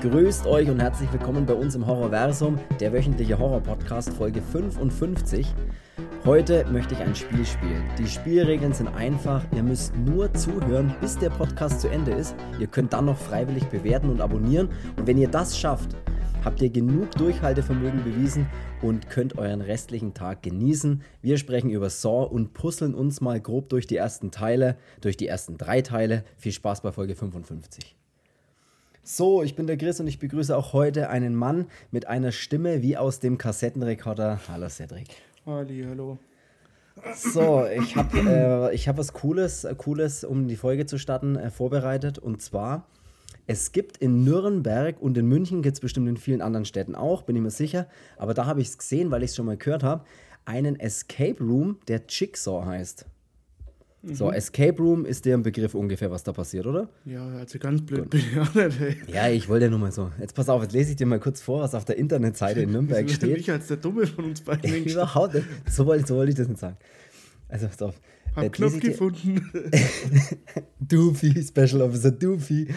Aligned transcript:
Grüßt 0.00 0.46
euch 0.46 0.70
und 0.70 0.78
herzlich 0.78 1.12
willkommen 1.12 1.44
bei 1.44 1.54
uns 1.54 1.74
im 1.74 1.84
Horrorversum, 1.84 2.60
der 2.78 2.92
wöchentliche 2.92 3.36
Horror-Podcast, 3.36 4.10
Folge 4.10 4.40
55. 4.40 5.52
Heute 6.24 6.64
möchte 6.66 6.94
ich 6.94 7.00
ein 7.00 7.16
Spiel 7.16 7.44
spielen. 7.44 7.82
Die 7.98 8.06
Spielregeln 8.06 8.72
sind 8.72 8.86
einfach. 8.86 9.44
Ihr 9.56 9.64
müsst 9.64 9.96
nur 9.96 10.32
zuhören, 10.34 10.94
bis 11.00 11.18
der 11.18 11.30
Podcast 11.30 11.80
zu 11.80 11.88
Ende 11.88 12.12
ist. 12.12 12.36
Ihr 12.60 12.68
könnt 12.68 12.92
dann 12.92 13.06
noch 13.06 13.18
freiwillig 13.18 13.64
bewerten 13.64 14.08
und 14.08 14.20
abonnieren. 14.20 14.68
Und 14.96 15.08
wenn 15.08 15.18
ihr 15.18 15.26
das 15.26 15.58
schafft, 15.58 15.96
habt 16.44 16.62
ihr 16.62 16.70
genug 16.70 17.10
Durchhaltevermögen 17.16 18.04
bewiesen 18.04 18.46
und 18.82 19.10
könnt 19.10 19.36
euren 19.36 19.62
restlichen 19.62 20.14
Tag 20.14 20.44
genießen. 20.44 21.02
Wir 21.22 21.38
sprechen 21.38 21.70
über 21.70 21.90
Saw 21.90 22.24
und 22.32 22.54
puzzeln 22.54 22.94
uns 22.94 23.20
mal 23.20 23.40
grob 23.40 23.68
durch 23.70 23.88
die 23.88 23.96
ersten 23.96 24.30
Teile, 24.30 24.76
durch 25.00 25.16
die 25.16 25.26
ersten 25.26 25.58
drei 25.58 25.82
Teile. 25.82 26.22
Viel 26.36 26.52
Spaß 26.52 26.82
bei 26.82 26.92
Folge 26.92 27.16
55. 27.16 27.97
So, 29.10 29.42
ich 29.42 29.56
bin 29.56 29.66
der 29.66 29.78
Chris 29.78 30.00
und 30.00 30.06
ich 30.06 30.18
begrüße 30.18 30.54
auch 30.54 30.74
heute 30.74 31.08
einen 31.08 31.34
Mann 31.34 31.68
mit 31.90 32.06
einer 32.08 32.30
Stimme 32.30 32.82
wie 32.82 32.98
aus 32.98 33.20
dem 33.20 33.38
Kassettenrekorder. 33.38 34.38
Hallo 34.48 34.68
Cedric. 34.68 35.08
Halli, 35.46 35.82
hallo. 35.88 36.18
So, 37.14 37.64
ich 37.64 37.96
habe 37.96 38.70
äh, 38.70 38.76
hab 38.76 38.98
was 38.98 39.14
Cooles, 39.14 39.64
äh, 39.64 39.74
Cooles, 39.74 40.24
um 40.24 40.46
die 40.46 40.56
Folge 40.56 40.84
zu 40.84 40.98
starten, 40.98 41.36
äh, 41.36 41.48
vorbereitet. 41.48 42.18
Und 42.18 42.42
zwar, 42.42 42.86
es 43.46 43.72
gibt 43.72 43.96
in 43.96 44.24
Nürnberg 44.24 45.00
und 45.00 45.16
in 45.16 45.26
München, 45.26 45.62
gibt 45.62 45.76
es 45.76 45.80
bestimmt 45.80 46.06
in 46.06 46.18
vielen 46.18 46.42
anderen 46.42 46.66
Städten 46.66 46.94
auch, 46.94 47.22
bin 47.22 47.34
ich 47.34 47.40
mir 47.40 47.50
sicher. 47.50 47.86
Aber 48.18 48.34
da 48.34 48.44
habe 48.44 48.60
ich 48.60 48.68
es 48.68 48.76
gesehen, 48.76 49.10
weil 49.10 49.22
ich 49.22 49.30
es 49.30 49.36
schon 49.36 49.46
mal 49.46 49.56
gehört 49.56 49.84
habe, 49.84 50.04
einen 50.44 50.78
Escape 50.78 51.42
Room, 51.42 51.78
der 51.88 52.02
Jigsaw 52.06 52.66
heißt. 52.66 53.06
So, 54.04 54.30
Escape 54.30 54.80
Room 54.80 55.04
ist 55.04 55.24
der 55.24 55.36
Begriff 55.38 55.74
ungefähr, 55.74 56.10
was 56.10 56.22
da 56.22 56.32
passiert, 56.32 56.66
oder? 56.66 56.88
Ja, 57.04 57.26
also 57.36 57.58
ganz 57.58 57.82
blöd 57.84 58.08
bin 58.08 58.20
ich 58.20 58.38
auch 58.38 58.54
nicht, 58.54 58.80
ey. 58.80 58.96
Ja, 59.12 59.28
ich 59.28 59.48
wollte 59.48 59.64
ja 59.64 59.70
nur 59.70 59.80
mal 59.80 59.90
so. 59.90 60.10
Jetzt 60.20 60.34
pass 60.36 60.48
auf, 60.48 60.62
jetzt 60.62 60.72
lese 60.72 60.90
ich 60.90 60.96
dir 60.96 61.06
mal 61.06 61.18
kurz 61.18 61.40
vor, 61.40 61.60
was 61.62 61.74
auf 61.74 61.84
der 61.84 61.98
Internetseite 61.98 62.60
in 62.60 62.70
Nürnberg 62.70 63.04
Ich 63.06 63.16
steht. 63.16 63.36
mich 63.36 63.50
als 63.50 63.66
der 63.66 63.78
Dumme 63.78 64.06
von 64.06 64.26
uns 64.26 64.40
beiden. 64.42 64.84
Überhaupt 64.84 65.34
nicht. 65.34 65.46
So 65.68 65.84
wollte, 65.84 66.06
so 66.06 66.14
wollte 66.14 66.30
ich 66.30 66.36
das 66.38 66.46
nicht 66.46 66.60
sagen. 66.60 66.76
Also, 67.48 67.66
pass 67.66 67.82
auf. 67.82 68.00
Hab 68.36 68.44
Jetzt 68.44 68.52
Knopf 68.54 68.74
ich 68.76 68.80
gefunden. 68.82 69.50
Doofy, 70.80 71.42
Special 71.42 71.82
Officer 71.82 72.12
Doofy. 72.12 72.68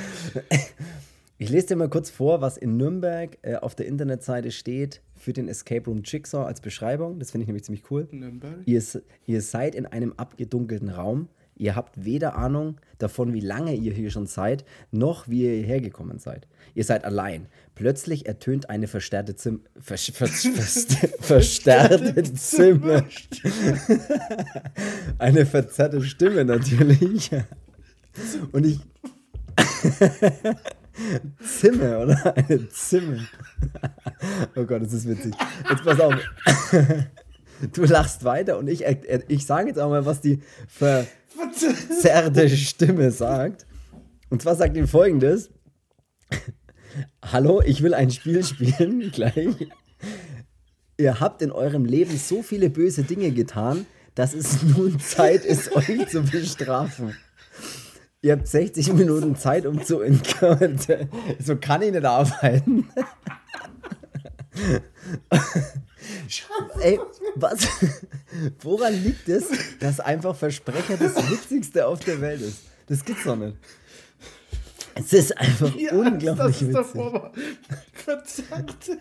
Ich 1.38 1.50
lese 1.50 1.68
dir 1.68 1.76
mal 1.76 1.90
kurz 1.90 2.10
vor, 2.10 2.42
was 2.42 2.58
in 2.58 2.78
Nürnberg 2.78 3.38
äh, 3.44 3.56
auf 3.56 3.76
der 3.76 3.86
Internetseite 3.86 4.50
steht 4.50 5.02
für 5.22 5.34
den 5.34 5.48
Escape 5.48 5.86
Room 5.86 6.02
Jigsaw 6.04 6.46
als 6.46 6.62
Beschreibung. 6.62 7.20
Das 7.20 7.32
finde 7.32 7.44
ich 7.44 7.48
nämlich 7.48 7.64
ziemlich 7.64 7.90
cool. 7.92 8.08
Ihr, 8.66 8.84
ihr 9.26 9.42
seid 9.42 9.76
in 9.76 9.86
einem 9.86 10.14
abgedunkelten 10.18 10.90
Raum. 10.90 11.30
Ihr 11.56 11.76
habt 11.76 12.04
weder 12.06 12.36
Ahnung 12.36 12.78
davon, 12.98 13.34
wie 13.34 13.40
lange 13.40 13.76
ihr 13.76 13.94
hier 13.94 14.10
schon 14.10 14.26
seid, 14.26 14.66
noch 14.92 15.30
wie 15.30 15.44
ihr 15.44 15.54
hierher 15.58 15.80
gekommen 15.80 16.18
seid. 16.18 16.48
Ihr 16.74 16.84
seid 16.84 17.06
allein. 17.06 17.48
Plötzlich 17.76 18.26
ertönt 18.26 18.70
eine 18.70 18.88
verstärkte 18.88 19.36
Zim 19.36 19.62
ver 19.80 19.98
ver 19.98 20.28
ver 20.28 21.08
verstärkte 21.20 22.24
Zimmer. 22.34 23.06
eine 25.20 25.46
verzerrte 25.46 26.02
Stimme 26.02 26.46
natürlich. 26.46 27.30
Und 28.52 28.66
ich. 28.66 28.80
Zimmer, 31.40 32.00
oder? 32.00 32.36
Eine 32.38 32.70
Zimmer. 32.70 33.20
Oh 34.56 34.64
Gott, 34.64 34.82
das 34.84 34.94
ist 34.94 35.08
witzig. 35.08 35.34
Jetzt 35.70 35.84
pass 35.84 36.00
auf. 36.00 36.16
Du 37.74 37.84
lachst 37.84 38.24
weiter 38.24 38.58
und 38.58 38.68
ich, 38.68 38.84
ich 39.28 39.46
sage 39.46 39.68
jetzt 39.70 39.80
auch 39.80 39.90
mal, 39.90 40.06
was 40.06 40.22
die 40.22 40.42
verzerrte 40.68 42.50
Stimme 42.50 43.12
sagt. 43.12 43.68
Und 44.30 44.42
zwar 44.42 44.56
sagt 44.56 44.76
ihm 44.78 44.88
folgendes: 44.88 45.52
Hallo, 47.24 47.62
ich 47.62 47.84
will 47.84 47.94
ein 47.94 48.10
Spiel 48.12 48.44
spielen, 48.44 49.12
gleich. 49.14 49.70
Ihr 50.98 51.20
habt 51.20 51.42
in 51.42 51.52
eurem 51.52 51.86
Leben 51.86 52.18
so 52.18 52.42
viele 52.44 52.70
böse 52.70 53.04
Dinge 53.04 53.32
getan, 53.32 53.86
dass 54.16 54.34
es 54.34 54.64
nun 54.64 55.00
Zeit 55.00 55.46
ist, 55.46 55.72
euch 55.76 56.08
zu 56.10 56.24
bestrafen. 56.24 57.16
Ihr 58.24 58.34
habt 58.34 58.48
60 58.48 58.94
Minuten 58.94 59.36
Zeit, 59.36 59.66
um 59.66 59.84
zu 59.84 60.02
entkommen. 60.02 60.80
So 61.40 61.56
kann 61.56 61.82
ich 61.82 61.92
nicht 61.92 62.06
arbeiten. 62.06 62.88
Ey, 66.82 67.00
was? 67.36 67.68
Woran 68.62 68.94
liegt 69.04 69.28
es, 69.28 69.50
dass 69.80 70.00
einfach 70.00 70.36
Versprecher 70.36 70.98
das 70.98 71.16
Witzigste 71.32 71.88
auf 71.88 72.00
der 72.02 72.22
Welt 72.22 72.42
ist? 72.42 72.60
Das 72.88 73.04
gibt's 73.04 73.24
doch 73.24 73.36
nicht. 73.36 73.58
Es 74.94 75.14
ist 75.14 75.38
einfach 75.38 75.74
unglaublich 75.74 76.36
das 76.36 76.62
ist 76.62 76.96
witzig. 76.96 77.02
Verzerrt. 77.94 78.98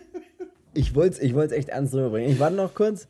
Ich 0.73 0.95
wollte 0.95 1.17
es 1.17 1.21
ich 1.21 1.35
wollt's 1.35 1.53
echt 1.53 1.69
ernst 1.69 1.93
rüberbringen. 1.93 2.31
Ich 2.31 2.39
warte 2.39 2.55
noch 2.55 2.73
kurz. 2.73 3.07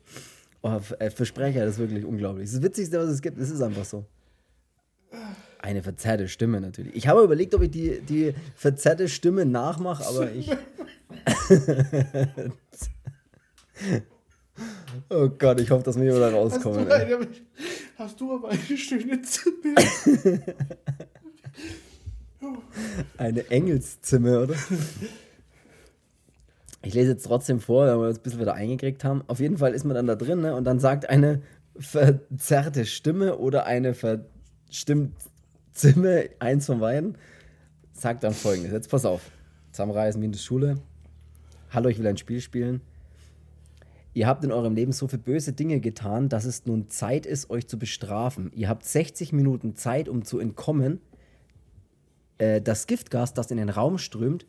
Oh, 0.62 0.78
äh, 0.98 1.10
Versprecher, 1.10 1.64
das 1.64 1.74
ist 1.74 1.78
wirklich 1.78 2.04
unglaublich. 2.04 2.46
Das 2.46 2.54
ist 2.54 2.58
das 2.58 2.64
Witzigste, 2.64 2.98
was 2.98 3.08
es 3.08 3.22
gibt. 3.22 3.38
Es 3.38 3.50
ist 3.50 3.62
einfach 3.62 3.84
so. 3.84 4.04
Eine 5.62 5.82
verzerrte 5.82 6.28
Stimme 6.28 6.60
natürlich. 6.60 6.94
Ich 6.96 7.06
habe 7.06 7.22
überlegt, 7.22 7.54
ob 7.54 7.62
ich 7.62 7.70
die, 7.70 8.00
die 8.00 8.34
verzerrte 8.56 9.08
Stimme 9.08 9.46
nachmache, 9.46 10.04
aber 10.04 10.32
ich. 10.32 10.50
oh 15.08 15.28
Gott, 15.28 15.60
ich 15.60 15.70
hoffe, 15.70 15.84
dass 15.84 15.94
wir 15.96 16.14
wieder 16.14 16.26
Hast 16.26 16.34
rauskommen. 16.34 16.86
du, 16.86 16.92
ey. 16.92 17.14
eine, 17.14 17.28
hast 17.96 18.20
du 18.20 18.34
aber 18.34 18.48
eine 18.48 18.76
schöne 18.76 19.22
Zimmer. 19.22 19.76
Eine 23.16 23.48
Engelszimmer, 23.50 24.42
oder? 24.42 24.54
Ich 26.82 26.94
lese 26.94 27.12
jetzt 27.12 27.24
trotzdem 27.24 27.60
vor, 27.60 27.86
weil 27.86 27.98
wir 27.98 28.08
uns 28.08 28.18
ein 28.18 28.22
bisschen 28.22 28.40
wieder 28.40 28.54
eingekriegt 28.54 29.04
haben. 29.04 29.22
Auf 29.28 29.38
jeden 29.38 29.58
Fall 29.58 29.74
ist 29.74 29.84
man 29.84 29.94
dann 29.94 30.08
da 30.08 30.16
drin 30.16 30.40
ne? 30.40 30.56
und 30.56 30.64
dann 30.64 30.80
sagt 30.80 31.08
eine 31.08 31.42
verzerrte 31.78 32.84
Stimme 32.84 33.38
oder 33.38 33.66
eine 33.66 33.94
verstimmt 33.94 35.14
Stimme, 35.74 36.28
eins 36.38 36.66
von 36.66 36.80
beiden, 36.80 37.16
sagt 37.92 38.24
dann 38.24 38.34
folgendes. 38.34 38.72
Jetzt 38.72 38.90
pass 38.90 39.04
auf. 39.04 39.30
Zusammenreisen 39.70 40.20
wie 40.20 40.26
in 40.26 40.34
Schule. 40.34 40.78
Hallo, 41.70 41.88
ich 41.88 41.98
will 41.98 42.06
ein 42.06 42.18
Spiel 42.18 42.40
spielen. 42.40 42.82
Ihr 44.12 44.26
habt 44.26 44.44
in 44.44 44.52
eurem 44.52 44.74
Leben 44.74 44.92
so 44.92 45.08
viele 45.08 45.22
böse 45.22 45.54
Dinge 45.54 45.80
getan, 45.80 46.28
dass 46.28 46.44
es 46.44 46.66
nun 46.66 46.90
Zeit 46.90 47.24
ist, 47.24 47.48
euch 47.48 47.66
zu 47.66 47.78
bestrafen. 47.78 48.50
Ihr 48.54 48.68
habt 48.68 48.84
60 48.84 49.32
Minuten 49.32 49.74
Zeit, 49.74 50.10
um 50.10 50.26
zu 50.26 50.38
entkommen 50.38 51.00
äh, 52.36 52.60
das 52.60 52.86
Giftgas, 52.86 53.32
das 53.32 53.50
in 53.50 53.56
den 53.56 53.70
Raum 53.70 53.96
strömt, 53.96 54.46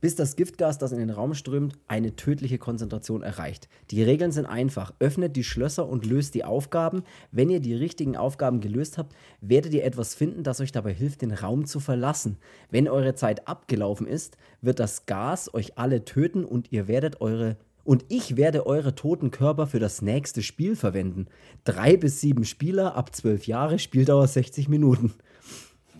bis 0.00 0.14
das 0.14 0.36
Giftgas, 0.36 0.78
das 0.78 0.92
in 0.92 0.98
den 0.98 1.10
Raum 1.10 1.34
strömt, 1.34 1.78
eine 1.88 2.16
tödliche 2.16 2.58
Konzentration 2.58 3.22
erreicht. 3.22 3.68
Die 3.90 4.02
Regeln 4.02 4.32
sind 4.32 4.46
einfach. 4.46 4.92
Öffnet 4.98 5.36
die 5.36 5.44
Schlösser 5.44 5.88
und 5.88 6.06
löst 6.06 6.34
die 6.34 6.44
Aufgaben. 6.44 7.02
Wenn 7.30 7.50
ihr 7.50 7.60
die 7.60 7.74
richtigen 7.74 8.16
Aufgaben 8.16 8.60
gelöst 8.60 8.98
habt, 8.98 9.14
werdet 9.40 9.72
ihr 9.74 9.84
etwas 9.84 10.14
finden, 10.14 10.42
das 10.42 10.60
euch 10.60 10.72
dabei 10.72 10.92
hilft, 10.92 11.22
den 11.22 11.32
Raum 11.32 11.66
zu 11.66 11.80
verlassen. 11.80 12.38
Wenn 12.70 12.88
eure 12.88 13.14
Zeit 13.14 13.48
abgelaufen 13.48 14.06
ist, 14.06 14.36
wird 14.60 14.80
das 14.80 15.06
Gas 15.06 15.52
euch 15.54 15.78
alle 15.78 16.04
töten 16.04 16.44
und 16.44 16.72
ihr 16.72 16.88
werdet 16.88 17.20
eure 17.20 17.56
und 17.84 18.04
ich 18.08 18.36
werde 18.36 18.66
eure 18.66 18.96
toten 18.96 19.30
Körper 19.30 19.68
für 19.68 19.78
das 19.78 20.02
nächste 20.02 20.42
Spiel 20.42 20.74
verwenden. 20.74 21.28
Drei 21.62 21.96
bis 21.96 22.20
sieben 22.20 22.44
Spieler 22.44 22.96
ab 22.96 23.14
zwölf 23.14 23.46
Jahre, 23.46 23.78
Spieldauer 23.78 24.26
60 24.26 24.68
Minuten. 24.68 25.14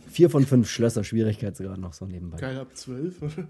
Vier 0.09 0.29
von 0.29 0.45
fünf 0.45 0.69
Schlösser, 0.69 1.05
Schwierigkeitsgrad 1.05 1.79
noch 1.79 1.93
so 1.93 2.07
nebenbei. 2.07 2.39
Geil, 2.39 2.59
ab 2.59 2.75
12, 2.75 3.23
oder? 3.23 3.49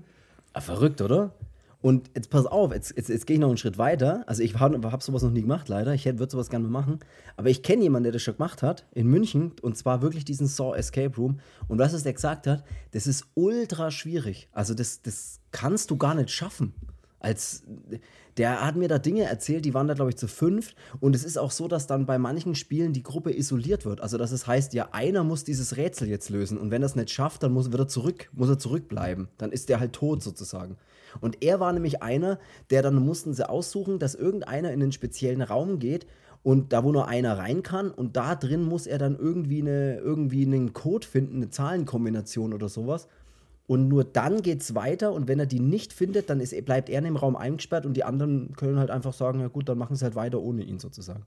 Ah, 0.57 0.63
verrückt, 0.63 1.03
oder? 1.03 1.35
Und 1.83 2.09
jetzt 2.15 2.31
pass 2.31 2.47
auf, 2.47 2.73
jetzt, 2.73 2.97
jetzt, 2.97 3.11
jetzt 3.11 3.27
gehe 3.27 3.35
ich 3.35 3.41
noch 3.41 3.49
einen 3.49 3.59
Schritt 3.59 3.77
weiter. 3.77 4.25
Also 4.27 4.43
ich 4.43 4.59
habe 4.59 4.91
hab 4.91 5.03
sowas 5.03 5.23
noch 5.23 5.31
nie 5.31 5.43
gemacht, 5.43 5.69
leider. 5.69 5.93
Ich 5.93 6.07
würde 6.07 6.31
sowas 6.31 6.49
gerne 6.49 6.67
mal 6.67 6.81
machen. 6.81 6.99
Aber 7.37 7.51
ich 7.51 7.63
kenne 7.63 7.83
jemanden, 7.83 8.05
der 8.05 8.13
das 8.13 8.23
schon 8.23 8.39
gemacht 8.39 8.63
hat, 8.63 8.87
in 8.95 9.07
München. 9.07 9.53
Und 9.61 9.77
zwar 9.77 10.01
wirklich 10.01 10.25
diesen 10.25 10.47
Saw 10.47 10.75
Escape 10.75 11.15
Room. 11.15 11.41
Und 11.69 11.79
was 11.79 11.93
es 11.93 12.05
der 12.05 12.15
gesagt 12.15 12.47
hat, 12.47 12.65
das 12.93 13.07
ist 13.07 13.27
ultra 13.35 13.91
schwierig. 13.91 14.49
Also 14.53 14.73
das, 14.73 15.03
das 15.03 15.41
kannst 15.51 15.91
du 15.91 15.99
gar 15.99 16.15
nicht 16.15 16.31
schaffen. 16.31 16.73
Als, 17.21 17.63
der 18.37 18.65
hat 18.65 18.77
mir 18.77 18.89
da 18.89 18.99
Dinge 18.99 19.25
erzählt, 19.25 19.65
die 19.65 19.75
waren 19.75 19.89
da, 19.89 19.95
glaube 19.95 20.11
ich, 20.11 20.17
zu 20.17 20.29
fünf. 20.29 20.75
Und 21.01 21.17
es 21.17 21.25
ist 21.25 21.39
auch 21.39 21.51
so, 21.51 21.69
dass 21.69 21.87
dann 21.87 22.07
bei 22.07 22.19
manchen 22.19 22.55
Spielen 22.55 22.93
die 22.93 23.03
Gruppe 23.03 23.37
isoliert 23.37 23.85
wird. 23.85 24.01
Also, 24.01 24.19
dass 24.19 24.33
es 24.33 24.47
heißt, 24.47 24.75
ja, 24.75 24.89
einer 24.93 25.25
muss 25.25 25.45
dieses 25.45 25.77
Rätsel 25.77 26.09
jetzt 26.09 26.29
lösen. 26.29 26.59
Und 26.59 26.71
wenn 26.71 26.83
er 26.83 26.87
es 26.87 26.97
nicht 26.97 27.11
schafft, 27.11 27.43
dann 27.43 27.53
muss, 27.53 27.73
wird 27.73 27.81
er 27.81 27.89
zurück, 27.89 28.29
muss 28.33 28.49
er 28.49 28.59
zurückbleiben. 28.59 29.29
Dann 29.39 29.53
ist 29.53 29.69
der 29.69 29.81
halt 29.81 29.95
tot 29.95 30.23
sozusagen. 30.23 30.77
Und 31.21 31.43
er 31.43 31.61
war 31.61 31.73
nämlich 31.73 32.03
einer, 32.03 32.39
der 32.71 32.83
dann 32.83 32.97
mussten 32.97 33.33
sie 33.33 33.49
aussuchen, 33.49 33.99
dass 33.99 34.15
irgendeiner 34.15 34.73
in 34.73 34.83
einen 34.83 34.93
speziellen 34.93 35.41
Raum 35.43 35.79
geht 35.79 36.07
und 36.43 36.73
da, 36.73 36.85
wo 36.85 36.93
nur 36.93 37.09
einer 37.09 37.39
rein 37.39 37.63
kann, 37.63 37.91
und 37.91 38.17
da 38.17 38.35
drin 38.35 38.63
muss 38.63 38.87
er 38.87 38.99
dann 38.99 39.17
irgendwie, 39.17 39.63
eine, 39.63 39.97
irgendwie 39.99 40.47
einen 40.47 40.73
Code 40.73 41.07
finden, 41.07 41.37
eine 41.37 41.51
Zahlenkombination 41.51 42.53
oder 42.53 42.69
sowas. 42.69 43.09
Und 43.67 43.89
nur 43.89 44.05
dann 44.05 44.43
geht 44.43 44.63
es 44.63 44.75
weiter 44.75 45.13
und 45.13 45.27
wenn 45.29 45.41
er 45.41 45.47
die 45.47 45.61
nicht 45.61 45.93
findet, 45.93 46.31
dann 46.31 46.41
ist, 46.41 46.55
bleibt 46.65 46.89
er 46.89 46.99
in 46.99 47.05
dem 47.05 47.17
Raum 47.17 47.35
eingesperrt 47.37 47.85
und 47.85 47.95
die 47.95 48.05
anderen 48.05 48.53
können 48.57 48.79
halt 48.79 48.91
einfach 48.91 49.13
sagen, 49.13 49.41
ja 49.41 49.49
gut, 49.49 49.69
dann 49.69 49.79
machen 49.79 49.97
sie 49.97 50.05
halt 50.05 50.15
weiter 50.15 50.41
ohne 50.41 50.63
ihn 50.63 50.79
sozusagen. 50.79 51.25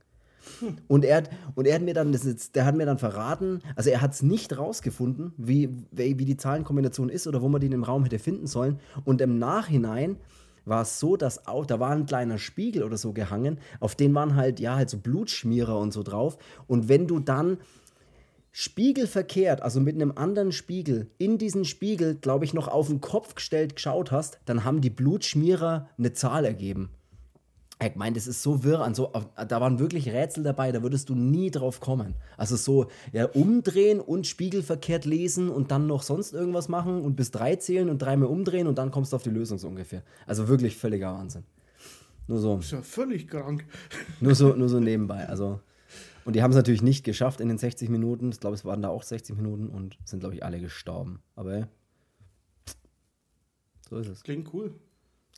Und 0.88 1.04
er, 1.04 1.18
hat- 1.18 1.30
und 1.54 1.66
er 1.66 1.74
hat 1.74 1.82
mir 1.82 1.94
dann, 1.94 2.12
das 2.12 2.24
ist, 2.24 2.56
der 2.56 2.64
hat 2.64 2.74
mir 2.74 2.86
dann 2.86 2.98
verraten, 2.98 3.60
also 3.76 3.90
er 3.90 4.00
hat 4.00 4.12
es 4.14 4.22
nicht 4.22 4.56
rausgefunden, 4.56 5.32
wie, 5.36 5.68
wie, 5.92 6.18
wie 6.18 6.24
die 6.24 6.36
Zahlenkombination 6.36 7.08
ist 7.08 7.26
oder 7.26 7.42
wo 7.42 7.48
man 7.48 7.60
die 7.60 7.66
in 7.66 7.72
dem 7.72 7.84
Raum 7.84 8.04
hätte 8.04 8.18
finden 8.18 8.46
sollen. 8.46 8.78
Und 9.04 9.20
im 9.20 9.38
Nachhinein 9.38 10.16
war 10.64 10.82
es 10.82 10.98
so, 10.98 11.16
dass 11.16 11.46
auch, 11.46 11.66
da 11.66 11.80
war 11.80 11.90
ein 11.90 12.06
kleiner 12.06 12.38
Spiegel 12.38 12.82
oder 12.84 12.96
so 12.96 13.12
gehangen, 13.12 13.58
auf 13.80 13.94
den 13.94 14.14
waren 14.14 14.34
halt, 14.36 14.60
ja, 14.60 14.76
halt 14.76 14.90
so 14.90 14.98
Blutschmierer 14.98 15.78
und 15.78 15.92
so 15.92 16.02
drauf. 16.02 16.38
Und 16.66 16.88
wenn 16.88 17.06
du 17.06 17.18
dann 17.18 17.58
spiegelverkehrt, 18.52 19.62
also 19.62 19.80
mit 19.80 19.94
einem 19.94 20.12
anderen 20.16 20.52
Spiegel, 20.52 21.10
in 21.18 21.38
diesen 21.38 21.64
Spiegel, 21.64 22.16
glaube 22.16 22.44
ich, 22.44 22.54
noch 22.54 22.68
auf 22.68 22.88
den 22.88 23.00
Kopf 23.00 23.34
gestellt 23.34 23.76
geschaut 23.76 24.10
hast, 24.10 24.38
dann 24.44 24.64
haben 24.64 24.80
die 24.80 24.90
Blutschmierer 24.90 25.88
eine 25.98 26.12
Zahl 26.12 26.44
ergeben. 26.44 26.90
Ich 27.82 27.96
meine, 27.96 28.14
das 28.14 28.26
ist 28.26 28.42
so 28.42 28.62
wirr 28.62 28.80
an 28.80 28.94
so, 28.94 29.10
da 29.48 29.60
waren 29.60 29.78
wirklich 29.78 30.10
Rätsel 30.10 30.44
dabei, 30.44 30.70
da 30.70 30.82
würdest 30.82 31.08
du 31.08 31.14
nie 31.14 31.50
drauf 31.50 31.80
kommen. 31.80 32.14
Also 32.36 32.56
so, 32.56 32.88
ja, 33.12 33.24
umdrehen 33.24 34.00
und 34.00 34.26
spiegelverkehrt 34.26 35.06
lesen 35.06 35.48
und 35.48 35.70
dann 35.70 35.86
noch 35.86 36.02
sonst 36.02 36.34
irgendwas 36.34 36.68
machen 36.68 37.00
und 37.00 37.16
bis 37.16 37.30
drei 37.30 37.56
zählen 37.56 37.88
und 37.88 38.02
dreimal 38.02 38.28
umdrehen 38.28 38.66
und 38.66 38.76
dann 38.76 38.90
kommst 38.90 39.12
du 39.12 39.16
auf 39.16 39.22
die 39.22 39.30
Lösung 39.30 39.56
so 39.56 39.68
ungefähr. 39.68 40.02
Also 40.26 40.48
wirklich 40.48 40.76
völliger 40.76 41.14
Wahnsinn. 41.14 41.44
Nur 42.28 42.38
so, 42.38 42.58
Ist 42.58 42.72
ja 42.72 42.82
völlig 42.82 43.26
krank. 43.28 43.64
nur 44.20 44.34
so, 44.34 44.54
nur 44.54 44.68
so 44.68 44.78
nebenbei. 44.78 45.26
Also, 45.26 45.60
und 46.24 46.36
die 46.36 46.42
haben 46.42 46.50
es 46.50 46.56
natürlich 46.56 46.82
nicht 46.82 47.04
geschafft 47.04 47.40
in 47.40 47.48
den 47.48 47.58
60 47.58 47.88
Minuten. 47.88 48.30
Ich 48.30 48.40
glaube, 48.40 48.54
es 48.54 48.64
waren 48.64 48.82
da 48.82 48.88
auch 48.88 49.02
60 49.02 49.36
Minuten 49.36 49.68
und 49.68 49.98
sind, 50.04 50.20
glaube 50.20 50.34
ich, 50.34 50.44
alle 50.44 50.60
gestorben. 50.60 51.20
Aber 51.36 51.68
so 53.88 53.98
ist 53.98 54.08
es. 54.08 54.22
Klingt 54.22 54.52
cool. 54.54 54.72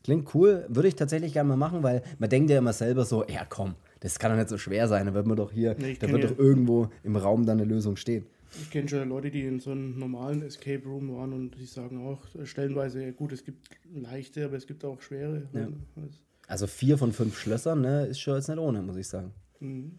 Klingt 0.04 0.34
cool, 0.34 0.66
würde 0.68 0.88
ich 0.88 0.96
tatsächlich 0.96 1.32
gerne 1.32 1.48
mal 1.48 1.56
machen, 1.56 1.82
weil 1.84 2.02
man 2.18 2.28
denkt 2.28 2.50
ja 2.50 2.58
immer 2.58 2.72
selber 2.72 3.04
so, 3.04 3.24
ja 3.28 3.44
komm, 3.48 3.76
das 4.00 4.18
kann 4.18 4.32
doch 4.32 4.36
nicht 4.38 4.48
so 4.48 4.58
schwer 4.58 4.88
sein, 4.88 5.06
da 5.06 5.14
wird 5.14 5.26
man 5.28 5.36
doch 5.36 5.52
hier, 5.52 5.76
Nee, 5.78 5.96
da 5.98 6.08
wird 6.08 6.24
ja- 6.24 6.30
doch 6.30 6.38
irgendwo 6.38 6.88
im 7.04 7.14
Raum 7.14 7.46
dann 7.46 7.60
eine 7.60 7.68
Lösung 7.68 7.94
stehen. 7.96 8.26
Ich 8.60 8.68
kenne 8.70 8.88
schon 8.88 9.08
Leute, 9.08 9.30
die 9.30 9.46
in 9.46 9.60
so 9.60 9.70
einem 9.70 9.98
normalen 9.98 10.42
Escape 10.42 10.84
Room 10.84 11.14
waren 11.16 11.32
und 11.32 11.52
die 11.56 11.64
sagen 11.66 12.04
auch 12.04 12.22
äh, 12.34 12.44
stellenweise, 12.44 13.02
ja, 13.02 13.10
gut, 13.12 13.32
es 13.32 13.44
gibt 13.44 13.70
leichte, 13.94 14.44
aber 14.44 14.56
es 14.56 14.66
gibt 14.66 14.84
auch 14.84 15.00
schwere. 15.00 15.48
Ja. 15.54 15.68
Also, 15.96 16.08
Also 16.48 16.66
vier 16.66 16.98
von 16.98 17.12
fünf 17.12 17.38
Schlössern, 17.38 17.80
ne, 17.80 18.06
ist 18.06 18.18
schon 18.18 18.34
jetzt 18.34 18.48
nicht 18.48 18.58
ohne, 18.58 18.82
muss 18.82 18.96
ich 18.96 19.06
sagen. 19.06 19.32
mhm. 19.60 19.98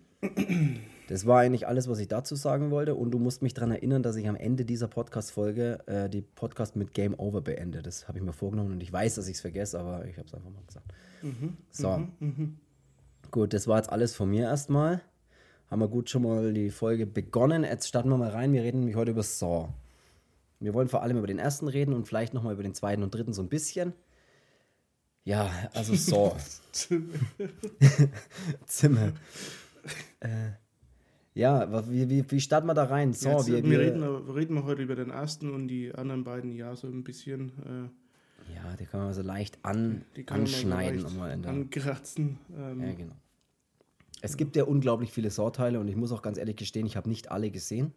Das 1.07 1.25
war 1.25 1.41
eigentlich 1.41 1.67
alles, 1.67 1.89
was 1.89 1.99
ich 1.99 2.07
dazu 2.07 2.35
sagen 2.35 2.71
wollte. 2.71 2.95
Und 2.95 3.11
du 3.11 3.19
musst 3.19 3.41
mich 3.41 3.53
daran 3.53 3.71
erinnern, 3.71 4.03
dass 4.03 4.15
ich 4.15 4.27
am 4.27 4.35
Ende 4.35 4.65
dieser 4.65 4.87
Podcast-Folge 4.87 5.79
äh, 5.85 6.09
die 6.09 6.21
Podcast 6.21 6.75
mit 6.75 6.93
Game 6.93 7.13
Over 7.19 7.41
beende. 7.41 7.81
Das 7.81 8.07
habe 8.07 8.19
ich 8.19 8.23
mir 8.23 8.33
vorgenommen 8.33 8.71
und 8.71 8.81
ich 8.81 8.91
weiß, 8.91 9.15
dass 9.15 9.27
ich 9.27 9.35
es 9.35 9.41
vergesse, 9.41 9.79
aber 9.79 10.05
ich 10.05 10.17
habe 10.17 10.27
es 10.27 10.33
einfach 10.33 10.49
mal 10.49 10.63
gesagt. 10.65 10.93
so. 11.71 12.07
Gut, 13.31 13.53
das 13.53 13.67
war 13.67 13.77
jetzt 13.77 13.91
alles 13.91 14.15
von 14.15 14.29
mir 14.29 14.43
erstmal. 14.43 15.01
Haben 15.69 15.81
wir 15.81 15.87
gut 15.87 16.09
schon 16.09 16.23
mal 16.23 16.53
die 16.53 16.69
Folge 16.69 17.05
begonnen. 17.05 17.63
Jetzt 17.63 17.87
starten 17.87 18.09
wir 18.09 18.17
mal 18.17 18.29
rein. 18.29 18.53
Wir 18.53 18.63
reden 18.63 18.79
nämlich 18.79 18.95
heute 18.95 19.11
über 19.11 19.23
Saw. 19.23 19.69
Wir 20.59 20.73
wollen 20.73 20.87
vor 20.87 21.01
allem 21.01 21.17
über 21.17 21.27
den 21.27 21.39
ersten 21.39 21.67
reden 21.67 21.93
und 21.93 22.07
vielleicht 22.07 22.33
nochmal 22.33 22.53
über 22.53 22.63
den 22.63 22.73
zweiten 22.73 23.03
und 23.03 23.13
dritten 23.13 23.33
so 23.33 23.41
ein 23.41 23.49
bisschen. 23.49 23.93
Ja, 25.25 25.49
also 25.73 25.95
Saw. 25.95 26.35
Zimmer. 28.65 29.13
äh, 30.19 30.51
ja, 31.35 31.89
wie, 31.89 32.09
wie, 32.09 32.29
wie 32.29 32.41
starten 32.41 32.67
wir 32.67 32.73
da 32.73 32.83
rein? 32.83 33.13
So, 33.13 33.29
Jetzt, 33.29 33.47
wir, 33.47 33.63
wir, 33.63 33.69
wir, 33.69 33.79
reden, 33.79 34.03
reden 34.03 34.55
wir 34.55 34.65
heute 34.65 34.83
über 34.83 34.95
den 34.95 35.09
ersten 35.09 35.51
und 35.53 35.67
die 35.67 35.93
anderen 35.93 36.23
beiden 36.23 36.51
ja 36.51 36.75
so 36.75 36.87
ein 36.87 37.03
bisschen. 37.03 37.49
Äh, 37.65 38.53
ja, 38.55 38.75
die 38.75 38.85
können 38.85 39.05
wir 39.07 39.13
so 39.13 39.23
leicht 39.23 39.57
an, 39.63 40.03
kann 40.13 40.25
man 40.27 40.39
anschneiden. 40.41 41.01
leicht 41.01 41.33
in 41.33 41.41
der, 41.41 41.51
ankratzen. 41.51 42.37
Ähm, 42.55 42.81
ja, 42.83 42.93
genau. 42.93 43.15
Es 44.21 44.37
gibt 44.37 44.55
ja 44.55 44.63
unglaublich 44.63 45.11
viele 45.11 45.31
Saw-Teile 45.31 45.79
und 45.79 45.87
ich 45.87 45.95
muss 45.95 46.11
auch 46.11 46.21
ganz 46.21 46.37
ehrlich 46.37 46.55
gestehen, 46.55 46.85
ich 46.85 46.95
habe 46.95 47.09
nicht 47.09 47.31
alle 47.31 47.51
gesehen. 47.51 47.93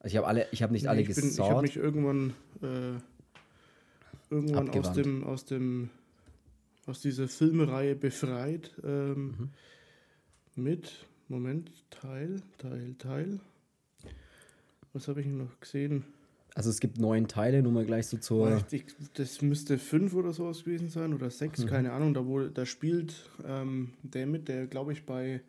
Also 0.00 0.12
ich 0.12 0.16
habe 0.18 0.28
alle, 0.28 0.46
ich 0.52 0.62
habe 0.62 0.72
nicht 0.72 0.86
alle 0.86 1.02
bin, 1.02 1.30
ich 1.30 1.40
habe 1.40 1.62
mich 1.62 1.76
irgendwann, 1.76 2.34
äh, 2.62 3.00
irgendwann 4.30 4.70
aus 4.70 4.92
dem, 4.92 5.24
aus 5.24 5.44
dem, 5.44 5.90
aus 6.86 7.00
dieser 7.00 7.26
Filmereihe 7.26 7.96
befreit 7.96 8.76
ähm, 8.84 9.34
Mhm. 9.38 9.50
Mit, 10.58 11.06
Moment, 11.28 11.70
Teil, 11.90 12.42
Teil, 12.58 12.94
Teil. 12.98 13.40
Was 14.92 15.08
habe 15.08 15.20
ich 15.20 15.26
noch 15.26 15.58
gesehen? 15.60 16.04
Also 16.54 16.70
es 16.70 16.80
gibt 16.80 16.98
neun 16.98 17.28
Teile, 17.28 17.62
nur 17.62 17.70
mal 17.72 17.84
gleich 17.84 18.08
so 18.08 18.16
zur. 18.16 18.64
Ich, 18.72 18.86
das 19.14 19.42
müsste 19.42 19.78
fünf 19.78 20.14
oder 20.14 20.32
sowas 20.32 20.64
gewesen 20.64 20.88
sein 20.88 21.14
oder 21.14 21.30
sechs, 21.30 21.60
Mhm. 21.60 21.66
keine 21.68 21.92
Ahnung. 21.92 22.14
Da, 22.14 22.26
wo, 22.26 22.40
da 22.48 22.66
spielt 22.66 23.14
ähm, 23.46 23.92
der 24.02 24.26
mit, 24.26 24.48
der 24.48 24.66
glaube 24.66 24.92
ich 24.92 25.06
bei 25.06 25.40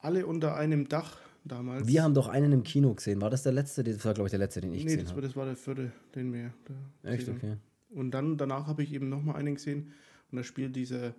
alle 0.00 0.26
unter 0.26 0.56
einem 0.56 0.88
Dach 0.88 1.16
damals. 1.44 1.86
Wir 1.86 2.02
haben 2.02 2.12
doch 2.14 2.28
einen 2.28 2.52
im 2.52 2.62
Kino 2.62 2.92
gesehen. 2.92 3.20
War 3.22 3.30
das 3.30 3.44
der 3.44 3.52
letzte? 3.52 3.84
Das 3.84 4.04
war, 4.04 4.12
glaube 4.12 4.26
ich, 4.28 4.32
der 4.32 4.40
letzte, 4.40 4.60
den 4.60 4.74
ich 4.74 4.84
nee, 4.84 4.96
gesehen 4.96 5.08
habe. 5.08 5.22
das 5.22 5.34
war 5.34 5.46
der 5.46 5.56
vierte, 5.56 5.92
den 6.14 6.32
wir 6.32 6.52
Echt, 7.04 7.20
gesehen 7.20 7.36
okay. 7.36 7.56
Und 7.90 8.10
dann 8.10 8.36
danach 8.36 8.66
habe 8.66 8.82
ich 8.82 8.92
eben 8.92 9.08
nochmal 9.08 9.36
einen 9.36 9.54
gesehen 9.54 9.92
und 10.30 10.36
da 10.36 10.42
spielt 10.44 10.76
dieser 10.76 11.14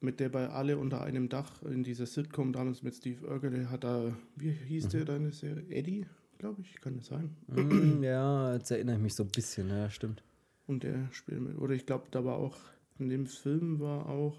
mit 0.00 0.20
der 0.20 0.28
bei 0.28 0.48
alle 0.48 0.78
unter 0.78 1.02
einem 1.02 1.28
Dach 1.28 1.62
in 1.62 1.82
dieser 1.82 2.06
Sitcom 2.06 2.52
damals 2.52 2.82
mit 2.82 2.94
Steve 2.94 3.26
Urkel, 3.26 3.50
der 3.50 3.70
hat 3.70 3.84
da, 3.84 4.16
wie 4.36 4.50
hieß 4.52 4.86
Mhm. 4.86 4.90
der 4.90 5.04
deine 5.04 5.32
Serie? 5.32 5.64
Eddie, 5.70 6.06
glaube 6.38 6.60
ich, 6.62 6.80
kann 6.80 6.96
das 6.96 7.06
sein. 7.06 7.36
Mm, 7.48 8.02
ja, 8.02 8.54
jetzt 8.54 8.70
erinnere 8.70 8.96
ich 8.96 9.02
mich 9.02 9.14
so 9.14 9.24
ein 9.24 9.28
bisschen. 9.30 9.68
Ja, 9.68 9.90
stimmt. 9.90 10.22
Und 10.66 10.82
der 10.84 11.08
spielt 11.12 11.40
mit. 11.40 11.58
Oder 11.58 11.74
ich 11.74 11.84
glaube, 11.86 12.06
da 12.10 12.24
war 12.24 12.36
auch, 12.36 12.56
in 12.98 13.08
dem 13.08 13.26
Film 13.26 13.80
war 13.80 14.08
auch 14.08 14.36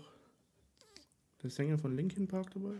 der 1.43 1.49
Sänger 1.49 1.77
von 1.77 1.95
Linkin 1.95 2.27
Park 2.27 2.51
dabei. 2.53 2.75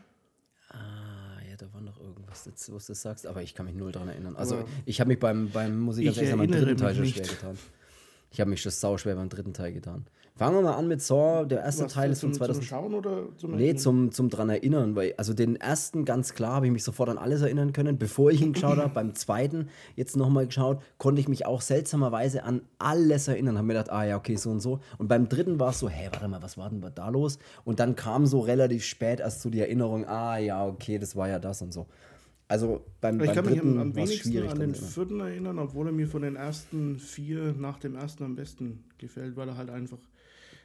Ah, 0.69 1.39
ja, 1.49 1.55
da 1.57 1.73
war 1.73 1.81
noch 1.81 1.99
irgendwas, 1.99 2.47
was 2.69 2.85
du 2.85 2.93
sagst, 2.93 3.25
aber 3.25 3.41
ich 3.41 3.55
kann 3.55 3.65
mich 3.65 3.73
null 3.75 3.91
daran 3.91 4.09
erinnern. 4.09 4.35
Also, 4.35 4.57
Aber 4.59 4.67
ich 4.85 4.99
habe 5.01 5.07
mich 5.07 5.19
beim, 5.19 5.49
beim 5.49 5.85
beim 5.87 5.97
erinnere 5.97 6.47
dritten 6.47 6.77
Teil 6.77 6.95
schon 6.95 7.05
schwer 7.07 7.23
getan. 7.25 7.57
Ich 8.31 8.39
habe 8.39 8.49
mich 8.49 8.61
schon 8.61 8.71
sauschwer 8.71 9.15
beim 9.15 9.29
dritten 9.29 9.53
Teil 9.53 9.73
getan. 9.73 10.05
Fangen 10.39 10.55
wir 10.55 10.61
mal 10.61 10.75
an 10.75 10.87
mit 10.87 11.01
Saw. 11.01 11.45
Der 11.45 11.59
erste 11.59 11.83
Was, 11.83 11.93
Teil 11.93 12.11
ist 12.11 12.21
von 12.21 12.31
zum, 12.31 12.39
2000. 12.45 12.63
Zum 12.63 12.69
Schauen 12.69 12.93
oder 12.93 13.23
zum 13.35 13.55
Nee, 13.57 13.75
zum, 13.75 14.13
zum 14.13 14.29
dran 14.29 14.49
erinnern, 14.49 14.95
weil, 14.95 15.13
also 15.17 15.33
den 15.33 15.57
ersten 15.57 16.05
ganz 16.05 16.33
klar 16.33 16.53
habe 16.53 16.67
ich 16.67 16.71
mich 16.71 16.85
sofort 16.85 17.09
an 17.09 17.17
alles 17.17 17.41
erinnern 17.41 17.73
können, 17.73 17.97
bevor 17.97 18.31
ich 18.31 18.41
ihn 18.41 18.53
geschaut 18.53 18.77
habe. 18.77 18.93
Beim 18.93 19.15
zweiten, 19.15 19.67
jetzt 19.97 20.15
nochmal 20.15 20.45
geschaut, 20.45 20.81
konnte 20.97 21.19
ich 21.19 21.27
mich 21.27 21.45
auch 21.45 21.59
seltsamerweise 21.59 22.45
an 22.45 22.61
alles 22.77 23.27
erinnern. 23.27 23.57
Habe 23.57 23.67
mir 23.67 23.73
gedacht, 23.73 23.91
ah 23.91 24.05
ja, 24.05 24.15
okay, 24.15 24.37
so 24.37 24.49
und 24.49 24.61
so. 24.61 24.79
Und 24.97 25.09
beim 25.09 25.27
dritten 25.27 25.59
war 25.59 25.71
es 25.71 25.79
so, 25.79 25.89
hä, 25.89 26.07
warte 26.09 26.29
mal, 26.29 26.41
was 26.41 26.57
war 26.57 26.69
denn 26.69 26.81
da 26.95 27.09
los? 27.09 27.37
Und 27.65 27.81
dann 27.81 27.97
kam 27.97 28.25
so 28.25 28.39
relativ 28.39 28.85
spät 28.85 29.19
erst 29.19 29.41
so 29.41 29.49
die 29.49 29.59
Erinnerung, 29.59 30.07
ah 30.07 30.37
ja, 30.37 30.65
okay, 30.65 30.99
das 30.99 31.17
war 31.17 31.27
ja 31.27 31.39
das 31.39 31.61
und 31.61 31.73
so. 31.73 31.85
Also 32.49 32.83
beim, 32.99 33.19
Ich 33.21 33.27
beim 33.27 33.35
kann 33.35 33.45
mich 33.45 33.59
am, 33.61 33.77
am 33.77 33.95
wenigsten 33.95 34.35
an 34.49 34.59
den 34.59 34.73
vierten 34.73 35.19
erinnern, 35.19 35.59
obwohl 35.59 35.85
er 35.85 35.94
mir 35.94 36.07
von 36.07 36.23
den 36.23 36.35
ersten 36.35 36.97
vier 36.97 37.53
nach 37.53 37.77
dem 37.79 37.95
ersten 37.95 38.23
am 38.23 38.35
besten 38.35 38.83
gefällt, 38.97 39.35
weil 39.37 39.47
er 39.49 39.56
halt 39.56 39.69
einfach, 39.69 39.99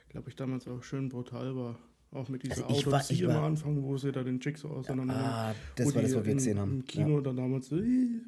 glaube 0.09 0.31
ich, 0.31 0.35
damals 0.35 0.67
auch 0.67 0.83
schön 0.83 1.11
brutal 1.11 1.55
war. 1.55 1.79
Auch 2.11 2.29
mit 2.31 2.43
dieser 2.43 2.67
Also 2.71 2.89
Autopsie 2.91 3.27
am 3.27 3.37
Anfang, 3.45 3.83
wo 3.83 3.99
sie 3.99 4.13
da 4.13 4.23
den 4.23 4.41
Jigsaw 4.41 4.69
auseinander 4.73 5.15
Ah, 5.15 5.55
das 5.77 5.95
war 5.95 6.01
das, 6.03 6.15
was 6.15 6.25
wir 6.25 6.31
in- 6.33 6.39
gesehen 6.39 6.59
haben. 6.59 6.73
Im 6.73 6.85
Kino 6.87 7.21
dann 7.21 7.37
damals 7.37 7.69
so, 7.69 7.77
äh, 7.77 8.23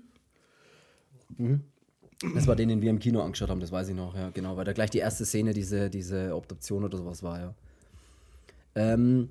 Das 2.34 2.46
war 2.46 2.56
den, 2.56 2.68
den 2.68 2.82
wir 2.82 2.90
im 2.90 2.98
Kino 2.98 3.22
angeschaut 3.22 3.48
haben, 3.48 3.60
das 3.60 3.72
weiß 3.72 3.88
ich 3.88 3.94
noch, 3.94 4.14
ja, 4.14 4.28
genau, 4.30 4.56
weil 4.58 4.64
da 4.66 4.72
gleich 4.74 4.90
die 4.90 4.98
erste 4.98 5.24
Szene 5.24 5.52
diese, 5.54 5.88
diese 5.88 6.34
Obduktion 6.34 6.84
oder 6.84 6.98
sowas 6.98 7.22
war, 7.22 7.38
ja. 7.40 7.54
Ähm, 8.74 9.30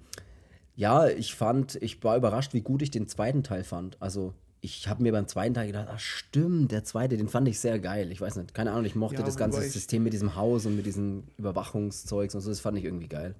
ja, 0.76 1.08
ich 1.08 1.36
fand, 1.36 1.76
ich 1.82 2.04
war 2.04 2.18
überrascht, 2.18 2.54
wie 2.54 2.62
gut 2.62 2.82
ich 2.82 2.92
den 2.92 3.08
zweiten 3.08 3.44
Teil 3.44 3.64
fand. 3.64 4.02
Also, 4.02 4.34
ich 4.62 4.88
habe 4.88 5.04
mir 5.04 5.12
beim 5.12 5.28
zweiten 5.28 5.54
Teil 5.54 5.68
gedacht, 5.68 5.88
ach 5.90 6.00
stimmt, 6.00 6.72
der 6.72 6.84
zweite, 6.84 7.18
den 7.18 7.30
fand 7.30 7.48
ich 7.48 7.60
sehr 7.60 7.80
geil. 7.80 8.12
Ich 8.12 8.20
weiß 8.20 8.36
nicht, 8.38 8.54
keine 8.54 8.72
Ahnung, 8.72 8.86
ich 8.86 8.96
mochte 8.96 9.20
Ja, 9.20 9.24
das 9.24 9.38
ganze 9.38 9.62
System 9.62 10.04
mit 10.04 10.14
diesem 10.14 10.36
Haus 10.36 10.66
und 10.66 10.76
mit 10.76 10.86
diesem 10.86 11.24
Überwachungszeugs 11.38 12.34
und 12.36 12.42
so, 12.42 12.50
das 12.50 12.60
fand 12.60 12.78
ich 12.78 12.84
irgendwie 12.84 13.08
geil. 13.08 13.36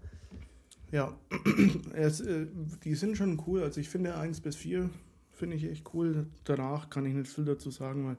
Ja, 0.92 1.18
es, 1.94 2.22
äh, 2.22 2.46
die 2.84 2.96
sind 2.96 3.18
schon 3.18 3.42
cool. 3.48 3.64
Also 3.64 3.82
ich 3.82 3.90
finde 3.90 4.16
1 4.16 4.42
bis 4.42 4.56
4 4.56 4.90
finde 5.32 5.58
ich 5.58 5.66
echt 5.66 5.94
cool. 5.94 6.28
Danach 6.44 6.90
kann 6.90 7.06
ich 7.06 7.14
nicht 7.14 7.30
viel 7.30 7.46
dazu 7.46 7.72
sagen, 7.72 8.08
weil 8.08 8.18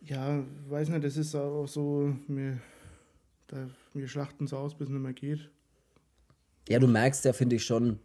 ja, 0.00 0.44
weiß 0.68 0.90
nicht, 0.90 1.04
das 1.04 1.16
ist 1.16 1.34
auch 1.34 1.66
so, 1.66 2.14
wir, 2.26 2.58
da, 3.46 3.68
wir 3.94 4.08
schlachten 4.08 4.44
es 4.44 4.52
aus, 4.52 4.76
bis 4.76 4.88
es 4.88 4.92
nicht 4.92 5.02
mehr 5.02 5.12
geht. 5.12 5.50
Ja, 6.68 6.78
du 6.78 6.86
merkst 6.86 7.24
ja, 7.24 7.32
finde 7.32 7.56
ich 7.56 7.64
schon, 7.64 7.98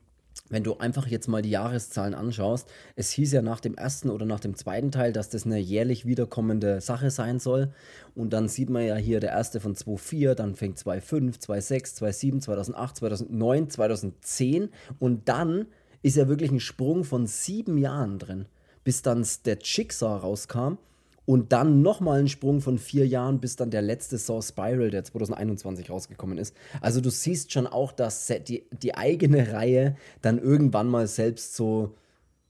wenn 0.49 0.63
du 0.63 0.77
einfach 0.77 1.07
jetzt 1.07 1.27
mal 1.27 1.41
die 1.41 1.49
Jahreszahlen 1.49 2.13
anschaust, 2.13 2.69
es 2.95 3.11
hieß 3.11 3.33
ja 3.33 3.41
nach 3.41 3.59
dem 3.59 3.75
ersten 3.75 4.09
oder 4.09 4.25
nach 4.25 4.39
dem 4.39 4.55
zweiten 4.55 4.91
Teil, 4.91 5.11
dass 5.11 5.29
das 5.29 5.45
eine 5.45 5.59
jährlich 5.59 6.05
wiederkommende 6.05 6.79
Sache 6.79 7.11
sein 7.11 7.39
soll. 7.39 7.73
Und 8.15 8.31
dann 8.31 8.47
sieht 8.47 8.69
man 8.69 8.85
ja 8.85 8.95
hier 8.95 9.19
der 9.19 9.31
erste 9.31 9.59
von 9.59 9.75
2004, 9.75 10.35
dann 10.35 10.55
fängt 10.55 10.77
2005, 10.77 11.39
2006, 11.39 11.95
2007, 11.95 12.41
2008, 12.41 12.97
2009, 12.97 13.69
2010 13.69 14.69
und 14.99 15.27
dann 15.29 15.67
ist 16.01 16.17
ja 16.17 16.27
wirklich 16.27 16.51
ein 16.51 16.59
Sprung 16.59 17.03
von 17.03 17.27
sieben 17.27 17.77
Jahren 17.77 18.19
drin, 18.19 18.45
bis 18.83 19.01
dann 19.01 19.25
der 19.45 19.57
Jigsaw 19.61 20.19
rauskam 20.19 20.77
und 21.25 21.53
dann 21.53 21.81
nochmal 21.81 22.19
einen 22.19 22.27
Sprung 22.27 22.59
von 22.61 22.77
vier 22.77 23.07
Jahren, 23.07 23.39
bis 23.39 23.55
dann 23.55 23.71
der 23.71 23.81
letzte 23.81 24.17
Saw 24.17 24.41
Spiral, 24.41 24.89
der 24.89 25.03
2021 25.03 25.89
rausgekommen 25.89 26.37
ist. 26.37 26.55
Also 26.81 26.99
du 26.99 27.09
siehst 27.09 27.53
schon 27.53 27.67
auch, 27.67 27.91
dass 27.91 28.31
die, 28.47 28.65
die 28.71 28.95
eigene 28.95 29.53
Reihe 29.53 29.95
dann 30.21 30.37
irgendwann 30.37 30.89
mal 30.89 31.07
selbst 31.07 31.55
so, 31.55 31.95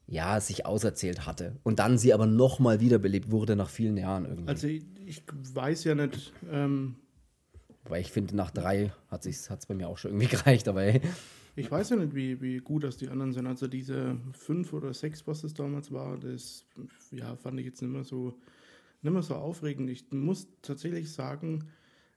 ja, 0.07 0.39
sich 0.39 0.65
auserzählt 0.65 1.27
hatte. 1.27 1.57
Und 1.63 1.79
dann 1.79 1.97
sie 1.97 2.13
aber 2.13 2.25
nochmal 2.25 2.79
wiederbelebt 2.79 3.31
wurde 3.31 3.55
nach 3.55 3.69
vielen 3.69 3.97
Jahren 3.97 4.25
irgendwie. 4.25 4.49
Also 4.49 4.67
ich, 4.67 4.83
ich 5.05 5.23
weiß 5.53 5.83
ja 5.83 5.93
nicht. 5.95 6.33
Ähm, 6.51 6.95
Weil 7.85 8.01
ich 8.01 8.11
finde, 8.11 8.35
nach 8.35 8.49
drei 8.49 8.91
hat 9.09 9.25
es 9.25 9.65
bei 9.67 9.75
mir 9.75 9.87
auch 9.87 9.99
schon 9.99 10.11
irgendwie 10.11 10.27
gereicht, 10.35 10.67
aber 10.67 10.81
hey. 10.81 11.01
Ich 11.55 11.69
weiß 11.69 11.91
ja 11.91 11.97
nicht, 11.97 12.15
wie, 12.15 12.41
wie 12.41 12.57
gut 12.57 12.83
das 12.83 12.97
die 12.97 13.09
anderen 13.09 13.31
sind. 13.31 13.45
Also 13.45 13.67
diese 13.67 14.17
fünf 14.31 14.73
oder 14.73 14.91
sechs, 14.95 15.27
was 15.27 15.43
es 15.43 15.53
damals 15.53 15.91
war, 15.91 16.17
das 16.17 16.65
ja, 17.11 17.35
fand 17.35 17.59
ich 17.59 17.67
jetzt 17.67 17.79
nicht 17.83 17.91
mehr 17.91 18.03
so 18.03 18.33
nicht 19.03 19.13
mehr 19.13 19.21
so 19.21 19.35
aufregend. 19.35 19.89
Ich 19.89 20.11
muss 20.11 20.47
tatsächlich 20.61 21.11
sagen, 21.11 21.65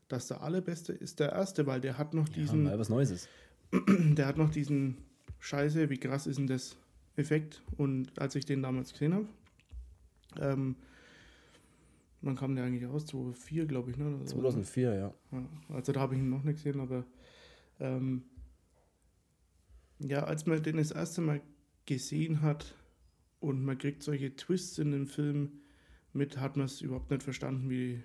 dass 0.08 0.28
der 0.28 0.42
allerbeste 0.42 0.92
ist 0.92 1.20
der 1.20 1.32
erste, 1.32 1.66
weil 1.66 1.80
der 1.80 1.98
hat 1.98 2.14
noch 2.14 2.28
diesen. 2.28 2.64
Ja, 2.64 2.72
weil 2.72 2.78
was 2.78 2.88
Neues 2.88 3.10
ist. 3.10 3.28
Der 4.16 4.26
hat 4.26 4.36
noch 4.36 4.50
diesen 4.50 4.96
Scheiße, 5.40 5.90
wie 5.90 5.98
krass 5.98 6.28
ist 6.28 6.38
denn 6.38 6.46
das 6.46 6.76
Effekt? 7.16 7.62
Und 7.76 8.16
als 8.16 8.36
ich 8.36 8.44
den 8.44 8.62
damals 8.62 8.92
gesehen 8.92 9.12
habe, 9.12 9.26
ähm, 10.40 10.76
wann 12.22 12.36
kam 12.36 12.54
der 12.54 12.64
eigentlich 12.64 12.88
raus? 12.88 13.06
2004, 13.06 13.66
glaube 13.66 13.90
ich, 13.90 13.96
ne? 13.96 14.20
2004, 14.24 14.94
ja. 14.94 15.14
ja. 15.32 15.46
Also 15.68 15.92
da 15.92 16.00
habe 16.00 16.14
ich 16.14 16.20
ihn 16.20 16.30
noch 16.30 16.44
nicht 16.44 16.62
gesehen, 16.62 16.80
aber 16.80 17.04
ähm, 17.80 18.22
ja, 19.98 20.24
als 20.24 20.46
man 20.46 20.62
den 20.62 20.76
das 20.76 20.90
erste 20.90 21.20
Mal 21.20 21.40
gesehen 21.86 22.42
hat 22.42 22.74
und 23.40 23.64
man 23.64 23.78
kriegt 23.78 24.02
solche 24.02 24.34
Twists 24.36 24.78
in 24.78 24.92
dem 24.92 25.06
Film, 25.06 25.60
mit 26.16 26.38
hat 26.38 26.56
man 26.56 26.66
es 26.66 26.80
überhaupt 26.80 27.10
nicht 27.10 27.22
verstanden, 27.22 27.70
wie, 27.70 28.02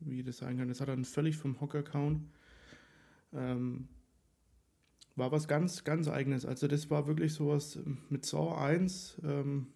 wie 0.00 0.22
das 0.22 0.38
sein 0.38 0.58
kann. 0.58 0.68
Das 0.68 0.80
hat 0.80 0.88
dann 0.88 1.04
völlig 1.04 1.36
vom 1.36 1.60
Hocker 1.60 1.82
kauen. 1.82 2.30
Ähm, 3.32 3.88
war 5.16 5.32
was 5.32 5.48
ganz, 5.48 5.84
ganz 5.84 6.08
eigenes. 6.08 6.46
Also 6.46 6.68
das 6.68 6.90
war 6.90 7.06
wirklich 7.06 7.34
sowas 7.34 7.78
mit 8.08 8.24
Saw 8.24 8.54
1 8.56 9.20
ähm, 9.24 9.66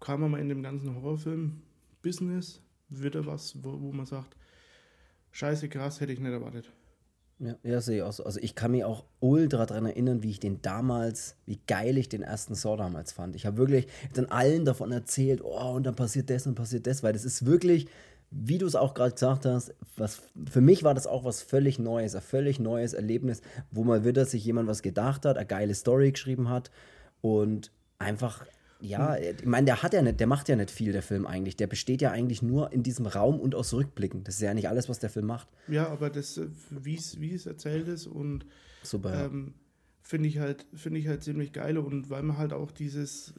kam 0.00 0.20
man 0.20 0.32
mal 0.32 0.40
in 0.40 0.48
dem 0.48 0.62
ganzen 0.62 0.94
Horrorfilm-Business 0.94 2.60
wieder 2.88 3.24
was, 3.24 3.62
wo, 3.64 3.80
wo 3.80 3.92
man 3.92 4.04
sagt, 4.04 4.36
scheiße 5.30 5.68
krass, 5.68 6.00
hätte 6.00 6.12
ich 6.12 6.20
nicht 6.20 6.32
erwartet. 6.32 6.72
Ja, 7.42 7.56
ja 7.64 7.80
sehe 7.80 7.96
ich 7.96 8.02
auch 8.02 8.12
so. 8.12 8.24
Also 8.24 8.38
ich 8.40 8.54
kann 8.54 8.70
mich 8.70 8.84
auch 8.84 9.04
ultra 9.18 9.66
daran 9.66 9.86
erinnern, 9.86 10.22
wie 10.22 10.30
ich 10.30 10.38
den 10.38 10.62
damals, 10.62 11.34
wie 11.44 11.58
geil 11.66 11.98
ich 11.98 12.08
den 12.08 12.22
ersten 12.22 12.54
Saw 12.54 12.76
damals 12.76 13.12
fand. 13.12 13.34
Ich 13.34 13.46
habe 13.46 13.56
wirklich 13.56 13.88
dann 14.14 14.26
allen 14.26 14.64
davon 14.64 14.92
erzählt, 14.92 15.42
oh, 15.42 15.72
und 15.72 15.84
dann 15.84 15.96
passiert 15.96 16.30
das 16.30 16.46
und 16.46 16.54
passiert 16.54 16.86
das, 16.86 17.02
weil 17.02 17.12
das 17.12 17.24
ist 17.24 17.44
wirklich, 17.44 17.88
wie 18.30 18.58
du 18.58 18.66
es 18.66 18.76
auch 18.76 18.94
gerade 18.94 19.12
gesagt 19.12 19.44
hast, 19.44 19.74
was, 19.96 20.22
für 20.50 20.60
mich 20.60 20.84
war 20.84 20.94
das 20.94 21.08
auch 21.08 21.24
was 21.24 21.42
völlig 21.42 21.80
Neues, 21.80 22.14
ein 22.14 22.22
völlig 22.22 22.60
neues 22.60 22.92
Erlebnis, 22.92 23.42
wo 23.72 23.82
mal 23.82 24.04
wieder 24.04 24.24
sich 24.24 24.44
jemand 24.44 24.68
was 24.68 24.82
gedacht 24.82 25.26
hat, 25.26 25.36
eine 25.36 25.46
geile 25.46 25.74
Story 25.74 26.12
geschrieben 26.12 26.48
hat 26.48 26.70
und 27.22 27.72
einfach 27.98 28.46
ja, 28.82 29.14
hm. 29.16 29.36
ich 29.38 29.46
meine, 29.46 29.64
der 29.66 29.82
hat 29.82 29.94
ja 29.94 30.02
nicht, 30.02 30.20
der 30.20 30.26
macht 30.26 30.48
ja 30.48 30.56
nicht 30.56 30.70
viel, 30.70 30.92
der 30.92 31.02
Film 31.02 31.26
eigentlich. 31.26 31.56
Der 31.56 31.66
besteht 31.66 32.02
ja 32.02 32.10
eigentlich 32.10 32.42
nur 32.42 32.72
in 32.72 32.82
diesem 32.82 33.06
Raum 33.06 33.40
und 33.40 33.54
aus 33.54 33.72
Rückblicken. 33.72 34.24
Das 34.24 34.36
ist 34.36 34.42
ja 34.42 34.54
nicht 34.54 34.68
alles, 34.68 34.88
was 34.88 34.98
der 34.98 35.10
Film 35.10 35.26
macht. 35.26 35.48
Ja, 35.68 35.88
aber 35.88 36.10
das, 36.10 36.38
äh, 36.38 36.48
wie 36.70 36.96
es 36.96 37.46
erzählt 37.46 37.88
ist 37.88 38.06
und 38.06 38.44
Super, 38.82 39.26
ähm, 39.26 39.54
finde 40.02 40.28
ich 40.28 40.38
halt, 40.38 40.66
finde 40.74 40.98
ich 40.98 41.08
halt 41.08 41.22
ziemlich 41.22 41.52
geil 41.52 41.78
und 41.78 42.10
weil 42.10 42.22
man 42.22 42.36
halt 42.36 42.52
auch 42.52 42.72
dieses, 42.72 43.34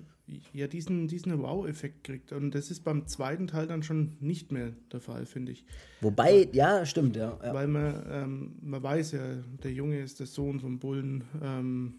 ja, 0.53 0.67
diesen, 0.67 1.07
diesen 1.07 1.37
Wow-Effekt 1.39 2.03
kriegt. 2.05 2.31
Und 2.31 2.55
das 2.55 2.71
ist 2.71 2.81
beim 2.83 3.07
zweiten 3.07 3.47
Teil 3.47 3.67
dann 3.67 3.83
schon 3.83 4.17
nicht 4.21 4.51
mehr 4.51 4.71
der 4.91 5.01
Fall, 5.01 5.25
finde 5.25 5.51
ich. 5.51 5.65
Wobei, 6.01 6.47
ja, 6.53 6.79
ja 6.79 6.85
stimmt, 6.85 7.15
ja, 7.15 7.37
ja. 7.43 7.53
Weil 7.53 7.67
man, 7.67 8.05
ähm, 8.09 8.55
man 8.61 8.81
weiß 8.81 9.11
ja, 9.11 9.35
der 9.63 9.73
Junge 9.73 9.99
ist 10.01 10.19
der 10.19 10.27
Sohn 10.27 10.59
vom 10.59 10.79
Bullen. 10.79 11.25
Ähm, 11.41 11.95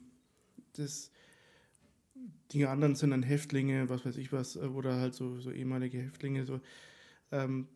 das 0.76 1.10
die 2.52 2.66
anderen 2.66 2.94
sind 2.94 3.10
dann 3.10 3.22
Häftlinge, 3.22 3.88
was 3.88 4.04
weiß 4.04 4.16
ich 4.16 4.32
was, 4.32 4.56
äh, 4.56 4.60
oder 4.60 4.96
halt 4.96 5.14
so, 5.14 5.40
so 5.40 5.50
ehemalige 5.50 5.98
Häftlinge. 5.98 6.44
So. 6.44 6.60
Ähm, 7.32 7.68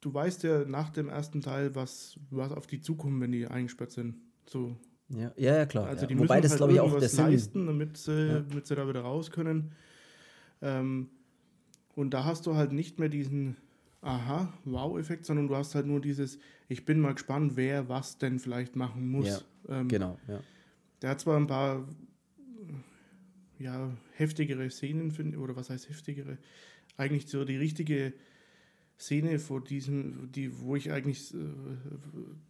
du 0.00 0.12
weißt 0.12 0.42
ja 0.44 0.64
nach 0.64 0.90
dem 0.90 1.08
ersten 1.08 1.40
Teil, 1.40 1.74
was, 1.74 2.18
was 2.30 2.52
auf 2.52 2.66
die 2.66 2.80
zukommt, 2.80 3.20
wenn 3.20 3.32
die 3.32 3.46
eingesperrt 3.46 3.92
sind. 3.92 4.16
So. 4.46 4.76
Ja, 5.08 5.32
ja, 5.36 5.56
ja 5.56 5.66
klar. 5.66 5.86
Also 5.86 6.02
ja. 6.02 6.08
die 6.08 6.18
Wobei 6.18 6.40
das, 6.40 6.52
halt 6.52 6.58
glaube 6.58 6.72
ich, 6.74 6.80
auch 6.80 6.98
der 6.98 7.12
leisten, 7.12 7.66
damit 7.66 7.96
sie, 7.96 8.28
ja. 8.28 8.40
damit 8.40 8.66
sie 8.66 8.74
da 8.74 8.88
wieder 8.88 9.00
raus 9.02 9.30
können. 9.30 9.72
Ähm, 10.62 11.10
und 11.94 12.12
da 12.12 12.24
hast 12.24 12.46
du 12.46 12.54
halt 12.54 12.72
nicht 12.72 12.98
mehr 12.98 13.08
diesen 13.08 13.56
Aha, 14.02 14.52
Wow-Effekt, 14.64 15.26
sondern 15.26 15.48
du 15.48 15.56
hast 15.56 15.74
halt 15.74 15.86
nur 15.86 16.00
dieses, 16.00 16.38
ich 16.68 16.84
bin 16.84 17.00
mal 17.00 17.14
gespannt, 17.14 17.56
wer 17.56 17.88
was 17.88 18.18
denn 18.18 18.38
vielleicht 18.38 18.76
machen 18.76 19.08
muss. 19.08 19.44
Ja, 19.68 19.80
ähm, 19.80 19.88
genau, 19.88 20.18
ja. 20.28 20.40
Der 21.02 21.10
hat 21.10 21.20
zwar 21.20 21.36
ein 21.36 21.46
paar 21.46 21.88
ja, 23.58 23.96
heftigere 24.12 24.70
Szenen 24.70 25.10
finde, 25.10 25.38
oder 25.38 25.56
was 25.56 25.70
heißt 25.70 25.88
heftigere? 25.88 26.38
Eigentlich 26.96 27.28
so 27.28 27.44
die 27.44 27.56
richtige 27.56 28.12
Szene 28.98 29.38
vor 29.38 29.62
diesem, 29.62 30.32
die, 30.32 30.58
wo 30.60 30.74
ich 30.74 30.90
eigentlich, 30.90 31.34
äh, 31.34 31.38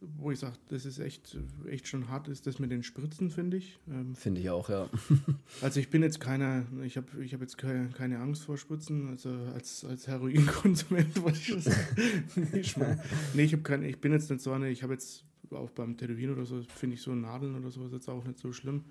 wo 0.00 0.30
ich 0.30 0.38
sage, 0.38 0.56
das 0.68 0.86
ist 0.86 1.00
echt, 1.00 1.36
echt 1.68 1.88
schon 1.88 2.08
hart, 2.08 2.28
ist 2.28 2.46
das 2.46 2.60
mit 2.60 2.70
den 2.70 2.84
Spritzen, 2.84 3.30
finde 3.30 3.56
ich. 3.56 3.78
Ähm, 3.88 4.14
finde 4.14 4.40
ich 4.40 4.50
auch, 4.50 4.70
ja. 4.70 4.88
also 5.60 5.80
ich 5.80 5.90
bin 5.90 6.02
jetzt 6.02 6.20
keiner, 6.20 6.64
ich 6.84 6.96
habe 6.96 7.08
ich 7.24 7.34
hab 7.34 7.40
jetzt 7.40 7.58
keine, 7.58 7.88
keine 7.88 8.20
Angst 8.20 8.44
vor 8.44 8.56
Spritzen, 8.58 9.08
also 9.08 9.30
als, 9.54 9.84
als 9.84 10.06
Heroinkonsument 10.06 11.20
wollte 11.22 11.38
ich 11.38 11.64
das 11.64 12.52
nicht 12.52 12.76
mal. 12.76 13.02
Nee, 13.34 13.42
ich 13.42 13.52
habe 13.52 13.64
keine, 13.64 13.88
ich 13.88 14.00
bin 14.00 14.12
jetzt 14.12 14.30
nicht 14.30 14.40
so 14.40 14.52
eine, 14.52 14.70
ich 14.70 14.84
habe 14.84 14.92
jetzt 14.92 15.24
auch 15.50 15.70
beim 15.70 15.96
Tätowieren 15.96 16.34
oder 16.34 16.46
so, 16.46 16.62
finde 16.76 16.94
ich 16.94 17.02
so 17.02 17.12
Nadeln 17.12 17.56
oder 17.56 17.70
so 17.70 17.84
ist 17.86 17.92
jetzt 17.92 18.08
auch 18.08 18.24
nicht 18.24 18.38
so 18.38 18.52
schlimm 18.52 18.84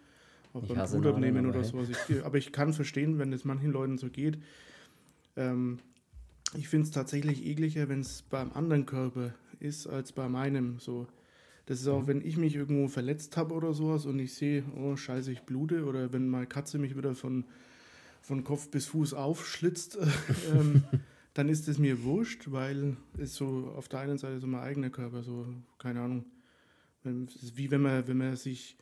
auch 0.56 0.66
beim 0.68 0.90
Blut 0.90 1.06
abnehmen 1.06 1.46
oder 1.46 1.64
sowas. 1.64 1.90
Ich, 1.90 2.24
aber 2.24 2.38
ich 2.38 2.52
kann 2.52 2.74
verstehen, 2.74 3.20
wenn 3.20 3.34
es 3.34 3.46
manchen 3.46 3.72
Leuten 3.72 3.98
so 3.98 4.10
geht. 4.10 4.38
Ähm, 5.36 5.80
ich 6.58 6.68
finde 6.68 6.86
es 6.86 6.92
tatsächlich 6.92 7.46
ekliger, 7.46 7.90
wenn 7.90 8.00
es 8.00 8.22
beim 8.22 8.52
anderen 8.54 8.86
Körper 8.86 9.34
ist, 9.60 9.88
als 9.88 10.12
bei 10.12 10.30
meinem. 10.30 10.80
So. 10.80 11.08
Das 11.66 11.82
ist 11.82 11.88
auch, 11.88 12.04
mhm. 12.04 12.08
wenn 12.08 12.22
ich 12.26 12.38
mich 12.38 12.56
irgendwo 12.56 12.88
verletzt 12.88 13.36
habe 13.38 13.54
oder 13.54 13.74
sowas 13.74 14.06
und 14.06 14.20
ich 14.20 14.34
sehe, 14.34 14.64
oh 14.78 14.96
scheiße, 14.96 15.32
ich 15.32 15.42
blute, 15.42 15.86
oder 15.86 16.14
wenn 16.14 16.30
meine 16.30 16.48
Katze 16.48 16.78
mich 16.78 16.96
wieder 16.96 17.16
von, 17.16 17.44
von 18.22 18.44
Kopf 18.44 18.70
bis 18.70 18.86
Fuß 18.88 19.14
aufschlitzt, 19.14 19.98
ähm, 20.54 20.84
dann 21.34 21.50
ist 21.50 21.68
es 21.68 21.80
mir 21.80 22.04
wurscht, 22.04 22.52
weil 22.52 22.96
es 23.18 23.36
so 23.36 23.74
auf 23.76 23.90
der 23.90 24.00
einen 24.00 24.18
Seite 24.18 24.40
so 24.40 24.48
mein 24.48 24.62
eigener 24.62 24.90
Körper, 24.90 25.24
so, 25.24 25.46
keine 25.80 26.02
Ahnung. 26.02 26.26
Es 27.04 27.44
ist 27.44 27.58
wie 27.58 27.70
wenn 27.70 27.82
man, 27.82 28.08
wenn 28.08 28.18
man 28.18 28.36
sich 28.36 28.78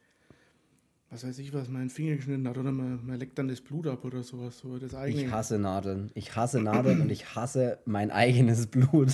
was 1.14 1.24
weiß 1.24 1.38
ich 1.40 1.54
was, 1.54 1.70
meinen 1.70 1.90
Finger 1.90 2.16
geschnitten 2.16 2.48
hat 2.48 2.58
oder 2.58 2.72
man, 2.72 3.06
man 3.06 3.20
leckt 3.20 3.38
dann 3.38 3.48
das 3.48 3.62
Blut 3.62 3.86
ab 3.86 4.04
oder 4.04 4.24
sowas. 4.24 4.58
So 4.58 4.78
das 4.80 4.96
eigene. 4.96 5.26
Ich 5.26 5.32
hasse 5.32 5.60
Nadeln. 5.60 6.12
Ich 6.16 6.36
hasse 6.36 6.60
Nadeln 6.60 7.02
und 7.02 7.12
ich 7.12 7.36
hasse 7.36 7.78
mein 7.86 8.10
eigenes 8.10 8.68
Blut. 8.68 9.14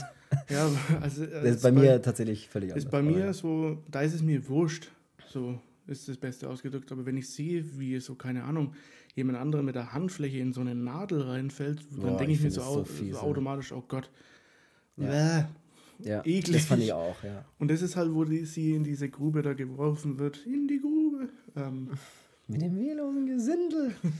Ja, 0.49 0.69
also. 1.01 1.25
Das 1.25 1.43
ist 1.43 1.63
bei 1.63 1.71
mir 1.71 2.01
tatsächlich 2.01 2.47
völlig 2.47 2.71
anders. 2.71 2.85
Ist 2.85 2.91
bei 2.91 3.01
mir 3.01 3.33
so, 3.33 3.83
da 3.91 4.01
ist 4.01 4.13
es 4.13 4.21
mir 4.21 4.47
wurscht. 4.47 4.89
So 5.27 5.59
ist 5.87 6.07
das 6.07 6.17
Beste 6.17 6.49
ausgedrückt. 6.49 6.91
Aber 6.91 7.05
wenn 7.05 7.17
ich 7.17 7.29
sehe, 7.29 7.65
wie 7.77 7.99
so, 7.99 8.15
keine 8.15 8.43
Ahnung, 8.43 8.73
jemand 9.15 9.37
anderer 9.37 9.63
mit 9.63 9.75
der 9.75 9.91
Handfläche 9.91 10.37
in 10.37 10.53
so 10.53 10.61
eine 10.61 10.75
Nadel 10.75 11.21
reinfällt, 11.21 11.81
dann 12.01 12.17
denke 12.17 12.31
ich, 12.31 12.39
ich 12.39 12.43
mir 12.45 12.51
so, 12.51 12.61
so, 12.61 12.83
fies, 12.85 13.15
so 13.15 13.19
automatisch, 13.19 13.73
oh 13.73 13.83
Gott. 13.85 14.09
Ja. 14.95 15.39
Äh, 15.39 15.43
ja, 16.01 16.19
eklig. 16.25 16.57
Das 16.57 16.65
fand 16.65 16.81
ich 16.81 16.93
auch, 16.93 17.21
ja. 17.23 17.43
Und 17.57 17.69
das 17.69 17.81
ist 17.81 17.97
halt, 17.97 18.13
wo 18.13 18.23
die, 18.23 18.45
sie 18.45 18.73
in 18.73 18.83
diese 18.83 19.09
Grube 19.09 19.41
da 19.41 19.53
geworfen 19.53 20.17
wird. 20.17 20.45
In 20.45 20.67
die 20.67 20.79
Grube. 20.79 21.29
Ähm, 21.59 21.89
Mit 22.47 22.61
dem 22.61 22.77
wehrlosen 22.79 23.25
Gesindel. 23.25 23.93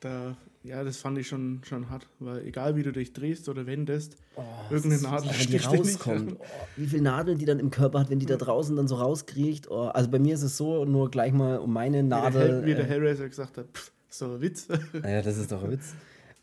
Da, 0.00 0.36
ja, 0.62 0.84
das 0.84 0.98
fand 0.98 1.16
ich 1.16 1.26
schon, 1.26 1.62
schon 1.64 1.88
hart, 1.88 2.06
weil 2.18 2.44
egal 2.44 2.76
wie 2.76 2.82
du 2.82 2.92
dich 2.92 3.14
drehst 3.14 3.48
oder 3.48 3.66
wendest, 3.66 4.18
oh, 4.36 4.42
irgendeine 4.68 5.00
Nadel 5.02 5.30
wenn 5.30 5.46
die 5.46 5.56
rauskommt. 5.56 6.36
Oh, 6.38 6.44
wie 6.76 6.86
viele 6.86 7.02
Nadeln 7.02 7.38
die 7.38 7.46
dann 7.46 7.58
im 7.58 7.70
Körper 7.70 8.00
hat, 8.00 8.10
wenn 8.10 8.18
die 8.18 8.26
da 8.26 8.36
draußen 8.36 8.76
dann 8.76 8.88
so 8.88 8.96
rauskriecht. 8.96 9.70
Oh, 9.70 9.86
also 9.86 10.10
bei 10.10 10.18
mir 10.18 10.34
ist 10.34 10.42
es 10.42 10.58
so, 10.58 10.84
nur 10.84 11.10
gleich 11.10 11.32
mal 11.32 11.60
um 11.60 11.72
meine 11.72 12.02
Nadel. 12.02 12.62
Wie 12.66 12.74
der, 12.74 12.84
der 12.84 12.84
äh, 12.84 12.88
Hellraiser 12.88 13.26
gesagt 13.26 13.56
hat, 13.56 13.68
pff, 13.72 13.90
so 14.10 14.26
ein 14.26 14.40
Witz. 14.42 14.68
Naja, 14.92 15.22
das 15.22 15.38
ist 15.38 15.50
doch 15.50 15.64
ein 15.64 15.70
Witz. 15.70 15.94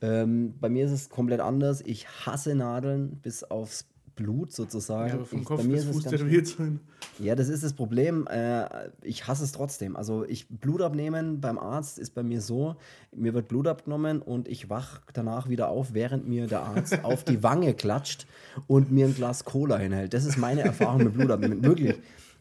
Ähm, 0.02 0.56
bei 0.60 0.70
mir 0.70 0.86
ist 0.86 0.92
es 0.92 1.10
komplett 1.10 1.40
anders. 1.40 1.82
Ich 1.86 2.08
hasse 2.08 2.56
Nadeln 2.56 3.18
bis 3.22 3.44
aufs 3.44 3.86
Blut 4.16 4.52
sozusagen. 4.52 5.10
Ja, 5.10 5.16
aber 5.16 5.26
vom 5.26 5.40
ich, 5.40 5.46
Kopf 5.46 5.64
bis 5.66 5.86
Fuß 5.86 6.04
tätowiert 6.04 6.48
sein. 6.48 6.80
Ja, 7.20 7.36
das 7.36 7.50
ist 7.50 7.64
das 7.64 7.74
Problem. 7.74 8.28
Äh, 8.28 8.66
ich 9.02 9.28
hasse 9.28 9.44
es 9.44 9.52
trotzdem. 9.52 9.96
Also 9.96 10.26
ich 10.26 10.48
Blut 10.48 10.82
abnehmen 10.82 11.42
beim 11.42 11.58
Arzt 11.58 12.00
ist 12.00 12.14
bei 12.14 12.24
mir 12.24 12.42
so, 12.42 12.76
mir 13.16 13.34
wird 13.34 13.48
Blut 13.48 13.68
abgenommen 13.68 14.22
und 14.22 14.48
ich 14.48 14.70
wach 14.70 15.02
danach 15.14 15.50
wieder 15.50 15.70
auf, 15.70 15.94
während 15.94 16.28
mir 16.28 16.48
der 16.48 16.62
Arzt 16.64 17.04
auf 17.04 17.24
die 17.24 17.44
Wange 17.44 17.74
klatscht 17.74 18.28
und 18.68 18.92
mir 18.92 19.06
ein 19.06 19.16
Glas 19.16 19.46
Cola 19.46 19.78
hinhält. 19.78 20.14
Das 20.14 20.26
ist 20.26 20.38
meine 20.38 20.62
Erfahrung 20.62 21.04
mit 21.04 21.14
Blut 21.14 21.32
abnehmen. 21.32 21.64
Wirklich. 21.64 21.96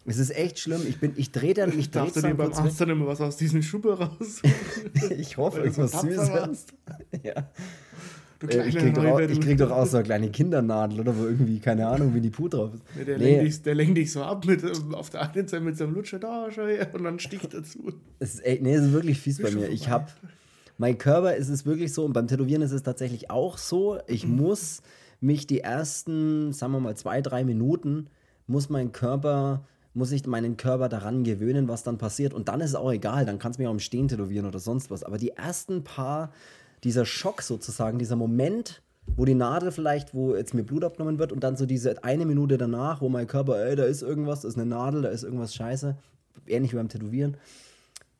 Es 0.05 0.19
ist 0.19 0.35
echt 0.35 0.59
schlimm. 0.59 0.83
Ich 0.89 0.99
bin, 0.99 1.13
ich 1.17 1.31
drehe 1.31 1.55
dann, 1.55 1.79
ich 1.79 1.91
drehe 1.91 2.11
dann 2.11 2.37
beim 2.37 2.53
Arzt 2.53 2.81
dann 2.81 2.91
immer 2.91 3.07
was 3.07 3.21
aus 3.21 3.37
diesem 3.37 3.63
Schuppe 3.63 3.99
raus. 3.99 4.43
ich 5.11 5.37
hoffe, 5.37 5.61
irgendwas 5.61 5.93
Süßes. 5.93 6.67
ja. 7.23 7.49
Äh, 8.49 8.69
ich, 8.69 8.77
krieg 8.77 8.95
doch 8.95 9.05
auch, 9.05 9.21
ich 9.21 9.41
krieg 9.41 9.59
doch 9.59 9.71
auch 9.71 9.87
so 9.87 9.99
eine 9.99 10.05
kleine 10.05 10.31
Kindernadel, 10.31 11.01
oder 11.01 11.17
wo 11.17 11.25
irgendwie, 11.25 11.59
keine 11.59 11.87
Ahnung, 11.87 12.15
wie 12.15 12.21
die 12.21 12.31
Puh 12.31 12.49
drauf 12.49 12.75
ist. 12.75 12.83
Ja, 12.99 13.05
der, 13.05 13.19
nee. 13.19 13.25
lenkt 13.25 13.47
dich, 13.47 13.63
der 13.63 13.75
lenkt 13.75 13.99
dich 13.99 14.13
so 14.13 14.23
ab 14.23 14.45
mit, 14.47 14.65
auf 14.93 15.11
der 15.11 15.23
einen 15.23 15.49
Seite 15.49 15.63
mit 15.63 15.77
so 15.77 15.85
einem 15.85 15.95
Lutscher, 15.95 16.19
da, 16.19 16.49
schau 16.51 16.67
her, 16.67 16.89
und 16.93 17.05
dann 17.05 17.19
sticht 17.19 17.53
dazu. 17.55 17.93
Es 18.19 18.35
ist, 18.35 18.41
ey, 18.41 18.59
nee, 18.63 18.75
es 18.75 18.87
ist 18.87 18.93
wirklich 18.93 19.19
fies 19.21 19.41
bei 19.41 19.51
mir. 19.51 19.69
Ich 19.69 19.89
habe, 19.89 20.07
mein 20.79 20.99
Körper 20.99 21.35
ist 21.35 21.49
es 21.49 21.67
wirklich 21.67 21.93
so, 21.93 22.05
und 22.05 22.13
beim 22.13 22.27
Tätowieren 22.27 22.63
ist 22.63 22.73
es 22.73 22.83
tatsächlich 22.83 23.31
auch 23.31 23.59
so, 23.59 23.99
ich 24.07 24.27
mhm. 24.27 24.37
muss 24.37 24.83
mich 25.21 25.47
die 25.47 25.61
ersten, 25.61 26.53
sagen 26.53 26.73
wir 26.73 26.81
mal, 26.81 26.97
zwei, 26.97 27.21
drei 27.23 27.45
Minuten, 27.45 28.09
muss 28.47 28.69
mein 28.69 28.93
Körper 28.93 29.65
muss 29.95 30.13
ich 30.13 30.27
meinen 30.27 30.57
Körper 30.57 30.89
daran 30.89 31.25
gewöhnen, 31.25 31.69
was 31.69 31.83
dann 31.83 31.99
passiert. 31.99 32.33
Und 32.33 32.49
dann 32.49 32.61
ist 32.61 32.71
es 32.71 32.77
auch 32.77 32.91
egal, 32.91 33.27
dann 33.27 33.39
kannst 33.39 33.59
du 33.59 33.63
mich 33.63 33.69
auch 33.69 33.73
im 33.75 33.81
Stehen 33.81 34.09
tätowieren 34.09 34.47
oder 34.47 34.59
sonst 34.59 34.91
was. 34.91 35.03
Aber 35.03 35.19
die 35.19 35.31
ersten 35.31 35.85
paar, 35.85 36.33
dieser 36.85 37.07
Schock 37.07 37.43
sozusagen, 37.43 37.99
dieser 37.99 38.17
Moment, 38.17 38.83
wo 39.17 39.25
die 39.25 39.35
Nadel 39.35 39.73
vielleicht, 39.73 40.15
wo 40.15 40.35
jetzt 40.35 40.55
mir 40.55 40.63
Blut 40.63 40.85
abgenommen 40.85 41.19
wird 41.19 41.33
und 41.33 41.43
dann 41.45 41.57
so 41.57 41.67
diese 41.67 42.03
eine 42.05 42.25
Minute 42.27 42.59
danach, 42.59 43.01
wo 43.01 43.09
mein 43.09 43.27
Körper, 43.27 43.65
ey, 43.65 43.77
da 43.77 43.85
ist 43.85 44.03
irgendwas, 44.03 44.43
da 44.43 44.49
ist 44.49 44.57
eine 44.57 44.67
Nadel, 44.67 45.03
da 45.03 45.09
ist 45.09 45.23
irgendwas 45.23 45.55
scheiße, 45.55 45.97
ähnlich 46.47 46.73
wie 46.73 46.77
beim 46.77 46.89
Tätowieren. 46.89 47.37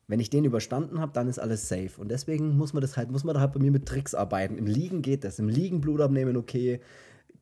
Wenn 0.07 0.19
ich 0.19 0.29
den 0.29 0.43
überstanden 0.43 0.99
habe, 0.99 1.13
dann 1.13 1.29
ist 1.29 1.39
alles 1.39 1.69
safe. 1.69 1.91
Und 1.97 2.11
deswegen 2.11 2.57
muss 2.57 2.73
man 2.73 2.81
das 2.81 2.97
halt, 2.97 3.09
muss 3.09 3.23
man 3.23 3.33
da 3.33 3.39
halt 3.41 3.53
bei 3.53 3.59
mir 3.59 3.71
mit 3.71 3.85
Tricks 3.85 4.13
arbeiten. 4.13 4.57
Im 4.57 4.65
Liegen 4.65 5.01
geht 5.01 5.23
das, 5.23 5.39
im 5.39 5.47
Liegen 5.47 5.81
Blut 5.81 6.01
abnehmen, 6.01 6.35
okay. 6.35 6.81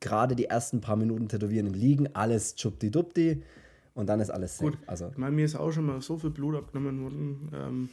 Gerade 0.00 0.34
die 0.34 0.46
ersten 0.46 0.80
paar 0.80 0.96
Minuten 0.96 1.28
tätowieren 1.28 1.66
im 1.66 1.74
Liegen, 1.74 2.14
alles 2.14 2.56
chupti-dupti 2.56 3.42
und 3.94 4.08
dann 4.08 4.20
ist 4.20 4.30
alles 4.30 4.58
safe. 4.58 4.72
Gut, 4.72 4.78
also. 4.86 5.08
ich 5.08 5.18
meine, 5.18 5.34
mir 5.34 5.44
ist 5.44 5.54
auch 5.54 5.70
schon 5.70 5.86
mal 5.86 6.00
so 6.00 6.18
viel 6.18 6.30
Blut 6.30 6.56
abgenommen 6.56 7.02
worden. 7.02 7.50
Ähm, 7.54 7.88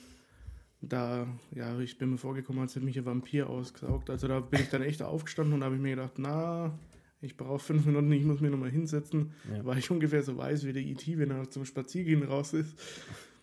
da, 0.81 1.27
ja, 1.53 1.77
ich 1.79 1.97
bin 1.97 2.11
mir 2.11 2.17
vorgekommen, 2.17 2.61
als 2.61 2.75
hätte 2.75 2.85
mich 2.85 2.97
ein 2.97 3.05
Vampir 3.05 3.49
ausgesaugt. 3.49 4.09
Also 4.09 4.27
da 4.27 4.39
bin 4.39 4.61
ich 4.61 4.69
dann 4.69 4.81
echt 4.81 5.01
aufgestanden 5.01 5.53
und 5.55 5.63
habe 5.63 5.75
ich 5.75 5.81
mir 5.81 5.95
gedacht, 5.95 6.13
na, 6.17 6.77
ich 7.21 7.35
brauche 7.35 7.59
fünf 7.59 7.85
Minuten, 7.85 8.11
ich 8.11 8.23
muss 8.23 8.39
mir 8.39 8.49
nochmal 8.49 8.69
hinsetzen, 8.69 9.33
ja. 9.53 9.65
weil 9.65 9.77
ich 9.77 9.91
ungefähr 9.91 10.23
so 10.23 10.37
weiß 10.37 10.65
wie 10.65 10.73
der 10.73 10.83
IT, 10.83 11.05
wenn 11.17 11.31
er 11.31 11.49
zum 11.49 11.65
Spaziergehen 11.65 12.23
raus 12.23 12.53
ist. 12.53 12.75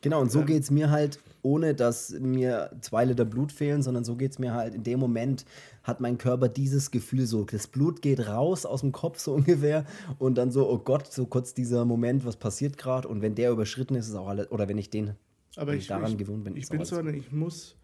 Genau, 0.02 0.20
und 0.20 0.30
so 0.30 0.40
ähm, 0.40 0.46
geht 0.46 0.62
es 0.62 0.70
mir 0.70 0.90
halt, 0.90 1.18
ohne 1.42 1.74
dass 1.74 2.10
mir 2.10 2.70
zwei 2.80 3.04
Liter 3.04 3.24
Blut 3.24 3.52
fehlen, 3.52 3.82
sondern 3.82 4.04
so 4.04 4.14
geht 4.14 4.32
es 4.32 4.38
mir 4.38 4.54
halt, 4.54 4.74
in 4.74 4.82
dem 4.82 5.00
Moment 5.00 5.44
hat 5.82 6.00
mein 6.00 6.16
Körper 6.16 6.48
dieses 6.48 6.90
Gefühl 6.90 7.26
so, 7.26 7.44
das 7.44 7.66
Blut 7.66 8.02
geht 8.02 8.28
raus 8.28 8.66
aus 8.66 8.80
dem 8.80 8.92
Kopf 8.92 9.18
so 9.18 9.32
ungefähr 9.34 9.84
und 10.18 10.38
dann 10.38 10.50
so, 10.50 10.70
oh 10.70 10.78
Gott, 10.78 11.12
so 11.12 11.26
kurz 11.26 11.54
dieser 11.54 11.84
Moment, 11.84 12.24
was 12.24 12.36
passiert 12.36 12.78
gerade 12.78 13.08
und 13.08 13.20
wenn 13.20 13.34
der 13.34 13.50
überschritten 13.50 13.94
ist, 13.94 14.08
ist 14.08 14.14
auch 14.14 14.28
alles, 14.28 14.50
oder 14.50 14.68
wenn 14.68 14.78
ich 14.78 14.90
den 14.90 15.14
Aber 15.56 15.74
ich, 15.74 15.86
daran 15.86 16.12
ich, 16.12 16.18
gewohnt 16.18 16.44
bin, 16.44 16.56
ich 16.56 16.68
bin 16.68 16.84
so 16.84 16.96
eine, 16.96 17.16
ich 17.16 17.32
muss, 17.32 17.76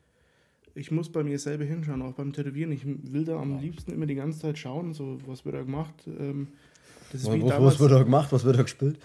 ich 0.75 0.91
muss 0.91 1.11
bei 1.11 1.25
mir 1.25 1.39
selber 1.39 1.65
hinschauen, 1.65 2.03
auch 2.03 2.13
beim 2.13 2.33
Tätowieren, 2.33 2.71
ich 2.71 2.85
will 2.85 3.25
da 3.25 3.41
am 3.41 3.59
liebsten 3.61 3.93
immer 3.93 4.07
die 4.07 4.15
ganze 4.15 4.41
Zeit 4.41 4.59
schauen, 4.59 4.93
so, 4.93 5.19
was 5.27 5.45
wird 5.45 5.55
da 5.55 5.63
gemacht, 5.63 5.95
ähm, 6.07 6.49
das 7.11 7.23
ist 7.23 7.27
was, 7.27 7.35
wie 7.35 7.41
damals, 7.41 7.75
was 7.75 7.81
wird 7.81 7.93
da 7.93 8.03
gemacht, 8.03 8.33
was 8.33 8.45
wird 8.45 8.59
da 8.59 8.63
gespielt? 8.63 8.99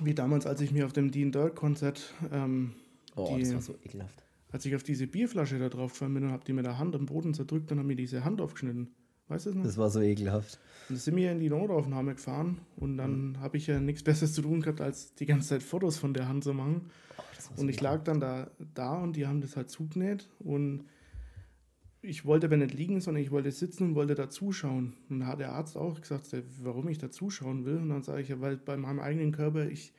Wie 0.00 0.14
damals, 0.14 0.46
als 0.46 0.60
ich 0.60 0.72
mir 0.72 0.86
auf 0.86 0.92
dem 0.92 1.10
Dean 1.10 1.32
Dirt 1.32 1.54
Konzert 1.56 2.14
ähm, 2.30 2.72
oh, 3.16 3.34
die, 3.36 3.42
das 3.42 3.54
war 3.54 3.60
so 3.62 3.74
ekelhaft. 3.84 4.22
Als 4.50 4.64
ich 4.66 4.74
auf 4.74 4.82
diese 4.82 5.06
Bierflasche 5.06 5.58
da 5.58 5.68
drauf 5.68 5.92
gefallen 5.92 6.14
bin 6.14 6.24
und 6.24 6.32
habe 6.32 6.44
die 6.44 6.52
mit 6.52 6.64
der 6.64 6.78
Hand 6.78 6.94
am 6.94 7.06
Boden 7.06 7.34
zerdrückt, 7.34 7.70
dann 7.70 7.78
haben 7.78 7.86
mir 7.86 7.96
diese 7.96 8.24
Hand 8.24 8.40
aufgeschnitten. 8.40 8.88
Weißt 9.28 9.46
du 9.46 9.50
das 9.50 9.56
noch? 9.56 9.64
Das 9.64 9.78
war 9.78 9.90
so 9.90 10.00
ekelhaft. 10.00 10.58
Und 10.88 10.96
dann 10.96 10.96
sind 10.98 11.16
wir 11.16 11.32
in 11.32 11.40
die 11.40 11.50
Notaufnahme 11.50 12.14
gefahren 12.14 12.60
und 12.76 12.96
dann 12.96 13.30
mhm. 13.30 13.40
habe 13.40 13.56
ich 13.56 13.66
ja 13.66 13.80
nichts 13.80 14.02
Besseres 14.02 14.34
zu 14.34 14.42
tun 14.42 14.60
gehabt, 14.60 14.80
als 14.80 15.14
die 15.14 15.26
ganze 15.26 15.48
Zeit 15.48 15.62
Fotos 15.62 15.98
von 15.98 16.14
der 16.14 16.28
Hand 16.28 16.44
zu 16.44 16.54
machen. 16.54 16.90
Oh, 17.18 17.60
und 17.60 17.68
ich 17.68 17.80
lag 17.80 18.02
dann 18.04 18.20
da, 18.20 18.50
da 18.74 18.94
und 18.94 19.16
die 19.16 19.26
haben 19.26 19.40
das 19.40 19.56
halt 19.56 19.70
zugenäht 19.70 20.28
und 20.38 20.84
ich 22.04 22.24
wollte 22.24 22.46
aber 22.46 22.56
nicht 22.56 22.74
liegen, 22.74 23.00
sondern 23.00 23.22
ich 23.22 23.30
wollte 23.30 23.52
sitzen 23.52 23.84
und 23.84 23.94
wollte 23.94 24.16
da 24.16 24.28
zuschauen. 24.28 24.94
Und 25.08 25.20
da 25.20 25.26
hat 25.26 25.38
der 25.38 25.52
Arzt 25.52 25.76
auch 25.76 26.00
gesagt, 26.00 26.26
warum 26.62 26.88
ich 26.88 26.98
da 26.98 27.10
zuschauen 27.10 27.64
will. 27.64 27.76
Und 27.76 27.90
dann 27.90 28.02
sage 28.02 28.22
ich 28.22 28.28
ja, 28.28 28.40
weil 28.40 28.56
bei 28.56 28.76
meinem 28.76 28.98
eigenen 28.98 29.30
Körper, 29.30 29.68
ich, 29.68 29.92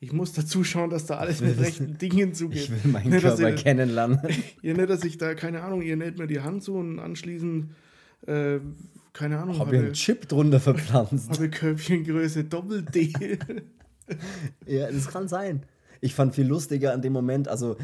ich 0.00 0.14
muss 0.14 0.32
da 0.32 0.46
zuschauen, 0.46 0.88
dass 0.88 1.04
da 1.04 1.18
alles 1.18 1.42
mit 1.42 1.60
rechten 1.60 1.98
Dingen 1.98 2.32
zugeht. 2.32 2.62
Ich 2.62 2.70
will 2.70 2.90
meinen 2.90 3.10
nicht, 3.10 3.22
Körper 3.22 3.50
ihr, 3.50 3.54
kennenlernen. 3.54 4.18
Ja, 4.62 4.72
nicht, 4.72 4.88
dass 4.88 5.04
ich 5.04 5.18
da, 5.18 5.34
keine 5.34 5.62
Ahnung, 5.62 5.82
ihr 5.82 5.96
näht 5.96 6.18
mir 6.18 6.26
die 6.26 6.40
Hand 6.40 6.62
zu 6.62 6.74
und 6.74 6.98
anschließend, 6.98 7.74
äh, 8.26 8.60
keine 9.12 9.38
Ahnung. 9.38 9.58
Habe 9.58 9.76
ich 9.76 9.82
einen 9.82 9.92
Chip 9.92 10.28
drunter 10.28 10.60
verpflanzt. 10.60 11.30
Habe 11.30 11.50
Körbchengröße 11.50 12.44
Doppel-D. 12.44 13.38
ja, 14.66 14.90
das 14.90 15.08
kann 15.08 15.28
sein. 15.28 15.64
Ich 16.00 16.14
fand 16.14 16.34
viel 16.34 16.46
lustiger 16.46 16.92
an 16.92 17.02
dem 17.02 17.12
Moment, 17.12 17.48
also 17.48 17.76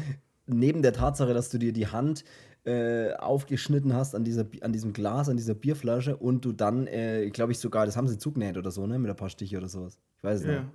neben 0.45 0.81
der 0.81 0.93
Tatsache, 0.93 1.33
dass 1.33 1.49
du 1.49 1.57
dir 1.57 1.71
die 1.71 1.87
Hand 1.87 2.23
äh, 2.65 3.13
aufgeschnitten 3.13 3.93
hast 3.93 4.15
an, 4.15 4.23
dieser, 4.23 4.45
an 4.61 4.73
diesem 4.73 4.91
Glas, 4.91 5.29
an 5.29 5.37
dieser 5.37 5.53
Bierflasche 5.53 6.17
und 6.17 6.43
du 6.43 6.51
dann, 6.51 6.87
äh, 6.87 7.29
glaube 7.29 7.53
ich 7.53 7.59
sogar, 7.59 7.85
das 7.85 7.95
haben 7.95 8.07
sie 8.07 8.17
zugenäht 8.17 8.57
oder 8.57 8.71
so, 8.71 8.85
ne? 8.85 8.99
Mit 8.99 9.09
ein 9.09 9.15
paar 9.15 9.29
Stiche 9.29 9.57
oder 9.57 9.69
sowas. 9.69 9.97
Ich 10.17 10.23
weiß 10.23 10.41
es 10.41 10.45
ja. 10.45 10.51
nicht. 10.53 10.69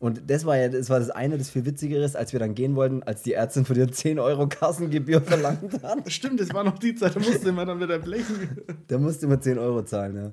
Und 0.00 0.30
das 0.30 0.44
war 0.44 0.56
ja, 0.56 0.68
das 0.68 0.90
war 0.90 1.00
das 1.00 1.10
eine, 1.10 1.38
das 1.38 1.50
viel 1.50 1.66
witzigeres, 1.66 2.14
als 2.14 2.32
wir 2.32 2.38
dann 2.38 2.54
gehen 2.54 2.76
wollten, 2.76 3.02
als 3.02 3.22
die 3.22 3.32
Ärztin 3.32 3.64
von 3.64 3.74
dir 3.74 3.90
10 3.90 4.20
Euro 4.20 4.48
Kassengebühr 4.48 5.20
verlangt 5.22 5.82
hat. 5.82 6.10
Stimmt, 6.12 6.38
das 6.38 6.54
war 6.54 6.62
noch 6.62 6.78
die 6.78 6.94
Zeit, 6.94 7.16
da 7.16 7.20
musste 7.20 7.50
man 7.50 7.66
dann 7.66 7.80
wieder 7.80 7.98
blechen. 7.98 8.58
Da 8.86 8.98
musste 8.98 9.26
man 9.26 9.42
10 9.42 9.58
Euro 9.58 9.82
zahlen, 9.82 10.16
ja. 10.16 10.32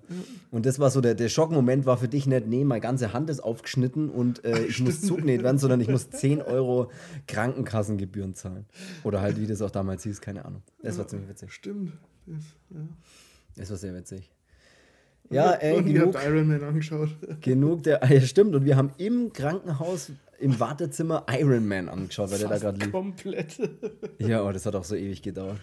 Und 0.52 0.68
das 0.68 0.78
war 0.78 0.92
so, 0.92 1.02
der, 1.02 1.16
der 1.16 1.30
Schockmoment 1.30 1.88
war 1.88 1.98
für 1.98 2.08
dich 2.08 2.28
nicht, 2.28 2.46
nee, 2.46 2.64
meine 2.64 2.82
ganze 2.82 3.12
Hand 3.12 3.30
ist 3.32 3.40
aufgeschnitten 3.40 4.10
und 4.10 4.46
äh, 4.46 4.66
ich 4.66 4.80
muss 4.82 5.02
zugenäht 5.02 5.42
werden, 5.42 5.58
sondern 5.58 5.82
ich 5.82 5.88
muss 5.88 6.12
10 6.12 6.44
Euro 6.44 6.92
Krankenkassengebühren 7.28 8.36
zahlen. 8.36 8.66
Oder 9.04 9.22
halt, 9.22 9.42
wie 9.42 9.48
das 9.48 9.64
auch 9.64 9.72
damals 9.72 10.04
hieß, 10.04 10.22
keine 10.22 10.46
Ahnung. 10.46 10.62
Das 10.84 11.00
war 11.00 11.08
ziemlich 11.08 11.30
witzig. 11.30 11.52
Stimmt. 11.52 11.92
Das, 12.28 12.44
ja. 12.70 12.82
das 13.56 13.70
war 13.72 13.78
sehr 13.78 13.96
witzig. 13.96 14.32
Ja, 15.30 15.52
ey, 15.54 15.78
und 15.78 15.86
genug, 15.86 16.14
ihr 16.14 16.20
habt 16.20 16.28
Iron 16.28 16.48
Man 16.48 16.64
angeschaut. 16.64 17.10
Genug 17.42 17.84
der, 17.84 18.02
ja, 18.10 18.22
stimmt. 18.22 18.56
Und 18.56 18.66
wir 18.66 18.76
haben 18.76 18.92
im 18.98 19.34
Krankenhaus, 19.34 20.12
im 20.40 20.60
Wartezimmer 20.60 21.26
Iron 21.40 21.68
Man 21.68 21.90
angeschaut, 21.90 22.32
weil 22.32 22.40
der 22.40 22.50
da 22.50 22.58
gerade 22.58 22.80
lief. 22.80 22.92
Komplett. 22.92 23.58
Ja, 24.20 24.44
oh, 24.44 24.52
das 24.52 24.66
hat 24.66 24.76
auch 24.76 24.84
so 24.84 24.96
ewig 24.96 25.22
gedauert. 25.22 25.60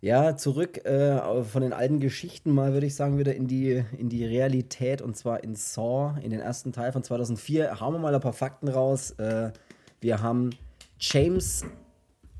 Ja, 0.00 0.36
zurück 0.36 0.84
äh, 0.84 1.42
von 1.42 1.62
den 1.62 1.72
alten 1.72 1.98
Geschichten 1.98 2.52
mal, 2.52 2.72
würde 2.72 2.86
ich 2.86 2.94
sagen, 2.94 3.18
wieder 3.18 3.34
in 3.34 3.48
die, 3.48 3.84
in 3.96 4.08
die 4.08 4.24
Realität 4.24 5.02
und 5.02 5.16
zwar 5.16 5.42
in 5.42 5.56
Saw, 5.56 6.14
in 6.22 6.30
den 6.30 6.38
ersten 6.38 6.72
Teil 6.72 6.92
von 6.92 7.02
2004. 7.02 7.80
Hauen 7.80 7.94
wir 7.94 7.98
mal 7.98 8.14
ein 8.14 8.20
paar 8.20 8.32
Fakten 8.32 8.68
raus. 8.68 9.10
Äh, 9.12 9.50
wir 10.00 10.22
haben 10.22 10.50
James 11.00 11.64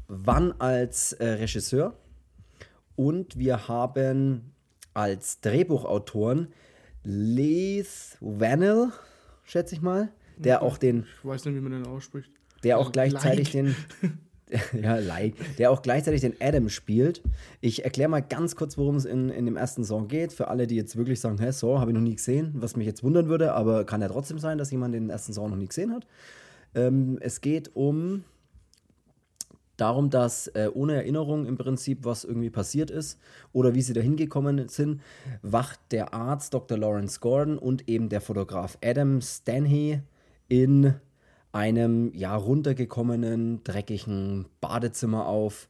Wann 0.07 0.55
als 0.61 1.13
äh, 1.15 1.27
Regisseur 1.27 1.95
und 2.95 3.39
wir 3.39 3.69
haben 3.69 4.53
als 4.99 5.41
Drehbuchautoren 5.41 6.49
Leith 7.05 8.19
Vanell, 8.21 8.89
schätze 9.45 9.77
ich 9.77 9.81
mal, 9.81 10.09
der 10.37 10.61
auch 10.63 10.77
den. 10.77 11.07
Ich 11.21 11.25
weiß 11.25 11.45
nicht, 11.45 11.55
wie 11.55 11.61
man 11.61 11.71
den 11.71 11.87
ausspricht. 11.87 12.33
Der 12.65 12.79
auch 12.79 12.91
gleichzeitig 12.91 13.55
like. 13.55 13.65
den. 13.65 13.77
ja, 14.83 14.97
like. 14.97 15.35
Der 15.57 15.71
auch 15.71 15.83
gleichzeitig 15.83 16.23
den 16.23 16.35
Adam 16.41 16.69
spielt. 16.69 17.23
Ich 17.61 17.85
erkläre 17.85 18.09
mal 18.09 18.23
ganz 18.23 18.57
kurz, 18.57 18.77
worum 18.77 18.97
es 18.97 19.05
in, 19.05 19.31
in 19.31 19.47
dem 19.47 19.57
ersten 19.57 19.85
Song 19.85 20.09
geht. 20.09 20.33
Für 20.33 20.49
alle, 20.49 20.67
die 20.67 20.75
jetzt 20.75 20.97
wirklich 20.97 21.21
sagen, 21.21 21.39
hä, 21.39 21.53
so, 21.53 21.79
habe 21.79 21.93
ich 21.93 21.95
noch 21.95 22.03
nie 22.03 22.17
gesehen, 22.17 22.55
was 22.57 22.75
mich 22.75 22.87
jetzt 22.87 23.05
wundern 23.05 23.29
würde, 23.29 23.55
aber 23.55 23.85
kann 23.85 24.01
ja 24.01 24.09
trotzdem 24.09 24.41
sein, 24.41 24.59
dass 24.59 24.73
jemand 24.73 24.97
den 24.97 25.11
ersten 25.11 25.33
Song 25.33 25.51
noch 25.51 25.57
nie 25.57 25.69
gesehen 25.69 25.93
hat. 25.93 26.09
Ähm, 26.75 27.19
es 27.21 27.41
geht 27.41 27.77
um 27.77 28.25
darum, 29.79 30.11
dass 30.11 30.49
äh, 30.49 30.69
ohne 30.73 30.95
Erinnerung 30.95 31.47
im 31.47 31.57
Prinzip, 31.57 32.05
was 32.05 32.25
irgendwie 32.25 32.51
passiert 32.51 32.91
ist 32.91 33.19
oder 33.53 33.75
wie 33.75 33.83
sie 33.83 33.95
da 33.95 34.01
hingekommen 34.01 34.69
sind, 34.69 35.01
wacht 35.43 35.81
der 35.91 36.13
Arzt 36.13 36.53
Dr. 36.53 36.77
Lawrence 36.77 37.21
Gordon 37.21 37.59
und 37.59 37.89
eben 37.89 38.09
der 38.09 38.21
Fotograf 38.21 38.77
Adam 38.85 39.21
Stanley 39.23 40.03
in 40.49 40.95
einem 41.53 42.13
ja 42.15 42.35
runtergekommenen, 42.37 43.65
dreckigen 43.65 44.47
Badezimmer 44.61 45.27
auf 45.27 45.69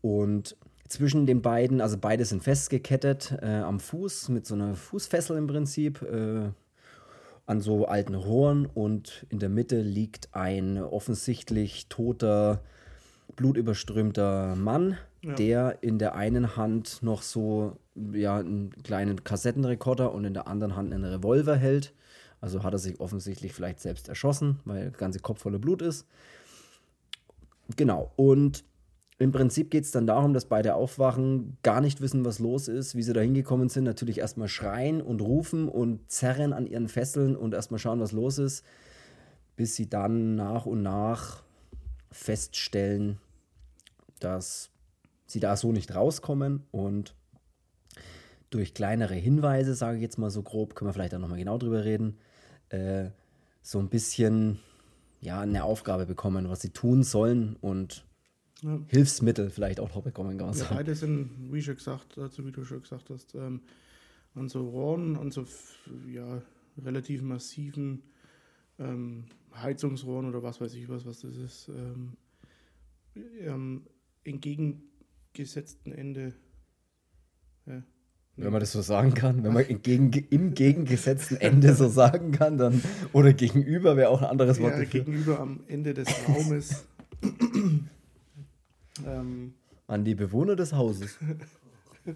und 0.00 0.56
zwischen 0.88 1.26
den 1.26 1.40
beiden, 1.40 1.80
also 1.80 1.96
beide 1.98 2.24
sind 2.24 2.42
festgekettet 2.42 3.38
äh, 3.40 3.46
am 3.46 3.80
Fuß 3.80 4.28
mit 4.28 4.46
so 4.46 4.54
einer 4.54 4.74
Fußfessel 4.74 5.38
im 5.38 5.46
Prinzip 5.46 6.02
äh, 6.02 6.50
an 7.46 7.60
so 7.60 7.86
alten 7.86 8.14
Rohren 8.14 8.66
und 8.66 9.26
in 9.30 9.38
der 9.38 9.48
Mitte 9.48 9.80
liegt 9.80 10.28
ein 10.32 10.78
offensichtlich 10.78 11.88
toter 11.88 12.62
blutüberströmter 13.36 14.56
Mann, 14.56 14.96
ja. 15.22 15.34
der 15.34 15.78
in 15.82 15.98
der 15.98 16.14
einen 16.14 16.56
Hand 16.56 17.02
noch 17.02 17.22
so 17.22 17.76
ja, 18.12 18.38
einen 18.38 18.70
kleinen 18.82 19.24
Kassettenrekorder 19.24 20.12
und 20.12 20.24
in 20.24 20.34
der 20.34 20.46
anderen 20.46 20.76
Hand 20.76 20.92
einen 20.92 21.04
Revolver 21.04 21.56
hält. 21.56 21.92
Also 22.40 22.64
hat 22.64 22.72
er 22.74 22.78
sich 22.78 22.98
offensichtlich 23.00 23.52
vielleicht 23.52 23.80
selbst 23.80 24.08
erschossen, 24.08 24.60
weil 24.64 24.82
der 24.82 24.90
ganze 24.90 25.20
Kopf 25.20 25.42
voller 25.42 25.58
Blut 25.58 25.80
ist. 25.80 26.06
Genau. 27.76 28.12
Und 28.16 28.64
im 29.18 29.30
Prinzip 29.30 29.70
geht 29.70 29.84
es 29.84 29.92
dann 29.92 30.08
darum, 30.08 30.34
dass 30.34 30.46
beide 30.46 30.74
aufwachen, 30.74 31.56
gar 31.62 31.80
nicht 31.80 32.00
wissen, 32.00 32.24
was 32.24 32.40
los 32.40 32.66
ist, 32.66 32.96
wie 32.96 33.02
sie 33.04 33.12
da 33.12 33.20
hingekommen 33.20 33.68
sind. 33.68 33.84
Natürlich 33.84 34.18
erstmal 34.18 34.48
schreien 34.48 35.00
und 35.00 35.20
rufen 35.20 35.68
und 35.68 36.10
zerren 36.10 36.52
an 36.52 36.66
ihren 36.66 36.88
Fesseln 36.88 37.36
und 37.36 37.54
erstmal 37.54 37.78
schauen, 37.78 38.00
was 38.00 38.10
los 38.10 38.38
ist, 38.38 38.64
bis 39.54 39.76
sie 39.76 39.88
dann 39.88 40.34
nach 40.34 40.66
und 40.66 40.82
nach 40.82 41.44
feststellen, 42.10 43.18
dass 44.24 44.70
sie 45.26 45.40
da 45.40 45.56
so 45.56 45.72
nicht 45.72 45.94
rauskommen 45.94 46.64
und 46.70 47.14
durch 48.50 48.74
kleinere 48.74 49.14
Hinweise, 49.14 49.74
sage 49.74 49.96
ich 49.96 50.02
jetzt 50.02 50.18
mal 50.18 50.30
so 50.30 50.42
grob, 50.42 50.74
können 50.74 50.88
wir 50.88 50.92
vielleicht 50.92 51.14
auch 51.14 51.18
nochmal 51.18 51.38
genau 51.38 51.58
drüber 51.58 51.84
reden, 51.84 52.18
äh, 52.68 53.10
so 53.62 53.78
ein 53.78 53.88
bisschen 53.88 54.58
ja, 55.20 55.40
eine 55.40 55.64
Aufgabe 55.64 56.04
bekommen, 56.04 56.48
was 56.48 56.60
sie 56.60 56.70
tun 56.70 57.02
sollen 57.02 57.56
und 57.60 58.04
ja. 58.60 58.78
Hilfsmittel 58.88 59.50
vielleicht 59.50 59.80
auch 59.80 59.94
noch 59.94 60.02
bekommen. 60.02 60.36
Kann 60.36 60.52
ja, 60.52 60.66
beide 60.70 60.94
sind, 60.94 61.30
wie 61.52 61.62
schon 61.62 61.76
gesagt, 61.76 62.18
also 62.18 62.44
wie 62.46 62.52
du 62.52 62.64
schon 62.64 62.82
gesagt 62.82 63.08
hast, 63.10 63.34
ähm, 63.34 63.62
an 64.34 64.48
so 64.48 64.68
Rohren, 64.68 65.16
an 65.16 65.30
so 65.30 65.44
ja, 66.08 66.42
relativ 66.82 67.22
massiven 67.22 68.02
ähm, 68.78 69.24
Heizungsrohren 69.54 70.28
oder 70.28 70.42
was 70.42 70.60
weiß 70.60 70.74
ich 70.74 70.88
was, 70.88 71.06
was 71.06 71.20
das 71.20 71.36
ist, 71.36 71.68
ähm, 71.68 72.12
ähm 73.40 73.82
entgegengesetzten 74.24 75.92
Ende. 75.92 76.34
Ja, 77.66 77.82
wenn 78.36 78.52
man 78.52 78.60
das 78.60 78.72
so 78.72 78.80
sagen 78.80 79.12
kann, 79.14 79.44
wenn 79.44 79.52
man 79.52 79.64
entgegen, 79.66 80.10
im 80.30 80.54
gegengesetzten 80.54 81.36
Ende 81.36 81.74
so 81.74 81.88
sagen 81.88 82.32
kann, 82.32 82.56
dann 82.56 82.82
oder 83.12 83.34
gegenüber 83.34 83.96
wäre 83.96 84.08
auch 84.08 84.22
ein 84.22 84.28
anderes 84.28 84.58
Wort. 84.60 84.72
Ja, 84.72 84.80
dafür. 84.80 85.04
gegenüber 85.04 85.38
am 85.38 85.60
Ende 85.68 85.92
des 85.92 86.08
Raumes. 86.26 86.84
ähm, 89.06 89.54
An 89.86 90.04
die 90.04 90.14
Bewohner 90.14 90.56
des 90.56 90.72
Hauses. 90.72 91.18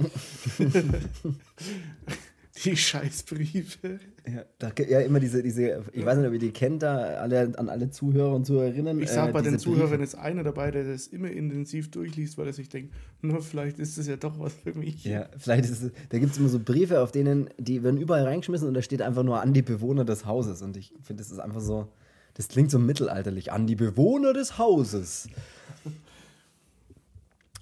Die 2.65 2.77
Scheißbriefe. 2.77 4.01
Ja, 4.27 4.45
da, 4.59 4.73
ja, 4.89 5.01
immer 5.01 5.21
diese, 5.21 5.43
diese, 5.43 5.85
ich 5.93 6.05
weiß 6.05 6.19
nicht, 6.19 6.27
ob 6.27 6.33
ihr 6.33 6.39
die 6.39 6.51
kennt, 6.51 6.83
da 6.83 6.97
alle, 6.97 7.53
an 7.57 7.69
alle 7.69 7.91
Zuhörer 7.91 8.35
und 8.35 8.47
Zuhörerinnen. 8.47 9.01
Ich 9.01 9.11
sag 9.11 9.29
äh, 9.29 9.33
bei 9.33 9.43
den 9.43 9.59
Zuhörern 9.59 10.01
ist 10.01 10.15
einer 10.15 10.43
dabei, 10.43 10.71
der 10.71 10.85
das 10.85 11.07
immer 11.07 11.31
intensiv 11.31 11.91
durchliest, 11.91 12.39
weil 12.39 12.47
er 12.47 12.53
sich 12.53 12.69
denkt, 12.69 12.95
nur 13.21 13.43
vielleicht 13.43 13.79
ist 13.79 13.99
das 13.99 14.07
ja 14.09 14.17
doch 14.17 14.39
was 14.41 14.55
für 14.55 14.73
mich. 14.73 15.05
Ja, 15.05 15.29
vielleicht 15.37 15.65
ist 15.65 15.83
es, 15.83 15.93
da 16.09 16.19
gibt 16.19 16.33
es 16.33 16.39
immer 16.39 16.49
so 16.49 16.59
Briefe, 16.59 17.01
auf 17.01 17.13
denen, 17.13 17.51
die 17.59 17.83
werden 17.83 18.01
überall 18.01 18.25
reingeschmissen 18.25 18.67
und 18.67 18.75
da 18.75 18.83
steht 18.83 19.03
einfach 19.03 19.23
nur 19.23 19.41
an 19.41 19.53
die 19.53 19.63
Bewohner 19.63 20.05
des 20.05 20.25
Hauses. 20.25 20.63
Und 20.63 20.77
ich 20.77 20.93
finde, 21.03 21.23
das 21.23 21.31
ist 21.31 21.39
einfach 21.39 21.61
so, 21.61 21.89
das 22.35 22.49
klingt 22.49 22.71
so 22.71 22.79
mittelalterlich, 22.79 23.53
an 23.53 23.67
die 23.67 23.77
Bewohner 23.77 24.33
des 24.33 24.59
Hauses. 24.59 25.29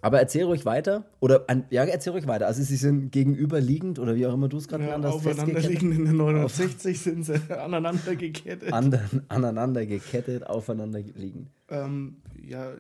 Aber 0.05 0.21
erzähl 0.21 0.45
ruhig 0.45 0.67
weiter. 0.67 1.07
Oder 1.21 1.49
an, 1.49 1.64
ja, 1.71 1.83
erzähl 1.85 2.12
ruhig 2.12 2.27
weiter. 2.27 2.47
Also 2.47 2.62
sie 2.62 2.77
sind 2.77 3.11
gegenüberliegend 3.11 3.99
oder 3.99 4.14
wie 4.17 4.27
auch 4.27 4.35
immer 4.35 4.49
du 4.49 4.59
es 4.59 4.69
gerade 4.69 4.85
ja, 4.85 4.97
genannt 4.97 5.07
hast. 5.07 5.14
Aufeinanderliegend 5.14 5.95
in 5.95 6.05
der 6.05 6.12
69 6.12 7.01
sind 7.01 7.25
sie 7.25 7.40
aneinander 7.59 8.14
gekettet. 8.14 8.71
Andern, 8.71 9.23
aneinander 9.29 9.87
gekettet, 9.87 10.47
aufeinander 10.47 11.01
liegen. 11.01 11.49
Ähm, 11.71 12.19
ja, 12.47 12.75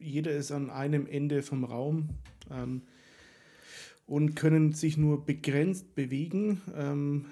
jeder 0.00 0.32
ist 0.32 0.50
an 0.50 0.68
einem 0.70 1.06
Ende 1.06 1.44
vom 1.44 1.62
Raum 1.62 2.08
ähm, 2.50 2.82
und 4.06 4.34
können 4.34 4.72
sich 4.72 4.96
nur 4.96 5.24
begrenzt 5.24 5.94
bewegen, 5.94 6.60
ähm, 6.76 7.26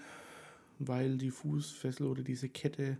weil 0.79 1.17
die 1.17 1.33
Fußfessel 1.33 2.07
oder 2.07 2.23
diese 2.23 2.49
Kette 2.49 2.97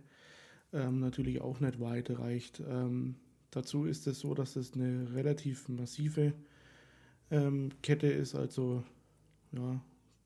ähm, 0.73 0.99
natürlich 0.99 1.39
auch 1.39 1.61
nicht 1.61 1.79
weit 1.79 2.19
reicht. 2.19 2.61
Ähm, 2.69 3.15
Dazu 3.57 3.85
ist 3.85 4.05
es 4.05 4.19
so, 4.19 4.35
dass 4.35 4.55
es 4.55 4.75
eine 4.75 5.11
relativ 5.15 5.67
massive 5.67 6.33
ähm, 7.31 7.69
Kette 7.81 8.05
ist, 8.05 8.35
also 8.35 8.83
ja, 9.51 9.81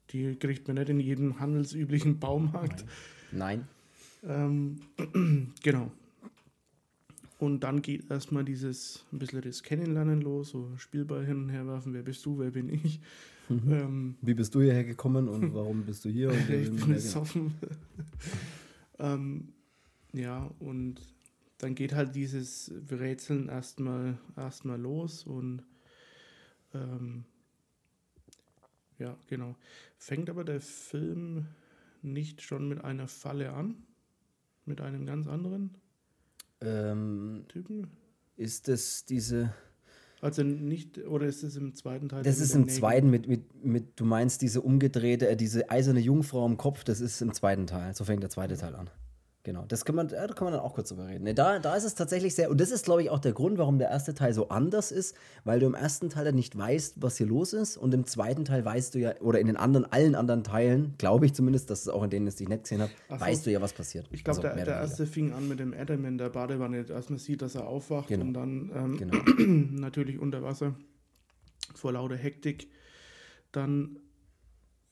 die 0.10 0.36
kriegt 0.36 0.68
man 0.68 0.76
nicht 0.76 0.90
in 0.90 1.00
jedem 1.00 1.40
handelsüblichen 1.40 2.20
Baumarkt. 2.20 2.84
Nein. 3.32 3.70
Ähm, 4.28 4.82
genau. 5.64 5.94
Und 7.40 7.62
dann 7.62 7.82
geht 7.82 8.12
erstmal 8.12 8.44
dieses 8.44 9.06
ein 9.14 9.20
bisschen 9.20 9.42
das 9.42 9.64
Kennenlernen 9.64 10.20
los, 10.20 10.50
so 10.50 10.70
Spielball 10.76 11.26
hin 11.26 11.44
und 11.44 11.50
her 11.52 11.66
werfen, 11.66 11.94
wer 11.94 12.04
bist 12.04 12.26
du, 12.26 12.38
wer 12.38 12.52
bin 12.52 12.68
ich. 12.68 13.00
Mhm. 13.48 13.72
Ähm, 13.72 14.16
Wie 14.22 14.34
bist 14.34 14.54
du 14.54 14.62
hierher 14.62 14.84
gekommen 14.84 15.30
und 15.30 15.54
warum 15.54 15.86
bist 15.86 16.04
du 16.04 16.10
hier? 16.10 16.32
Und 16.32 16.50
ich 16.50 16.70
bin 16.70 16.94
besoffen. 16.96 17.54
ähm, 19.00 19.54
ja, 20.12 20.52
und 20.60 21.00
dann 21.62 21.76
geht 21.76 21.94
halt 21.94 22.16
dieses 22.16 22.72
Rätseln 22.90 23.48
erstmal 23.48 24.18
erstmal 24.36 24.82
los 24.82 25.24
und 25.24 25.64
ähm, 26.74 27.26
ja, 28.98 29.16
genau. 29.28 29.56
Fängt 29.98 30.30
aber 30.30 30.44
der 30.44 30.60
Film 30.60 31.46
nicht 32.02 32.42
schon 32.42 32.68
mit 32.68 32.84
einer 32.84 33.08
Falle 33.08 33.54
an? 33.54 33.76
Mit 34.66 34.82
einem 34.82 35.06
ganz 35.06 35.28
anderen 35.28 35.76
ähm, 36.62 37.46
Typen? 37.48 37.92
Ist 38.38 38.68
es 38.68 39.06
diese. 39.06 39.54
Also 40.20 40.44
nicht, 40.44 41.00
oder 41.00 41.26
ist 41.26 41.44
es 41.44 41.56
im 41.56 41.76
zweiten 41.76 42.10
Teil? 42.10 42.24
Das 42.24 42.40
ist 42.40 42.54
im 42.54 42.62
Nägel? 42.62 42.76
zweiten 42.76 43.10
mit, 43.10 43.28
mit, 43.28 43.66
mit, 43.66 44.00
du 44.00 44.06
meinst 44.06 44.42
diese 44.44 44.62
umgedrehte, 44.62 45.28
äh, 45.28 45.36
diese 45.36 45.70
eiserne 45.70 46.00
Jungfrau 46.00 46.46
im 46.46 46.58
Kopf, 46.58 46.84
das 46.84 47.02
ist 47.02 47.22
im 47.22 47.34
zweiten 47.34 47.66
Teil. 47.68 47.96
So 47.96 48.04
fängt 48.04 48.22
der 48.22 48.30
zweite 48.30 48.56
Teil 48.56 48.76
an. 48.76 48.90
Genau, 49.44 49.66
das 49.68 49.86
kann 49.86 49.96
man, 49.96 50.08
da 50.08 50.28
kann 50.28 50.46
man 50.46 50.54
dann 50.54 50.62
auch 50.62 50.76
kurz 50.76 50.90
drüber 50.90 51.08
reden. 51.08 51.24
Ne, 51.24 51.34
da, 51.34 51.58
da 51.58 51.76
ist 51.76 51.84
es 51.84 51.96
tatsächlich 51.96 52.36
sehr, 52.36 52.52
und 52.52 52.62
das 52.62 52.70
ist, 52.70 52.86
glaube 52.86 53.02
ich, 53.02 53.10
auch 53.10 53.20
der 53.20 53.34
Grund, 53.34 53.58
warum 53.58 53.80
der 53.80 53.90
erste 53.90 54.14
Teil 54.14 54.34
so 54.34 54.50
anders 54.50 54.92
ist, 54.92 55.16
weil 55.44 55.60
du 55.60 55.66
im 55.66 55.74
ersten 55.74 56.10
Teil 56.10 56.26
dann 56.26 56.36
nicht 56.36 56.56
weißt, 56.56 57.02
was 57.02 57.18
hier 57.18 57.26
los 57.26 57.54
ist, 57.54 57.78
und 57.78 57.94
im 57.94 58.06
zweiten 58.06 58.46
Teil 58.46 58.64
weißt 58.64 58.94
du 58.94 59.00
ja, 59.00 59.20
oder 59.20 59.40
in 59.40 59.48
den 59.48 59.58
anderen, 59.58 59.92
allen 59.92 60.14
anderen 60.14 60.44
Teilen, 60.44 60.94
glaube 61.00 61.26
ich 61.26 61.34
zumindest, 61.34 61.72
dass 61.72 61.82
es 61.82 61.88
auch 61.88 62.04
in 62.04 62.12
denen, 62.12 62.28
die 62.28 62.44
ich 62.44 62.50
nicht 62.50 62.64
gesehen 62.64 62.82
habe, 62.82 62.92
so. 63.10 63.20
weißt 63.20 63.46
du 63.48 63.52
ja, 63.52 63.62
was 63.62 63.74
passiert. 63.74 64.08
Ich 64.12 64.24
glaube, 64.24 64.42
also, 64.44 64.56
der, 64.56 64.66
der 64.66 64.76
erste 64.76 65.08
fing 65.08 65.34
an 65.34 65.48
mit 65.48 65.60
dem 65.60 65.74
Adam 65.74 66.06
in 66.06 66.18
der 66.20 66.30
Badewanne, 66.30 66.86
als 66.94 67.10
man 67.10 67.18
sieht, 67.18 67.42
dass 67.42 67.56
er 67.56 67.68
aufwacht 67.68 68.10
genau. 68.10 68.26
und 68.26 68.34
dann 68.34 68.72
ähm, 68.76 68.98
genau. 68.98 69.18
natürlich 69.82 70.20
unter 70.20 70.44
Wasser 70.44 70.76
vor 71.74 71.94
lauter 71.94 72.16
Hektik 72.16 72.68
dann 73.52 74.00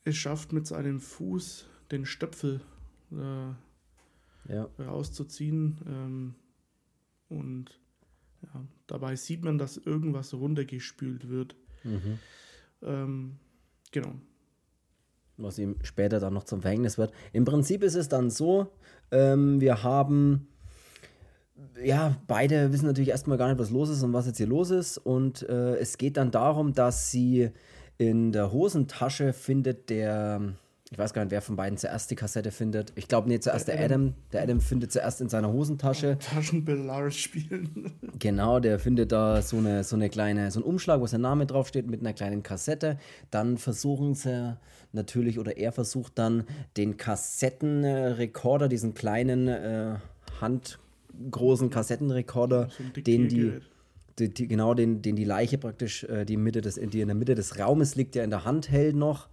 es 0.04 0.16
schafft 0.16 0.52
mit 0.52 0.66
seinem 0.66 1.00
Fuß 1.00 1.66
den 1.90 2.06
Stöpfel 2.06 2.60
äh, 3.12 3.54
ja. 4.48 4.68
rauszuziehen. 4.78 5.78
Ähm, 5.86 6.34
und 7.28 7.78
ja, 8.42 8.64
dabei 8.86 9.16
sieht 9.16 9.44
man, 9.44 9.58
dass 9.58 9.76
irgendwas 9.76 10.34
runtergespült 10.34 11.28
wird. 11.28 11.56
Mhm. 11.84 12.18
Ähm, 12.82 13.36
genau. 13.92 14.14
Was 15.36 15.58
ihm 15.58 15.76
später 15.82 16.20
dann 16.20 16.34
noch 16.34 16.44
zum 16.44 16.62
Verhängnis 16.62 16.98
wird. 16.98 17.12
Im 17.32 17.44
Prinzip 17.44 17.82
ist 17.82 17.94
es 17.94 18.08
dann 18.08 18.30
so, 18.30 18.72
ähm, 19.10 19.60
wir 19.60 19.82
haben 19.82 20.48
ja, 21.82 22.16
beide 22.26 22.72
wissen 22.72 22.86
natürlich 22.86 23.10
erstmal 23.10 23.38
gar 23.38 23.48
nicht, 23.48 23.58
was 23.58 23.70
los 23.70 23.90
ist 23.90 24.02
und 24.02 24.12
was 24.12 24.26
jetzt 24.26 24.38
hier 24.38 24.46
los 24.46 24.70
ist. 24.70 24.98
Und 24.98 25.48
äh, 25.48 25.76
es 25.76 25.98
geht 25.98 26.16
dann 26.16 26.30
darum, 26.30 26.72
dass 26.72 27.10
sie 27.10 27.50
in 27.98 28.32
der 28.32 28.52
Hosentasche 28.52 29.32
findet 29.32 29.90
der 29.90 30.54
ich 30.92 30.98
weiß 30.98 31.14
gar 31.14 31.22
nicht, 31.22 31.30
wer 31.30 31.40
von 31.40 31.54
beiden 31.54 31.78
zuerst 31.78 32.10
die 32.10 32.16
Kassette 32.16 32.50
findet. 32.50 32.92
Ich 32.96 33.06
glaube, 33.06 33.28
nee, 33.28 33.38
zuerst 33.38 33.68
der, 33.68 33.76
der 33.76 33.84
Adam. 33.84 34.02
Adam. 34.02 34.14
Der 34.32 34.42
Adam 34.42 34.60
findet 34.60 34.90
zuerst 34.90 35.20
in 35.20 35.28
seiner 35.28 35.52
Hosentasche. 35.52 36.18
Taschenbillard 36.18 37.14
spielen. 37.14 37.92
Genau, 38.18 38.60
der 38.60 38.78
findet 38.78 39.12
da 39.12 39.40
so 39.40 39.56
eine, 39.56 39.82
so 39.82 39.96
eine 39.96 40.10
kleine, 40.10 40.50
so 40.50 40.60
einen 40.60 40.68
Umschlag, 40.68 41.00
wo 41.00 41.06
sein 41.06 41.22
Name 41.22 41.46
draufsteht, 41.46 41.86
mit 41.86 42.00
einer 42.00 42.12
kleinen 42.12 42.42
Kassette. 42.42 42.98
Dann 43.30 43.56
versuchen 43.56 44.14
sie 44.14 44.58
natürlich, 44.92 45.38
oder 45.38 45.56
er 45.56 45.72
versucht 45.72 46.18
dann, 46.18 46.44
den 46.76 46.98
Kassettenrekorder, 46.98 48.68
diesen 48.68 48.92
kleinen, 48.92 49.48
äh, 49.48 49.94
handgroßen 50.42 51.70
Kassettenrekorder, 51.70 52.68
so 52.68 53.00
den 53.00 53.28
die. 53.28 53.52
Die, 54.18 54.28
die, 54.34 54.48
genau, 54.48 54.74
den, 54.74 55.00
den 55.00 55.16
die 55.16 55.24
Leiche 55.24 55.56
praktisch, 55.56 56.04
äh, 56.04 56.26
die, 56.26 56.36
Mitte 56.36 56.60
des, 56.60 56.74
die 56.74 57.00
in 57.00 57.08
der 57.08 57.14
Mitte 57.14 57.34
des 57.34 57.58
Raumes 57.58 57.94
liegt, 57.94 58.14
der 58.16 58.24
in 58.24 58.30
der 58.30 58.44
Hand 58.44 58.70
hält 58.70 58.94
noch 58.94 59.28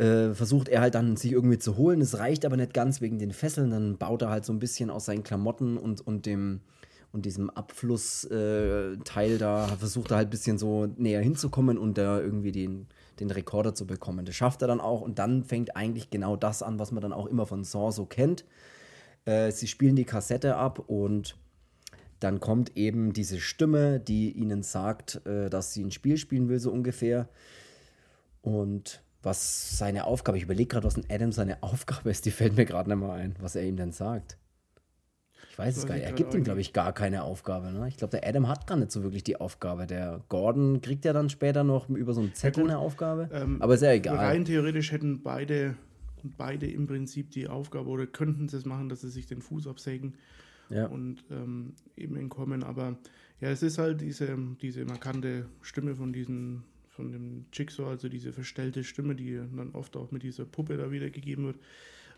äh, 0.00 0.34
versucht 0.34 0.68
er 0.68 0.80
halt 0.80 0.94
dann 0.94 1.16
sich 1.16 1.32
irgendwie 1.32 1.58
zu 1.58 1.76
holen. 1.76 2.00
Es 2.00 2.18
reicht 2.18 2.46
aber 2.46 2.56
nicht 2.56 2.72
ganz 2.72 3.00
wegen 3.00 3.18
den 3.18 3.32
Fesseln. 3.32 3.70
Dann 3.70 3.98
baut 3.98 4.22
er 4.22 4.30
halt 4.30 4.46
so 4.46 4.52
ein 4.52 4.58
bisschen 4.58 4.88
aus 4.88 5.04
seinen 5.04 5.22
Klamotten 5.22 5.76
und, 5.76 6.00
und 6.06 6.26
dem 6.26 6.60
und 7.12 7.26
diesem 7.26 7.50
Abflussteil 7.50 9.32
äh, 9.32 9.38
da 9.38 9.66
versucht 9.66 10.12
er 10.12 10.18
halt 10.18 10.28
ein 10.28 10.30
bisschen 10.30 10.58
so 10.58 10.86
näher 10.86 11.20
hinzukommen 11.20 11.76
und 11.76 11.98
da 11.98 12.20
irgendwie 12.20 12.52
den, 12.52 12.86
den 13.18 13.32
Rekorder 13.32 13.74
zu 13.74 13.84
bekommen. 13.84 14.24
Das 14.24 14.36
schafft 14.36 14.62
er 14.62 14.68
dann 14.68 14.80
auch 14.80 15.00
und 15.00 15.18
dann 15.18 15.42
fängt 15.42 15.74
eigentlich 15.74 16.10
genau 16.10 16.36
das 16.36 16.62
an, 16.62 16.78
was 16.78 16.92
man 16.92 17.02
dann 17.02 17.12
auch 17.12 17.26
immer 17.26 17.46
von 17.46 17.64
Saw 17.64 17.90
so 17.90 18.06
kennt. 18.06 18.44
Äh, 19.24 19.50
sie 19.50 19.66
spielen 19.66 19.96
die 19.96 20.04
Kassette 20.04 20.54
ab 20.54 20.84
und 20.86 21.36
dann 22.20 22.38
kommt 22.38 22.76
eben 22.76 23.12
diese 23.12 23.40
Stimme, 23.40 23.98
die 23.98 24.30
ihnen 24.30 24.62
sagt, 24.62 25.26
äh, 25.26 25.50
dass 25.50 25.72
sie 25.72 25.82
ein 25.82 25.90
Spiel 25.90 26.16
spielen 26.16 26.48
will, 26.48 26.60
so 26.60 26.70
ungefähr. 26.70 27.28
Und 28.40 29.02
was 29.22 29.78
seine 29.78 30.04
Aufgabe, 30.04 30.38
ich 30.38 30.44
überlege 30.44 30.68
gerade, 30.68 30.86
was 30.86 30.96
ein 30.96 31.04
Adam 31.10 31.32
seine 31.32 31.62
Aufgabe 31.62 32.10
ist, 32.10 32.26
die 32.26 32.30
fällt 32.30 32.56
mir 32.56 32.64
gerade 32.64 32.90
nicht 32.90 32.98
mal 32.98 33.18
ein, 33.18 33.34
was 33.40 33.56
er 33.56 33.64
ihm 33.64 33.76
denn 33.76 33.92
sagt. 33.92 34.38
Ich 35.50 35.58
weiß 35.58 35.76
es 35.76 35.86
gar 35.86 35.94
nicht. 35.94 36.04
Er 36.04 36.12
gibt 36.12 36.32
ihm, 36.32 36.44
glaube 36.44 36.60
ich, 36.60 36.72
gar 36.72 36.92
keine 36.92 37.24
Aufgabe. 37.24 37.72
Ne? 37.72 37.88
Ich 37.88 37.96
glaube, 37.96 38.12
der 38.12 38.26
Adam 38.26 38.48
hat 38.48 38.66
gar 38.66 38.76
nicht 38.76 38.92
so 38.92 39.02
wirklich 39.02 39.24
die 39.24 39.36
Aufgabe. 39.36 39.86
Der 39.86 40.22
Gordon 40.28 40.80
kriegt 40.80 41.04
ja 41.04 41.12
dann 41.12 41.28
später 41.28 41.64
noch 41.64 41.88
über 41.88 42.14
so 42.14 42.20
einen 42.20 42.34
Zettel 42.34 42.64
ja, 42.64 42.70
eine 42.70 42.78
Aufgabe. 42.78 43.28
Ähm, 43.32 43.60
aber 43.60 43.74
ist 43.74 43.82
ja 43.82 43.92
egal. 43.92 44.16
Rein 44.16 44.44
theoretisch 44.44 44.92
hätten 44.92 45.22
beide, 45.22 45.76
beide 46.22 46.70
im 46.70 46.86
Prinzip 46.86 47.30
die 47.32 47.48
Aufgabe 47.48 47.90
oder 47.90 48.06
könnten 48.06 48.46
es 48.46 48.64
machen, 48.64 48.88
dass 48.88 49.00
sie 49.00 49.10
sich 49.10 49.26
den 49.26 49.42
Fuß 49.42 49.66
absägen 49.66 50.14
ja. 50.70 50.86
und 50.86 51.24
ähm, 51.30 51.74
eben 51.96 52.16
entkommen. 52.16 52.62
Aber 52.62 52.96
ja, 53.40 53.50
es 53.50 53.62
ist 53.62 53.78
halt 53.78 54.00
diese, 54.00 54.36
diese 54.62 54.84
markante 54.84 55.46
Stimme 55.62 55.96
von 55.96 56.12
diesem 56.12 56.62
von 57.00 57.12
dem 57.12 57.46
Jigsaw, 57.50 57.88
also 57.88 58.10
diese 58.10 58.32
verstellte 58.32 58.84
Stimme, 58.84 59.14
die 59.14 59.36
dann 59.36 59.70
oft 59.72 59.96
auch 59.96 60.10
mit 60.10 60.22
dieser 60.22 60.44
Puppe 60.44 60.76
da 60.76 60.92
wiedergegeben 60.92 61.46
wird. 61.46 61.56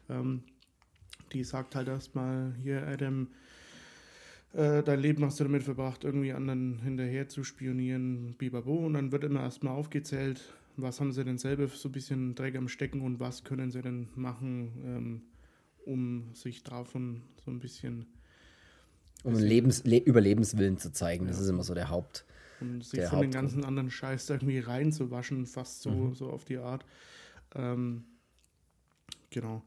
Ähm, 0.08 0.42
die 1.32 1.44
sagt 1.44 1.76
halt 1.76 1.86
erstmal, 1.86 2.52
hier 2.60 2.84
Adam, 2.86 3.28
äh, 4.54 4.82
dein 4.82 4.98
Leben 4.98 5.24
hast 5.24 5.38
du 5.38 5.44
damit 5.44 5.62
verbracht, 5.62 6.02
irgendwie 6.02 6.32
anderen 6.32 6.80
hinterher 6.80 7.28
zu 7.28 7.44
spionieren, 7.44 8.34
bibabo. 8.38 8.74
Und 8.74 8.94
dann 8.94 9.12
wird 9.12 9.22
immer 9.22 9.40
erstmal 9.40 9.74
aufgezählt, 9.74 10.42
was 10.76 11.00
haben 11.00 11.12
sie 11.12 11.24
denn 11.24 11.38
selber 11.38 11.68
so 11.68 11.88
ein 11.88 11.92
bisschen 11.92 12.34
Dreck 12.34 12.56
am 12.56 12.66
Stecken 12.66 13.02
und 13.02 13.20
was 13.20 13.44
können 13.44 13.70
sie 13.70 13.82
denn 13.82 14.08
machen, 14.16 14.72
ähm, 14.84 15.22
um 15.86 16.34
sich 16.34 16.64
davon 16.64 17.22
so 17.44 17.52
ein 17.52 17.60
bisschen. 17.60 18.06
Um 19.22 19.34
Lebens 19.34 19.84
Le 19.84 19.98
Überlebenswillen 19.98 20.78
zu 20.78 20.92
zeigen, 20.92 21.28
das 21.28 21.38
ist 21.38 21.48
immer 21.48 21.62
so 21.62 21.72
der 21.74 21.88
Haupt. 21.88 22.24
Und 22.62 22.84
sich 22.84 23.04
von 23.04 23.20
den 23.20 23.30
ganzen 23.30 23.64
anderen 23.64 23.90
Scheiß 23.90 24.30
irgendwie 24.30 24.58
reinzuwaschen, 24.58 25.46
fast 25.46 25.82
so, 25.82 25.90
mhm. 25.90 26.14
so 26.14 26.30
auf 26.30 26.44
die 26.44 26.58
Art. 26.58 26.84
Ähm, 27.54 28.04
genau. 29.30 29.62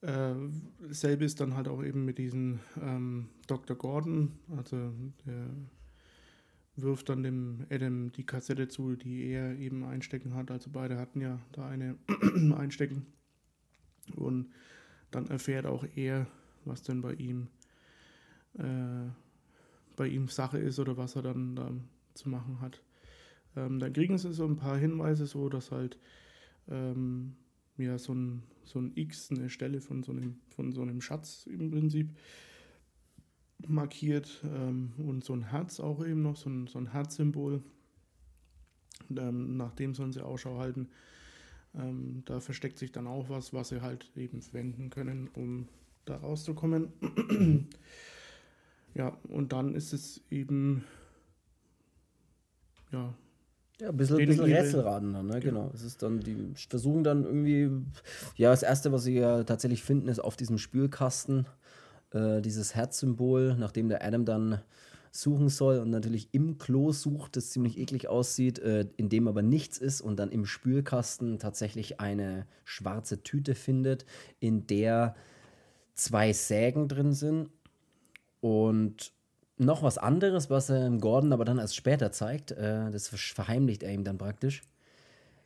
Äh, 0.00 0.34
selbe 0.88 1.24
ist 1.24 1.40
dann 1.40 1.54
halt 1.54 1.68
auch 1.68 1.82
eben 1.82 2.04
mit 2.04 2.18
diesem 2.18 2.60
ähm, 2.80 3.28
Dr. 3.46 3.76
Gordon, 3.76 4.32
also 4.56 4.92
der 5.26 5.50
wirft 6.76 7.10
dann 7.10 7.22
dem 7.22 7.66
Adam 7.68 8.10
die 8.12 8.24
Kassette 8.24 8.68
zu, 8.68 8.96
die 8.96 9.26
er 9.26 9.58
eben 9.58 9.84
einstecken 9.84 10.34
hat. 10.34 10.50
Also 10.50 10.70
beide 10.72 10.96
hatten 10.96 11.20
ja 11.20 11.38
da 11.52 11.68
eine 11.68 11.96
einstecken. 12.56 13.06
Und 14.16 14.50
dann 15.10 15.26
erfährt 15.26 15.66
auch 15.66 15.84
er, 15.94 16.26
was 16.64 16.82
denn 16.82 17.02
bei 17.02 17.12
ihm 17.14 17.48
äh, 18.54 19.10
bei 19.96 20.06
ihm 20.06 20.28
Sache 20.28 20.58
ist 20.58 20.78
oder 20.78 20.96
was 20.96 21.16
er 21.16 21.22
dann, 21.22 21.54
dann 21.56 21.88
zu 22.14 22.28
machen 22.28 22.60
hat. 22.60 22.82
Ähm, 23.56 23.78
dann 23.78 23.92
kriegen 23.92 24.18
sie 24.18 24.32
so 24.32 24.46
ein 24.46 24.56
paar 24.56 24.78
Hinweise, 24.78 25.26
so 25.26 25.48
dass 25.48 25.70
halt 25.70 25.98
ähm, 26.68 27.36
ja, 27.76 27.98
so 27.98 28.14
ein, 28.14 28.42
so 28.64 28.78
ein 28.78 28.92
X, 28.94 29.30
eine 29.30 29.48
Stelle 29.48 29.80
von 29.80 30.02
so 30.02 30.12
einem, 30.12 30.40
von 30.54 30.72
so 30.72 30.82
einem 30.82 31.00
Schatz 31.00 31.46
im 31.46 31.70
Prinzip 31.70 32.10
markiert 33.66 34.40
ähm, 34.44 34.92
und 34.98 35.24
so 35.24 35.34
ein 35.34 35.50
Herz 35.50 35.80
auch 35.80 36.04
eben 36.04 36.22
noch, 36.22 36.36
so 36.36 36.50
ein, 36.50 36.66
so 36.66 36.78
ein 36.78 36.92
Herzsymbol. 36.92 37.62
Ähm, 39.16 39.56
nach 39.56 39.72
dem 39.72 39.94
sollen 39.94 40.12
sie 40.12 40.24
Ausschau 40.24 40.58
halten. 40.58 40.88
Ähm, 41.74 42.22
da 42.26 42.40
versteckt 42.40 42.78
sich 42.78 42.92
dann 42.92 43.06
auch 43.06 43.28
was, 43.28 43.52
was 43.52 43.68
sie 43.68 43.80
halt 43.80 44.10
eben 44.16 44.42
verwenden 44.42 44.90
können, 44.90 45.28
um 45.34 45.68
da 46.04 46.16
rauszukommen. 46.16 46.92
ja, 48.94 49.08
und 49.28 49.52
dann 49.52 49.74
ist 49.74 49.92
es 49.92 50.22
eben 50.30 50.84
ja, 52.92 53.14
ja, 53.80 53.88
ein 53.88 53.96
bisschen, 53.96 54.18
bisschen 54.18 54.44
Rätselraten 54.44 55.14
dann, 55.14 55.26
ne? 55.26 55.40
Genau. 55.40 55.70
Es 55.74 55.82
ist 55.82 56.02
dann, 56.02 56.20
die 56.20 56.52
versuchen 56.68 57.02
dann 57.02 57.24
irgendwie, 57.24 57.70
ja, 58.36 58.50
das 58.50 58.62
erste, 58.62 58.92
was 58.92 59.04
sie 59.04 59.14
ja 59.14 59.42
tatsächlich 59.44 59.82
finden, 59.82 60.08
ist 60.08 60.18
auf 60.18 60.36
diesem 60.36 60.58
Spülkasten 60.58 61.46
äh, 62.12 62.42
dieses 62.42 62.74
Herzsymbol, 62.74 63.56
nachdem 63.58 63.88
der 63.88 64.04
Adam 64.04 64.24
dann 64.24 64.60
suchen 65.12 65.48
soll 65.48 65.78
und 65.78 65.90
natürlich 65.90 66.28
im 66.32 66.58
Klo 66.58 66.92
sucht, 66.92 67.36
das 67.36 67.50
ziemlich 67.50 67.78
eklig 67.78 68.08
aussieht, 68.08 68.58
äh, 68.58 68.86
in 68.96 69.08
dem 69.08 69.28
aber 69.28 69.42
nichts 69.42 69.78
ist 69.78 70.02
und 70.02 70.16
dann 70.16 70.30
im 70.30 70.46
Spülkasten 70.46 71.38
tatsächlich 71.38 72.00
eine 72.00 72.46
schwarze 72.64 73.22
Tüte 73.22 73.54
findet, 73.54 74.04
in 74.38 74.66
der 74.66 75.16
zwei 75.94 76.32
Sägen 76.32 76.86
drin 76.86 77.12
sind 77.12 77.50
und 78.40 79.12
noch 79.60 79.82
was 79.82 79.98
anderes, 79.98 80.50
was 80.50 80.70
er 80.70 80.90
Gordon 80.90 81.32
aber 81.32 81.44
dann 81.44 81.58
erst 81.58 81.76
später 81.76 82.10
zeigt. 82.12 82.52
Äh, 82.52 82.90
das 82.90 83.08
verheimlicht 83.08 83.82
er 83.82 83.92
ihm 83.92 84.04
dann 84.04 84.18
praktisch. 84.18 84.62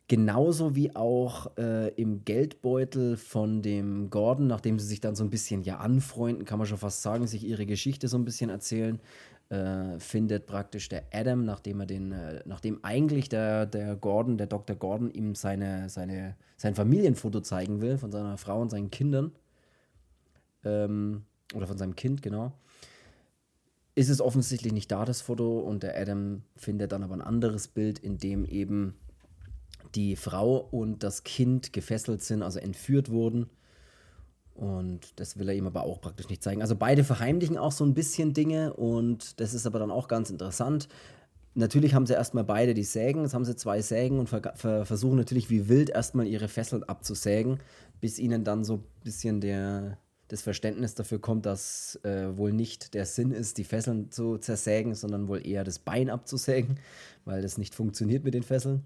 Genauso 0.06 0.76
wie 0.76 0.94
auch 0.94 1.56
äh, 1.56 1.88
im 1.94 2.24
Geldbeutel 2.24 3.16
von 3.16 3.62
dem 3.62 4.10
Gordon, 4.10 4.46
nachdem 4.46 4.78
sie 4.78 4.86
sich 4.86 5.00
dann 5.00 5.14
so 5.14 5.24
ein 5.24 5.30
bisschen 5.30 5.62
ja 5.62 5.78
anfreunden, 5.78 6.44
kann 6.44 6.58
man 6.58 6.66
schon 6.66 6.76
fast 6.78 7.02
sagen, 7.02 7.26
sich 7.26 7.44
ihre 7.44 7.64
Geschichte 7.64 8.08
so 8.08 8.18
ein 8.18 8.24
bisschen 8.24 8.50
erzählen, 8.50 9.00
äh, 9.48 9.98
findet 9.98 10.46
praktisch 10.46 10.90
der 10.90 11.04
Adam, 11.10 11.44
nachdem 11.46 11.80
er 11.80 11.86
den, 11.86 12.12
äh, 12.12 12.42
nachdem 12.44 12.84
eigentlich 12.84 13.30
der, 13.30 13.64
der 13.64 13.96
Gordon, 13.96 14.36
der 14.36 14.46
Dr. 14.46 14.76
Gordon 14.76 15.10
ihm 15.10 15.34
seine, 15.34 15.88
seine, 15.88 16.36
sein 16.58 16.74
Familienfoto 16.74 17.40
zeigen 17.40 17.80
will 17.80 17.96
von 17.96 18.12
seiner 18.12 18.36
Frau 18.36 18.60
und 18.60 18.70
seinen 18.70 18.90
Kindern. 18.90 19.32
Ähm, 20.64 21.24
oder 21.54 21.66
von 21.66 21.78
seinem 21.78 21.96
Kind, 21.96 22.20
genau 22.20 22.52
ist 23.94 24.08
es 24.08 24.20
offensichtlich 24.20 24.72
nicht 24.72 24.90
da, 24.90 25.04
das 25.04 25.20
Foto, 25.20 25.60
und 25.60 25.82
der 25.82 25.98
Adam 25.98 26.42
findet 26.56 26.92
dann 26.92 27.02
aber 27.02 27.14
ein 27.14 27.22
anderes 27.22 27.68
Bild, 27.68 27.98
in 27.98 28.18
dem 28.18 28.44
eben 28.44 28.94
die 29.94 30.16
Frau 30.16 30.56
und 30.56 31.02
das 31.02 31.22
Kind 31.22 31.72
gefesselt 31.72 32.22
sind, 32.22 32.42
also 32.42 32.58
entführt 32.58 33.10
wurden. 33.10 33.50
Und 34.54 35.18
das 35.18 35.38
will 35.38 35.48
er 35.48 35.54
ihm 35.54 35.66
aber 35.66 35.82
auch 35.82 36.00
praktisch 36.00 36.28
nicht 36.28 36.42
zeigen. 36.42 36.62
Also 36.62 36.76
beide 36.76 37.02
verheimlichen 37.04 37.58
auch 37.58 37.72
so 37.72 37.84
ein 37.84 37.94
bisschen 37.94 38.34
Dinge 38.34 38.72
und 38.74 39.40
das 39.40 39.52
ist 39.52 39.66
aber 39.66 39.80
dann 39.80 39.90
auch 39.90 40.06
ganz 40.08 40.30
interessant. 40.30 40.88
Natürlich 41.54 41.94
haben 41.94 42.06
sie 42.06 42.14
erstmal 42.14 42.44
beide 42.44 42.74
die 42.74 42.84
Sägen, 42.84 43.22
jetzt 43.22 43.34
haben 43.34 43.44
sie 43.44 43.56
zwei 43.56 43.80
Sägen 43.80 44.18
und 44.18 44.28
ver 44.28 44.54
ver 44.56 44.86
versuchen 44.86 45.16
natürlich 45.16 45.50
wie 45.50 45.68
wild 45.68 45.90
erstmal 45.90 46.26
ihre 46.26 46.48
Fesseln 46.48 46.82
abzusägen, 46.84 47.60
bis 48.00 48.18
ihnen 48.18 48.42
dann 48.44 48.64
so 48.64 48.74
ein 48.74 48.84
bisschen 49.04 49.40
der, 49.40 49.98
das 50.28 50.42
Verständnis 50.42 50.94
dafür 50.94 51.20
kommt, 51.20 51.46
dass 51.46 51.98
äh, 52.02 52.36
wohl 52.36 52.52
nicht 52.52 52.94
der 52.94 53.06
Sinn 53.06 53.30
ist, 53.30 53.58
die 53.58 53.64
Fesseln 53.64 54.10
zu 54.10 54.38
zersägen, 54.38 54.94
sondern 54.94 55.28
wohl 55.28 55.46
eher 55.46 55.64
das 55.64 55.78
Bein 55.78 56.10
abzusägen, 56.10 56.80
weil 57.24 57.42
das 57.42 57.58
nicht 57.58 57.74
funktioniert 57.74 58.24
mit 58.24 58.34
den 58.34 58.42
Fesseln. 58.42 58.84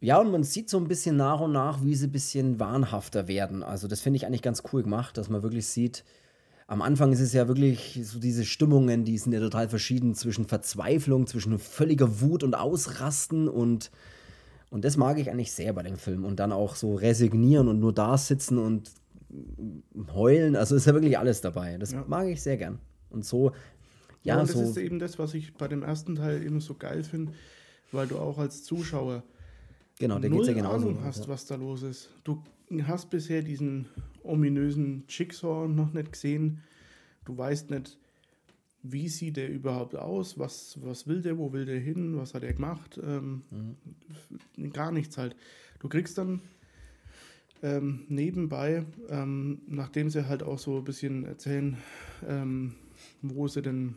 Ja, 0.00 0.18
und 0.18 0.30
man 0.30 0.44
sieht 0.44 0.70
so 0.70 0.78
ein 0.78 0.86
bisschen 0.86 1.16
nach 1.16 1.40
und 1.40 1.52
nach, 1.52 1.82
wie 1.82 1.94
sie 1.94 2.06
ein 2.06 2.12
bisschen 2.12 2.60
wahnhafter 2.60 3.26
werden. 3.26 3.62
Also, 3.64 3.88
das 3.88 4.00
finde 4.00 4.18
ich 4.18 4.26
eigentlich 4.26 4.42
ganz 4.42 4.62
cool 4.72 4.82
gemacht, 4.82 5.16
dass 5.18 5.28
man 5.28 5.42
wirklich 5.42 5.66
sieht, 5.66 6.04
am 6.68 6.82
Anfang 6.82 7.12
ist 7.12 7.20
es 7.20 7.32
ja 7.32 7.48
wirklich 7.48 7.98
so 8.04 8.20
diese 8.20 8.44
Stimmungen, 8.44 9.04
die 9.04 9.16
sind 9.16 9.32
ja 9.32 9.40
total 9.40 9.70
verschieden 9.70 10.14
zwischen 10.14 10.44
Verzweiflung, 10.44 11.26
zwischen 11.26 11.58
völliger 11.58 12.20
Wut 12.20 12.44
und 12.44 12.54
Ausrasten 12.54 13.48
und, 13.48 13.90
und 14.70 14.84
das 14.84 14.98
mag 14.98 15.18
ich 15.18 15.30
eigentlich 15.30 15.50
sehr 15.50 15.72
bei 15.72 15.82
dem 15.82 15.96
Film. 15.96 16.26
Und 16.26 16.38
dann 16.38 16.52
auch 16.52 16.76
so 16.76 16.94
resignieren 16.94 17.68
und 17.68 17.80
nur 17.80 17.94
da 17.94 18.18
sitzen 18.18 18.58
und 18.58 18.90
heulen. 20.14 20.56
Also 20.56 20.76
ist 20.76 20.86
ja 20.86 20.94
wirklich 20.94 21.18
alles 21.18 21.40
dabei. 21.40 21.76
Das 21.78 21.92
ja. 21.92 22.04
mag 22.06 22.28
ich 22.28 22.42
sehr 22.42 22.56
gern. 22.56 22.78
Und 23.10 23.24
so, 23.24 23.50
ja, 24.22 24.34
ja 24.34 24.40
und 24.40 24.48
das 24.48 24.56
so 24.56 24.62
ist 24.62 24.76
eben 24.76 24.98
das, 24.98 25.18
was 25.18 25.34
ich 25.34 25.54
bei 25.54 25.68
dem 25.68 25.82
ersten 25.82 26.16
Teil 26.16 26.42
eben 26.42 26.60
so 26.60 26.74
geil 26.74 27.04
finde, 27.04 27.32
weil 27.92 28.06
du 28.06 28.18
auch 28.18 28.38
als 28.38 28.64
Zuschauer 28.64 29.22
genau, 29.98 30.18
der 30.18 30.30
null 30.30 30.46
ja 30.46 30.52
genauso, 30.52 30.88
Ahnung 30.88 31.04
hast, 31.04 31.24
ja. 31.24 31.28
was 31.28 31.46
da 31.46 31.54
los 31.54 31.82
ist. 31.82 32.10
Du 32.24 32.42
hast 32.84 33.10
bisher 33.10 33.42
diesen 33.42 33.86
ominösen 34.22 35.04
Jigsaw 35.08 35.68
noch 35.68 35.92
nicht 35.92 36.12
gesehen. 36.12 36.62
Du 37.24 37.36
weißt 37.36 37.70
nicht, 37.70 37.98
wie 38.82 39.08
sieht 39.08 39.36
der 39.36 39.50
überhaupt 39.50 39.96
aus, 39.96 40.38
was, 40.38 40.78
was 40.82 41.06
will 41.06 41.22
der, 41.22 41.38
wo 41.38 41.52
will 41.52 41.64
der 41.64 41.80
hin, 41.80 42.16
was 42.16 42.34
hat 42.34 42.42
er 42.42 42.52
gemacht. 42.52 43.00
Ähm, 43.02 43.42
mhm. 43.50 44.72
Gar 44.72 44.92
nichts 44.92 45.18
halt. 45.18 45.34
Du 45.80 45.88
kriegst 45.88 46.18
dann 46.18 46.40
ähm, 47.62 48.04
nebenbei, 48.08 48.84
ähm, 49.08 49.60
nachdem 49.66 50.10
sie 50.10 50.28
halt 50.28 50.42
auch 50.42 50.58
so 50.58 50.78
ein 50.78 50.84
bisschen 50.84 51.24
erzählen, 51.24 51.76
ähm, 52.26 52.74
wo 53.22 53.48
sie 53.48 53.62
denn, 53.62 53.94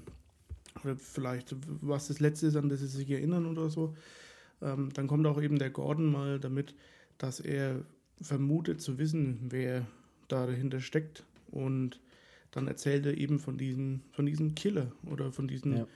oder 0.83 0.95
vielleicht 0.95 1.55
was 1.81 2.07
das 2.07 2.19
Letzte 2.19 2.47
ist, 2.47 2.55
an 2.55 2.69
das 2.69 2.79
sie 2.79 2.87
sich 2.87 3.09
erinnern 3.09 3.45
oder 3.45 3.69
so, 3.69 3.95
ähm, 4.61 4.89
dann 4.93 5.07
kommt 5.07 5.25
auch 5.27 5.41
eben 5.41 5.59
der 5.59 5.69
Gordon 5.69 6.11
mal 6.11 6.39
damit, 6.39 6.75
dass 7.17 7.39
er 7.39 7.81
vermutet 8.21 8.81
zu 8.81 8.97
wissen, 8.97 9.39
wer 9.49 9.85
da 10.27 10.45
dahinter 10.45 10.79
steckt 10.79 11.23
und 11.51 11.99
dann 12.51 12.67
erzählt 12.67 13.05
er 13.05 13.17
eben 13.17 13.39
von 13.39 13.57
diesem, 13.57 14.01
von 14.11 14.25
diesem 14.25 14.55
Killer 14.55 14.91
oder 15.09 15.31
von 15.31 15.47
diesem, 15.47 15.77
ja. 15.77 15.87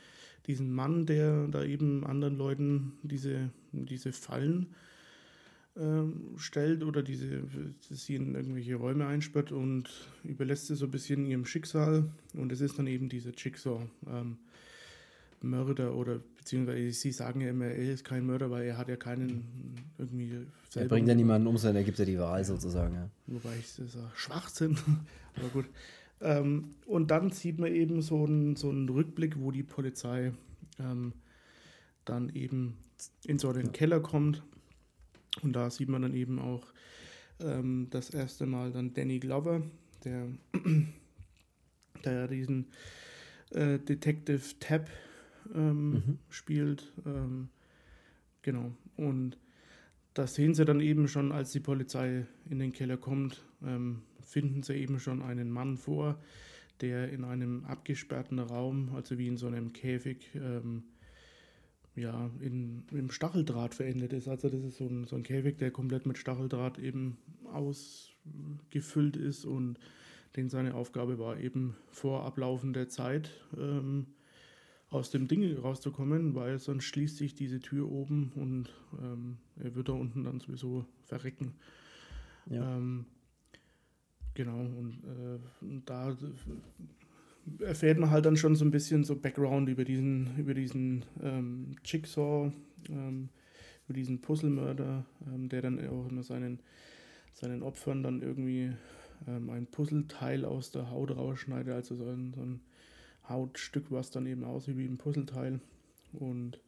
diesem 0.47 0.73
Mann, 0.73 1.05
der 1.05 1.47
da 1.47 1.63
eben 1.63 2.05
anderen 2.05 2.37
Leuten 2.37 2.93
diese, 3.03 3.49
diese 3.71 4.11
Fallen 4.11 4.67
ähm, 5.77 6.35
stellt 6.37 6.83
oder 6.83 7.03
diese, 7.03 7.43
sie 7.89 8.15
in 8.15 8.35
irgendwelche 8.35 8.75
Räume 8.75 9.07
einsperrt 9.07 9.51
und 9.51 9.89
überlässt 10.23 10.67
sie 10.67 10.75
so 10.75 10.85
ein 10.85 10.91
bisschen 10.91 11.25
ihrem 11.25 11.45
Schicksal. 11.45 12.09
Und 12.33 12.51
es 12.51 12.61
ist 12.61 12.79
dann 12.79 12.87
eben 12.87 13.09
dieser 13.09 13.31
Jigsaw. 13.31 13.81
Ähm, 14.07 14.37
oder 15.43 16.19
beziehungsweise 16.37 16.91
sie 16.91 17.11
sagen 17.11 17.41
ja 17.41 17.49
immer, 17.49 17.65
er 17.65 17.93
ist 17.93 18.03
kein 18.03 18.25
Mörder, 18.25 18.49
weil 18.49 18.65
er 18.65 18.77
hat 18.77 18.87
ja 18.87 18.95
keinen 18.95 19.75
irgendwie 19.97 20.47
Er 20.73 20.87
bringt 20.87 21.07
ja 21.07 21.13
niemanden 21.13 21.47
um, 21.47 21.57
sondern 21.57 21.77
er 21.77 21.83
gibt 21.83 21.99
ja 21.99 22.05
die 22.05 22.17
Wahl 22.17 22.39
ja. 22.39 22.43
sozusagen. 22.43 22.95
Ja. 22.95 23.09
Wobei 23.27 23.55
ich 23.59 23.75
das 23.75 23.95
auch 23.95 24.15
Schwachsinn, 24.15 24.77
aber 25.35 25.49
gut. 25.49 25.65
Ähm, 26.21 26.75
und 26.87 27.11
dann 27.11 27.31
sieht 27.31 27.59
man 27.59 27.75
eben 27.75 28.01
so 28.01 28.25
einen, 28.25 28.55
so 28.55 28.69
einen 28.69 28.89
Rückblick, 28.89 29.39
wo 29.39 29.51
die 29.51 29.63
Polizei 29.63 30.31
ähm, 30.79 31.13
dann 32.05 32.29
eben 32.29 32.77
in 33.25 33.37
so 33.37 33.49
einen 33.49 33.65
ja. 33.65 33.71
Keller 33.71 33.99
kommt 33.99 34.41
und 35.41 35.53
da 35.53 35.69
sieht 35.69 35.89
man 35.89 36.01
dann 36.01 36.13
eben 36.13 36.39
auch 36.39 36.65
ähm, 37.39 37.87
das 37.89 38.09
erste 38.09 38.45
Mal 38.45 38.71
dann 38.71 38.93
Danny 38.93 39.19
Glover, 39.19 39.61
der, 40.03 40.27
der 42.05 42.27
diesen 42.27 42.67
äh, 43.51 43.79
Detective 43.79 44.41
Tab 44.59 44.89
ähm, 45.53 45.91
mhm. 45.91 46.19
spielt. 46.29 46.93
Ähm, 47.05 47.49
Genau. 48.45 48.71
Und 48.95 49.39
das 50.13 50.35
sehen 50.35 50.53
sie 50.53 50.65
dann 50.65 50.79
eben 50.79 51.07
schon, 51.07 51.31
als 51.31 51.51
die 51.51 51.59
Polizei 51.59 52.27
in 52.47 52.59
den 52.59 52.73
Keller 52.73 52.95
kommt, 52.95 53.43
ähm, 53.63 54.03
finden 54.21 54.61
sie 54.61 54.75
eben 54.75 54.99
schon 54.99 55.23
einen 55.23 55.49
Mann 55.49 55.77
vor, 55.77 56.21
der 56.79 57.09
in 57.09 57.23
einem 57.23 57.65
abgesperrten 57.65 58.37
Raum, 58.37 58.91
also 58.93 59.17
wie 59.17 59.27
in 59.27 59.35
so 59.35 59.47
einem 59.47 59.73
Käfig, 59.73 60.29
ähm, 60.35 60.83
ja, 61.95 62.29
in, 62.39 62.83
im 62.91 63.09
Stacheldraht 63.09 63.73
verendet 63.73 64.13
ist. 64.13 64.27
Also 64.27 64.49
das 64.49 64.63
ist 64.63 64.77
so 64.77 64.87
ein, 64.87 65.05
so 65.05 65.15
ein 65.15 65.23
Käfig, 65.23 65.57
der 65.57 65.71
komplett 65.71 66.05
mit 66.05 66.17
Stacheldraht 66.17 66.77
eben 66.77 67.17
ausgefüllt 67.51 69.15
ist 69.15 69.45
und 69.45 69.79
den 70.35 70.49
seine 70.49 70.75
Aufgabe 70.75 71.17
war 71.17 71.39
eben 71.39 71.77
vor 71.89 72.25
ablaufender 72.25 72.89
Zeit 72.89 73.31
ähm, 73.57 74.07
aus 74.89 75.09
dem 75.09 75.27
Ding 75.27 75.57
rauszukommen, 75.57 76.35
weil 76.35 76.59
sonst 76.59 76.85
schließt 76.85 77.17
sich 77.17 77.33
diese 77.33 77.59
Tür 77.59 77.89
oben 77.89 78.31
und 78.35 78.69
ähm, 79.01 79.37
er 79.57 79.75
wird 79.75 79.89
da 79.89 79.93
unten 79.93 80.25
dann 80.25 80.39
sowieso 80.39 80.85
verrecken. 81.03 81.53
Ja. 82.47 82.77
Ähm, 82.77 83.05
genau, 84.33 84.59
und, 84.59 85.03
äh, 85.03 85.39
und 85.65 85.89
da 85.89 86.15
erfährt 87.59 87.99
man 87.99 88.11
halt 88.11 88.25
dann 88.25 88.37
schon 88.37 88.55
so 88.55 88.65
ein 88.65 88.71
bisschen 88.71 89.03
so 89.03 89.15
Background 89.15 89.69
über 89.69 89.85
diesen, 89.85 90.35
über 90.37 90.53
diesen 90.53 91.05
ähm, 91.21 91.75
Jigsaw, 91.83 92.51
ähm, 92.89 93.29
über 93.87 93.93
diesen 93.93 94.21
Puzzlemörder, 94.21 95.05
ähm, 95.27 95.49
der 95.49 95.61
dann 95.61 95.79
auch 95.87 96.09
immer 96.09 96.23
seinen, 96.23 96.59
seinen 97.33 97.61
Opfern 97.63 98.03
dann 98.03 98.21
irgendwie 98.21 98.71
ähm, 99.27 99.49
ein 99.49 99.67
Puzzleteil 99.67 100.45
aus 100.45 100.71
der 100.71 100.89
Haut 100.89 101.15
rausschneidet, 101.15 101.73
also 101.73 101.95
so 101.95 102.05
ein, 102.05 102.33
so 102.33 102.41
ein 102.41 102.61
Hautstück, 103.29 103.85
was 103.89 104.11
dann 104.11 104.25
eben 104.25 104.43
aussieht 104.43 104.77
wie 104.77 104.85
ein 104.85 104.97
Puzzleteil. 104.97 105.59
Und 106.13 106.59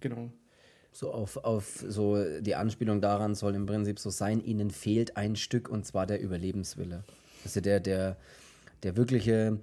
genau. 0.00 0.30
So 0.92 1.12
auf, 1.12 1.36
auf 1.36 1.84
so 1.86 2.40
die 2.40 2.56
Anspielung 2.56 3.00
daran 3.00 3.34
soll 3.34 3.54
im 3.54 3.66
Prinzip 3.66 3.98
so 3.98 4.10
sein, 4.10 4.40
ihnen 4.40 4.70
fehlt 4.70 5.16
ein 5.16 5.36
Stück 5.36 5.68
und 5.68 5.86
zwar 5.86 6.06
der 6.06 6.20
Überlebenswille. 6.20 7.04
Also 7.44 7.60
der, 7.60 7.80
der, 7.80 8.16
der 8.82 8.96
wirkliche 8.96 9.60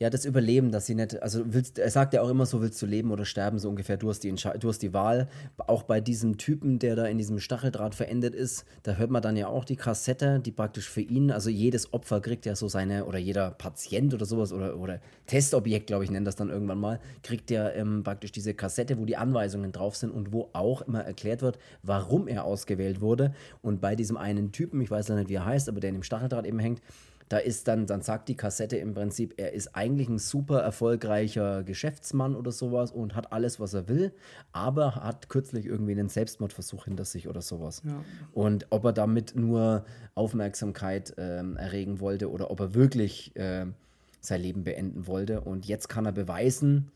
ja, 0.00 0.10
das 0.10 0.24
Überleben, 0.24 0.70
dass 0.70 0.86
sie 0.86 0.94
nicht, 0.94 1.20
also 1.20 1.42
willst, 1.52 1.78
er 1.78 1.90
sagt 1.90 2.14
ja 2.14 2.22
auch 2.22 2.28
immer 2.28 2.46
so, 2.46 2.60
willst 2.60 2.80
du 2.80 2.86
leben 2.86 3.10
oder 3.10 3.24
sterben, 3.24 3.58
so 3.58 3.68
ungefähr, 3.68 3.96
du 3.96 4.08
hast, 4.08 4.20
die 4.20 4.32
du 4.32 4.68
hast 4.68 4.78
die 4.80 4.94
Wahl. 4.94 5.28
Auch 5.56 5.82
bei 5.82 6.00
diesem 6.00 6.38
Typen, 6.38 6.78
der 6.78 6.94
da 6.94 7.06
in 7.06 7.18
diesem 7.18 7.40
Stacheldraht 7.40 7.96
verendet 7.96 8.32
ist, 8.32 8.64
da 8.84 8.94
hört 8.94 9.10
man 9.10 9.22
dann 9.22 9.36
ja 9.36 9.48
auch 9.48 9.64
die 9.64 9.74
Kassette, 9.74 10.38
die 10.38 10.52
praktisch 10.52 10.88
für 10.88 11.00
ihn, 11.00 11.32
also 11.32 11.50
jedes 11.50 11.92
Opfer 11.92 12.20
kriegt 12.20 12.46
ja 12.46 12.54
so 12.54 12.68
seine, 12.68 13.06
oder 13.06 13.18
jeder 13.18 13.50
Patient 13.50 14.14
oder 14.14 14.24
sowas, 14.24 14.52
oder, 14.52 14.78
oder 14.78 15.00
Testobjekt, 15.26 15.88
glaube 15.88 16.04
ich, 16.04 16.12
nennt 16.12 16.28
das 16.28 16.36
dann 16.36 16.48
irgendwann 16.48 16.78
mal, 16.78 17.00
kriegt 17.24 17.50
ja 17.50 17.68
ähm, 17.70 18.04
praktisch 18.04 18.30
diese 18.30 18.54
Kassette, 18.54 18.98
wo 18.98 19.04
die 19.04 19.16
Anweisungen 19.16 19.72
drauf 19.72 19.96
sind 19.96 20.12
und 20.12 20.32
wo 20.32 20.48
auch 20.52 20.82
immer 20.82 21.00
erklärt 21.00 21.42
wird, 21.42 21.58
warum 21.82 22.28
er 22.28 22.44
ausgewählt 22.44 23.00
wurde. 23.00 23.34
Und 23.62 23.80
bei 23.80 23.96
diesem 23.96 24.16
einen 24.16 24.52
Typen, 24.52 24.80
ich 24.80 24.92
weiß 24.92 25.08
ja 25.08 25.16
nicht, 25.16 25.28
wie 25.28 25.34
er 25.34 25.44
heißt, 25.44 25.68
aber 25.68 25.80
der 25.80 25.88
in 25.88 25.96
dem 25.96 26.02
Stacheldraht 26.04 26.46
eben 26.46 26.60
hängt, 26.60 26.80
da 27.28 27.38
ist 27.38 27.68
dann, 27.68 27.86
dann 27.86 28.00
sagt 28.00 28.28
die 28.28 28.36
Kassette 28.36 28.76
im 28.76 28.94
Prinzip, 28.94 29.34
er 29.36 29.52
ist 29.52 29.74
eigentlich 29.74 30.08
ein 30.08 30.18
super 30.18 30.60
erfolgreicher 30.60 31.62
Geschäftsmann 31.62 32.34
oder 32.34 32.52
sowas 32.52 32.90
und 32.90 33.14
hat 33.14 33.32
alles, 33.32 33.60
was 33.60 33.74
er 33.74 33.88
will, 33.88 34.12
aber 34.52 34.94
hat 34.96 35.28
kürzlich 35.28 35.66
irgendwie 35.66 35.92
einen 35.92 36.08
Selbstmordversuch 36.08 36.86
hinter 36.86 37.04
sich 37.04 37.28
oder 37.28 37.42
sowas. 37.42 37.82
Ja. 37.84 38.02
Und 38.32 38.66
ob 38.70 38.84
er 38.84 38.92
damit 38.92 39.36
nur 39.36 39.84
Aufmerksamkeit 40.14 41.14
ähm, 41.18 41.56
erregen 41.56 42.00
wollte 42.00 42.30
oder 42.30 42.50
ob 42.50 42.60
er 42.60 42.74
wirklich 42.74 43.36
äh, 43.36 43.66
sein 44.20 44.40
Leben 44.40 44.64
beenden 44.64 45.06
wollte. 45.06 45.42
Und 45.42 45.66
jetzt 45.66 45.88
kann 45.88 46.06
er 46.06 46.12
beweisen, 46.12 46.90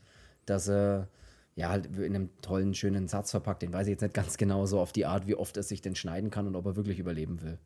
dass 0.47 0.69
er 0.69 1.09
ja, 1.55 1.69
halt 1.69 1.95
in 1.97 2.15
einem 2.15 2.31
tollen, 2.41 2.75
schönen 2.75 3.09
Satz 3.09 3.31
verpackt. 3.31 3.63
Den 3.63 3.73
weiß 3.73 3.87
ich 3.87 3.93
jetzt 3.93 4.01
nicht 4.01 4.15
ganz 4.15 4.39
genau 4.39 4.65
so 4.65 4.81
auf 4.81 4.93
die 4.93 5.05
Art, 5.05 5.27
wie 5.27 5.35
oft 5.35 5.57
er 5.57 5.63
sich 5.63 5.83
denn 5.83 5.95
schneiden 5.95 6.31
kann 6.31 6.47
und 6.47 6.57
ob 6.57 6.65
er 6.65 6.77
wirklich 6.77 6.99
überleben 6.99 7.43
will. 7.43 7.59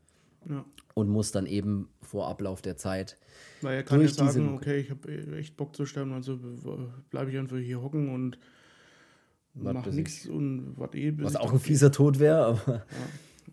Ja. 0.48 0.64
Und 0.94 1.09
muss 1.09 1.32
dann 1.32 1.46
eben 1.46 1.88
vor 2.02 2.28
Ablauf 2.28 2.62
der 2.62 2.76
Zeit. 2.76 3.18
Weil 3.61 3.76
er 3.76 3.82
kann 3.82 4.00
ja 4.00 4.09
sagen, 4.09 4.54
okay, 4.54 4.78
ich 4.78 4.90
habe 4.90 5.37
echt 5.37 5.56
Bock 5.56 5.74
zu 5.74 5.87
sterben, 5.87 6.12
also 6.12 6.38
bleibe 7.11 7.30
ich 7.30 7.38
einfach 7.38 7.56
hier 7.56 7.82
hocken 7.82 8.14
und 8.14 8.38
mach 9.54 9.87
nichts 9.87 10.26
und 10.26 10.74
warte 10.76 10.98
eh. 10.98 11.12
Was 11.18 11.37
auch 11.37 11.52
ein 11.52 11.61
fieser 11.61 11.90
Tod 11.90 12.18
wäre, 12.18 12.44
aber. 12.44 12.74
Ja, 12.76 12.85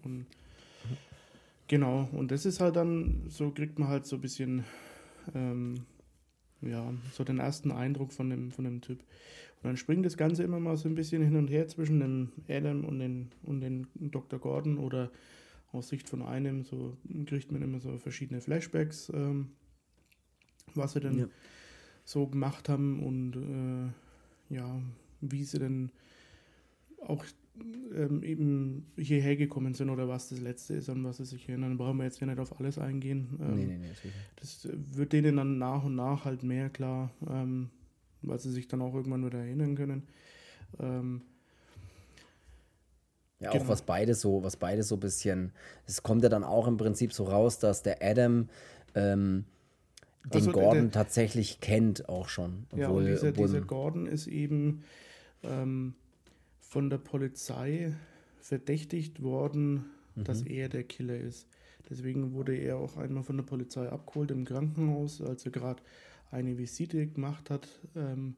und 0.03 0.25
genau, 1.67 2.08
und 2.12 2.32
das 2.32 2.45
ist 2.45 2.60
halt 2.60 2.75
dann, 2.75 3.23
so 3.29 3.51
kriegt 3.51 3.79
man 3.79 3.88
halt 3.89 4.06
so 4.06 4.17
ein 4.17 4.21
bisschen, 4.21 4.63
ähm, 5.34 5.86
ja, 6.62 6.93
so 7.13 7.23
den 7.23 7.39
ersten 7.39 7.71
Eindruck 7.71 8.13
von 8.13 8.29
dem, 8.29 8.51
von 8.51 8.65
dem 8.65 8.82
Typ. 8.82 8.99
Und 8.99 9.69
dann 9.69 9.77
springt 9.77 10.06
das 10.06 10.17
Ganze 10.17 10.43
immer 10.43 10.60
mal 10.60 10.75
so 10.75 10.89
ein 10.89 10.95
bisschen 10.95 11.23
hin 11.23 11.38
und 11.38 11.47
her 11.47 11.67
zwischen 11.67 11.99
dem 11.99 12.29
Adam 12.49 12.84
und 12.84 12.99
den, 12.99 13.32
und 13.43 13.62
den 13.62 13.88
Dr. 13.95 14.39
Gordon 14.39 14.77
oder 14.77 15.10
aus 15.73 15.89
Sicht 15.89 16.07
von 16.07 16.21
einem, 16.21 16.63
so 16.63 16.97
kriegt 17.25 17.51
man 17.51 17.62
immer 17.62 17.79
so 17.79 17.97
verschiedene 17.97 18.41
Flashbacks, 18.41 19.12
ähm, 19.13 19.49
was 20.75 20.93
sie 20.93 20.99
denn 20.99 21.19
ja. 21.19 21.27
so 22.05 22.27
gemacht 22.27 22.69
haben 22.69 23.03
und 23.03 23.36
äh, 24.49 24.53
ja, 24.53 24.81
wie 25.21 25.43
sie 25.43 25.59
denn 25.59 25.91
auch 27.05 27.25
ähm, 27.95 28.23
eben 28.23 28.88
hierher 28.97 29.36
gekommen 29.36 29.73
sind 29.73 29.89
oder 29.89 30.07
was 30.07 30.29
das 30.29 30.39
letzte 30.39 30.75
ist, 30.75 30.89
an 30.89 31.03
was 31.03 31.17
sie 31.17 31.25
sich 31.25 31.49
erinnern. 31.49 31.77
Brauchen 31.77 31.97
wir 31.97 32.05
jetzt 32.05 32.19
ja 32.19 32.27
nicht 32.27 32.39
auf 32.39 32.59
alles 32.59 32.77
eingehen. 32.77 33.38
Ähm, 33.41 33.55
nee, 33.55 33.65
nee, 33.65 33.77
nee, 33.77 33.91
das 34.38 34.67
wird 34.71 35.13
denen 35.13 35.36
dann 35.36 35.57
nach 35.57 35.83
und 35.83 35.95
nach 35.95 36.25
halt 36.25 36.43
mehr 36.43 36.69
klar, 36.69 37.12
ähm, 37.27 37.69
weil 38.21 38.39
sie 38.39 38.51
sich 38.51 38.67
dann 38.67 38.81
auch 38.81 38.95
irgendwann 38.95 39.25
wieder 39.25 39.39
erinnern 39.39 39.75
können. 39.75 40.03
Ähm, 40.79 41.21
ja, 43.43 43.49
auch 43.49 43.53
genau. 43.53 43.69
was 43.69 43.82
beide 43.82 44.15
so, 44.15 44.43
was 44.43 44.58
beide 44.58 44.84
so 44.84 44.95
ein 44.95 44.99
bisschen, 44.99 45.51
es 45.86 46.03
kommt 46.03 46.23
ja 46.23 46.29
dann 46.29 46.43
auch 46.43 46.67
im 46.67 46.77
Prinzip 46.77 47.13
so 47.13 47.25
raus, 47.25 47.60
dass 47.60 47.84
der 47.84 48.01
Adam 48.01 48.49
ähm, 48.95 49.45
den 50.25 50.34
also 50.34 50.51
Gordon 50.51 50.84
der, 50.84 50.91
tatsächlich 50.91 51.60
kennt 51.60 52.08
auch 52.08 52.29
schon. 52.29 52.65
Obwohl, 52.71 52.79
ja, 52.79 52.89
und 52.89 53.06
dieser, 53.06 53.29
obwohl, 53.29 53.47
dieser 53.47 53.62
Gordon 53.62 54.06
ist 54.06 54.27
eben 54.27 54.84
ähm, 55.43 55.95
von 56.62 56.89
der 56.89 56.97
Polizei 56.97 57.93
verdächtigt 58.39 59.21
worden, 59.21 59.86
mhm. 60.15 60.23
dass 60.23 60.41
er 60.41 60.69
der 60.69 60.84
Killer 60.84 61.17
ist. 61.17 61.47
Deswegen 61.89 62.34
wurde 62.34 62.56
er 62.56 62.77
auch 62.77 62.95
einmal 62.95 63.23
von 63.23 63.36
der 63.36 63.43
Polizei 63.43 63.89
abgeholt 63.89 64.32
im 64.32 64.45
Krankenhaus, 64.45 65.21
als 65.21 65.45
er 65.45 65.51
gerade 65.51 65.84
eine 66.32 66.58
Visite 66.58 67.06
gemacht 67.08 67.49
hat 67.49 67.67
ähm, 67.95 68.36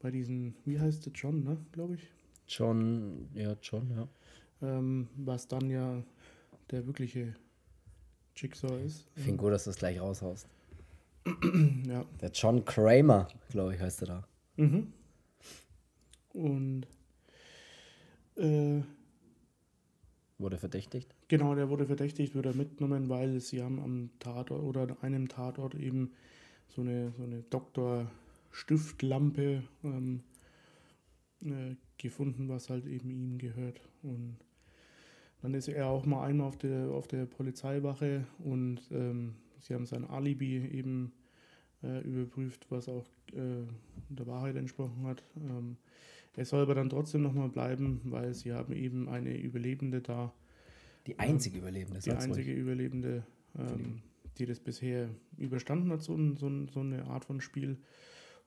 bei 0.00 0.10
diesem, 0.10 0.54
wie 0.64 0.80
heißt 0.80 1.04
der, 1.04 1.12
John, 1.12 1.44
ne, 1.44 1.58
glaube 1.72 1.96
ich? 1.96 2.08
John, 2.48 3.28
ja, 3.34 3.54
John, 3.60 3.90
ja 3.94 4.08
ähm, 4.62 5.08
was 5.16 5.48
dann 5.48 5.70
ja 5.70 6.02
der 6.70 6.86
wirkliche 6.86 7.34
Jigsaw 8.36 8.78
ist. 8.84 9.06
Ich 9.16 9.24
finde 9.24 9.38
gut, 9.38 9.52
dass 9.52 9.64
du 9.64 9.70
das 9.70 9.78
gleich 9.78 10.00
raushaust. 10.00 10.46
ja. 11.86 12.04
Der 12.20 12.30
John 12.30 12.64
Kramer, 12.64 13.28
glaube 13.50 13.74
ich, 13.74 13.80
heißt 13.80 14.02
er 14.02 14.06
da. 14.06 14.28
Mhm. 14.56 14.92
Und 16.32 16.86
äh, 18.36 18.80
wurde 20.38 20.58
verdächtigt? 20.58 21.14
Genau, 21.26 21.54
der 21.54 21.68
wurde 21.68 21.86
verdächtigt, 21.86 22.34
wurde 22.34 22.54
mitgenommen, 22.54 23.08
weil 23.08 23.40
sie 23.40 23.62
haben 23.62 23.80
am 23.80 24.10
Tatort 24.20 24.62
oder 24.62 24.96
einem 25.02 25.28
Tatort 25.28 25.74
eben 25.74 26.12
so 26.68 26.82
eine, 26.82 27.12
so 27.16 27.24
eine 27.24 27.42
Doktor-Stiftlampe 27.42 29.64
ähm, 29.82 30.22
äh, 31.42 31.74
gefunden, 31.96 32.48
was 32.48 32.70
halt 32.70 32.86
eben 32.86 33.10
ihm 33.10 33.38
gehört. 33.38 33.80
Und 34.02 34.36
dann 35.42 35.54
ist 35.54 35.68
er 35.68 35.86
auch 35.86 36.04
mal 36.04 36.24
einmal 36.24 36.48
auf 36.48 36.56
der, 36.56 36.90
auf 36.90 37.06
der 37.06 37.26
Polizeiwache 37.26 38.24
und 38.38 38.80
ähm, 38.90 39.34
sie 39.60 39.74
haben 39.74 39.86
sein 39.86 40.04
Alibi 40.04 40.56
eben 40.72 41.12
äh, 41.82 42.00
überprüft, 42.00 42.66
was 42.70 42.88
auch 42.88 43.06
äh, 43.32 43.64
der 44.08 44.26
Wahrheit 44.26 44.56
entsprochen 44.56 45.06
hat. 45.06 45.22
Ähm, 45.36 45.76
er 46.36 46.44
soll 46.44 46.62
aber 46.62 46.74
dann 46.74 46.88
trotzdem 46.88 47.22
nochmal 47.22 47.48
bleiben, 47.48 48.00
weil 48.04 48.34
sie 48.34 48.52
haben 48.52 48.72
eben 48.72 49.08
eine 49.08 49.36
Überlebende 49.36 50.00
da. 50.00 50.32
Die 51.06 51.18
einzige 51.18 51.58
Überlebende, 51.58 52.00
Die 52.00 52.12
einzige 52.12 52.52
ruhig. 52.52 52.60
Überlebende, 52.60 53.24
ähm, 53.58 54.02
die 54.38 54.46
das 54.46 54.60
bisher 54.60 55.08
überstanden 55.36 55.90
hat, 55.90 56.02
so, 56.02 56.16
so, 56.36 56.66
so 56.66 56.80
eine 56.80 57.06
Art 57.06 57.24
von 57.24 57.40
Spiel. 57.40 57.78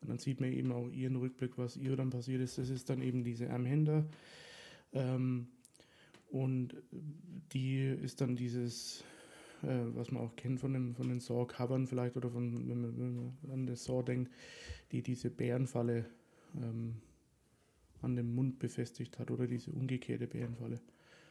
Und 0.01 0.09
dann 0.09 0.19
sieht 0.19 0.39
man 0.39 0.51
eben 0.51 0.71
auch 0.71 0.89
ihren 0.89 1.15
Rückblick, 1.15 1.57
was 1.57 1.75
ihr 1.75 1.95
dann 1.95 2.11
passiert 2.11 2.41
ist. 2.41 2.57
Das 2.57 2.69
ist 2.69 2.89
dann 2.89 3.01
eben 3.01 3.23
diese 3.23 3.49
Armhänder. 3.49 4.05
Ähm, 4.93 5.47
und 6.31 6.75
die 7.51 7.81
ist 7.81 8.21
dann 8.21 8.35
dieses, 8.35 9.03
äh, 9.63 9.67
was 9.93 10.11
man 10.11 10.23
auch 10.23 10.35
kennt 10.35 10.59
von, 10.59 10.73
dem, 10.73 10.95
von 10.95 11.09
den 11.09 11.19
Saw-Covern 11.19 11.87
vielleicht 11.87 12.15
oder 12.15 12.29
von, 12.29 12.69
wenn 12.69 12.81
man, 12.81 12.97
wenn 12.97 13.15
man 13.15 13.33
an 13.51 13.67
das 13.67 13.83
Saw 13.83 14.01
denkt, 14.01 14.31
die 14.91 15.01
diese 15.01 15.29
Bärenfalle 15.29 16.05
ähm, 16.55 16.95
an 18.01 18.15
dem 18.15 18.33
Mund 18.33 18.59
befestigt 18.59 19.19
hat 19.19 19.29
oder 19.29 19.45
diese 19.45 19.71
umgekehrte 19.71 20.27
Bärenfalle. 20.27 20.79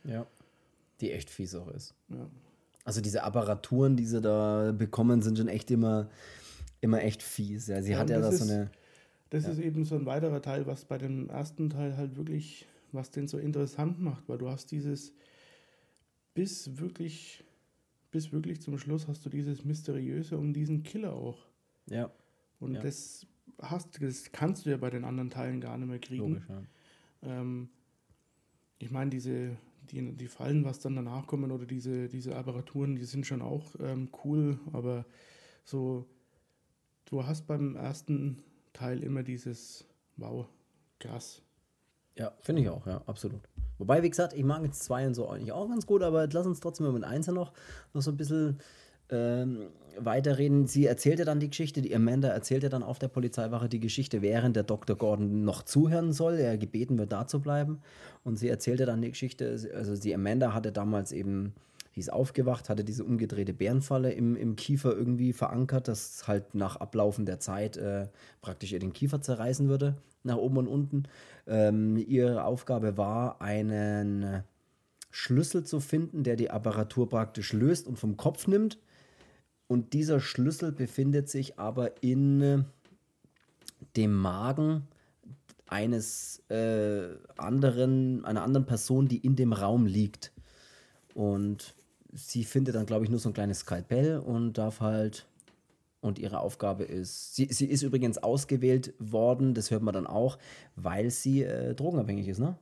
Ja, 0.04 0.26
die 1.00 1.12
echt 1.12 1.30
fies 1.30 1.54
auch 1.54 1.68
ist. 1.68 1.94
Ja. 2.08 2.28
Also 2.84 3.00
diese 3.00 3.22
Apparaturen, 3.22 3.96
die 3.96 4.06
sie 4.06 4.20
da 4.20 4.72
bekommen, 4.72 5.22
sind 5.22 5.38
schon 5.38 5.48
echt 5.48 5.70
immer, 5.70 6.10
immer 6.80 7.02
echt 7.02 7.22
fies. 7.22 7.66
Ja, 7.66 7.82
sie 7.82 7.92
ja, 7.92 7.98
hat 7.98 8.10
ja 8.10 8.20
da 8.20 8.32
so 8.32 8.44
eine. 8.44 8.70
Das 9.30 9.44
ja. 9.44 9.52
ist 9.52 9.58
eben 9.58 9.84
so 9.84 9.94
ein 9.94 10.06
weiterer 10.06 10.42
Teil, 10.42 10.66
was 10.66 10.84
bei 10.84 10.98
dem 10.98 11.28
ersten 11.28 11.70
Teil 11.70 11.96
halt 11.96 12.16
wirklich 12.16 12.66
was 12.94 13.10
den 13.10 13.28
so 13.28 13.38
interessant 13.38 14.00
macht, 14.00 14.28
weil 14.28 14.38
du 14.38 14.48
hast 14.48 14.70
dieses 14.72 15.12
bis 16.34 16.78
wirklich, 16.78 17.44
bis 18.10 18.32
wirklich 18.32 18.60
zum 18.60 18.78
Schluss 18.78 19.08
hast 19.08 19.24
du 19.24 19.30
dieses 19.30 19.64
Mysteriöse 19.64 20.38
um 20.38 20.52
diesen 20.52 20.82
Killer 20.82 21.12
auch. 21.12 21.46
Ja. 21.88 22.10
Und 22.60 22.74
Ja. 22.74 22.80
das 22.80 23.26
hast 23.60 24.02
das 24.02 24.32
kannst 24.32 24.64
du 24.64 24.70
ja 24.70 24.76
bei 24.76 24.90
den 24.90 25.04
anderen 25.04 25.30
Teilen 25.30 25.60
gar 25.60 25.76
nicht 25.76 25.88
mehr 25.88 25.98
kriegen. 25.98 26.34
Logisch, 26.34 26.48
ja. 26.48 26.62
Ähm, 27.22 27.68
ich 28.78 28.90
meine, 28.90 29.10
diese, 29.10 29.56
die, 29.90 30.12
die 30.16 30.28
Fallen, 30.28 30.64
was 30.64 30.80
dann 30.80 30.96
danach 30.96 31.26
kommen, 31.26 31.50
oder 31.52 31.66
diese, 31.66 32.08
diese 32.08 32.36
Apparaturen, 32.36 32.96
die 32.96 33.04
sind 33.04 33.26
schon 33.26 33.42
auch 33.42 33.74
ähm, 33.80 34.08
cool, 34.24 34.58
aber 34.72 35.04
so, 35.64 36.06
du 37.04 37.26
hast 37.26 37.46
beim 37.46 37.76
ersten 37.76 38.42
Teil 38.72 39.02
immer 39.02 39.22
dieses 39.22 39.84
Wow, 40.16 40.46
krass. 40.98 41.42
Ja, 42.20 42.32
finde 42.42 42.60
ich 42.60 42.68
auch, 42.68 42.86
ja, 42.86 43.00
absolut. 43.06 43.40
Wobei, 43.78 44.02
wie 44.02 44.10
gesagt, 44.10 44.34
ich 44.34 44.44
mag 44.44 44.62
jetzt 44.62 44.84
zwei 44.84 45.06
und 45.06 45.14
so 45.14 45.30
eigentlich 45.30 45.52
auch 45.52 45.66
ganz 45.66 45.86
gut, 45.86 46.02
aber 46.02 46.28
lass 46.30 46.46
uns 46.46 46.60
trotzdem 46.60 46.92
mit 46.92 47.02
eins 47.02 47.28
noch, 47.28 47.54
noch 47.94 48.02
so 48.02 48.10
ein 48.10 48.18
bisschen 48.18 48.58
ähm, 49.08 49.68
weiterreden. 49.98 50.66
Sie 50.66 50.84
erzählte 50.84 51.24
dann 51.24 51.40
die 51.40 51.48
Geschichte, 51.48 51.80
die 51.80 51.96
Amanda 51.96 52.28
erzählte 52.28 52.68
dann 52.68 52.82
auf 52.82 52.98
der 52.98 53.08
Polizeiwache 53.08 53.70
die 53.70 53.80
Geschichte, 53.80 54.20
während 54.20 54.54
der 54.54 54.64
Dr. 54.64 54.96
Gordon 54.96 55.46
noch 55.46 55.62
zuhören 55.62 56.12
soll, 56.12 56.34
er 56.34 56.58
gebeten 56.58 56.98
wird, 56.98 57.10
da 57.10 57.26
zu 57.26 57.40
bleiben. 57.40 57.80
Und 58.22 58.36
sie 58.36 58.50
erzählte 58.50 58.84
dann 58.84 59.00
die 59.00 59.08
Geschichte, 59.08 59.56
also 59.74 59.96
die 59.96 60.14
Amanda 60.14 60.52
hatte 60.52 60.72
damals 60.72 61.12
eben, 61.12 61.54
die 61.96 62.00
ist 62.00 62.12
aufgewacht, 62.12 62.68
hatte 62.68 62.84
diese 62.84 63.02
umgedrehte 63.02 63.54
Bärenfalle 63.54 64.12
im, 64.12 64.36
im 64.36 64.56
Kiefer 64.56 64.94
irgendwie 64.94 65.32
verankert, 65.32 65.88
das 65.88 66.28
halt 66.28 66.54
nach 66.54 66.76
Ablaufen 66.76 67.24
der 67.24 67.40
Zeit 67.40 67.78
äh, 67.78 68.08
praktisch 68.42 68.72
ihr 68.72 68.78
den 68.78 68.92
Kiefer 68.92 69.22
zerreißen 69.22 69.70
würde, 69.70 69.94
nach 70.22 70.36
oben 70.36 70.58
und 70.58 70.68
unten. 70.68 71.02
Ähm, 71.46 71.96
ihre 71.96 72.44
Aufgabe 72.44 72.96
war, 72.96 73.40
einen 73.40 74.42
Schlüssel 75.10 75.64
zu 75.64 75.80
finden, 75.80 76.22
der 76.22 76.36
die 76.36 76.50
Apparatur 76.50 77.08
praktisch 77.08 77.52
löst 77.52 77.86
und 77.86 77.98
vom 77.98 78.16
Kopf 78.16 78.46
nimmt. 78.46 78.78
Und 79.66 79.92
dieser 79.92 80.20
Schlüssel 80.20 80.72
befindet 80.72 81.28
sich 81.28 81.58
aber 81.58 82.02
in 82.02 82.40
äh, 82.40 82.58
dem 83.96 84.14
Magen 84.14 84.88
eines 85.66 86.42
äh, 86.48 87.08
anderen, 87.36 88.24
einer 88.24 88.42
anderen 88.42 88.66
Person, 88.66 89.08
die 89.08 89.18
in 89.18 89.36
dem 89.36 89.52
Raum 89.52 89.86
liegt. 89.86 90.32
Und 91.14 91.74
sie 92.12 92.44
findet 92.44 92.74
dann, 92.74 92.86
glaube 92.86 93.04
ich, 93.04 93.10
nur 93.10 93.20
so 93.20 93.28
ein 93.28 93.34
kleines 93.34 93.60
Skalpell 93.60 94.18
und 94.18 94.54
darf 94.54 94.80
halt. 94.80 95.26
Und 96.00 96.18
ihre 96.18 96.40
Aufgabe 96.40 96.84
ist, 96.84 97.36
sie, 97.36 97.46
sie 97.52 97.66
ist 97.66 97.82
übrigens 97.82 98.18
ausgewählt 98.18 98.94
worden, 98.98 99.52
das 99.52 99.70
hört 99.70 99.82
man 99.82 99.92
dann 99.92 100.06
auch, 100.06 100.38
weil 100.76 101.10
sie 101.10 101.42
äh, 101.42 101.74
drogenabhängig 101.74 102.28
ist, 102.28 102.38
ne? 102.38 102.56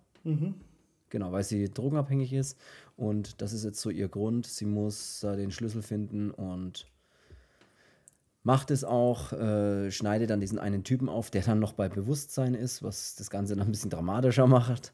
Genau, 1.10 1.32
weil 1.32 1.44
sie 1.44 1.70
drogenabhängig 1.70 2.32
ist. 2.32 2.58
Und 2.96 3.40
das 3.40 3.52
ist 3.52 3.64
jetzt 3.64 3.80
so 3.80 3.90
ihr 3.90 4.08
Grund. 4.08 4.46
Sie 4.46 4.66
muss 4.66 5.22
äh, 5.22 5.36
den 5.36 5.50
Schlüssel 5.50 5.82
finden 5.82 6.30
und 6.30 6.86
macht 8.42 8.70
es 8.70 8.84
auch, 8.84 9.32
äh, 9.32 9.90
schneidet 9.90 10.30
dann 10.30 10.40
diesen 10.40 10.58
einen 10.58 10.84
Typen 10.84 11.08
auf, 11.08 11.30
der 11.30 11.42
dann 11.42 11.60
noch 11.60 11.72
bei 11.72 11.88
Bewusstsein 11.88 12.54
ist, 12.54 12.82
was 12.82 13.14
das 13.14 13.30
Ganze 13.30 13.56
noch 13.56 13.66
ein 13.66 13.72
bisschen 13.72 13.90
dramatischer 13.90 14.46
macht. 14.46 14.92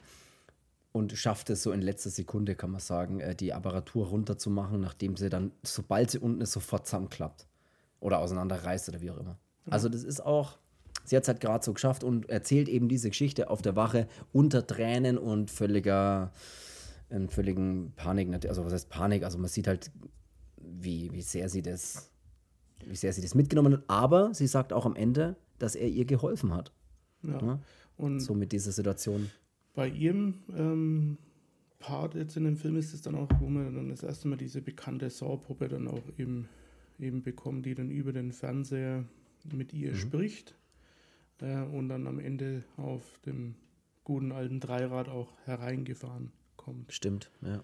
Und 0.93 1.13
schafft 1.13 1.51
es 1.51 1.65
so 1.65 1.73
in 1.73 1.83
letzter 1.83 2.11
Sekunde, 2.11 2.55
kann 2.55 2.71
man 2.71 2.81
sagen, 2.81 3.21
äh, 3.21 3.35
die 3.35 3.53
Apparatur 3.53 4.07
runterzumachen, 4.09 4.81
nachdem 4.81 5.17
sie 5.17 5.31
dann, 5.31 5.51
sobald 5.63 6.11
sie 6.11 6.19
unten 6.19 6.43
ist, 6.43 6.53
sofort 6.53 6.87
zusammenklappt. 6.87 7.47
Oder 8.05 8.19
auseinanderreißt 8.19 8.89
oder 8.91 9.01
wie 9.01 9.11
auch 9.11 9.17
immer. 9.19 9.39
Also, 9.71 9.89
das 9.89 10.05
ist 10.05 10.21
auch, 10.21 10.59
sie 11.05 11.17
hat 11.17 11.23
es 11.23 11.29
halt 11.29 11.41
gerade 11.41 11.65
so 11.65 11.73
geschafft 11.73 12.05
und 12.05 12.29
erzählt 12.29 12.69
eben 12.69 12.89
diese 12.89 13.09
Geschichte 13.09 13.49
auf 13.49 13.63
der 13.63 13.77
Wache 13.77 14.09
unter 14.31 14.67
Tränen 14.67 15.17
und 15.17 15.51
völliger, 15.51 16.31
in 17.09 17.29
völligen 17.31 17.93
Panik. 17.97 18.29
Also, 18.47 18.65
was 18.65 18.75
heißt 18.75 18.91
Panik? 18.91 19.25
Also, 19.25 19.39
man 19.39 19.49
sieht 19.49 19.67
halt, 19.67 19.91
wie, 20.59 21.11
wie 21.13 21.23
sehr 21.23 21.49
sie 21.49 21.63
das, 21.63 22.11
wie 22.85 22.97
sehr 22.97 23.13
sie 23.15 23.23
das 23.23 23.35
mitgenommen 23.35 23.73
hat. 23.73 23.85
Aber 23.89 24.35
sie 24.35 24.47
sagt 24.47 24.73
auch 24.75 24.85
am 24.85 24.97
Ende, 24.97 25.37
dass 25.59 25.75
er 25.75 25.89
ihr 25.89 26.05
geholfen 26.05 26.53
hat. 26.55 26.73
Ja. 27.23 27.41
Ja. 27.41 27.59
Und 27.97 28.21
So 28.21 28.35
mit 28.35 28.53
dieser 28.53 28.73
Situation. 28.73 29.31
bei 29.75 29.89
ihrem 29.89 30.43
ähm, 30.55 31.17
Part 31.79 32.15
jetzt 32.17 32.37
in 32.37 32.45
dem 32.45 32.57
Film 32.57 32.77
ist 32.77 32.93
es 32.93 33.03
dann 33.03 33.15
auch, 33.15 33.29
wo 33.41 33.47
man 33.47 33.75
dann 33.75 33.89
das 33.89 34.03
erste 34.03 34.29
Mal 34.29 34.37
diese 34.37 34.61
bekannte 34.61 35.09
Saw-Puppe 35.11 35.69
dann 35.69 35.89
auch 35.89 36.03
eben, 36.19 36.49
eben 36.99 37.23
bekommt, 37.23 37.67
die 37.67 37.75
dann 37.75 37.91
über 37.91 38.13
den 38.13 38.33
Fernseher 38.33 39.05
mit 39.53 39.73
ihr 39.73 39.93
Mhm. 39.93 39.97
spricht 39.97 40.55
äh, 41.41 41.63
und 41.63 41.89
dann 41.89 42.07
am 42.07 42.19
Ende 42.19 42.65
auf 42.77 43.19
dem 43.27 43.55
guten 44.05 44.33
alten 44.33 44.61
Dreirad 44.61 45.09
auch 45.09 45.33
hereingefahren 45.45 46.33
kommt. 46.57 46.93
Stimmt, 46.93 47.31
ja. 47.43 47.63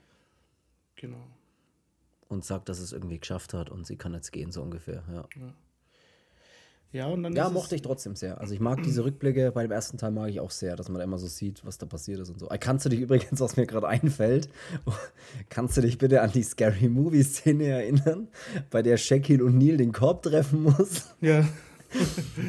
Genau. 0.97 1.27
Und 2.29 2.45
sagt, 2.45 2.69
dass 2.69 2.79
es 2.79 2.93
irgendwie 2.93 3.19
geschafft 3.19 3.55
hat 3.55 3.71
und 3.71 3.87
sie 3.87 3.97
kann 3.97 4.15
jetzt 4.15 4.31
gehen, 4.33 4.53
so 4.53 4.63
ungefähr. 4.63 5.03
Ja, 5.09 5.29
Ja, 5.41 5.55
und 7.07 7.23
dann 7.23 7.35
ja 7.35 7.49
mochte 7.49 7.77
ich 7.77 7.83
trotzdem 7.83 8.17
sehr. 8.17 8.41
Also 8.41 8.53
ich 8.53 8.59
mag 8.61 8.83
diese 8.83 9.05
Rückblicke, 9.05 9.53
bei 9.53 9.63
dem 9.63 9.71
ersten 9.71 9.97
Teil 9.97 10.11
mag 10.11 10.29
ich 10.29 10.41
auch 10.41 10.51
sehr, 10.51 10.75
dass 10.75 10.89
man 10.89 10.99
da 10.99 11.05
immer 11.05 11.19
so 11.19 11.29
sieht, 11.29 11.65
was 11.65 11.79
da 11.79 11.87
passiert 11.87 12.19
ist 12.21 12.31
und 12.31 12.41
so. 12.41 12.49
Äh, 12.49 12.59
Kannst 12.59 12.85
du 12.85 12.89
dich 12.89 13.01
übrigens, 13.07 13.41
was 13.41 13.57
mir 13.57 13.67
gerade 13.67 13.87
einfällt, 13.87 14.49
kannst 15.49 15.77
du 15.77 15.83
dich 15.83 15.99
bitte 15.99 16.21
an 16.21 16.33
die 16.33 16.43
Scary 16.43 16.89
Movie-Szene 16.89 17.65
erinnern, 17.65 18.29
bei 18.71 18.83
der 18.83 18.97
Shaquille 18.97 19.45
O'Neal 19.45 19.77
den 19.77 19.93
Korb 19.93 20.23
treffen 20.23 20.63
muss? 20.65 21.05
Ja, 21.21 21.47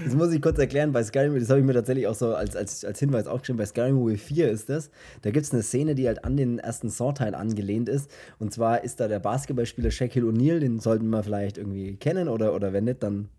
Das 0.06 0.14
muss 0.16 0.32
ich 0.32 0.42
kurz 0.42 0.58
erklären, 0.60 0.92
bei 0.92 1.04
Scary 1.04 1.28
Movie, 1.28 1.40
das 1.42 1.50
habe 1.50 1.60
ich 1.60 1.66
mir 1.66 1.74
tatsächlich 1.74 2.08
auch 2.08 2.16
so 2.16 2.34
als, 2.36 2.56
als, 2.56 2.86
als 2.86 3.00
Hinweis 3.00 3.28
aufgeschrieben, 3.28 3.58
bei 3.58 3.66
Scary 3.66 3.92
Movie 3.92 4.18
4 4.18 4.50
ist 4.52 4.70
das. 4.70 4.90
Da 5.24 5.32
gibt 5.32 5.46
es 5.46 5.52
eine 5.54 5.62
Szene, 5.64 5.94
die 5.96 6.08
halt 6.08 6.24
an 6.26 6.38
den 6.38 6.60
ersten 6.60 6.90
Saw-Teil 6.90 7.36
angelehnt 7.36 7.90
ist. 7.90 8.10
Und 8.40 8.54
zwar 8.54 8.84
ist 8.84 9.00
da 9.00 9.08
der 9.08 9.20
Basketballspieler 9.20 9.92
Shaquille 9.92 10.28
O'Neal, 10.28 10.60
den 10.60 10.80
sollten 10.80 11.10
wir 11.10 11.22
vielleicht 11.24 11.58
irgendwie 11.58 11.96
kennen 11.96 12.28
oder, 12.28 12.56
oder 12.56 12.72
wenn 12.74 12.86
nicht, 12.86 13.04
dann 13.04 13.30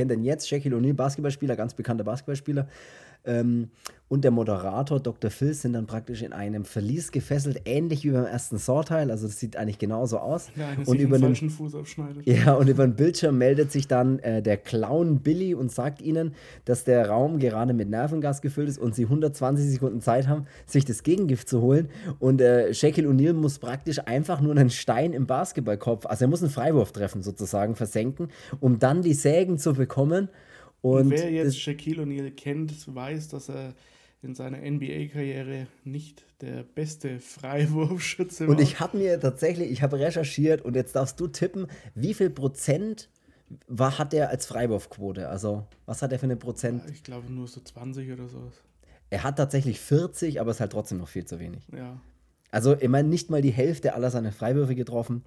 kennt 0.00 0.10
den 0.10 0.24
jetzt. 0.24 0.48
Shaquille 0.48 0.76
O'Neal, 0.76 0.94
Basketballspieler, 0.94 1.56
ganz 1.56 1.74
bekannter 1.74 2.04
Basketballspieler. 2.04 2.66
Ähm, 3.24 3.70
und 4.10 4.24
der 4.24 4.32
Moderator 4.32 4.98
Dr. 4.98 5.30
Phil 5.30 5.54
sind 5.54 5.74
dann 5.74 5.86
praktisch 5.86 6.22
in 6.22 6.32
einem 6.32 6.64
Verlies 6.64 7.12
gefesselt, 7.12 7.62
ähnlich 7.64 8.02
wie 8.02 8.10
beim 8.10 8.24
ersten 8.24 8.58
Saw-Teil. 8.58 9.08
Also 9.08 9.28
das 9.28 9.38
sieht 9.38 9.54
eigentlich 9.54 9.78
genauso 9.78 10.18
aus. 10.18 10.48
eine 10.56 10.84
und 10.84 10.98
über 10.98 11.16
den 11.16 11.26
einen 11.26 11.34
falschen 11.36 11.50
Fuß 11.50 11.76
aufschneidet. 11.76 12.26
ja, 12.26 12.54
und 12.54 12.68
über 12.68 12.84
den 12.84 12.96
Bildschirm 12.96 13.38
meldet 13.38 13.70
sich 13.70 13.86
dann 13.86 14.18
äh, 14.18 14.42
der 14.42 14.56
Clown 14.56 15.20
Billy 15.20 15.54
und 15.54 15.70
sagt 15.70 16.02
ihnen, 16.02 16.34
dass 16.64 16.82
der 16.82 17.08
Raum 17.08 17.38
gerade 17.38 17.72
mit 17.72 17.88
Nervengas 17.88 18.42
gefüllt 18.42 18.68
ist 18.68 18.78
und 18.78 18.96
sie 18.96 19.04
120 19.04 19.70
Sekunden 19.70 20.00
Zeit 20.00 20.26
haben, 20.26 20.46
sich 20.66 20.84
das 20.84 21.04
Gegengift 21.04 21.48
zu 21.48 21.60
holen. 21.60 21.88
Und 22.18 22.40
äh, 22.40 22.74
Shaquille 22.74 23.08
O'Neal 23.08 23.34
muss 23.34 23.60
praktisch 23.60 24.00
einfach 24.06 24.40
nur 24.40 24.56
einen 24.56 24.70
Stein 24.70 25.12
im 25.12 25.28
Basketballkopf, 25.28 26.06
also 26.06 26.24
er 26.24 26.28
muss 26.28 26.42
einen 26.42 26.50
Freiwurf 26.50 26.90
treffen 26.90 27.22
sozusagen, 27.22 27.76
versenken, 27.76 28.26
um 28.58 28.80
dann 28.80 29.02
die 29.02 29.14
Sägen 29.14 29.56
zu 29.56 29.74
bekommen. 29.74 30.30
Und, 30.82 31.02
Und 31.02 31.10
wer 31.10 31.30
jetzt 31.30 31.60
Shaquille 31.60 32.02
O'Neal 32.02 32.30
kennt, 32.30 32.94
weiß, 32.94 33.28
dass 33.28 33.48
er 33.48 33.74
in 34.22 34.34
seiner 34.34 34.58
NBA-Karriere 34.58 35.66
nicht 35.84 36.24
der 36.40 36.62
beste 36.62 37.20
Freiwurfschütze 37.20 38.46
war. 38.46 38.54
und 38.54 38.60
ich 38.60 38.80
habe 38.80 38.98
mir 38.98 39.18
tatsächlich, 39.18 39.70
ich 39.70 39.82
habe 39.82 39.98
recherchiert 39.98 40.62
und 40.62 40.76
jetzt 40.76 40.94
darfst 40.94 41.18
du 41.20 41.26
tippen, 41.26 41.66
wie 41.94 42.14
viel 42.14 42.30
Prozent 42.30 43.08
war, 43.66 43.98
hat 43.98 44.14
er 44.14 44.28
als 44.28 44.46
Freiwurfquote? 44.46 45.28
Also, 45.28 45.66
was 45.86 46.02
hat 46.02 46.12
er 46.12 46.18
für 46.18 46.24
eine 46.24 46.36
Prozent? 46.36 46.82
ich 46.90 47.02
glaube 47.02 47.32
nur 47.32 47.48
so 47.48 47.60
20 47.60 48.12
oder 48.12 48.28
sowas. 48.28 48.54
Er 49.08 49.24
hat 49.24 49.36
tatsächlich 49.36 49.80
40, 49.80 50.40
aber 50.40 50.52
ist 50.52 50.60
halt 50.60 50.72
trotzdem 50.72 50.98
noch 50.98 51.08
viel 51.08 51.24
zu 51.24 51.40
wenig. 51.40 51.66
Ja. 51.74 52.00
Also, 52.50 52.76
ich 52.78 52.88
meine, 52.88 53.08
nicht 53.08 53.30
mal 53.30 53.42
die 53.42 53.50
Hälfte 53.50 53.94
aller 53.94 54.10
seiner 54.10 54.32
Freiwürfe 54.32 54.74
getroffen. 54.74 55.24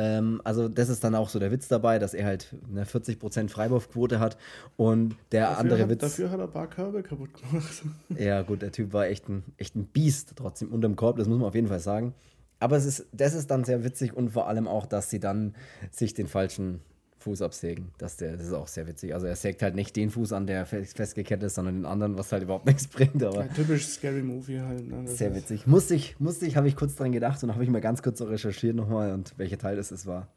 Ähm, 0.00 0.40
also, 0.44 0.66
das 0.66 0.88
ist 0.88 1.04
dann 1.04 1.14
auch 1.14 1.28
so 1.28 1.38
der 1.38 1.50
Witz 1.50 1.68
dabei, 1.68 1.98
dass 1.98 2.14
er 2.14 2.24
halt 2.24 2.54
eine 2.70 2.84
40% 2.84 3.50
Freiwurfquote 3.50 4.18
hat 4.18 4.38
und 4.78 5.14
der 5.30 5.42
Dafür, 5.42 5.58
andere 5.58 5.82
hat, 5.82 5.88
Witz. 5.90 6.00
dafür 6.00 6.30
hat 6.30 6.38
er 6.40 6.44
ein 6.44 6.50
paar 6.50 6.70
Körbe 6.70 7.02
kaputt 7.02 7.28
gemacht. 7.34 7.82
Ja, 8.18 8.40
gut, 8.40 8.62
der 8.62 8.72
Typ 8.72 8.94
war 8.94 9.06
echt 9.08 9.28
ein, 9.28 9.44
echt 9.58 9.76
ein 9.76 9.84
Biest 9.84 10.32
trotzdem 10.36 10.72
unterm 10.72 10.96
Korb, 10.96 11.18
das 11.18 11.28
muss 11.28 11.36
man 11.38 11.46
auf 11.46 11.54
jeden 11.54 11.68
Fall 11.68 11.80
sagen. 11.80 12.14
Aber 12.60 12.76
es 12.78 12.86
ist, 12.86 13.08
das 13.12 13.34
ist 13.34 13.50
dann 13.50 13.64
sehr 13.64 13.84
witzig 13.84 14.14
und 14.16 14.30
vor 14.30 14.48
allem 14.48 14.66
auch, 14.66 14.86
dass 14.86 15.10
sie 15.10 15.20
dann 15.20 15.54
sich 15.90 16.14
den 16.14 16.28
falschen 16.28 16.80
Fuß 17.20 17.42
absägen. 17.42 17.92
Das, 17.98 18.16
der, 18.16 18.36
das 18.36 18.46
ist 18.46 18.52
auch 18.52 18.66
sehr 18.66 18.86
witzig. 18.86 19.14
Also 19.14 19.26
er 19.26 19.36
sägt 19.36 19.62
halt 19.62 19.74
nicht 19.74 19.94
den 19.94 20.10
Fuß 20.10 20.32
an, 20.32 20.46
der 20.46 20.64
fest- 20.66 20.96
festgekettet 20.96 21.44
ist, 21.44 21.54
sondern 21.54 21.74
den 21.76 21.84
anderen, 21.86 22.16
was 22.18 22.32
halt 22.32 22.42
überhaupt 22.42 22.66
nichts 22.66 22.86
bringt. 22.88 23.22
Aber 23.22 23.46
Ja, 23.46 23.52
typisch 23.52 23.86
Scary 23.86 24.22
Movie 24.22 24.58
halt. 24.60 24.88
Ne? 24.88 25.02
Das 25.04 25.18
sehr 25.18 25.34
witzig. 25.34 25.66
Musste 25.66 25.94
ich, 25.94 26.18
musste 26.18 26.46
ich, 26.46 26.56
habe 26.56 26.66
ich 26.68 26.76
kurz 26.76 26.94
dran 26.96 27.12
gedacht 27.12 27.42
und 27.44 27.52
habe 27.52 27.62
ich 27.62 27.70
mal 27.70 27.80
ganz 27.80 28.02
kurz 28.02 28.18
so 28.18 28.24
recherchiert 28.24 28.74
nochmal 28.74 29.12
und 29.12 29.34
welcher 29.38 29.58
Teil 29.58 29.76
das 29.76 29.92
ist, 29.92 30.06
war 30.06 30.28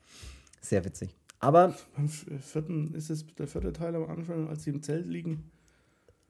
sehr 0.62 0.84
witzig. 0.86 1.16
Aber, 1.40 1.74
Beim 1.96 2.08
v- 2.08 2.38
vierten 2.40 2.94
ist 2.96 3.10
es 3.10 3.26
der 3.36 3.48
vierte 3.48 3.74
Teil 3.74 3.96
am 3.96 4.10
Anfang, 4.10 4.48
als 4.48 4.64
sie 4.64 4.70
im 4.70 4.82
Zelt 4.82 5.06
liegen. 5.08 5.52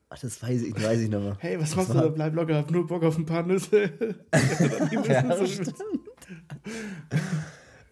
ach, 0.09 0.19
das 0.19 0.41
weiß 0.41 0.61
ich, 0.63 0.75
weiß 0.83 1.01
ich 1.01 1.09
noch 1.09 1.21
mal. 1.21 1.37
Hey, 1.39 1.59
was 1.59 1.75
machst 1.75 1.89
war- 1.93 2.01
du 2.03 2.09
da? 2.09 2.13
Bleib 2.13 2.35
locker, 2.35 2.55
hab 2.55 2.69
nur 2.71 2.85
Bock 2.87 3.03
auf 3.03 3.17
ein 3.17 3.25
paar 3.25 3.43
Nüsse. 3.43 3.91
Ja, 5.07 5.45
stimmt. 5.47 5.73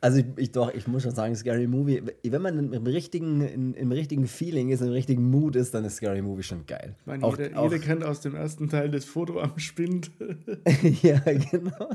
Also 0.03 0.17
ich, 0.17 0.25
ich, 0.35 0.51
doch, 0.51 0.73
ich 0.73 0.87
muss 0.87 1.03
schon 1.03 1.13
sagen, 1.13 1.35
Scary 1.35 1.67
Movie, 1.67 2.01
wenn 2.23 2.41
man 2.41 2.73
im 2.73 2.83
richtigen, 2.87 3.41
in, 3.41 3.73
im 3.75 3.91
richtigen 3.91 4.25
Feeling 4.25 4.69
ist, 4.69 4.81
im 4.81 4.89
richtigen 4.89 5.29
Mood 5.29 5.55
ist, 5.55 5.75
dann 5.75 5.85
ist 5.85 5.97
Scary 5.97 6.23
Movie 6.23 6.41
schon 6.41 6.65
geil. 6.65 6.95
Ich 6.99 7.05
meine, 7.05 7.23
auch, 7.23 7.37
jeder, 7.37 7.59
auch, 7.59 7.71
jeder 7.71 7.77
kennt 7.77 8.03
aus 8.03 8.19
dem 8.19 8.33
ersten 8.33 8.67
Teil 8.67 8.89
das 8.89 9.05
Foto 9.05 9.39
am 9.39 9.59
Spind. 9.59 10.09
ja, 11.03 11.19
genau. 11.19 11.89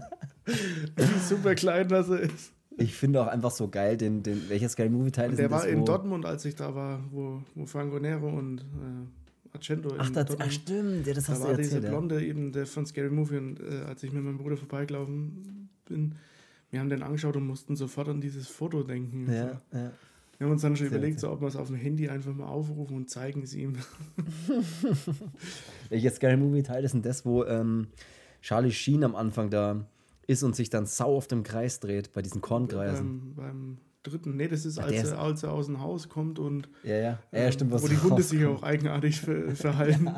Wie 0.44 1.18
super 1.28 1.56
klein 1.56 1.88
das 1.88 2.08
ist. 2.08 2.52
Ich 2.78 2.94
finde 2.94 3.22
auch 3.22 3.26
einfach 3.26 3.50
so 3.50 3.68
geil, 3.68 3.96
den, 3.96 4.22
den, 4.22 4.48
welcher 4.48 4.68
Scary 4.68 4.88
Movie 4.88 5.10
Teil 5.10 5.30
ist 5.30 5.38
Der 5.38 5.50
war 5.50 5.62
das, 5.62 5.70
in 5.70 5.84
Dortmund, 5.84 6.26
als 6.26 6.44
ich 6.44 6.54
da 6.54 6.74
war, 6.74 7.00
wo, 7.10 7.42
wo 7.56 7.66
Franco 7.66 7.98
Nero 7.98 8.28
und 8.28 8.60
äh, 8.60 9.52
Argento 9.52 9.94
ach, 9.98 10.10
das, 10.10 10.38
ach, 10.38 10.50
stimmt, 10.50 11.06
ja, 11.06 11.14
das 11.14 11.28
hast 11.28 11.40
da 11.40 11.44
du 11.46 11.50
war 11.50 11.58
erzählt, 11.58 11.82
diese 11.82 11.88
Blonde 11.88 12.20
ja. 12.20 12.26
eben 12.26 12.52
der 12.52 12.66
von 12.66 12.86
Scary 12.86 13.10
Movie 13.10 13.38
und 13.38 13.60
äh, 13.60 13.82
als 13.88 14.02
ich 14.02 14.12
mit 14.12 14.22
meinem 14.22 14.38
Bruder 14.38 14.56
vorbeigelaufen 14.56 15.70
bin, 15.86 16.14
wir 16.70 16.80
haben 16.80 16.88
den 16.88 17.02
angeschaut 17.02 17.36
und 17.36 17.46
mussten 17.46 17.76
sofort 17.76 18.08
an 18.08 18.20
dieses 18.20 18.48
Foto 18.48 18.82
denken. 18.82 19.32
Ja, 19.32 19.60
so. 19.70 19.78
ja. 19.78 19.92
Wir 20.38 20.46
haben 20.46 20.52
uns 20.52 20.62
dann 20.62 20.76
schon 20.76 20.88
sehr 20.88 20.98
überlegt, 20.98 21.20
so, 21.20 21.30
ob 21.30 21.40
wir 21.40 21.48
es 21.48 21.56
auf 21.56 21.68
dem 21.68 21.76
Handy 21.76 22.08
einfach 22.08 22.34
mal 22.34 22.46
aufrufen 22.46 22.96
und 22.96 23.08
zeigen 23.08 23.42
es 23.42 23.54
ihm. 23.54 23.76
Welcher 25.88 26.10
Scary 26.10 26.36
Movie 26.36 26.62
Teil 26.62 26.84
ist 26.84 26.92
denn 26.92 27.00
das, 27.00 27.24
wo 27.24 27.44
ähm, 27.44 27.86
Charlie 28.42 28.72
Sheen 28.72 29.02
am 29.02 29.16
Anfang 29.16 29.48
da 29.48 29.86
ist 30.26 30.42
und 30.42 30.54
sich 30.54 30.68
dann 30.68 30.84
sau 30.84 31.16
auf 31.16 31.26
dem 31.26 31.42
Kreis 31.42 31.80
dreht, 31.80 32.12
bei 32.12 32.20
diesen 32.20 32.42
Kornkreisen? 32.42 33.34
Beim, 33.34 33.46
beim 33.46 33.78
dritten, 34.02 34.36
nee, 34.36 34.46
das 34.46 34.66
ist, 34.66 34.78
als, 34.78 35.10
er, 35.10 35.18
als 35.18 35.42
er 35.42 35.52
aus 35.52 35.66
dem 35.66 35.80
Haus 35.80 36.10
kommt 36.10 36.38
und 36.38 36.68
ja, 36.82 36.94
ja. 36.94 37.18
Ja, 37.32 37.38
ja 37.40 37.52
stimmt, 37.52 37.72
was 37.72 37.82
wo 37.82 37.88
die 37.88 37.98
Hunde 37.98 38.22
sich 38.22 38.44
auch 38.44 38.62
eigenartig 38.62 39.20
verhalten. 39.54 40.10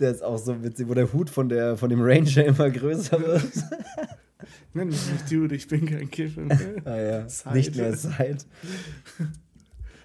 der 0.00 0.10
ist 0.10 0.24
auch 0.24 0.38
so 0.38 0.62
witzig, 0.64 0.88
wo 0.88 0.94
der 0.94 1.12
Hut 1.12 1.30
von, 1.30 1.48
der, 1.48 1.76
von 1.76 1.88
dem 1.88 2.00
Ranger 2.02 2.44
immer 2.44 2.68
größer 2.68 3.20
wird. 3.20 3.44
Nenn 4.74 4.88
mich 4.88 5.10
nicht 5.10 5.30
Dude, 5.30 5.54
ich 5.54 5.68
bin 5.68 5.86
kein 5.86 6.10
Kiffer. 6.10 6.42
ah 6.84 6.96
ja, 6.96 7.26
Zeit. 7.28 7.54
nicht 7.54 7.76
mehr 7.76 7.94
Zeit. 7.96 8.46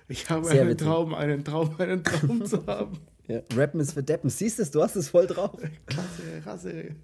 Ich 0.07 0.29
habe 0.29 0.45
Sehr 0.45 0.61
einen 0.61 0.71
witzig. 0.71 0.87
Traum, 0.87 1.13
einen 1.13 1.43
Traum, 1.43 1.75
einen 1.79 2.03
Traum 2.03 2.45
zu 2.45 2.65
haben. 2.67 2.99
Ja, 3.27 3.41
Rappen 3.55 3.79
ist 3.79 3.93
für 3.93 4.03
Deppen. 4.03 4.29
Siehst 4.29 4.59
du, 4.59 4.65
du 4.65 4.83
hast 4.83 4.95
es 4.95 5.09
voll 5.09 5.27
drauf. 5.27 5.51
Klasse, 5.85 6.45
Rasse. 6.45 6.95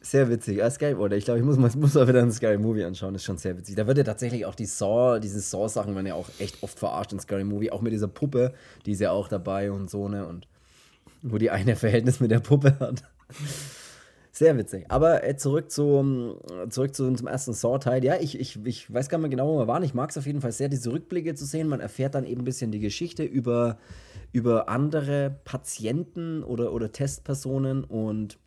Sehr 0.00 0.28
witzig. 0.30 0.62
Ah, 0.64 0.70
Sky, 0.70 0.94
oder 0.94 1.16
ich 1.16 1.24
glaube, 1.26 1.40
ich 1.40 1.44
muss, 1.44 1.58
muss 1.58 1.94
mal 1.94 2.08
wieder 2.08 2.22
einen 2.22 2.32
Scary 2.32 2.56
Movie 2.58 2.84
anschauen. 2.84 3.12
Das 3.12 3.22
ist 3.22 3.26
schon 3.26 3.36
sehr 3.36 3.56
witzig. 3.58 3.76
Da 3.76 3.86
wird 3.86 3.98
ja 3.98 4.04
tatsächlich 4.04 4.46
auch 4.46 4.54
die 4.54 4.64
Saw, 4.64 5.20
diese 5.20 5.40
Saw-Sachen 5.40 5.94
werden 5.94 6.06
ja 6.06 6.14
auch 6.14 6.28
echt 6.38 6.62
oft 6.62 6.78
verarscht 6.78 7.12
in 7.12 7.20
Scary 7.20 7.44
Movie. 7.44 7.70
Auch 7.70 7.82
mit 7.82 7.92
dieser 7.92 8.08
Puppe, 8.08 8.54
die 8.86 8.92
ist 8.92 9.00
ja 9.00 9.10
auch 9.12 9.28
dabei 9.28 9.70
und 9.70 9.90
so, 9.90 10.08
ne? 10.08 10.26
Und 10.26 10.48
wo 11.22 11.36
die 11.36 11.50
eine 11.50 11.76
Verhältnis 11.76 12.18
mit 12.18 12.30
der 12.30 12.40
Puppe 12.40 12.78
hat. 12.80 13.04
Sehr 14.40 14.56
witzig. 14.56 14.86
Aber 14.88 15.22
äh, 15.22 15.36
zurück, 15.36 15.70
zu, 15.70 16.40
zurück 16.70 16.94
zu, 16.94 17.12
zum 17.12 17.26
ersten 17.26 17.52
Saw-Teil. 17.52 18.02
Ja, 18.02 18.16
ich, 18.18 18.40
ich, 18.40 18.58
ich 18.64 18.90
weiß 18.90 19.10
gar 19.10 19.18
nicht 19.18 19.24
mehr 19.24 19.28
genau, 19.28 19.52
wo 19.52 19.58
wir 19.58 19.66
waren. 19.66 19.82
Ich 19.82 19.92
mag 19.92 20.08
es 20.08 20.16
auf 20.16 20.24
jeden 20.24 20.40
Fall 20.40 20.52
sehr, 20.52 20.70
diese 20.70 20.90
Rückblicke 20.90 21.34
zu 21.34 21.44
sehen. 21.44 21.68
Man 21.68 21.80
erfährt 21.80 22.14
dann 22.14 22.24
eben 22.24 22.40
ein 22.40 22.44
bisschen 22.46 22.72
die 22.72 22.78
Geschichte 22.80 23.22
über, 23.22 23.76
über 24.32 24.70
andere 24.70 25.36
Patienten 25.44 26.42
oder, 26.42 26.72
oder 26.72 26.90
Testpersonen 26.90 27.84
und 27.84 28.38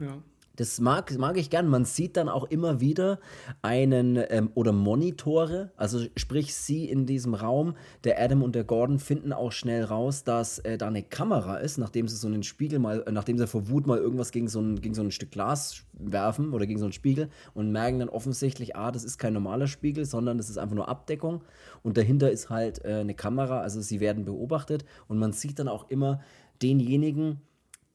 ja. 0.00 0.20
Das 0.58 0.80
mag, 0.80 1.16
mag 1.18 1.36
ich 1.36 1.50
gern. 1.50 1.68
Man 1.68 1.84
sieht 1.84 2.16
dann 2.16 2.28
auch 2.28 2.42
immer 2.42 2.80
wieder 2.80 3.20
einen 3.62 4.18
ähm, 4.28 4.50
oder 4.56 4.72
Monitore, 4.72 5.70
also 5.76 6.04
sprich 6.16 6.52
sie 6.52 6.90
in 6.90 7.06
diesem 7.06 7.34
Raum. 7.34 7.76
Der 8.02 8.20
Adam 8.20 8.42
und 8.42 8.56
der 8.56 8.64
Gordon 8.64 8.98
finden 8.98 9.32
auch 9.32 9.52
schnell 9.52 9.84
raus, 9.84 10.24
dass 10.24 10.58
äh, 10.58 10.76
da 10.76 10.88
eine 10.88 11.04
Kamera 11.04 11.58
ist, 11.58 11.78
nachdem 11.78 12.08
sie 12.08 12.16
so 12.16 12.26
einen 12.26 12.42
Spiegel 12.42 12.80
mal, 12.80 13.04
äh, 13.06 13.12
nachdem 13.12 13.38
sie 13.38 13.46
vor 13.46 13.68
Wut 13.68 13.86
mal 13.86 13.98
irgendwas 13.98 14.32
gegen 14.32 14.48
so, 14.48 14.60
ein, 14.60 14.80
gegen 14.80 14.96
so 14.96 15.02
ein 15.02 15.12
Stück 15.12 15.30
Glas 15.30 15.84
werfen 15.92 16.52
oder 16.52 16.66
gegen 16.66 16.80
so 16.80 16.86
einen 16.86 16.92
Spiegel 16.92 17.28
und 17.54 17.70
merken 17.70 18.00
dann 18.00 18.08
offensichtlich, 18.08 18.74
ah, 18.74 18.90
das 18.90 19.04
ist 19.04 19.16
kein 19.18 19.34
normaler 19.34 19.68
Spiegel, 19.68 20.06
sondern 20.06 20.38
das 20.38 20.50
ist 20.50 20.58
einfach 20.58 20.74
nur 20.74 20.88
Abdeckung 20.88 21.44
und 21.84 21.96
dahinter 21.96 22.32
ist 22.32 22.50
halt 22.50 22.84
äh, 22.84 22.94
eine 22.94 23.14
Kamera, 23.14 23.60
also 23.60 23.80
sie 23.80 24.00
werden 24.00 24.24
beobachtet 24.24 24.84
und 25.06 25.18
man 25.18 25.30
sieht 25.30 25.60
dann 25.60 25.68
auch 25.68 25.88
immer 25.88 26.20
denjenigen, 26.60 27.42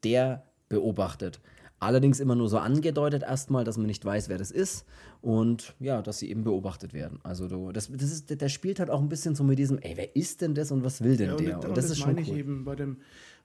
der 0.05 0.45
beobachtet. 0.69 1.41
Allerdings 1.83 2.19
immer 2.19 2.35
nur 2.35 2.49
so 2.49 2.57
angedeutet 2.57 3.23
erstmal, 3.23 3.63
dass 3.63 3.77
man 3.77 3.87
nicht 3.87 4.03
weiß, 4.03 4.29
wer 4.29 4.37
das 4.37 4.51
ist 4.51 4.85
und 5.21 5.75
ja, 5.79 6.01
dass 6.01 6.19
sie 6.19 6.29
eben 6.29 6.43
beobachtet 6.43 6.93
werden. 6.93 7.19
Also 7.23 7.47
du, 7.47 7.71
das, 7.71 7.91
das 7.91 8.11
ist, 8.11 8.41
der 8.41 8.49
spielt 8.49 8.79
halt 8.79 8.89
auch 8.89 9.01
ein 9.01 9.09
bisschen 9.09 9.35
so 9.35 9.43
mit 9.43 9.59
diesem, 9.59 9.79
ey, 9.79 9.93
wer 9.95 10.15
ist 10.15 10.41
denn 10.41 10.55
das 10.55 10.71
und 10.71 10.83
was 10.83 11.03
will 11.03 11.17
denn 11.17 11.27
ja, 11.27 11.33
und 11.33 11.41
der? 11.45 11.55
Und, 11.59 11.65
und 11.65 11.77
das, 11.77 11.85
das, 11.85 11.91
ist 11.93 11.99
schon 11.99 12.15
meine 12.15 12.27
cool. 12.27 12.33
ich 12.33 12.39
eben 12.39 12.63
bei 12.65 12.75
dem, 12.75 12.97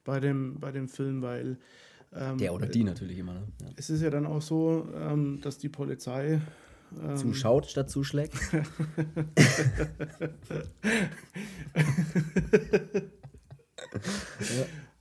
bei 0.04 0.20
dem, 0.20 0.58
bei 0.58 0.72
dem 0.72 0.88
Film, 0.88 1.22
weil 1.22 1.58
ähm, 2.14 2.38
der 2.38 2.54
oder 2.54 2.66
die 2.66 2.84
natürlich 2.84 3.18
immer. 3.18 3.34
Ne? 3.34 3.42
Ja. 3.60 3.66
Es 3.76 3.90
ist 3.90 4.00
ja 4.02 4.10
dann 4.10 4.26
auch 4.26 4.42
so, 4.42 4.88
ähm, 4.94 5.40
dass 5.42 5.58
die 5.58 5.68
Polizei 5.68 6.40
ähm, 7.02 7.16
zuschaut 7.16 7.66
statt 7.66 7.90
zuschlägt. 7.90 8.34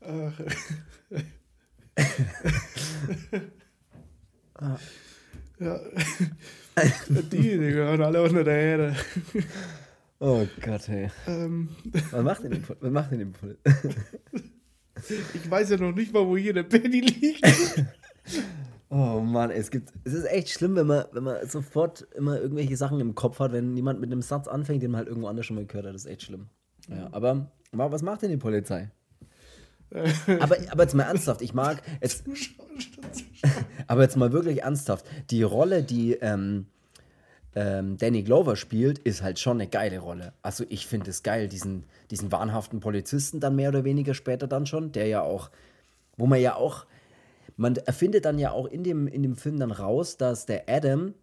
ja. 0.02 0.34
Ah. 4.60 4.78
Ja. 5.60 5.80
Die, 7.10 7.22
die 7.32 7.58
gehören 7.58 8.02
alle 8.02 8.24
unter 8.24 8.44
der 8.44 8.60
Erde. 8.60 8.96
Oh 10.20 10.48
Gott, 10.62 10.88
hey. 10.88 11.12
Ähm. 11.28 11.70
Was 12.12 12.24
macht 12.24 12.44
denn 12.44 12.64
Was 12.80 12.92
macht 12.92 13.12
denn 13.12 13.20
Impul? 13.22 13.58
Ich 15.34 15.50
weiß 15.50 15.70
ja 15.70 15.78
noch 15.78 15.94
nicht 15.94 16.12
mal, 16.12 16.26
wo 16.26 16.36
hier 16.36 16.54
der 16.54 16.64
Penny 16.64 17.02
liegt. 17.02 17.46
Oh 18.90 19.20
Mann, 19.20 19.52
es 19.52 19.70
gibt, 19.70 19.94
es 20.06 20.14
ist 20.14 20.26
echt 20.26 20.50
schlimm, 20.50 20.76
wenn 20.76 20.88
man, 20.88 21.06
wenn 21.12 21.24
man 21.24 21.46
sofort 21.48 22.08
immer 22.16 22.40
irgendwelche 22.40 22.78
Sachen 22.78 23.00
im 23.00 23.16
Kopf 23.16 23.40
hat, 23.40 23.52
wenn 23.52 23.76
jemand 23.76 24.00
mit 24.00 24.12
einem 24.12 24.22
Satz 24.22 24.48
anfängt, 24.48 24.82
den 24.82 24.92
man 24.92 25.00
halt 25.00 25.08
irgendwo 25.08 25.28
anders 25.28 25.46
schon 25.46 25.56
mal 25.56 25.66
gehört 25.66 25.86
hat. 25.86 25.94
Das 25.94 26.06
ist 26.06 26.12
echt 26.12 26.24
schlimm. 26.24 26.48
Ja, 26.88 27.10
aber 27.12 27.52
was 27.72 28.02
macht 28.02 28.22
denn 28.22 28.32
die 28.32 28.38
Polizei? 28.38 28.90
Aber, 30.40 30.58
aber 30.70 30.84
jetzt 30.84 30.96
mal 30.96 31.04
ernsthaft, 31.04 31.42
ich 31.42 31.54
mag. 31.54 31.82
Jetzt, 32.02 32.26
aber 33.88 34.02
jetzt 34.02 34.18
mal 34.18 34.32
wirklich 34.32 34.64
ernsthaft. 34.64 35.06
Die 35.30 35.44
Rolle, 35.44 35.84
die 35.84 36.14
ähm, 36.14 36.68
ähm, 37.56 37.98
Danny 37.98 38.24
Glover 38.24 38.56
spielt, 38.56 39.00
ist 39.00 39.24
halt 39.24 39.40
schon 39.40 39.60
eine 39.60 39.70
geile 39.70 40.00
Rolle. 40.00 40.34
Also 40.42 40.64
ich 40.70 40.86
finde 40.86 41.10
es 41.10 41.24
geil, 41.24 41.48
diesen, 41.48 41.86
diesen 42.12 42.32
wahnhaften 42.32 42.80
Polizisten 42.80 43.40
dann 43.40 43.56
mehr 43.56 43.70
oder 43.70 43.84
weniger 43.84 44.14
später 44.14 44.48
dann 44.48 44.66
schon, 44.66 44.92
der 44.92 45.08
ja 45.08 45.22
auch, 45.22 45.50
wo 46.18 46.28
man 46.28 46.40
ja 46.40 46.56
auch, 46.56 46.86
man 47.56 47.76
erfindet 47.78 48.26
dann 48.26 48.38
ja 48.38 48.52
auch 48.52 48.68
in 48.68 48.84
dem, 48.84 49.08
in 49.08 49.24
dem 49.24 49.36
Film 49.36 49.58
dann 49.58 49.72
raus, 49.72 50.18
dass 50.18 50.46
der 50.46 50.66
Adam 50.68 51.16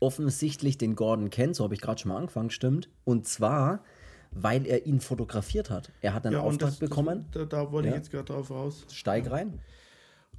offensichtlich 0.00 0.76
den 0.76 0.94
Gordon 0.96 1.30
kennt, 1.30 1.56
so 1.56 1.64
habe 1.64 1.74
ich 1.74 1.80
gerade 1.80 2.00
schon 2.00 2.10
mal 2.10 2.18
angefangen, 2.18 2.50
stimmt. 2.50 2.90
Und 3.04 3.26
zwar 3.26 3.82
weil 4.30 4.66
er 4.66 4.86
ihn 4.86 5.00
fotografiert 5.00 5.70
hat. 5.70 5.92
Er 6.00 6.14
hat 6.14 6.26
einen 6.26 6.34
ja, 6.34 6.40
Auftrag 6.40 6.70
das, 6.70 6.78
bekommen. 6.78 7.26
Das, 7.32 7.48
da, 7.48 7.64
da, 7.64 7.72
wollte 7.72 7.88
ja. 7.88 7.94
ich 7.94 7.98
jetzt 7.98 8.10
gerade 8.10 8.24
drauf 8.24 8.50
raus. 8.50 8.84
Steig 8.92 9.30
rein. 9.30 9.60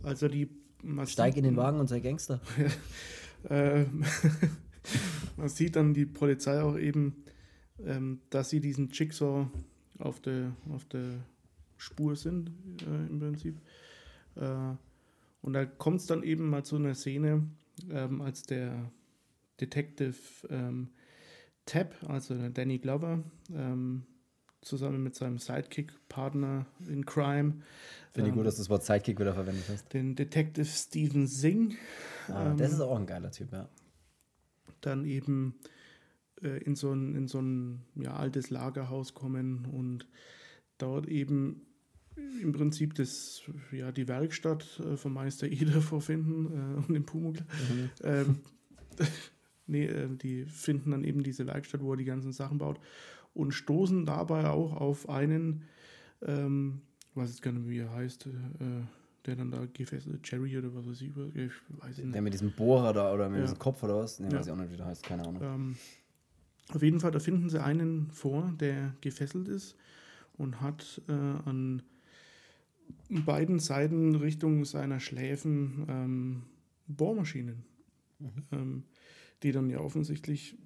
Also 0.03 0.27
die 0.27 0.49
Steig 1.05 1.35
in 1.37 1.43
den 1.43 1.57
Wagen 1.57 1.79
und 1.79 1.87
sei 1.87 1.99
Gangster. 1.99 2.39
äh, 3.49 3.85
man 5.37 5.49
sieht 5.49 5.75
dann 5.75 5.93
die 5.93 6.05
Polizei 6.05 6.61
auch 6.61 6.77
eben, 6.77 7.23
ähm, 7.85 8.21
dass 8.29 8.49
sie 8.49 8.59
diesen 8.59 8.89
Jigsaw 8.89 9.47
auf 9.99 10.19
der, 10.21 10.55
auf 10.73 10.85
der 10.85 11.19
Spur 11.77 12.15
sind, 12.15 12.51
äh, 12.81 13.09
im 13.09 13.19
Prinzip. 13.19 13.59
Äh, 14.35 14.75
und 15.41 15.53
da 15.53 15.65
kommt 15.65 16.01
es 16.01 16.05
dann 16.05 16.23
eben 16.23 16.49
mal 16.49 16.63
zu 16.63 16.75
einer 16.75 16.95
Szene, 16.95 17.47
ähm, 17.89 18.21
als 18.21 18.43
der 18.43 18.91
Detective 19.59 20.15
ähm, 20.49 20.89
Tab, 21.65 21.95
also 22.07 22.49
Danny 22.49 22.79
Glover, 22.79 23.23
ähm, 23.53 24.03
zusammen 24.61 25.03
mit 25.03 25.15
seinem 25.15 25.37
Sidekick-Partner 25.37 26.65
in 26.87 27.05
Crime. 27.05 27.61
Finde 28.13 28.29
ich 28.29 28.33
gut, 28.33 28.41
ähm, 28.41 28.45
dass 28.45 28.55
du 28.55 28.61
das 28.61 28.69
Wort 28.69 28.83
Sidekick 28.83 29.19
wieder 29.19 29.33
verwendet 29.33 29.65
hast. 29.69 29.93
Den 29.93 30.15
Detective 30.15 30.65
Steven 30.65 31.27
Singh. 31.27 31.75
Ah, 32.27 32.51
ähm, 32.51 32.57
das 32.57 32.73
ist 32.73 32.81
auch 32.81 32.97
ein 32.97 33.05
geiler 33.05 33.31
Typ, 33.31 33.51
ja. 33.51 33.69
Dann 34.81 35.05
eben 35.05 35.59
äh, 36.41 36.57
in 36.63 36.75
so 36.75 36.91
ein, 36.91 37.15
in 37.15 37.27
so 37.27 37.39
ein 37.39 37.85
ja, 37.95 38.15
altes 38.15 38.49
Lagerhaus 38.49 39.13
kommen 39.13 39.65
und 39.65 40.07
dort 40.77 41.07
eben 41.07 41.65
im 42.41 42.51
Prinzip 42.51 42.95
das, 42.95 43.43
ja, 43.71 43.91
die 43.91 44.07
Werkstatt 44.07 44.79
äh, 44.79 44.97
vom 44.97 45.13
Meister 45.13 45.47
Eder 45.47 45.81
vorfinden 45.81 46.45
äh, 46.47 46.77
und 46.77 46.89
den 46.89 47.05
Pumuckl. 47.05 47.43
Mhm. 47.43 47.89
Ähm, 48.03 48.39
nee, 49.69 49.85
äh, 49.85 50.09
die 50.09 50.45
finden 50.45 50.91
dann 50.91 51.03
eben 51.03 51.23
diese 51.23 51.47
Werkstatt, 51.47 51.81
wo 51.81 51.91
er 51.93 51.97
die 51.97 52.05
ganzen 52.05 52.31
Sachen 52.33 52.57
baut 52.57 52.79
und 53.33 53.53
stoßen 53.53 54.05
dabei 54.05 54.49
auch 54.49 54.73
auf 54.73 55.09
einen, 55.09 55.63
ähm, 56.21 56.81
weiß 57.15 57.29
jetzt 57.29 57.41
gar 57.41 57.51
nicht, 57.51 57.69
wie 57.69 57.79
er 57.79 57.93
heißt, 57.93 58.27
äh, 58.27 58.29
der 59.25 59.35
dann 59.35 59.51
da 59.51 59.65
gefesselt, 59.71 60.23
Cherry 60.23 60.57
oder 60.57 60.73
was 60.73 60.87
weiß 60.87 61.01
ich, 61.01 61.09
ich 61.35 61.51
weiß 61.81 61.97
nicht. 61.97 62.15
Der 62.15 62.21
mit 62.21 62.33
diesem 62.33 62.51
Bohrer 62.51 62.93
da 62.93 63.13
oder 63.13 63.29
mit 63.29 63.39
ja. 63.39 63.45
diesem 63.45 63.59
Kopf 63.59 63.83
oder 63.83 63.97
was? 63.97 64.19
Nee, 64.19 64.29
ja. 64.29 64.39
weiß 64.39 64.47
ich 64.47 64.51
auch 64.51 64.57
nicht, 64.57 64.71
wie 64.71 64.77
der 64.77 64.85
heißt, 64.85 65.03
keine 65.03 65.27
Ahnung. 65.27 65.41
Ähm, 65.41 65.75
auf 66.73 66.83
jeden 66.83 66.99
Fall, 66.99 67.11
da 67.11 67.19
finden 67.19 67.49
sie 67.49 67.61
einen 67.61 68.11
vor, 68.11 68.53
der 68.59 68.93
gefesselt 69.01 69.47
ist 69.47 69.75
und 70.37 70.61
hat 70.61 71.01
äh, 71.07 71.11
an 71.11 71.81
beiden 73.09 73.59
Seiten 73.59 74.15
Richtung 74.15 74.65
seiner 74.65 74.99
Schläfen 74.99 75.85
ähm, 75.89 76.43
Bohrmaschinen. 76.87 77.63
Mhm. 78.19 78.29
Ähm, 78.51 78.83
die 79.43 79.51
dann 79.51 79.69
ja 79.69 79.79
offensichtlich 79.79 80.57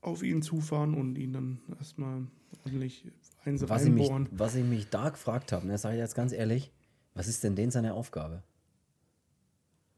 auf 0.00 0.22
ihn 0.22 0.42
zufahren 0.42 0.94
und 0.94 1.16
ihn 1.16 1.32
dann 1.32 1.60
erstmal 1.78 2.26
ordentlich 2.64 3.06
eins 3.44 3.68
Was 3.68 3.84
ich, 3.84 3.90
mich, 3.90 4.02
reinbohren. 4.02 4.28
was 4.32 4.54
ich 4.54 4.64
mich 4.64 4.88
da 4.90 5.08
gefragt 5.08 5.52
habe, 5.52 5.66
ne, 5.66 5.78
sage 5.78 5.94
ich 5.96 6.00
jetzt 6.00 6.14
ganz 6.14 6.32
ehrlich, 6.32 6.72
was 7.14 7.28
ist 7.28 7.44
denn 7.44 7.56
denn 7.56 7.70
seine 7.70 7.94
Aufgabe? 7.94 8.42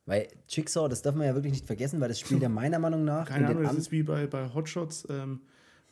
Weil 0.07 0.29
Jigsaw, 0.49 0.89
das 0.89 1.01
darf 1.01 1.15
man 1.15 1.27
ja 1.27 1.35
wirklich 1.35 1.55
nicht 1.55 1.67
vergessen, 1.67 2.01
weil 2.01 2.09
das 2.09 2.21
spielt 2.21 2.43
ja 2.43 2.49
meiner 2.51 2.79
Meinung 2.79 3.05
nach 3.05 3.27
Keine 3.27 3.49
Ahnung, 3.49 3.63
das 3.63 3.75
ist 3.75 3.93
wie 3.93 4.03
bei, 4.03 4.27
bei 4.27 4.53
Hotshots. 4.53 5.07
Ähm, 5.09 5.41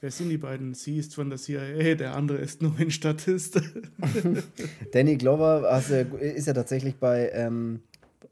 wer 0.01 0.11
sind 0.11 0.29
die 0.29 0.37
beiden? 0.37 0.75
Sie 0.75 0.99
ist 0.99 1.15
von 1.15 1.31
der 1.31 1.39
CIA, 1.39 1.95
der 1.95 2.15
andere 2.15 2.39
ist 2.39 2.61
nur 2.61 2.77
ein 2.79 2.91
Statist. 2.91 3.61
Danny 4.93 5.17
Glover 5.17 5.71
also, 5.71 5.95
ist 5.95 6.47
ja 6.47 6.53
tatsächlich 6.53 6.97
bei 6.97 7.31
ähm, 7.31 7.81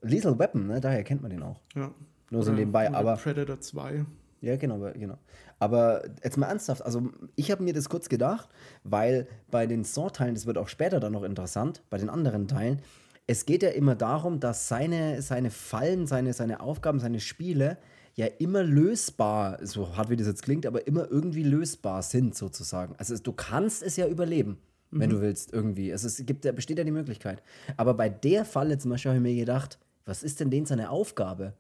Lethal 0.03 0.39
Weapon, 0.39 0.67
ne? 0.67 0.81
daher 0.81 1.03
kennt 1.05 1.23
man 1.23 1.31
den 1.31 1.43
auch. 1.43 1.61
ja. 1.75 1.95
Nur 2.31 2.43
so 2.43 2.53
nebenbei, 2.53 2.89
oder 2.89 2.99
aber 2.99 3.17
Predator 3.17 3.61
2. 3.61 4.07
Ja, 4.41 4.57
genau, 4.57 4.79
genau. 4.95 5.19
Aber 5.59 6.03
jetzt 6.25 6.39
mal 6.39 6.47
ernsthaft, 6.47 6.83
also 6.83 7.11
ich 7.37 7.51
habe 7.51 7.63
mir 7.63 7.75
das 7.75 7.89
kurz 7.89 8.09
gedacht, 8.09 8.49
weil 8.85 9.27
bei 9.51 9.67
den 9.67 9.85
Saw-Teilen, 9.85 10.35
das 10.35 10.47
wird 10.47 10.57
auch 10.57 10.69
später 10.69 11.01
dann 11.01 11.13
noch 11.13 11.25
interessant, 11.25 11.83
bei 11.91 11.99
den 11.99 12.09
anderen 12.09 12.49
Teilen, 12.49 12.81
es 13.27 13.45
geht 13.45 13.63
ja 13.63 13.69
immer 13.69 13.95
darum, 13.95 14.41
dass 14.41 14.69
seine, 14.69 15.21
seine 15.23 15.51
Fallen, 15.51 16.07
seine, 16.07 16.33
seine 16.33 16.61
Aufgaben, 16.61 16.99
seine 16.99 17.21
Spiele 17.21 17.77
ja 18.15 18.27
immer 18.27 18.63
lösbar, 18.63 19.65
so 19.65 19.97
hart 19.97 20.11
wie 20.11 20.17
das 20.17 20.27
jetzt 20.27 20.43
klingt, 20.43 20.67
aber 20.67 20.87
immer 20.87 21.11
irgendwie 21.11 21.43
lösbar 21.45 22.03
sind 22.03 22.35
sozusagen. 22.35 22.95
Also 22.97 23.17
du 23.17 23.33
kannst 23.33 23.83
es 23.83 23.97
ja 23.97 24.09
überleben, 24.09 24.59
wenn 24.91 25.11
du 25.11 25.21
willst 25.21 25.53
irgendwie. 25.53 25.93
Also 25.93 26.09
es 26.09 26.25
gibt, 26.27 26.43
besteht 26.57 26.79
ja 26.79 26.85
die 26.85 26.91
Möglichkeit. 26.91 27.43
Aber 27.77 27.95
bei 27.95 28.09
der 28.09 28.45
Falle 28.45 28.79
zum 28.79 28.91
Beispiel 28.91 29.11
habe 29.11 29.19
ich 29.19 29.23
mir 29.23 29.39
gedacht, 29.39 29.79
was 30.07 30.23
ist 30.25 30.41
denn 30.41 30.51
denn 30.51 30.67
seine 30.67 30.91
Aufgabe? 30.91 31.55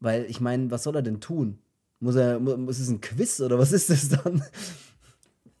Weil 0.00 0.24
ich 0.28 0.40
meine, 0.40 0.70
was 0.70 0.82
soll 0.82 0.96
er 0.96 1.02
denn 1.02 1.20
tun? 1.20 1.58
Muss 2.00 2.16
er, 2.16 2.40
mu- 2.40 2.56
muss 2.56 2.78
es 2.78 2.88
ein 2.88 3.00
Quiz 3.00 3.40
oder 3.40 3.58
was 3.58 3.72
ist 3.72 3.90
das 3.90 4.08
dann? 4.08 4.42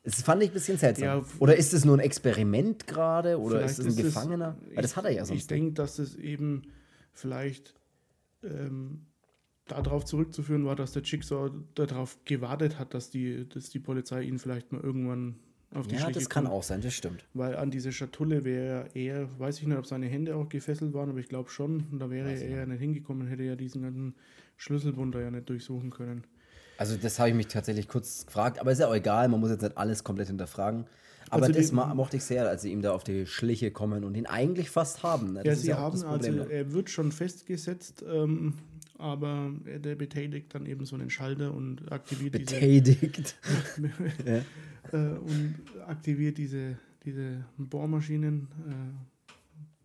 Das 0.02 0.22
fand 0.22 0.42
ich 0.42 0.50
ein 0.50 0.54
bisschen 0.54 0.78
seltsam. 0.78 1.04
Ja, 1.04 1.24
oder 1.38 1.56
ist 1.56 1.74
es 1.74 1.84
nur 1.84 1.94
ein 1.96 2.00
Experiment 2.00 2.86
gerade? 2.86 3.38
Oder 3.38 3.62
ist 3.62 3.72
es 3.78 3.80
ein 3.84 3.88
ist 3.88 3.98
es- 3.98 4.04
Gefangener? 4.06 4.56
Weil 4.74 4.82
das 4.82 4.96
hat 4.96 5.04
er 5.04 5.10
ja 5.10 5.22
Ich 5.22 5.28
sonst. 5.28 5.36
nicht. 5.36 5.50
denke, 5.50 5.72
dass 5.74 5.98
es 5.98 6.16
eben 6.16 6.62
vielleicht 7.12 7.74
ähm, 8.42 9.02
darauf 9.66 10.06
zurückzuführen 10.06 10.64
war, 10.64 10.74
dass 10.74 10.92
der 10.92 11.02
Jigsaw 11.02 11.50
darauf 11.74 12.16
gewartet 12.24 12.78
hat, 12.78 12.94
dass 12.94 13.10
die, 13.10 13.46
dass 13.46 13.68
die 13.68 13.78
Polizei 13.78 14.22
ihn 14.22 14.38
vielleicht 14.38 14.72
mal 14.72 14.80
irgendwann 14.80 15.38
auf 15.72 15.86
die 15.86 15.94
Ja, 15.94 16.02
Schliche 16.02 16.18
das 16.20 16.28
kann 16.28 16.44
kommt. 16.44 16.56
auch 16.56 16.62
sein, 16.62 16.80
das 16.80 16.94
stimmt. 16.94 17.24
Weil 17.34 17.56
an 17.56 17.70
diese 17.70 17.92
Schatulle 17.92 18.44
wäre 18.44 18.88
er, 18.94 19.28
weiß 19.38 19.60
ich 19.60 19.66
nicht, 19.66 19.78
ob 19.78 19.86
seine 19.86 20.06
Hände 20.06 20.34
auch 20.36 20.48
gefesselt 20.48 20.92
waren, 20.94 21.10
aber 21.10 21.18
ich 21.18 21.28
glaube 21.28 21.50
schon. 21.50 21.86
Und 21.92 21.98
da 22.00 22.10
wäre 22.10 22.28
Weiß 22.30 22.42
er 22.42 22.50
ja 22.58 22.66
nicht 22.66 22.80
hingekommen, 22.80 23.26
hätte 23.28 23.42
ja 23.44 23.56
diesen 23.56 23.82
ganzen 23.82 24.14
Schlüsselbund 24.56 25.14
da 25.14 25.20
ja 25.20 25.30
nicht 25.30 25.48
durchsuchen 25.48 25.90
können. 25.90 26.24
Also, 26.76 26.96
das 26.96 27.18
habe 27.18 27.28
ich 27.28 27.34
mich 27.34 27.46
tatsächlich 27.48 27.88
kurz 27.88 28.24
gefragt, 28.26 28.58
aber 28.58 28.72
ist 28.72 28.78
ja 28.80 28.88
auch 28.88 28.94
egal, 28.94 29.28
man 29.28 29.38
muss 29.40 29.50
jetzt 29.50 29.62
nicht 29.62 29.76
alles 29.76 30.02
komplett 30.02 30.28
hinterfragen. 30.28 30.86
Aber 31.28 31.46
Also 31.46 31.52
das 31.52 31.70
mochte 31.72 32.16
ich 32.16 32.24
sehr, 32.24 32.48
als 32.48 32.62
sie 32.62 32.72
ihm 32.72 32.82
da 32.82 32.92
auf 32.92 33.04
die 33.04 33.26
Schliche 33.26 33.70
kommen 33.70 34.02
und 34.02 34.16
ihn 34.16 34.26
eigentlich 34.26 34.70
fast 34.70 35.02
haben. 35.02 35.34
Ne? 35.34 35.42
Das 35.44 35.44
ja, 35.44 35.52
ist 35.52 35.62
sie 35.62 35.74
haben 35.74 35.92
das 35.92 36.04
Problem 36.04 36.38
also, 36.38 36.44
da. 36.48 36.50
er 36.50 36.72
wird 36.72 36.90
schon 36.90 37.12
festgesetzt, 37.12 38.02
ähm, 38.10 38.54
aber 39.00 39.52
er- 39.64 39.78
der 39.78 39.94
betätigt 39.96 40.54
dann 40.54 40.66
eben 40.66 40.84
so 40.84 40.94
einen 40.96 41.10
Schalter 41.10 41.52
und 41.54 41.90
aktiviert 41.90 42.34
diese 42.34 42.44
Betätigt. 42.54 43.36
ja. 44.26 44.36
äh, 44.92 45.18
und 45.18 45.54
aktiviert 45.86 46.38
diese, 46.38 46.78
diese 47.04 47.44
Bohrmaschinen. 47.58 48.48
Äh, 48.68 48.72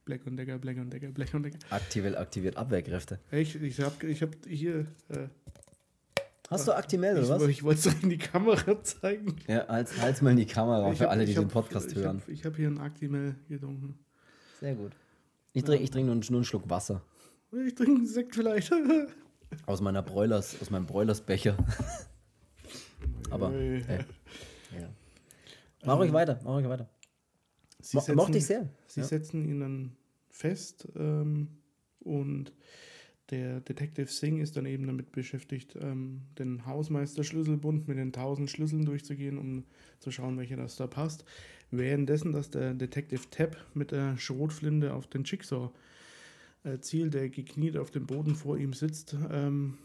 Black 0.06 0.28
und 0.28 0.38
Decker, 0.38 0.60
Black 0.60 0.78
und 0.78 0.92
Decker, 0.94 1.08
Black 1.08 1.34
und 1.34 1.44
Decker. 1.44 1.58
Aktiviert, 1.72 2.16
aktiviert 2.16 2.58
Abwehrkräfte. 2.58 3.20
Ich, 3.32 3.60
ich 3.60 3.80
habe 3.80 4.06
ich 4.08 4.22
hab 4.22 4.30
hier. 4.48 4.86
Äh, 5.10 5.28
Hast 6.52 6.68
du 6.68 6.74
Aktimel 6.74 7.18
ich 7.18 7.26
oder 7.28 7.40
was? 7.42 7.48
ich 7.48 7.64
wollte 7.64 7.90
es 7.90 8.04
in 8.04 8.10
die 8.12 8.20
Kamera 8.20 8.84
zeigen. 8.84 9.36
Ja, 9.48 9.68
halt's, 9.68 10.00
halt's 10.00 10.22
mal 10.22 10.30
in 10.30 10.38
die 10.38 10.46
Kamera 10.46 10.92
Ich 10.92 11.00
für 11.00 11.06
hab- 11.06 11.12
alle, 11.12 11.26
die 11.26 11.34
den 11.34 11.46
hab- 11.46 11.52
Podcast 11.52 11.90
ich 11.92 11.96
hören. 11.98 12.18
Hab, 12.22 12.30
ich 12.30 12.46
habe 12.46 12.56
hier 12.56 12.68
ein 12.68 12.78
Actimel 12.80 13.34
getrunken. 13.50 13.98
Sehr 14.60 14.76
gut. 14.76 14.92
Ich 15.54 15.64
trinke 15.64 15.84
ich 15.84 15.90
trink 15.90 16.06
nur, 16.06 16.16
nur 16.16 16.28
einen 16.30 16.44
Schluck 16.44 16.70
Wasser. 16.70 17.02
Ich 17.66 17.76
trinke 17.76 17.96
einen 17.96 18.08
Sekt 18.08 18.36
vielleicht. 18.36 18.72
Aus 19.68 19.80
meiner 19.82 20.02
Broilers, 20.02 20.60
aus 20.62 20.70
meinem 20.70 20.86
Broilersbecher. 20.86 21.56
Aber, 23.30 23.54
äh, 23.54 23.80
ja. 23.80 24.90
Mach 25.86 25.98
ruhig 26.00 26.12
weiter, 26.12 26.40
mach 26.44 26.56
ruhig 26.56 26.68
weiter. 26.68 26.90
Sie 27.80 27.96
Mo 27.96 28.02
setzen- 28.02 28.16
mochte 28.16 28.38
ich 28.40 28.46
sehr. 28.46 28.68
Sie 28.88 29.00
Ja. 29.02 29.06
setzen 29.06 29.46
ihn 29.48 29.60
dann 29.60 29.96
fest 30.30 30.88
ähm, 30.96 31.50
und 32.00 32.52
der 33.30 33.62
Detective 33.62 34.08
Singh 34.08 34.42
ist 34.42 34.58
dann 34.58 34.66
eben 34.66 34.88
damit 34.88 35.12
beschäftigt, 35.12 35.76
ähm, 35.80 36.24
den 36.38 36.66
Hausmeister-Schlüsselbund 36.66 37.88
mit 37.88 37.98
den 37.98 38.12
tausend 38.12 38.50
Schlüsseln 38.52 38.86
durchzugehen, 38.86 39.38
um 39.38 39.64
zu 40.00 40.12
schauen, 40.12 40.38
welcher 40.38 40.58
das 40.58 40.76
da 40.76 40.88
passt. 40.88 41.24
Währenddessen, 41.72 42.32
dass 42.34 42.50
der 42.52 42.74
Detective 42.74 43.22
Tapp 43.32 43.58
mit 43.74 43.92
der 43.92 44.18
Schrotflinte 44.18 44.94
auf 44.94 45.08
den 45.08 45.24
Jigsaw 45.24 45.72
äh, 46.66 46.80
zielt, 46.80 47.14
der 47.14 47.30
gekniet 47.30 47.78
auf 47.78 47.92
dem 47.92 48.06
Boden 48.06 48.36
vor 48.36 48.58
ihm 48.58 48.74
sitzt, 48.74 49.16
ähm, 49.32 49.76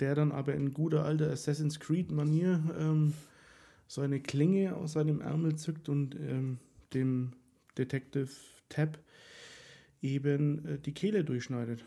der 0.00 0.14
dann 0.14 0.32
aber 0.32 0.54
in 0.54 0.72
guter 0.72 1.04
alter 1.04 1.30
Assassin's 1.30 1.80
Creed-Manier 1.80 2.62
ähm, 2.78 3.14
so 3.86 4.00
eine 4.00 4.20
Klinge 4.20 4.76
aus 4.76 4.92
seinem 4.92 5.20
Ärmel 5.20 5.56
zückt 5.56 5.88
und 5.88 6.14
ähm, 6.16 6.58
dem 6.92 7.32
Detective 7.78 8.28
Tab 8.68 8.98
eben 10.02 10.64
äh, 10.66 10.78
die 10.78 10.92
Kehle 10.92 11.24
durchschneidet. 11.24 11.84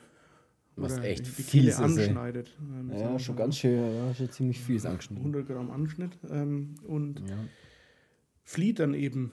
Was 0.75 0.93
Oder 0.93 1.05
echt 1.05 1.37
die, 1.37 1.43
Kehle 1.43 1.69
ist, 1.71 1.79
anschneidet. 1.79 2.55
Ähm, 2.61 2.91
Ja, 2.97 3.17
schon 3.17 3.35
ganz 3.35 3.57
schön, 3.57 3.95
ja, 3.95 4.13
schon 4.13 4.29
ziemlich 4.29 4.59
fies 4.59 4.85
angeschnitten. 4.85 5.25
100 5.25 5.47
Gramm 5.47 5.71
Anschnitt 5.71 6.17
ähm, 6.29 6.75
und 6.85 7.19
Ja. 7.27 7.37
flieht 8.43 8.79
dann 8.79 8.93
eben. 8.93 9.31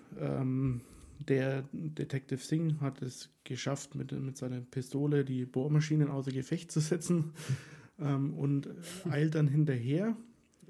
Der 1.28 1.64
Detective 1.72 2.40
Singh 2.40 2.80
hat 2.80 3.00
es 3.02 3.30
geschafft, 3.44 3.94
mit, 3.94 4.12
mit 4.12 4.36
seiner 4.36 4.60
Pistole 4.60 5.24
die 5.24 5.44
Bohrmaschinen 5.46 6.08
außer 6.08 6.32
Gefecht 6.32 6.70
zu 6.70 6.80
setzen 6.80 7.32
ähm, 7.98 8.34
und 8.34 8.68
eilt 9.08 9.34
dann 9.34 9.48
hinterher, 9.48 10.16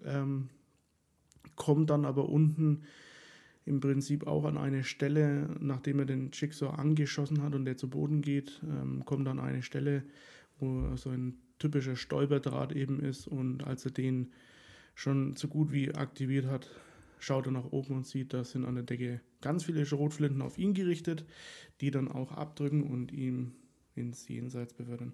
ähm, 0.05 0.49
kommt 1.57 1.91
dann 1.91 2.05
aber 2.05 2.29
unten 2.29 2.83
im 3.67 3.81
Prinzip 3.81 4.27
auch 4.27 4.45
an 4.45 4.59
eine 4.59 4.85
Stelle, 4.85 5.49
nachdem 5.59 6.01
er 6.01 6.05
den 6.05 6.31
Jigsaw 6.33 6.77
angeschossen 6.77 7.43
hat 7.43 7.55
und 7.55 7.65
der 7.65 7.77
zu 7.77 7.89
Boden 7.89 8.21
geht, 8.21 8.61
ähm, 8.63 9.05
kommt 9.05 9.27
dann 9.27 9.41
eine 9.41 9.63
Stelle, 9.63 10.03
wo 10.59 10.97
so 10.97 11.11
ein 11.11 11.35
typischer 11.59 11.97
Stolperdraht 11.97 12.73
eben 12.73 13.01
ist 13.01 13.27
und 13.27 13.65
als 13.65 13.85
er 13.85 13.91
den 13.91 14.33
schon 14.95 15.35
so 15.37 15.49
gut 15.49 15.73
wie 15.73 15.95
aktiviert 15.95 16.47
hat, 16.47 16.71
schaut 17.25 17.47
er 17.47 17.53
nach 17.53 17.73
oben 17.73 17.95
und 17.97 18.07
sieht, 18.07 18.33
da 18.35 18.45
sind 18.45 18.65
an 18.65 18.75
der 18.75 18.85
Decke 18.85 19.21
ganz 19.41 19.65
viele 19.65 19.87
Schrotflinten 19.87 20.43
auf 20.43 20.59
ihn 20.59 20.75
gerichtet, 20.75 21.25
die 21.81 21.91
dann 21.91 22.09
auch 22.09 22.33
abdrücken 22.33 22.83
und 22.83 23.13
ihn 23.13 23.53
ins 23.95 24.29
Jenseits 24.29 24.75
befördern. 24.75 25.13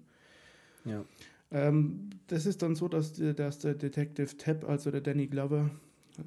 Ja. 0.85 1.05
Ähm, 1.51 2.09
das 2.27 2.45
ist 2.45 2.61
dann 2.61 2.75
so, 2.75 2.87
dass, 2.87 3.13
der- 3.13 3.33
dass 3.33 3.59
der 3.59 3.75
Detective 3.75 4.35
Tapp, 4.37 4.67
also 4.67 4.91
der 4.91 5.01
Danny 5.01 5.27
Glover, 5.27 5.69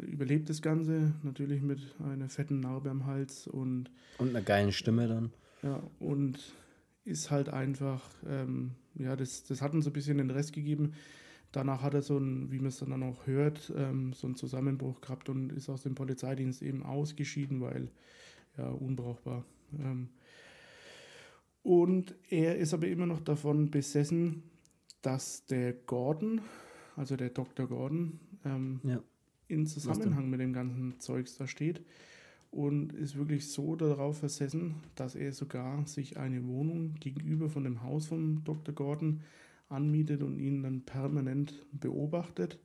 überlebt 0.07 0.49
das 0.49 0.63
Ganze, 0.63 1.13
natürlich 1.23 1.61
mit 1.63 1.81
einer 2.03 2.29
fetten 2.29 2.61
Narbe 2.61 2.91
am 2.91 3.05
Hals 3.07 3.47
und 3.47 3.91
Und 4.19 4.31
einer 4.31 4.43
geilen 4.43 4.73
Stimme 4.73 5.07
dann. 5.09 5.31
ja, 5.63 5.83
und 5.99 6.39
ist 7.05 7.31
halt 7.31 7.51
einfach, 7.51 8.03
ähm, 8.27 8.71
ja, 8.95 9.15
das, 9.17 9.45
das 9.45 9.61
hat 9.61 9.75
uns 9.75 9.85
so 9.85 9.91
ein 9.91 9.93
bisschen 9.93 10.17
den 10.19 10.31
Rest 10.31 10.53
gegeben. 10.55 10.95
Danach 11.55 11.83
hat 11.83 11.95
er 11.95 12.03
so 12.03 12.19
ein, 12.19 12.51
wie 12.51 12.59
man 12.59 12.67
es 12.67 12.79
dann 12.79 13.01
auch 13.05 13.29
hört, 13.29 13.73
ähm, 13.77 14.13
so 14.13 14.27
einen 14.27 14.35
Zusammenbruch 14.35 15.01
gehabt 15.01 15.29
und 15.29 15.53
ist 15.53 15.69
aus 15.69 15.85
dem 15.85 15.95
Polizeidienst 15.95 16.63
eben 16.63 16.83
ausgeschieden, 16.83 17.61
weil 17.61 17.93
ja 18.59 18.69
unbrauchbar. 18.71 19.45
Ähm, 19.79 20.09
und 21.63 22.17
er 22.29 22.57
ist 22.57 22.75
aber 22.75 22.89
immer 22.89 23.07
noch 23.07 23.21
davon 23.21 23.71
besessen, 23.71 24.43
dass 25.01 25.47
der 25.47 25.75
Gordon, 25.75 26.41
also 26.97 27.15
der 27.17 27.31
Dr. 27.31 27.69
Gordon, 27.69 28.19
ähm, 28.45 28.81
Ja. 28.83 29.01
in 29.47 29.65
Zusammenhang 29.69 30.29
mit 30.29 30.41
dem 30.41 30.53
ganzen 30.53 30.99
Zeugs 30.99 31.37
da 31.37 31.47
steht 31.47 31.83
und 32.51 32.93
ist 32.95 33.17
wirklich 33.17 33.49
so 33.49 33.77
darauf 33.77 34.19
versessen, 34.19 34.75
dass 34.97 35.15
er 35.15 35.33
sogar 35.33 35.87
sich 35.87 36.17
eine 36.17 36.45
Wohnung 36.49 36.95
gegenüber 36.99 37.49
von 37.49 37.63
dem 37.63 37.85
Haus 37.85 38.07
von 38.07 38.43
Dr. 38.43 38.75
Gordon 38.75 39.21
anmietet 39.75 40.23
und 40.23 40.39
ihn 40.39 40.63
dann 40.63 40.83
permanent 40.83 41.65
beobachtet. 41.73 42.59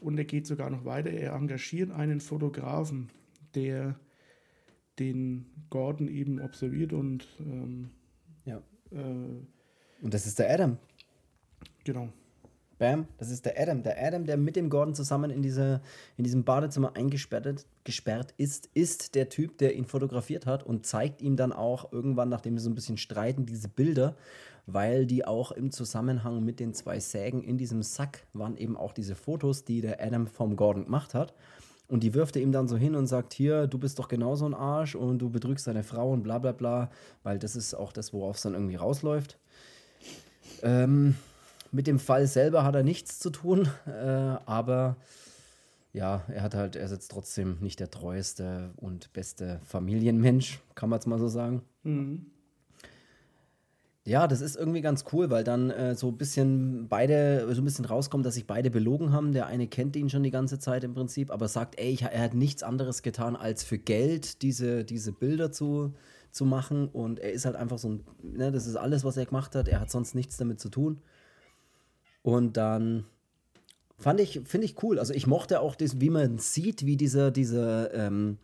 Und 0.00 0.16
er 0.18 0.24
geht 0.24 0.46
sogar 0.46 0.70
noch 0.70 0.84
weiter, 0.84 1.10
er 1.10 1.32
engagiert 1.34 1.90
einen 1.90 2.20
Fotografen, 2.20 3.10
der 3.54 3.98
den 4.98 5.46
Gordon 5.70 6.08
eben 6.08 6.40
observiert 6.40 6.92
und 6.92 7.26
ähm, 7.40 7.90
Ja. 8.44 8.62
äh, 8.90 8.96
Und 10.02 10.14
das 10.14 10.26
ist 10.26 10.38
der 10.38 10.50
Adam. 10.50 10.76
genau. 11.84 12.08
Bam, 12.78 13.08
das 13.18 13.30
ist 13.30 13.44
der 13.44 13.60
Adam. 13.60 13.82
Der 13.82 14.00
Adam, 14.02 14.24
der 14.24 14.36
mit 14.36 14.54
dem 14.54 14.70
Gordon 14.70 14.94
zusammen 14.94 15.30
in, 15.30 15.42
diese, 15.42 15.80
in 16.16 16.24
diesem 16.24 16.44
Badezimmer 16.44 16.96
eingesperrt 16.96 17.66
gesperrt 17.84 18.34
ist, 18.36 18.68
ist 18.74 19.14
der 19.14 19.28
Typ, 19.28 19.58
der 19.58 19.74
ihn 19.74 19.84
fotografiert 19.84 20.46
hat 20.46 20.62
und 20.62 20.86
zeigt 20.86 21.20
ihm 21.20 21.36
dann 21.36 21.52
auch 21.52 21.92
irgendwann, 21.92 22.28
nachdem 22.28 22.56
sie 22.56 22.64
so 22.64 22.70
ein 22.70 22.74
bisschen 22.74 22.98
streiten, 22.98 23.46
diese 23.46 23.68
Bilder, 23.68 24.14
weil 24.66 25.06
die 25.06 25.24
auch 25.24 25.50
im 25.50 25.70
Zusammenhang 25.70 26.44
mit 26.44 26.60
den 26.60 26.74
zwei 26.74 27.00
Sägen 27.00 27.42
in 27.42 27.58
diesem 27.58 27.82
Sack 27.82 28.26
waren 28.32 28.56
eben 28.56 28.76
auch 28.76 28.92
diese 28.92 29.14
Fotos, 29.14 29.64
die 29.64 29.80
der 29.80 30.02
Adam 30.02 30.26
vom 30.26 30.54
Gordon 30.54 30.84
gemacht 30.84 31.14
hat. 31.14 31.34
Und 31.88 32.02
die 32.02 32.12
wirft 32.12 32.36
er 32.36 32.42
ihm 32.42 32.52
dann 32.52 32.68
so 32.68 32.76
hin 32.76 32.94
und 32.94 33.06
sagt, 33.06 33.32
hier, 33.32 33.66
du 33.66 33.78
bist 33.78 33.98
doch 33.98 34.08
genauso 34.08 34.44
ein 34.44 34.52
Arsch 34.52 34.94
und 34.94 35.18
du 35.20 35.30
betrügst 35.30 35.66
deine 35.66 35.82
Frau 35.82 36.12
und 36.12 36.22
bla 36.22 36.38
bla 36.38 36.52
bla, 36.52 36.90
weil 37.22 37.38
das 37.38 37.56
ist 37.56 37.72
auch 37.74 37.92
das, 37.92 38.12
worauf 38.12 38.36
es 38.36 38.42
dann 38.42 38.52
irgendwie 38.52 38.76
rausläuft. 38.76 39.38
Ähm, 40.62 41.14
mit 41.72 41.86
dem 41.86 41.98
Fall 41.98 42.26
selber 42.26 42.64
hat 42.64 42.74
er 42.74 42.82
nichts 42.82 43.18
zu 43.18 43.30
tun, 43.30 43.68
äh, 43.86 43.90
aber 44.46 44.96
ja, 45.92 46.22
er 46.28 46.42
hat 46.42 46.54
halt, 46.54 46.76
er 46.76 46.84
ist 46.84 46.92
jetzt 46.92 47.10
trotzdem 47.10 47.58
nicht 47.60 47.80
der 47.80 47.90
treueste 47.90 48.70
und 48.76 49.12
beste 49.12 49.60
Familienmensch, 49.64 50.60
kann 50.74 50.90
man 50.90 50.98
es 50.98 51.06
mal 51.06 51.18
so 51.18 51.28
sagen. 51.28 51.62
Mhm. 51.82 52.26
Ja, 54.08 54.26
das 54.26 54.40
ist 54.40 54.56
irgendwie 54.56 54.80
ganz 54.80 55.04
cool, 55.12 55.28
weil 55.28 55.44
dann 55.44 55.68
äh, 55.68 55.94
so 55.94 56.08
ein 56.08 56.16
bisschen 56.16 56.88
beide, 56.88 57.46
so 57.54 57.60
ein 57.60 57.64
bisschen 57.66 57.84
rauskommt, 57.84 58.24
dass 58.24 58.36
sich 58.36 58.46
beide 58.46 58.70
belogen 58.70 59.12
haben. 59.12 59.32
Der 59.32 59.46
eine 59.48 59.66
kennt 59.66 59.96
ihn 59.96 60.08
schon 60.08 60.22
die 60.22 60.30
ganze 60.30 60.58
Zeit 60.58 60.82
im 60.82 60.94
Prinzip, 60.94 61.30
aber 61.30 61.46
sagt, 61.46 61.78
ey, 61.78 61.90
ich, 61.90 62.02
er 62.04 62.22
hat 62.22 62.32
nichts 62.32 62.62
anderes 62.62 63.02
getan, 63.02 63.36
als 63.36 63.64
für 63.64 63.76
Geld 63.76 64.40
diese, 64.40 64.86
diese 64.86 65.12
Bilder 65.12 65.52
zu, 65.52 65.92
zu 66.30 66.46
machen. 66.46 66.88
Und 66.88 67.18
er 67.18 67.32
ist 67.32 67.44
halt 67.44 67.54
einfach 67.54 67.76
so 67.76 67.90
ein, 67.90 68.04
ne, 68.22 68.50
das 68.50 68.66
ist 68.66 68.76
alles, 68.76 69.04
was 69.04 69.18
er 69.18 69.26
gemacht 69.26 69.54
hat. 69.54 69.68
Er 69.68 69.80
hat 69.80 69.90
sonst 69.90 70.14
nichts 70.14 70.38
damit 70.38 70.58
zu 70.58 70.70
tun. 70.70 71.02
Und 72.22 72.56
dann 72.56 73.04
fand 73.98 74.20
ich, 74.20 74.40
finde 74.44 74.64
ich 74.66 74.82
cool. 74.82 74.98
Also 74.98 75.14
ich 75.14 75.26
mochte 75.26 75.60
auch 75.60 75.74
das, 75.74 76.00
wie 76.00 76.10
man 76.10 76.38
sieht, 76.38 76.86
wie 76.86 76.96
dieser, 76.96 77.30
dieser, 77.30 77.92
ähm, 77.94 78.38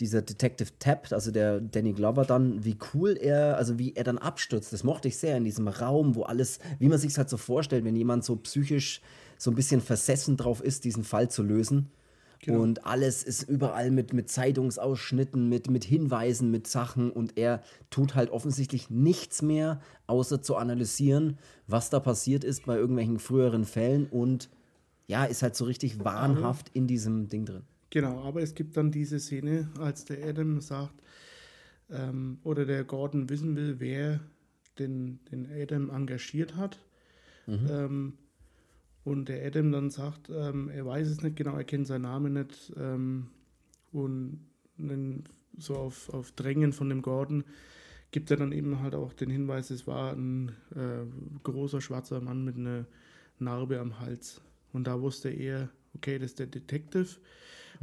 dieser 0.00 0.22
Detective 0.22 0.70
tappt, 0.78 1.12
also 1.12 1.30
der 1.30 1.60
Danny 1.60 1.92
Glover 1.92 2.24
dann, 2.24 2.64
wie 2.64 2.76
cool 2.92 3.16
er, 3.16 3.56
also 3.56 3.78
wie 3.78 3.94
er 3.94 4.04
dann 4.04 4.18
abstürzt. 4.18 4.72
Das 4.72 4.82
mochte 4.82 5.08
ich 5.08 5.18
sehr 5.18 5.36
in 5.36 5.44
diesem 5.44 5.68
Raum, 5.68 6.16
wo 6.16 6.22
alles, 6.22 6.58
wie 6.78 6.88
man 6.88 6.98
sich 6.98 7.16
halt 7.16 7.28
so 7.28 7.36
vorstellt, 7.36 7.84
wenn 7.84 7.96
jemand 7.96 8.24
so 8.24 8.36
psychisch 8.36 9.00
so 9.38 9.50
ein 9.50 9.54
bisschen 9.54 9.80
versessen 9.80 10.36
drauf 10.36 10.60
ist, 10.62 10.84
diesen 10.84 11.04
Fall 11.04 11.30
zu 11.30 11.42
lösen. 11.42 11.90
Genau. 12.44 12.60
Und 12.60 12.84
alles 12.84 13.22
ist 13.22 13.48
überall 13.48 13.90
mit, 13.90 14.12
mit 14.12 14.28
Zeitungsausschnitten, 14.28 15.48
mit, 15.48 15.70
mit 15.70 15.84
Hinweisen, 15.84 16.50
mit 16.50 16.66
Sachen. 16.66 17.10
Und 17.10 17.38
er 17.38 17.62
tut 17.88 18.14
halt 18.14 18.30
offensichtlich 18.30 18.90
nichts 18.90 19.40
mehr, 19.40 19.80
außer 20.06 20.42
zu 20.42 20.56
analysieren, 20.56 21.38
was 21.66 21.88
da 21.88 22.00
passiert 22.00 22.44
ist 22.44 22.66
bei 22.66 22.76
irgendwelchen 22.76 23.18
früheren 23.18 23.64
Fällen. 23.64 24.06
Und 24.06 24.50
ja, 25.06 25.24
ist 25.24 25.42
halt 25.42 25.56
so 25.56 25.64
richtig 25.64 26.04
wahnhaft 26.04 26.70
in 26.74 26.86
diesem 26.86 27.28
Ding 27.28 27.46
drin. 27.46 27.62
Genau, 27.88 28.22
aber 28.24 28.42
es 28.42 28.54
gibt 28.54 28.76
dann 28.76 28.90
diese 28.90 29.20
Szene, 29.20 29.70
als 29.78 30.04
der 30.04 30.26
Adam 30.26 30.60
sagt, 30.60 31.00
ähm, 31.90 32.38
oder 32.42 32.66
der 32.66 32.84
Gordon 32.84 33.30
wissen 33.30 33.56
will, 33.56 33.76
wer 33.78 34.20
den, 34.78 35.20
den 35.30 35.48
Adam 35.50 35.90
engagiert 35.90 36.56
hat. 36.56 36.78
Mhm. 37.46 37.68
Ähm, 37.70 38.12
und 39.04 39.28
der 39.28 39.44
Adam 39.46 39.70
dann 39.70 39.90
sagt, 39.90 40.30
ähm, 40.30 40.70
er 40.70 40.86
weiß 40.86 41.08
es 41.08 41.22
nicht 41.22 41.36
genau, 41.36 41.56
er 41.56 41.64
kennt 41.64 41.86
seinen 41.86 42.02
Namen 42.02 42.32
nicht. 42.32 42.72
Ähm, 42.76 43.28
und 43.92 44.40
dann 44.78 45.24
so 45.56 45.76
auf, 45.76 46.08
auf 46.08 46.32
Drängen 46.32 46.72
von 46.72 46.88
dem 46.88 47.02
Gordon 47.02 47.44
gibt 48.10 48.30
er 48.30 48.38
dann 48.38 48.52
eben 48.52 48.80
halt 48.80 48.94
auch 48.94 49.12
den 49.12 49.28
Hinweis, 49.28 49.70
es 49.70 49.86
war 49.86 50.12
ein 50.12 50.52
äh, 50.74 51.04
großer 51.42 51.80
schwarzer 51.80 52.20
Mann 52.20 52.44
mit 52.44 52.56
einer 52.56 52.86
Narbe 53.38 53.78
am 53.78 54.00
Hals. 54.00 54.40
Und 54.72 54.86
da 54.86 55.00
wusste 55.00 55.28
er, 55.28 55.68
okay, 55.94 56.18
das 56.18 56.30
ist 56.30 56.38
der 56.38 56.46
Detective. 56.46 57.08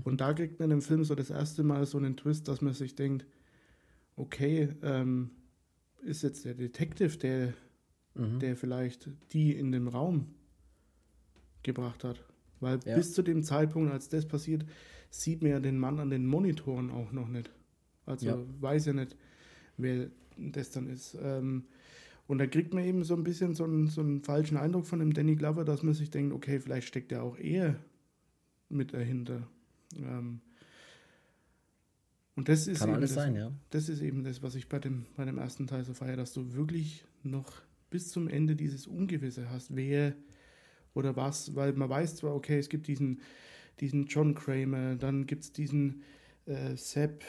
Und 0.04 0.22
da 0.22 0.34
kriegt 0.34 0.60
man 0.60 0.72
im 0.72 0.82
Film 0.82 1.04
so 1.04 1.16
das 1.16 1.30
erste 1.30 1.64
Mal 1.64 1.86
so 1.86 1.98
einen 1.98 2.18
Twist, 2.18 2.48
dass 2.48 2.62
man 2.62 2.74
sich 2.74 2.96
denkt, 2.96 3.26
okay, 4.16 4.70
ähm, 4.82 5.32
ist 6.02 6.24
jetzt 6.24 6.46
der 6.46 6.56
Detective, 6.56 7.18
der, 7.18 7.54
mhm. 8.16 8.40
der 8.40 8.56
vielleicht 8.56 9.10
die 9.34 9.54
in 9.54 9.72
dem 9.72 9.88
Raum 9.88 10.34
gebracht 11.64 12.04
hat. 12.04 12.24
Weil 12.60 12.80
ja. 12.86 12.96
bis 12.96 13.14
zu 13.14 13.22
dem 13.24 13.44
Zeitpunkt, 13.44 13.92
als 13.92 14.10
das 14.10 14.28
passiert, 14.28 14.66
sieht 15.10 15.42
man 15.42 15.52
ja 15.52 15.60
den 15.60 15.78
Mann 15.78 16.00
an 16.00 16.10
den 16.10 16.26
Monitoren 16.26 16.92
auch 16.92 17.12
noch 17.12 17.28
nicht. 17.28 17.52
Also 18.06 18.28
ja. 18.28 18.38
weiß 18.60 18.86
ja 18.86 18.94
nicht, 18.94 19.16
wer 19.78 20.10
das 20.38 20.72
dann 20.72 20.88
ist. 20.88 21.18
Ähm, 21.22 21.66
und 22.28 22.38
da 22.38 22.48
kriegt 22.48 22.74
man 22.74 22.84
eben 22.84 23.04
so 23.04 23.16
ein 23.16 23.24
bisschen 23.24 23.56
so 23.56 23.66
einen, 23.66 23.88
so 23.88 24.02
einen 24.02 24.24
falschen 24.24 24.58
Eindruck 24.58 24.86
von 24.86 25.00
dem 25.00 25.14
Danny 25.14 25.36
Glover, 25.36 25.66
dass 25.66 25.84
man 25.84 25.94
sich 25.94 26.12
denkt, 26.12 26.34
okay, 26.34 26.60
vielleicht 26.60 26.88
steckt 26.88 27.12
er 27.12 27.24
auch 27.24 27.38
eher 27.38 27.76
mit 28.70 28.94
dahinter. 28.94 29.48
Ähm, 29.98 30.40
und 32.36 32.48
das 32.48 32.68
ist 32.68 32.80
Kann 32.80 32.92
alles 32.92 33.14
das, 33.14 33.24
sein, 33.24 33.36
ja. 33.36 33.52
Das 33.72 33.90
ist 33.90 34.02
eben 34.02 34.24
das, 34.24 34.42
was 34.42 34.56
ich 34.56 34.70
bei 34.70 34.80
dem, 34.80 35.06
bei 35.18 35.26
dem 35.26 35.38
ersten 35.38 35.68
Teil 35.68 35.84
so 35.84 35.94
feiere, 35.94 36.16
dass 36.16 36.34
du 36.34 36.54
wirklich 36.54 37.04
noch 37.24 37.62
bis 37.90 38.10
zum 38.10 38.28
Ende 38.28 38.56
dieses 38.56 38.88
Ungewisse 38.88 39.50
hast, 39.50 39.76
wer 39.76 40.16
oder 40.94 41.16
was, 41.16 41.56
weil 41.56 41.74
man 41.74 41.90
weiß 41.90 42.18
zwar, 42.18 42.36
okay, 42.36 42.60
es 42.60 42.70
gibt 42.70 42.88
diesen, 42.88 43.22
diesen 43.80 44.06
John 44.06 44.36
Kramer, 44.36 44.96
dann 44.96 45.26
gibt 45.26 45.44
es 45.44 45.52
diesen 45.52 46.04
äh, 46.46 46.76
Sepp 46.76 47.24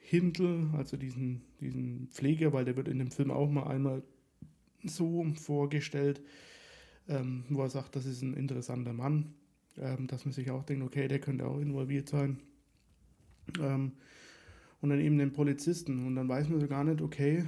Hindel, 0.00 0.68
also 0.74 0.96
diesen, 0.96 1.42
diesen 1.60 2.08
Pfleger, 2.08 2.52
weil 2.52 2.64
der 2.64 2.76
wird 2.76 2.88
in 2.88 2.98
dem 2.98 3.10
Film 3.10 3.30
auch 3.30 3.50
mal 3.50 3.64
einmal 3.64 4.02
so 4.84 5.24
vorgestellt, 5.40 6.22
ähm, 7.08 7.44
wo 7.48 7.62
er 7.62 7.70
sagt, 7.70 7.96
das 7.96 8.06
ist 8.06 8.22
ein 8.22 8.34
interessanter 8.34 8.92
Mann, 8.92 9.34
ähm, 9.78 10.06
dass 10.06 10.24
man 10.24 10.32
sich 10.32 10.50
auch 10.50 10.64
denkt, 10.64 10.84
okay, 10.84 11.08
der 11.08 11.20
könnte 11.20 11.46
auch 11.46 11.58
involviert 11.58 12.08
sein. 12.08 12.38
Ähm, 13.60 13.92
und 14.80 14.90
dann 14.90 15.00
eben 15.00 15.16
den 15.16 15.32
Polizisten 15.32 16.06
und 16.06 16.16
dann 16.16 16.28
weiß 16.28 16.48
man 16.48 16.60
so 16.60 16.68
gar 16.68 16.84
nicht, 16.84 17.00
okay, 17.00 17.44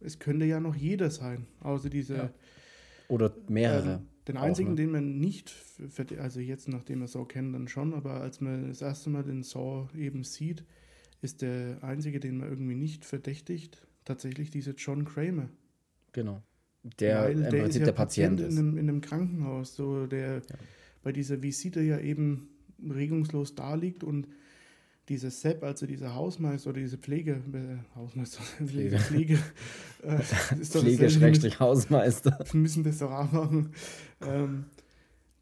es 0.00 0.18
könnte 0.18 0.46
ja 0.46 0.60
noch 0.60 0.74
jeder 0.74 1.10
sein, 1.10 1.46
außer 1.60 1.90
diese. 1.90 2.16
Ja. 2.16 2.30
Oder 3.08 3.34
mehrere. 3.48 4.02
Den 4.28 4.36
einzigen, 4.36 4.70
auch, 4.70 4.72
ne? 4.72 4.82
den 4.82 4.90
man 4.90 5.18
nicht, 5.18 5.54
also 6.18 6.40
jetzt 6.40 6.68
nachdem 6.68 7.00
wir 7.00 7.08
Saw 7.08 7.24
kennen, 7.24 7.52
dann 7.52 7.66
schon, 7.66 7.94
aber 7.94 8.20
als 8.20 8.40
man 8.40 8.68
das 8.68 8.82
erste 8.82 9.08
Mal 9.10 9.24
den 9.24 9.42
Saw 9.42 9.88
eben 9.96 10.22
sieht, 10.22 10.64
ist 11.22 11.42
der 11.42 11.82
einzige, 11.82 12.20
den 12.20 12.38
man 12.38 12.48
irgendwie 12.48 12.74
nicht 12.74 13.04
verdächtigt, 13.04 13.86
tatsächlich 14.04 14.50
dieser 14.50 14.72
John 14.72 15.04
Kramer. 15.04 15.48
Genau. 16.12 16.42
Der 17.00 17.22
Weil 17.22 17.32
im 17.32 17.40
der 17.42 17.50
Prinzip 17.50 17.80
ja 17.80 17.86
der 17.86 17.92
Patient, 17.92 18.36
Patient 18.36 18.52
ist. 18.52 18.58
In 18.58 18.68
einem, 18.68 18.78
in 18.78 18.88
einem 18.88 19.00
Krankenhaus, 19.00 19.74
so 19.74 20.06
der 20.06 20.36
ja. 20.36 20.42
bei 21.02 21.12
dieser 21.12 21.42
Visite 21.42 21.80
ja 21.80 21.98
eben 21.98 22.48
regungslos 22.78 23.54
da 23.54 23.74
liegt 23.74 24.04
und 24.04 24.28
dieser 25.08 25.30
Sepp, 25.30 25.62
also 25.62 25.86
dieser 25.86 26.14
Hausmeister 26.14 26.70
oder 26.70 26.80
diese 26.80 26.98
Pflege, 26.98 27.42
äh, 27.52 27.96
Hausmeister, 27.96 28.42
Pflege, 28.66 28.98
Pflege, 28.98 29.38
äh, 30.02 30.18
Pflege 30.64 31.58
Hausmeister. 31.58 32.38
Wir 32.50 32.60
müssen 32.60 32.84
das 32.84 32.98
doch 32.98 33.10
auch 33.10 33.32
machen. 33.32 33.72
Ähm, 34.20 34.66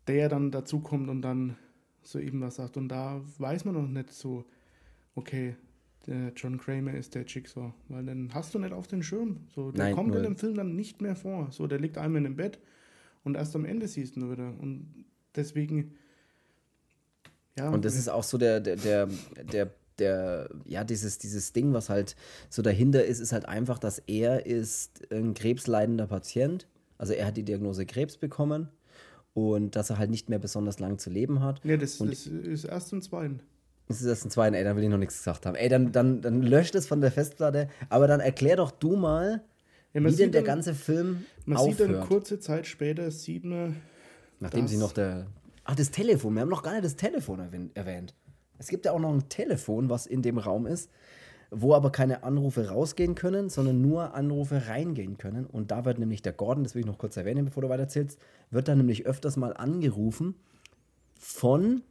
der 0.06 0.28
dann 0.28 0.50
dazukommt 0.50 1.08
und 1.08 1.22
dann 1.22 1.56
so 2.02 2.18
eben 2.18 2.40
was 2.40 2.56
sagt. 2.56 2.76
Und 2.76 2.88
da 2.88 3.20
weiß 3.38 3.64
man 3.64 3.74
noch 3.74 3.88
nicht 3.88 4.12
so, 4.12 4.44
okay, 5.16 5.56
der 6.06 6.32
John 6.36 6.58
Kramer 6.58 6.94
ist 6.94 7.16
der 7.16 7.24
Jigsaw, 7.24 7.72
weil 7.88 8.04
dann 8.04 8.32
hast 8.32 8.54
du 8.54 8.60
nicht 8.60 8.72
auf 8.72 8.86
den 8.86 9.02
Schirm. 9.02 9.40
So, 9.52 9.72
der 9.72 9.86
Nein, 9.86 9.94
kommt 9.94 10.14
in 10.14 10.22
dem 10.22 10.36
Film 10.36 10.54
dann 10.54 10.76
nicht 10.76 11.02
mehr 11.02 11.16
vor. 11.16 11.48
So, 11.50 11.66
der 11.66 11.80
liegt 11.80 11.98
einmal 11.98 12.18
in 12.18 12.24
dem 12.24 12.36
Bett 12.36 12.60
und 13.24 13.36
erst 13.36 13.56
am 13.56 13.64
Ende 13.64 13.88
siehst 13.88 14.14
du 14.14 14.20
ihn 14.20 14.30
wieder. 14.30 14.54
Und 14.60 15.04
deswegen 15.34 15.94
ja, 17.58 17.70
und 17.70 17.84
das 17.84 17.96
ist 17.96 18.08
auch 18.08 18.22
so 18.22 18.38
der, 18.38 18.60
der, 18.60 18.76
der, 18.76 19.08
der, 19.52 19.70
der, 19.98 20.48
ja, 20.66 20.84
dieses, 20.84 21.18
dieses 21.18 21.52
Ding, 21.52 21.72
was 21.72 21.88
halt 21.88 22.16
so 22.50 22.62
dahinter 22.62 23.04
ist, 23.04 23.20
ist 23.20 23.32
halt 23.32 23.46
einfach, 23.46 23.78
dass 23.78 23.98
er 24.06 24.46
ist 24.46 25.10
ein 25.10 25.34
krebsleidender 25.34 26.06
Patient. 26.06 26.66
Also 26.98 27.12
er 27.12 27.26
hat 27.26 27.36
die 27.36 27.42
Diagnose 27.42 27.86
Krebs 27.86 28.16
bekommen 28.16 28.68
und 29.34 29.76
dass 29.76 29.90
er 29.90 29.98
halt 29.98 30.10
nicht 30.10 30.28
mehr 30.28 30.38
besonders 30.38 30.78
lang 30.78 30.98
zu 30.98 31.10
leben 31.10 31.40
hat. 31.42 31.60
Nee, 31.64 31.76
das, 31.76 32.00
und 32.00 32.10
das 32.10 32.26
ist 32.26 32.64
erst 32.64 32.92
im 32.92 33.02
zweiten. 33.02 33.40
Das 33.88 34.00
ist 34.00 34.06
erst 34.06 34.24
im 34.24 34.30
zweiten, 34.30 34.54
ey, 34.54 34.64
dann 34.64 34.76
will 34.76 34.82
ich 34.82 34.90
noch 34.90 34.98
nichts 34.98 35.18
gesagt 35.18 35.46
haben. 35.46 35.54
Ey, 35.54 35.68
dann, 35.68 35.92
dann, 35.92 36.20
dann 36.20 36.42
löscht 36.42 36.74
es 36.74 36.86
von 36.86 37.00
der 37.00 37.12
Festplatte, 37.12 37.68
aber 37.88 38.06
dann 38.08 38.20
erklär 38.20 38.56
doch 38.56 38.70
du 38.70 38.96
mal, 38.96 39.44
ja, 39.94 40.04
wie 40.04 40.14
denn 40.14 40.32
der 40.32 40.42
dann, 40.42 40.56
ganze 40.56 40.74
Film 40.74 41.24
Man 41.44 41.56
aufhört. 41.58 41.78
sieht 41.78 41.88
dann 41.88 42.00
kurze 42.06 42.40
Zeit 42.40 42.66
später, 42.66 43.10
sieht 43.10 43.44
man, 43.44 43.76
Nachdem 44.40 44.66
sie 44.68 44.76
noch 44.76 44.92
der 44.92 45.26
Ach, 45.68 45.74
das 45.74 45.90
Telefon. 45.90 46.34
Wir 46.34 46.42
haben 46.42 46.48
noch 46.48 46.62
gar 46.62 46.72
nicht 46.72 46.84
das 46.84 46.94
Telefon 46.94 47.40
erwähnt. 47.74 48.14
Es 48.58 48.68
gibt 48.68 48.86
ja 48.86 48.92
auch 48.92 49.00
noch 49.00 49.12
ein 49.12 49.28
Telefon, 49.28 49.90
was 49.90 50.06
in 50.06 50.22
dem 50.22 50.38
Raum 50.38 50.64
ist, 50.66 50.90
wo 51.50 51.74
aber 51.74 51.90
keine 51.90 52.22
Anrufe 52.22 52.68
rausgehen 52.68 53.16
können, 53.16 53.48
sondern 53.48 53.82
nur 53.82 54.14
Anrufe 54.14 54.68
reingehen 54.68 55.18
können. 55.18 55.44
Und 55.44 55.72
da 55.72 55.84
wird 55.84 55.98
nämlich 55.98 56.22
der 56.22 56.32
Gordon, 56.32 56.62
das 56.62 56.74
will 56.74 56.80
ich 56.80 56.86
noch 56.86 56.98
kurz 56.98 57.16
erwähnen, 57.16 57.44
bevor 57.44 57.62
du 57.62 57.68
weiterzählst, 57.68 58.18
wird 58.50 58.68
dann 58.68 58.78
nämlich 58.78 59.06
öfters 59.06 59.36
mal 59.36 59.54
angerufen 59.54 60.36
von 61.18 61.82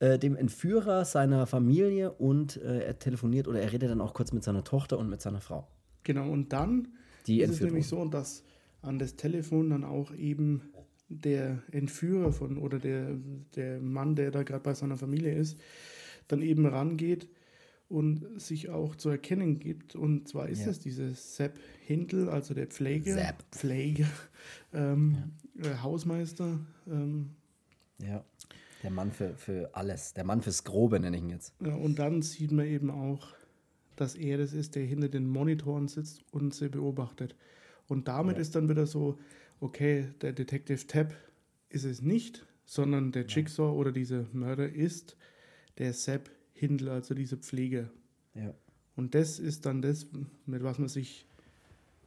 äh, 0.00 0.18
dem 0.18 0.34
Entführer 0.34 1.04
seiner 1.04 1.46
Familie 1.46 2.10
und 2.10 2.56
äh, 2.56 2.80
er 2.80 2.98
telefoniert 2.98 3.46
oder 3.46 3.60
er 3.60 3.72
redet 3.72 3.88
dann 3.88 4.00
auch 4.00 4.14
kurz 4.14 4.32
mit 4.32 4.42
seiner 4.42 4.64
Tochter 4.64 4.98
und 4.98 5.08
mit 5.08 5.22
seiner 5.22 5.40
Frau. 5.40 5.68
Genau, 6.02 6.28
und 6.28 6.52
dann 6.52 6.88
Die 7.28 7.40
ist 7.40 7.52
es 7.52 7.60
nämlich 7.60 7.86
so, 7.86 8.04
dass 8.04 8.42
an 8.82 8.98
das 8.98 9.14
Telefon 9.14 9.70
dann 9.70 9.84
auch 9.84 10.12
eben 10.12 10.71
der 11.20 11.62
Entführer 11.70 12.32
von 12.32 12.58
oder 12.58 12.78
der, 12.78 13.16
der 13.56 13.80
Mann, 13.80 14.14
der 14.16 14.30
da 14.30 14.42
gerade 14.42 14.62
bei 14.62 14.74
seiner 14.74 14.96
Familie 14.96 15.34
ist, 15.34 15.58
dann 16.28 16.42
eben 16.42 16.66
rangeht 16.66 17.28
und 17.88 18.40
sich 18.40 18.70
auch 18.70 18.96
zu 18.96 19.10
erkennen 19.10 19.58
gibt. 19.58 19.94
Und 19.94 20.28
zwar 20.28 20.48
ist 20.48 20.60
Ja. 20.60 20.66
das 20.66 20.78
dieses 20.78 21.36
Sepp 21.36 21.58
Hindel, 21.84 22.28
also 22.28 22.54
der 22.54 22.66
Pfleger, 22.66 23.14
Sepp. 23.14 23.44
Pfleger, 23.50 24.08
ähm, 24.72 25.16
äh, 25.62 25.76
Hausmeister. 25.82 26.58
Ähm, 26.88 27.30
Ja. 27.98 28.24
Der 28.82 28.90
Mann 28.90 29.12
für, 29.12 29.34
für 29.36 29.70
alles. 29.74 30.12
Der 30.14 30.24
Mann 30.24 30.42
fürs 30.42 30.64
Grobe 30.64 30.98
nenne 30.98 31.16
ich 31.16 31.22
ihn 31.22 31.30
jetzt. 31.30 31.54
ja, 31.64 31.72
und 31.74 31.98
dann 32.00 32.20
sieht 32.22 32.50
man 32.50 32.66
eben 32.66 32.90
auch, 32.90 33.28
dass 33.94 34.16
er 34.16 34.38
das 34.38 34.52
ist, 34.54 34.74
der 34.74 34.84
hinter 34.84 35.08
den 35.08 35.28
Monitoren 35.28 35.86
sitzt 35.86 36.24
und 36.32 36.52
sie 36.54 36.68
beobachtet. 36.68 37.36
Und 37.86 38.08
damit 38.08 38.36
Ja. 38.36 38.40
ist 38.42 38.56
dann 38.56 38.68
wieder 38.68 38.86
so, 38.86 39.18
okay, 39.62 40.08
der 40.20 40.32
Detective 40.32 40.86
Tab 40.86 41.14
ist 41.68 41.84
es 41.84 42.02
nicht, 42.02 42.44
sondern 42.64 43.12
der 43.12 43.26
Jigsaw 43.26 43.72
oder 43.72 43.92
dieser 43.92 44.26
Mörder 44.32 44.68
ist 44.68 45.16
der 45.78 45.92
Sepp 45.92 46.30
Hindel, 46.52 46.88
also 46.88 47.14
dieser 47.14 47.36
Pfleger. 47.36 47.88
Ja. 48.34 48.54
Und 48.96 49.14
das 49.14 49.38
ist 49.38 49.64
dann 49.64 49.80
das, 49.80 50.06
mit 50.46 50.62
was 50.62 50.78
man 50.78 50.88
sich 50.88 51.26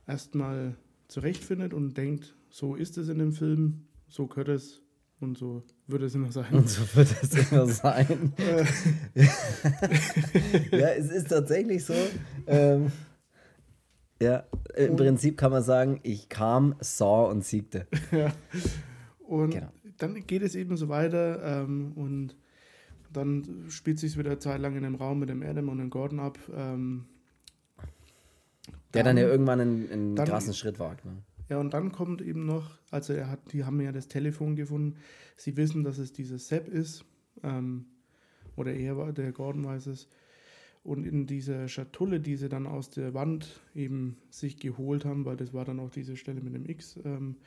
erstmal 0.06 0.76
zurechtfindet 1.08 1.74
und 1.74 1.98
denkt, 1.98 2.36
so 2.50 2.76
ist 2.76 2.98
es 2.98 3.10
in 3.10 3.20
dem 3.20 3.32
Film, 3.32 3.86
so 4.08 4.28
gehört 4.28 4.50
es 4.50 4.82
und 5.20 5.38
so 5.38 5.64
wird 5.88 6.04
es 6.04 6.14
immer 6.14 6.32
sein. 6.32 6.54
Und 6.54 6.70
so 6.70 6.82
wird 6.96 7.16
es 7.22 7.52
immer 7.52 7.68
sein. 7.68 8.34
ja, 10.72 10.90
es 10.90 11.10
ist 11.10 11.30
tatsächlich 11.30 11.86
so. 11.86 11.94
Ähm, 12.48 12.92
ja, 14.22 14.44
im 14.76 14.92
Und- 14.92 14.98
Prinzip 14.98 15.38
kann 15.38 15.52
man 15.52 15.64
sagen, 15.64 16.00
ich 16.04 16.30
kam, 16.30 16.76
sah 16.80 17.24
und 17.24 17.44
siegte. 17.46 17.88
Und 19.28 19.52
Genau. 19.52 19.72
dann 19.98 20.14
geht 20.28 20.44
es 20.44 20.54
eben 20.56 20.78
so 20.78 20.88
weiter 20.88 21.64
ähm, 21.64 21.94
und 21.96 22.36
dann 23.12 23.66
spielt 23.70 23.98
sich 23.98 24.18
wieder 24.20 24.30
eine 24.32 24.40
Zeit 24.40 24.60
lang 24.62 24.76
in 24.76 24.84
dem 24.84 24.94
Raum 24.96 25.18
mit 25.20 25.30
dem 25.30 25.42
Adam 25.42 25.70
und 25.70 25.80
dem 25.80 25.90
Gordon 25.90 26.20
ab. 26.20 26.38
Ähm, 26.56 27.06
Der 28.94 29.04
dann 29.04 29.18
ja 29.18 29.24
irgendwann 29.24 29.62
einen, 29.62 29.92
einen 29.92 30.16
dann- 30.16 30.28
krassen 30.28 30.54
Schritt 30.54 30.80
wagt. 30.80 31.06
Ne? 31.06 31.12
ja, 31.50 31.58
und 31.60 31.74
dann 31.74 31.92
kommt 31.92 32.22
eben 32.22 32.46
noch, 32.46 32.72
also 32.92 33.14
er 33.14 33.30
hat, 33.30 33.52
die 33.52 33.64
haben 33.66 33.80
ja 33.82 33.92
das 33.92 34.08
Telefon 34.08 34.56
gefunden. 34.56 34.98
Sie 35.38 35.58
wissen, 35.58 35.84
dass 35.84 35.98
es 35.98 36.14
dieses 36.14 36.48
Sepp 36.48 36.68
ist. 36.68 37.04
Ähm, 37.44 37.86
oder 38.56 38.74
er 38.74 38.96
war, 38.98 39.12
der 39.12 39.32
Gordon 39.32 39.66
weiß 39.66 39.88
es. 39.88 40.08
Und 40.86 41.04
in 41.04 41.26
dieser 41.26 41.68
Schatulle, 41.68 42.20
die 42.20 42.36
sie 42.36 42.48
dann 42.48 42.68
aus 42.68 42.92
der 42.92 43.16
Wand 43.16 43.60
eben 43.74 44.18
sich 44.30 44.58
geholt 44.58 45.04
haben, 45.04 45.26
weil 45.26 45.36
das 45.36 45.52
war 45.52 45.66
dann 45.66 45.80
auch 45.80 45.90
diese 45.90 46.16
Stelle 46.16 46.42
mit 46.42 46.54
dem 46.54 46.70
X, 46.70 47.00
ähm, 47.04 47.38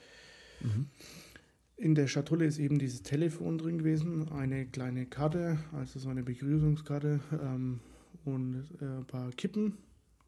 In 1.76 1.94
der 1.94 2.08
Schatulle 2.08 2.46
ist 2.46 2.58
eben 2.58 2.80
dieses 2.80 3.04
Telefon 3.04 3.56
drin 3.58 3.78
gewesen, 3.78 4.28
eine 4.32 4.66
kleine 4.66 5.06
Karte, 5.06 5.58
also 5.72 6.00
so 6.00 6.08
eine 6.08 6.24
Begrüßungskarte 6.24 7.20
ähm, 7.40 7.78
und 8.24 8.64
äh, 8.80 8.84
ein 8.84 9.06
paar 9.06 9.30
Kippen 9.30 9.78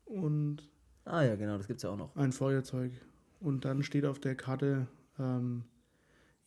und 0.05 0.69
Ah 1.05 1.25
ja, 1.25 1.35
genau, 1.35 1.57
das 1.57 1.67
gibt 1.67 1.79
es 1.79 1.83
ja 1.83 1.91
auch 1.91 1.97
noch. 1.97 2.15
ein 2.15 2.31
Feuerzeug. 2.31 2.93
Und 3.41 3.65
dann 3.65 3.83
steht 3.83 4.05
auf 4.05 4.21
der 4.21 4.37
Karte 4.37 4.87
ähm, 5.19 5.65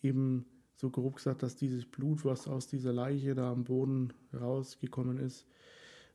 eben 0.02 0.46
so 0.76 0.90
grob 0.90 1.18
gesagt, 1.18 1.44
dass 1.44 1.58
dieses 1.58 1.86
Blut, 1.86 2.24
was 2.24 2.48
aus 2.48 2.68
dieser 2.68 2.94
Leiche 2.94 3.36
da 3.36 3.52
am 3.52 3.66
Boden 3.66 4.14
rausgekommen 4.34 5.18
ist, 5.18 5.46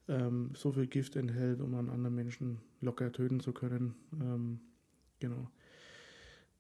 ähm, 0.09 0.51
so 0.55 0.73
viel 0.73 0.87
Gift 0.87 1.17
enthält, 1.17 1.61
um 1.61 1.75
einen 1.75 1.91
anderen 1.91 2.15
Menschen 2.15 2.61
locker 2.81 3.13
töten 3.13 3.41
zu 3.41 3.53
können. 3.53 3.95
Ähm, 4.21 4.61
genau. 5.21 5.51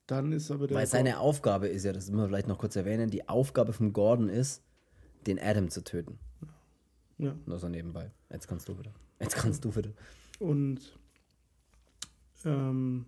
Dann 0.06 0.32
ist 0.32 0.50
aber 0.50 0.66
der. 0.66 0.76
Weil 0.76 0.86
seine 0.86 1.18
Aufgabe 1.18 1.68
ist 1.68 1.84
ja, 1.84 1.92
das 1.92 2.06
müssen 2.10 2.22
wir 2.22 2.28
vielleicht 2.28 2.48
noch 2.48 2.58
kurz 2.58 2.76
erwähnen, 2.76 3.10
die 3.10 3.28
Aufgabe 3.28 3.72
von 3.72 3.92
Gordon 3.92 4.28
ist, 4.28 4.62
den 5.26 5.38
Adam 5.38 5.68
zu 5.68 5.82
töten. 5.84 6.18
ja. 7.18 7.34
Nur 7.46 7.58
so 7.58 7.68
nebenbei. 7.68 8.10
Jetzt 8.30 8.48
kannst 8.48 8.68
du 8.68 8.78
wieder. 8.78 8.92
Jetzt 9.20 9.36
kannst 9.36 9.64
du 9.64 9.74
wieder. 9.74 9.90
Und 10.38 10.98
ähm, 12.44 13.06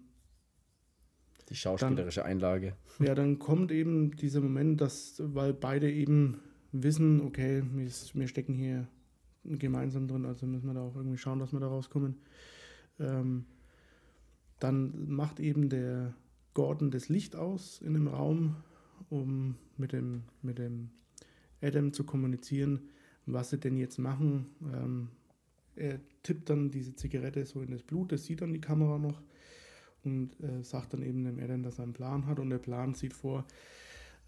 Die 1.48 1.54
schauspielerische 1.54 2.24
Einlage. 2.24 2.76
Ja, 2.98 3.14
dann 3.14 3.38
kommt 3.38 3.70
eben 3.72 4.16
dieser 4.16 4.40
Moment, 4.40 4.80
dass, 4.80 5.22
weil 5.24 5.54
beide 5.54 5.90
eben 5.90 6.40
wissen, 6.72 7.20
okay, 7.22 7.62
wir, 7.72 7.88
wir 8.14 8.28
stecken 8.28 8.54
hier 8.54 8.88
gemeinsam 9.44 10.08
drin, 10.08 10.24
also 10.24 10.46
müssen 10.46 10.66
wir 10.66 10.74
da 10.74 10.82
auch 10.82 10.96
irgendwie 10.96 11.18
schauen, 11.18 11.38
dass 11.38 11.52
wir 11.52 11.60
da 11.60 11.68
rauskommen. 11.68 12.16
Ähm, 12.98 13.46
dann 14.58 15.08
macht 15.08 15.40
eben 15.40 15.68
der 15.68 16.14
Gordon 16.54 16.90
das 16.90 17.08
Licht 17.08 17.36
aus 17.36 17.80
in 17.80 17.94
dem 17.94 18.08
Raum, 18.08 18.56
um 19.08 19.56
mit 19.76 19.92
dem, 19.92 20.22
mit 20.42 20.58
dem 20.58 20.90
Adam 21.62 21.92
zu 21.92 22.04
kommunizieren, 22.04 22.88
was 23.26 23.50
sie 23.50 23.58
denn 23.58 23.76
jetzt 23.76 23.98
machen. 23.98 24.46
Ähm, 24.72 25.08
er 25.76 26.00
tippt 26.22 26.50
dann 26.50 26.70
diese 26.70 26.94
Zigarette 26.94 27.46
so 27.46 27.62
in 27.62 27.70
das 27.70 27.82
Blut, 27.82 28.12
das 28.12 28.24
sieht 28.24 28.42
dann 28.42 28.52
die 28.52 28.60
Kamera 28.60 28.98
noch 28.98 29.22
und 30.04 30.38
äh, 30.40 30.62
sagt 30.62 30.92
dann 30.92 31.02
eben 31.02 31.24
dem 31.24 31.38
Adam, 31.38 31.62
dass 31.62 31.78
er 31.78 31.84
einen 31.84 31.92
Plan 31.92 32.26
hat 32.26 32.38
und 32.38 32.50
der 32.50 32.58
Plan 32.58 32.94
sieht 32.94 33.14
vor, 33.14 33.46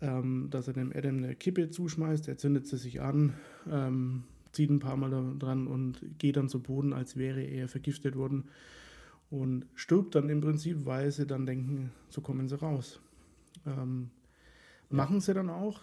ähm, 0.00 0.48
dass 0.50 0.68
er 0.68 0.74
dem 0.74 0.92
Adam 0.94 1.18
eine 1.18 1.34
Kippe 1.34 1.70
zuschmeißt, 1.70 2.28
er 2.28 2.38
zündet 2.38 2.66
sie 2.66 2.76
sich 2.76 3.00
an, 3.00 3.34
ähm, 3.70 4.24
zieht 4.52 4.70
ein 4.70 4.78
paar 4.80 4.96
Mal 4.96 5.10
dran 5.38 5.66
und 5.66 6.00
geht 6.18 6.36
dann 6.36 6.48
zu 6.48 6.60
Boden, 6.62 6.92
als 6.92 7.16
wäre 7.16 7.42
er 7.42 7.68
vergiftet 7.68 8.16
worden 8.16 8.44
und 9.30 9.66
stirbt 9.74 10.14
dann 10.14 10.28
im 10.28 10.40
Prinzip, 10.40 10.84
weil 10.84 11.10
sie 11.10 11.26
dann 11.26 11.46
denken, 11.46 11.90
so 12.08 12.20
kommen 12.20 12.48
sie 12.48 12.58
raus. 12.60 13.00
Ähm, 13.66 14.10
Machen 14.90 15.20
sie 15.20 15.32
dann 15.32 15.48
auch. 15.48 15.80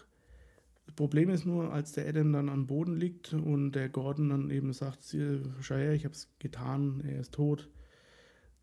Das 0.85 0.93
Problem 0.95 1.29
ist 1.31 1.45
nur, 1.45 1.73
als 1.73 1.93
der 1.93 2.07
Adam 2.07 2.31
dann 2.31 2.47
am 2.47 2.67
Boden 2.67 2.95
liegt 2.95 3.33
und 3.33 3.71
der 3.71 3.89
Gordon 3.89 4.29
dann 4.29 4.51
eben 4.51 4.71
sagt, 4.71 5.01
"Sie- 5.01 5.41
schau 5.61 5.75
her, 5.75 5.93
ich 5.93 6.05
habe 6.05 6.13
es 6.13 6.29
getan, 6.37 7.01
er 7.03 7.19
ist 7.19 7.33
tot, 7.33 7.69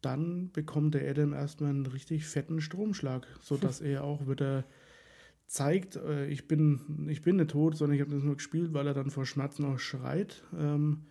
dann 0.03 0.51
bekommt 0.53 0.95
der 0.95 1.09
Adam 1.11 1.33
erstmal 1.33 1.71
einen 1.71 1.87
richtig 1.87 2.27
fetten 2.27 2.61
Stromschlag, 2.61 3.27
sodass 3.41 3.81
er 3.81 4.05
auch 4.05 4.29
wieder 4.29 4.65
zeigt, 5.47 5.97
äh, 5.97 6.26
ich, 6.26 6.49
bin, 6.49 7.07
ich 7.09 7.22
bin 7.22 7.36
nicht 7.36 7.51
tot, 7.51 7.76
sondern 7.76 7.94
ich 7.97 8.01
habe 8.03 8.11
das 8.14 8.22
nur 8.22 8.36
gespielt, 8.36 8.74
weil 8.74 8.86
er 8.86 8.94
dann 8.94 9.11
vor 9.11 9.26
Schmerzen 9.26 9.64
auch 9.64 9.78
schreit. 9.78 10.42
Ähm, 10.59 11.07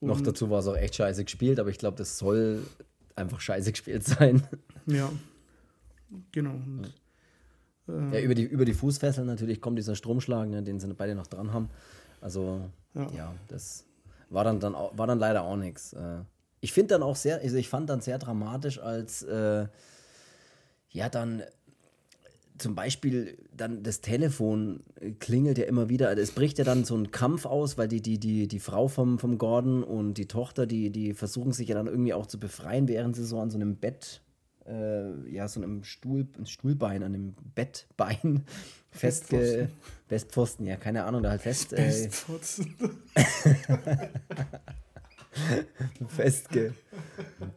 Noch 0.00 0.20
dazu 0.20 0.50
war 0.50 0.60
es 0.60 0.66
auch 0.66 0.76
echt 0.76 0.94
scheiße 0.96 1.24
gespielt, 1.24 1.58
aber 1.58 1.70
ich 1.70 1.78
glaube, 1.78 1.96
das 1.96 2.18
soll 2.18 2.62
einfach 3.16 3.40
scheiße 3.40 3.72
gespielt 3.72 4.04
sein. 4.04 4.42
Ja, 4.86 5.10
genau. 6.32 6.54
Und, 6.54 6.92
äh, 7.88 8.18
Ja, 8.18 8.20
über 8.20 8.34
die, 8.34 8.44
über 8.44 8.64
die 8.64 8.74
Fußfesseln 8.74 9.26
natürlich 9.26 9.60
kommt 9.60 9.78
dieser 9.78 9.96
Stromschlag, 9.96 10.48
ne, 10.48 10.62
den 10.62 10.78
sie 10.78 10.92
beide 10.94 11.14
noch 11.14 11.26
dran 11.26 11.52
haben. 11.52 11.70
Also, 12.20 12.70
Ja. 12.94 13.10
ja, 13.16 13.34
das 13.48 13.86
war 14.30 14.44
dann, 14.44 14.60
dann, 14.60 14.74
auch, 14.74 14.96
war 14.96 15.06
dann 15.06 15.18
leider 15.18 15.42
auch 15.42 15.56
nichts. 15.56 15.92
Äh, 15.94 16.20
ich 16.60 16.72
finde 16.72 16.94
dann 16.94 17.02
auch 17.02 17.16
sehr, 17.16 17.40
also 17.40 17.56
ich 17.56 17.68
fand 17.68 17.90
dann 17.90 18.00
sehr 18.00 18.18
dramatisch, 18.18 18.78
als 18.78 19.22
äh, 19.22 19.66
ja 20.90 21.08
dann 21.08 21.42
zum 22.64 22.74
Beispiel 22.74 23.36
dann 23.54 23.82
das 23.82 24.00
Telefon 24.00 24.80
klingelt 25.18 25.58
ja 25.58 25.66
immer 25.66 25.90
wieder. 25.90 26.08
Also 26.08 26.22
es 26.22 26.30
bricht 26.30 26.56
ja 26.56 26.64
dann 26.64 26.86
so 26.86 26.96
ein 26.96 27.10
Kampf 27.10 27.44
aus, 27.44 27.76
weil 27.76 27.88
die, 27.88 28.00
die, 28.00 28.18
die, 28.18 28.48
die 28.48 28.58
Frau 28.58 28.88
vom, 28.88 29.18
vom 29.18 29.36
Gordon 29.36 29.82
und 29.82 30.14
die 30.14 30.24
Tochter, 30.24 30.64
die, 30.64 30.88
die 30.88 31.12
versuchen 31.12 31.52
sich 31.52 31.68
ja 31.68 31.74
dann 31.74 31.88
irgendwie 31.88 32.14
auch 32.14 32.24
zu 32.24 32.40
befreien, 32.40 32.88
während 32.88 33.16
sie 33.16 33.26
so 33.26 33.38
an 33.38 33.50
so 33.50 33.58
einem 33.58 33.76
Bett, 33.76 34.22
äh, 34.66 35.30
ja, 35.30 35.46
so 35.46 35.60
einem 35.60 35.84
Stuhl, 35.84 36.26
ein 36.38 36.46
Stuhlbein, 36.46 37.02
an 37.02 37.12
dem 37.12 37.34
Bettbein 37.54 38.44
festge... 38.90 39.36
Bettpfosten. 39.36 39.68
Bestpfosten, 40.08 40.66
ja, 40.66 40.76
keine 40.76 41.04
Ahnung, 41.04 41.22
da 41.22 41.28
halt 41.28 41.42
fest, 41.42 41.74
äh, 41.74 42.08
festge, 46.08 46.72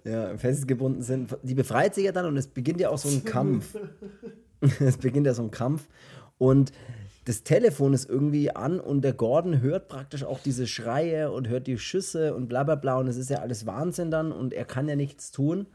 ja, 0.03 0.37
festgebunden 0.37 1.01
sind. 1.01 1.37
Die 1.43 1.55
befreit 1.55 1.95
sich 1.95 2.03
ja 2.03 2.11
dann 2.11 2.25
und 2.25 2.35
es 2.35 2.47
beginnt 2.47 2.81
ja 2.81 2.89
auch 2.89 2.97
so 2.97 3.07
ein 3.07 3.23
Kampf. 3.23 3.77
es 4.79 4.97
beginnt 4.97 5.27
ja 5.27 5.33
so 5.33 5.43
ein 5.43 5.51
Kampf 5.51 5.87
und 6.37 6.71
das 7.25 7.43
Telefon 7.43 7.93
ist 7.93 8.09
irgendwie 8.09 8.55
an 8.55 8.79
und 8.79 9.01
der 9.01 9.11
Gordon 9.11 9.59
hört 9.59 9.89
praktisch 9.89 10.23
auch 10.23 10.39
diese 10.39 10.65
Schreie 10.65 11.29
und 11.29 11.49
hört 11.49 11.67
die 11.67 11.77
Schüsse 11.77 12.33
und 12.33 12.47
bla 12.47 12.63
bla 12.63 12.75
bla 12.75 12.97
und 12.99 13.07
es 13.07 13.17
ist 13.17 13.29
ja 13.29 13.39
alles 13.39 13.65
Wahnsinn 13.65 14.11
dann 14.11 14.31
und 14.31 14.53
er 14.53 14.63
kann 14.63 14.87
ja 14.87 14.95
nichts 14.95 15.31
tun, 15.31 15.67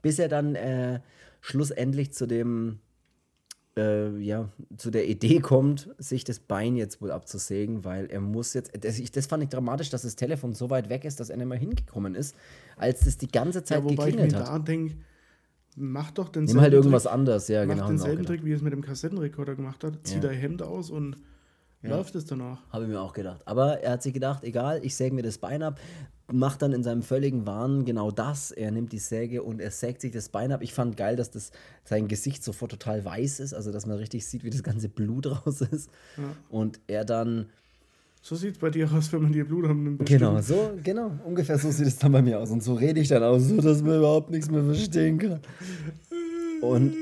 bis 0.00 0.18
er 0.18 0.28
dann 0.28 0.54
äh, 0.54 1.00
schlussendlich 1.42 2.12
zu 2.14 2.26
dem 2.26 2.78
äh, 3.76 4.16
ja, 4.18 4.48
zu 4.76 4.90
der 4.90 5.08
Idee 5.08 5.40
kommt, 5.40 5.90
sich 5.98 6.24
das 6.24 6.38
Bein 6.38 6.76
jetzt 6.76 7.02
wohl 7.02 7.10
abzusägen, 7.10 7.84
weil 7.84 8.06
er 8.06 8.20
muss 8.20 8.54
jetzt, 8.54 8.72
das, 8.84 8.98
ich, 8.98 9.10
das 9.10 9.26
fand 9.26 9.42
ich 9.42 9.48
dramatisch, 9.48 9.90
dass 9.90 10.02
das 10.02 10.16
Telefon 10.16 10.54
so 10.54 10.70
weit 10.70 10.88
weg 10.88 11.04
ist, 11.04 11.20
dass 11.20 11.30
er 11.30 11.36
nicht 11.36 11.46
mehr 11.46 11.58
hingekommen 11.58 12.14
ist, 12.14 12.36
als 12.76 13.04
es 13.06 13.18
die 13.18 13.28
ganze 13.28 13.64
Zeit 13.64 13.78
Ja, 13.78 13.84
wobei 13.84 14.08
ich 14.08 14.14
mir 14.14 14.22
geklingelt 14.22 14.34
hat. 14.36 14.48
da 14.48 14.58
denke, 14.58 14.94
mach 15.76 16.10
doch 16.12 16.28
den 16.28 16.44
Nimm 16.44 16.60
halt 16.60 16.72
irgendwas 16.72 17.06
anderes, 17.06 17.48
ja, 17.48 17.60
Mach 17.64 17.74
genau. 17.74 17.76
wir 17.76 17.84
auch 17.84 17.88
denselben 17.88 18.16
gedacht. 18.18 18.28
Trick, 18.28 18.44
wie 18.44 18.52
er 18.52 18.56
es 18.56 18.62
mit 18.62 18.72
dem 18.72 18.82
Kassettenrekorder 18.82 19.54
gemacht 19.54 19.82
hat. 19.84 19.98
Zieh 20.04 20.14
Ja. 20.16 20.20
dein 20.20 20.38
Hemd 20.38 20.62
aus 20.62 20.90
und 20.90 21.16
läuft 21.82 22.14
es 22.14 22.24
danach. 22.24 22.60
Habe 22.70 22.84
ich 22.84 22.90
mir 22.90 23.00
auch 23.00 23.12
gedacht. 23.12 23.42
Aber 23.46 23.80
er 23.80 23.92
hat 23.92 24.02
sich 24.02 24.14
gedacht, 24.14 24.42
egal, 24.44 24.80
ich 24.82 24.94
säge 24.96 25.14
mir 25.14 25.22
das 25.22 25.38
Bein 25.38 25.62
ab. 25.62 25.78
macht 26.32 26.62
dann 26.62 26.72
in 26.72 26.82
seinem 26.82 27.02
völligen 27.02 27.46
Wahn 27.46 27.84
genau 27.84 28.10
das. 28.10 28.50
Er 28.50 28.70
nimmt 28.70 28.92
die 28.92 28.98
Säge 28.98 29.42
und 29.42 29.60
er 29.60 29.70
sägt 29.70 30.00
sich 30.00 30.10
das 30.10 30.30
Bein 30.30 30.52
ab. 30.52 30.62
Ich 30.62 30.72
fand 30.72 30.96
geil, 30.96 31.16
dass 31.16 31.30
das 31.30 31.50
sein 31.84 32.08
Gesicht 32.08 32.42
sofort 32.42 32.70
total 32.70 33.04
weiß 33.04 33.40
ist, 33.40 33.52
also 33.52 33.70
dass 33.70 33.84
man 33.84 33.98
richtig 33.98 34.24
sieht, 34.26 34.42
wie 34.42 34.48
das 34.48 34.62
ganze 34.62 34.88
Blut 34.88 35.26
raus 35.46 35.60
ist. 35.60 35.90
Ja. 36.16 36.22
Und 36.48 36.80
er 36.86 37.04
dann. 37.04 37.50
So 38.26 38.36
sieht 38.36 38.52
es 38.54 38.58
bei 38.58 38.70
dir 38.70 38.90
aus, 38.90 39.12
wenn 39.12 39.20
man 39.20 39.32
dir 39.34 39.44
Blut 39.44 39.66
nimmt. 39.66 40.06
Genau, 40.06 40.40
so, 40.40 40.72
genau, 40.82 41.12
ungefähr 41.26 41.58
so 41.58 41.70
sieht 41.70 41.88
es 41.88 41.98
dann 41.98 42.10
bei 42.10 42.22
mir 42.22 42.40
aus. 42.40 42.50
Und 42.50 42.62
so 42.62 42.72
rede 42.72 42.98
ich 42.98 43.08
dann 43.08 43.22
auch 43.22 43.38
so, 43.38 43.60
dass 43.60 43.82
man 43.82 43.98
überhaupt 43.98 44.30
nichts 44.30 44.50
mehr 44.50 44.64
verstehen 44.64 45.18
kann. 45.18 45.40
Und 46.62 46.94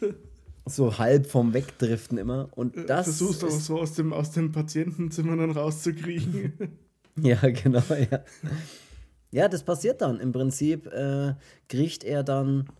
so 0.64 0.96
halb 0.96 1.26
vom 1.26 1.52
Wegdriften 1.52 2.16
immer. 2.16 2.48
Und 2.52 2.78
Äh, 2.78 2.86
das. 2.86 3.04
Versuchst 3.04 3.42
du 3.42 3.48
auch 3.48 3.50
so 3.50 3.78
aus 3.78 3.92
dem, 3.92 4.14
aus 4.14 4.30
dem 4.30 4.52
Patientenzimmer 4.52 5.36
dann 5.36 5.50
rauszukriegen. 5.50 6.54
Ja, 7.16 7.36
genau, 7.42 7.82
ja. 7.90 8.24
Ja, 9.30 9.48
das 9.48 9.62
passiert 9.64 10.00
dann. 10.00 10.18
Im 10.18 10.32
Prinzip 10.32 10.86
äh, 10.86 11.34
kriecht 11.68 12.02
er 12.02 12.24
dann 12.24 12.70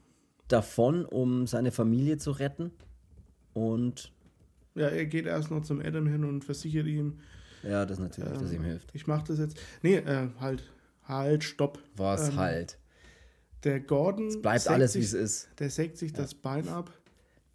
davon, 0.48 1.04
um 1.04 1.46
seine 1.46 1.70
Familie 1.70 2.16
zu 2.16 2.32
retten. 2.32 2.72
Und 3.52 4.10
ja, 4.74 4.88
er 4.88 5.04
geht 5.06 5.26
erst 5.26 5.52
noch 5.52 5.62
zum 5.62 5.80
Adam 5.80 6.06
hin 6.08 6.24
und 6.24 6.44
versichert 6.44 6.86
ihm, 6.86 7.18
ja, 7.66 7.86
das 7.86 7.98
natürlich, 7.98 8.32
dass 8.32 8.50
ähm, 8.50 8.56
ihm 8.56 8.64
hilft. 8.64 8.94
ich 8.94 9.06
mach 9.06 9.22
das 9.22 9.38
jetzt. 9.38 9.58
Nee, 9.82 9.96
äh, 9.96 10.28
halt, 10.40 10.62
halt, 11.04 11.44
stopp. 11.44 11.78
Was 11.96 12.30
ähm, 12.30 12.36
halt. 12.36 12.78
Der 13.64 13.80
Gordon 13.80 14.28
Es 14.28 14.40
bleibt 14.42 14.68
alles, 14.68 14.92
sich, 14.92 15.02
wie 15.02 15.06
es 15.06 15.14
ist. 15.14 15.48
Der 15.58 15.70
sägt 15.70 15.96
sich 15.98 16.12
das 16.12 16.34
Bein 16.34 16.68
ab, 16.68 16.90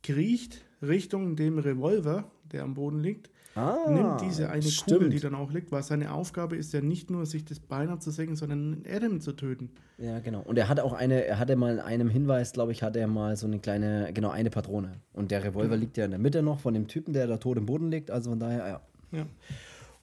kriecht 0.02 0.62
Richtung 0.82 1.36
dem 1.36 1.60
Revolver, 1.60 2.32
der 2.52 2.64
am 2.64 2.74
Boden 2.74 3.00
liegt, 3.00 3.30
Ah, 3.56 3.90
nimmt 3.90 4.22
diese 4.22 4.50
eine 4.50 4.62
stimmt. 4.62 5.00
Kugel, 5.00 5.10
die 5.10 5.20
dann 5.20 5.36
auch 5.36 5.52
liegt, 5.52 5.72
weil 5.72 5.84
seine 5.84 6.14
Aufgabe 6.14 6.56
ist 6.56 6.72
ja 6.72 6.82
nicht 6.82 7.10
nur, 7.10 7.26
sich 7.26 7.44
das 7.46 7.60
Bein 7.60 7.90
abzusägen, 7.90 8.36
sondern 8.36 8.84
Adam 8.90 9.20
zu 9.20 9.34
töten. 9.34 9.72
Ja, 9.98 10.20
genau. 10.20 10.42
Und 10.42 10.58
er 10.58 10.70
hat 10.70 10.80
auch 10.80 10.94
eine, 10.94 11.26
er 11.26 11.40
hatte 11.40 11.56
mal 11.56 11.74
in 11.74 11.80
einem 11.80 12.10
Hinweis, 12.10 12.54
glaube 12.54 12.72
ich, 12.72 12.84
hatte 12.84 13.00
er 13.00 13.08
mal 13.08 13.36
so 13.36 13.48
eine 13.48 13.60
kleine, 13.60 14.12
genau, 14.14 14.30
eine 14.30 14.50
Patrone. 14.50 14.94
Und 15.14 15.32
der 15.32 15.44
Revolver 15.44 15.76
liegt 15.76 15.98
ja 15.98 16.06
in 16.06 16.12
der 16.12 16.20
Mitte 16.20 16.42
noch 16.42 16.60
von 16.60 16.74
dem 16.74 16.88
Typen, 16.88 17.12
der 17.14 17.28
da 17.28 17.38
tot 17.38 17.58
im 17.58 17.66
Boden 17.66 17.92
liegt. 17.92 18.12
Also 18.12 18.30
von 18.30 18.40
daher, 18.40 18.68
ja. 18.68 18.82
Ja. 19.12 19.26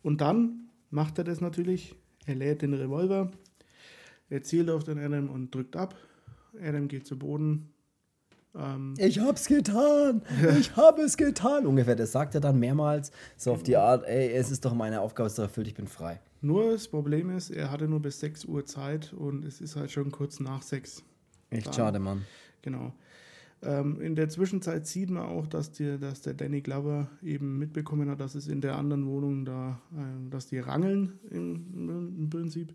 Und 0.02 0.20
dann 0.20 0.68
macht 0.90 1.18
er 1.18 1.24
das 1.24 1.40
natürlich. 1.40 1.94
Er 2.26 2.34
lädt 2.34 2.62
den 2.62 2.74
Revolver, 2.74 3.30
er 4.28 4.42
zielt 4.42 4.68
auf 4.70 4.84
den 4.84 4.98
Adam 4.98 5.28
und 5.30 5.54
drückt 5.54 5.76
ab. 5.76 5.94
Adam 6.60 6.88
geht 6.88 7.06
zu 7.06 7.18
Boden. 7.18 7.72
Ähm, 8.54 8.94
Ich 8.98 9.20
hab's 9.20 9.46
getan! 9.46 10.22
Ich 10.58 10.74
hab 10.76 10.98
es 10.98 11.16
getan! 11.16 11.66
Ungefähr, 11.66 11.94
das 11.94 12.12
sagt 12.12 12.34
er 12.34 12.40
dann 12.40 12.58
mehrmals. 12.58 13.12
So 13.36 13.52
auf 13.52 13.62
die 13.62 13.76
Art, 13.76 14.04
ey, 14.06 14.30
es 14.32 14.50
ist 14.50 14.64
doch 14.64 14.74
meine 14.74 15.00
Aufgabe, 15.02 15.26
es 15.26 15.34
ist 15.34 15.38
erfüllt, 15.38 15.68
ich 15.68 15.74
bin 15.74 15.86
frei. 15.86 16.20
nur 16.40 16.72
das 16.72 16.88
Problem 16.88 17.30
ist, 17.30 17.50
er 17.50 17.70
hatte 17.70 17.86
nur 17.86 18.00
bis 18.00 18.18
6 18.20 18.44
Uhr 18.46 18.64
Zeit 18.64 19.12
und 19.12 19.44
es 19.44 19.60
ist 19.60 19.76
halt 19.76 19.90
schon 19.90 20.10
kurz 20.10 20.40
nach 20.40 20.62
6. 20.62 21.02
Echt 21.50 21.66
Dann- 21.66 21.74
schade, 21.74 21.98
Mann. 21.98 22.24
Genau. 22.62 22.92
Ähm, 23.62 24.00
in 24.00 24.14
der 24.14 24.28
Zwischenzeit 24.28 24.86
sieht 24.86 25.10
man 25.10 25.24
auch, 25.24 25.46
dass, 25.46 25.72
die, 25.72 25.98
dass 25.98 26.20
der 26.22 26.34
Danny 26.34 26.60
Glover 26.60 27.08
eben 27.22 27.58
mitbekommen 27.58 28.10
hat, 28.10 28.20
dass 28.20 28.34
es 28.34 28.48
in 28.48 28.60
der 28.60 28.76
anderen 28.76 29.06
Wohnung 29.06 29.44
da, 29.44 29.80
äh, 29.94 30.30
dass 30.30 30.46
die 30.46 30.58
rangeln 30.58 31.18
im, 31.30 32.18
im 32.18 32.30
Prinzip 32.30 32.74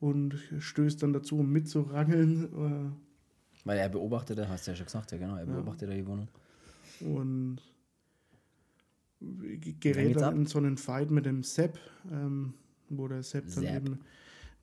und 0.00 0.36
stößt 0.58 1.02
dann 1.02 1.12
dazu, 1.12 1.38
um 1.38 1.50
mitzurangeln. 1.50 2.94
Weil 3.64 3.78
er 3.78 3.88
beobachtete, 3.88 4.48
hast 4.48 4.66
du 4.66 4.72
ja 4.72 4.76
schon 4.76 4.86
gesagt, 4.86 5.12
ja 5.12 5.18
genau, 5.18 5.36
er 5.36 5.46
beobachtete 5.46 5.94
die 5.94 6.06
Wohnung. 6.06 6.28
Äh, 7.00 7.04
und 7.06 7.56
Dann 9.20 9.80
gerät 9.80 10.20
dann 10.20 10.36
in 10.36 10.46
so 10.46 10.58
einen 10.58 10.76
Fight 10.76 11.10
mit 11.10 11.26
dem 11.26 11.42
Sepp, 11.42 11.78
ähm, 12.12 12.54
wo 12.90 13.08
der 13.08 13.22
Sepp 13.22 13.44
dann 13.54 13.64
Sepp. 13.64 13.76
eben 13.76 13.98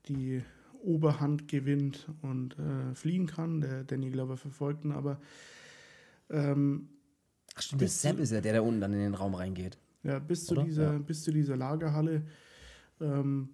die 0.08 0.42
Oberhand 0.82 1.48
gewinnt 1.48 2.08
und 2.22 2.58
äh, 2.58 2.94
fliehen 2.94 3.26
kann. 3.26 3.60
Der 3.60 3.84
Danny 3.84 4.10
Glover 4.10 4.36
verfolgt 4.36 4.84
ihn, 4.84 4.92
aber 4.92 5.20
ähm, 6.30 6.88
Ach 7.54 7.62
stimmt, 7.62 7.80
der 7.82 7.88
zu- 7.88 8.08
ist 8.16 8.32
ja 8.32 8.40
der, 8.40 8.52
der 8.52 8.64
unten 8.64 8.80
dann 8.80 8.92
in 8.92 9.00
den 9.00 9.14
Raum 9.14 9.34
reingeht. 9.34 9.78
Ja, 10.02 10.18
bis 10.18 10.46
zu, 10.46 10.54
dieser, 10.56 10.92
Ja. 10.94 10.98
bis 10.98 11.22
zu 11.22 11.32
dieser 11.32 11.56
Lagerhalle, 11.56 12.22
ähm, 13.00 13.50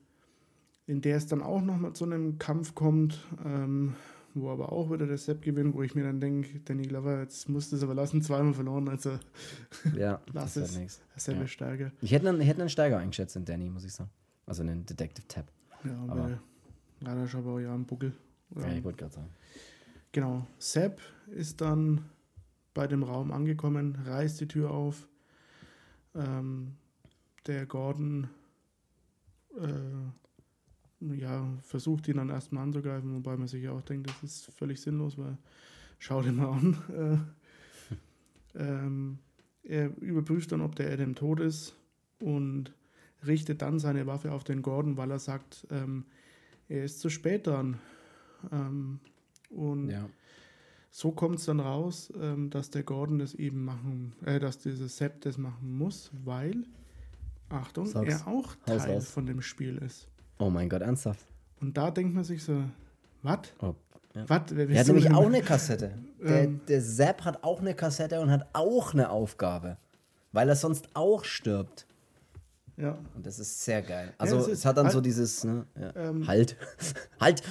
in 0.87 1.01
der 1.03 1.17
es 1.17 1.27
dann 1.27 1.43
auch 1.43 1.61
nochmal 1.61 1.93
zu 1.93 2.05
einem 2.05 2.39
Kampf 2.39 2.75
kommt, 2.75 3.19
ähm, 3.45 3.95
wo 4.35 4.51
aber 4.51 4.73
auch 4.73 4.91
wieder 4.91 5.07
der 5.07 5.19
Sepp 5.19 5.43
gewinnt, 5.43 5.75
wo 5.75 5.83
ich 5.83 5.95
mir 5.95 6.05
dann 6.05 6.21
denke, 6.21 6.61
Danny 6.61 6.85
Glover, 6.85 7.21
jetzt 7.21 7.49
musst 7.49 7.73
du 7.73 7.77
es 7.77 7.83
aber 7.83 7.95
lassen, 7.95 8.23
zweimal 8.23 8.55
verloren, 8.55 8.89
also 8.89 9.19
Ja, 9.99 10.21
Lass 10.33 10.55
das 10.55 10.71
es. 10.77 11.01
der 11.15 11.21
Sepp 11.21 11.37
Ja. 11.37 11.43
ist 11.43 11.51
stärker. 11.51 11.93
Ich 12.01 12.13
hätte 12.13 12.29
einen, 12.29 12.41
ich 12.41 12.47
hätte 12.49 12.61
einen 12.61 12.71
Steiger 12.71 12.99
eingeschätzt 12.99 13.37
in 13.37 13.45
Danny, 13.45 13.69
muss 13.69 13.85
ich 13.85 13.93
sagen. 13.93 14.11
Also 14.47 14.63
einen 14.63 14.87
Detective 14.87 15.27
Tab. 15.29 15.51
Ja, 15.85 15.93
Aber- 16.05 16.13
aber 16.13 16.39
leider 17.01 17.25
ist 17.25 17.35
aber 17.35 17.55
auch 17.55 17.59
ja 17.59 17.75
ein 17.75 17.85
Buckel. 17.85 18.13
Ja, 18.57 18.73
ich 18.73 18.85
wollte 18.85 18.99
gerade 18.99 19.15
sagen. 19.15 19.31
Genau, 20.13 20.47
Sepp 20.59 21.01
ist 21.29 21.61
dann 21.61 22.05
bei 22.75 22.87
dem 22.87 23.03
Raum 23.03 23.31
angekommen, 23.33 23.97
reißt 24.05 24.41
die 24.41 24.49
Tür 24.49 24.71
auf. 24.71 25.09
Ähm, 26.15 26.77
der 27.47 27.67
Gordon 27.67 28.29
äh, 29.57 31.17
ja, 31.17 31.47
versucht 31.63 32.09
ihn 32.09 32.17
dann 32.17 32.29
erstmal 32.29 32.65
anzugreifen, 32.65 33.15
wobei 33.15 33.37
man 33.37 33.47
sich 33.47 33.69
auch 33.69 33.83
denkt, 33.83 34.09
das 34.09 34.23
ist 34.23 34.47
völlig 34.53 34.81
sinnlos, 34.81 35.17
weil 35.19 35.37
schau 35.99 36.23
dir 36.23 36.33
mal 36.33 36.51
an. 36.51 36.77
Äh, 38.55 38.61
ähm, 38.61 39.19
er 39.63 39.97
überprüft 39.99 40.51
dann, 40.51 40.63
ob 40.63 40.75
der 40.75 40.91
Adam 40.91 41.15
tot 41.15 41.39
ist 41.39 41.77
und 42.19 42.73
richtet 43.27 43.63
dann 43.63 43.79
seine 43.79 44.07
Waffe 44.07 44.33
auf 44.33 44.43
den 44.43 44.63
Gordon, 44.63 44.97
weil 44.97 45.11
er 45.11 45.19
sagt, 45.19 45.67
ähm, 45.71 46.07
er 46.69 46.85
ist 46.85 47.01
zu 47.01 47.09
spät 47.11 47.47
dran. 47.47 47.79
Ähm, 48.53 49.01
und 49.51 49.89
Ja. 49.91 50.09
so 50.91 51.11
kommt 51.13 51.39
es 51.39 51.47
dann 51.47 51.61
raus, 51.61 52.13
ähm, 52.21 52.51
dass 52.51 52.71
der 52.71 52.83
Gordon 52.83 53.19
das 53.19 53.35
eben 53.35 53.65
machen, 53.65 54.13
äh, 54.25 54.39
dass 54.39 54.59
dieser 54.59 54.89
Sepp 54.89 55.21
das 55.23 55.39
machen 55.39 55.77
muss, 55.77 56.11
weil, 56.25 56.65
Achtung, 57.49 57.87
Sag's. 57.87 58.23
er 58.23 58.29
auch 58.29 58.55
Teil 58.67 59.01
von 59.01 59.27
dem 59.27 59.41
Spiel 59.43 59.79
ist. 59.79 60.09
Oh 60.39 60.51
mein 60.51 60.69
Gott, 60.69 60.83
ernsthaft. 60.83 61.27
Und 61.61 61.77
da 61.77 61.91
denkt 61.91 62.15
man 62.15 62.25
sich 62.25 62.43
so, 62.45 62.63
was? 63.23 63.41
Oh. 63.61 63.75
Ja. 64.15 64.25
Was? 64.29 64.45
Bist 64.55 64.79
hat 64.79 64.87
nämlich 64.87 65.11
auch 65.11 65.27
eine 65.27 65.43
Kassette. 65.43 65.95
Der, 66.21 66.45
Ähm. 66.45 66.61
der 66.69 66.81
Sepp 66.81 67.25
hat 67.25 67.43
auch 67.43 67.61
eine 67.61 67.75
Kassette 67.75 68.21
und 68.21 68.31
hat 68.31 68.49
auch 68.53 68.93
eine 68.95 69.11
Aufgabe. 69.11 69.77
Weil 70.33 70.49
er 70.49 70.57
sonst 70.57 70.89
auch 70.95 71.25
stirbt. 71.25 71.87
Ja. 72.79 72.99
Und 73.15 73.27
das 73.27 73.39
ist 73.39 73.65
sehr 73.65 73.83
geil. 73.83 74.15
Also 74.19 74.39
es 74.39 74.47
es 74.47 74.53
ist 74.61 74.65
hat 74.65 74.77
dann 74.77 74.87
halt- 74.87 74.95
so 74.95 75.01
dieses, 75.01 75.45
ne, 75.45 75.67
ja. 75.79 75.95
Ähm. 75.97 76.27
halt, 76.27 76.57
halt. 77.21 77.43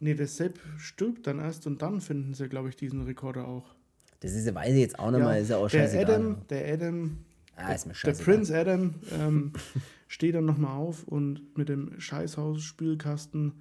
Nee, 0.00 0.14
der 0.14 0.26
Sepp 0.26 0.58
stirbt 0.78 1.26
dann 1.26 1.38
erst 1.38 1.66
und 1.66 1.82
dann 1.82 2.00
finden 2.00 2.34
sie, 2.34 2.48
glaube 2.48 2.68
ich, 2.68 2.76
diesen 2.76 3.02
Rekorder 3.02 3.46
auch. 3.46 3.74
Das 4.20 4.32
ist, 4.32 4.52
weiß 4.52 4.72
ich 4.74 4.80
jetzt 4.80 4.98
auch 4.98 5.10
nicht 5.10 5.20
mal, 5.20 5.40
ist 5.40 5.50
ja 5.50 5.56
auch 5.56 5.68
der 5.68 5.80
scheißegal. 5.80 6.14
Adam, 6.14 6.36
der 6.48 6.72
Adam, 6.72 7.18
ah, 7.56 7.72
ist 7.72 7.86
mir 7.86 7.94
der. 7.94 8.12
Prince 8.12 8.56
Adam 8.56 8.94
ähm, 9.12 9.52
steht 10.08 10.34
dann 10.34 10.44
nochmal 10.44 10.76
auf 10.76 11.04
und 11.04 11.56
mit 11.56 11.68
dem 11.68 11.98
Scheißhaus-Spülkasten 12.00 13.52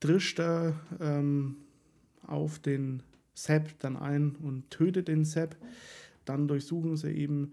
drischt 0.00 0.40
er 0.40 0.74
ähm, 1.00 1.56
auf 2.26 2.58
den 2.58 3.02
Sepp 3.34 3.78
dann 3.78 3.96
ein 3.96 4.34
und 4.36 4.70
tötet 4.70 5.08
den 5.08 5.24
Sepp. 5.24 5.56
Dann 6.24 6.48
durchsuchen 6.48 6.96
sie 6.96 7.10
eben 7.12 7.52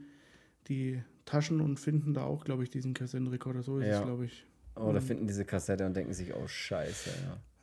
die 0.67 1.01
Taschen 1.27 1.61
und 1.61 1.79
finden 1.79 2.15
da 2.15 2.23
auch, 2.23 2.43
glaube 2.45 2.63
ich, 2.63 2.71
diesen 2.71 2.95
Kassettenrekorder. 2.95 3.61
So 3.61 3.77
ist 3.77 3.85
Ja. 3.87 3.99
es, 3.99 4.05
glaube 4.05 4.25
ich. 4.25 4.45
Oder 4.75 5.01
finden 5.01 5.27
diese 5.27 5.45
Kassette 5.45 5.85
und 5.85 5.95
denken 5.95 6.13
sich, 6.13 6.33
oh 6.35 6.47
scheiße, 6.47 7.09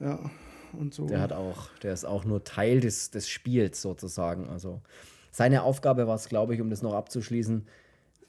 ja. 0.01 0.07
Ja, 0.07 0.31
und 0.73 0.93
so. 0.95 1.07
Der 1.07 1.21
hat 1.21 1.33
auch, 1.33 1.69
der 1.83 1.93
ist 1.93 2.05
auch 2.05 2.25
nur 2.25 2.43
Teil 2.45 2.81
des, 2.81 3.11
des 3.11 3.29
Spiels 3.29 3.81
sozusagen. 3.81 4.49
Also 4.49 4.83
seine 5.31 5.63
Aufgabe 5.63 6.07
war 6.07 6.17
es, 6.17 6.29
glaube 6.29 6.55
ich, 6.55 6.61
um 6.61 6.71
das 6.71 6.83
noch 6.83 6.95
abzuschließen. 6.95 7.67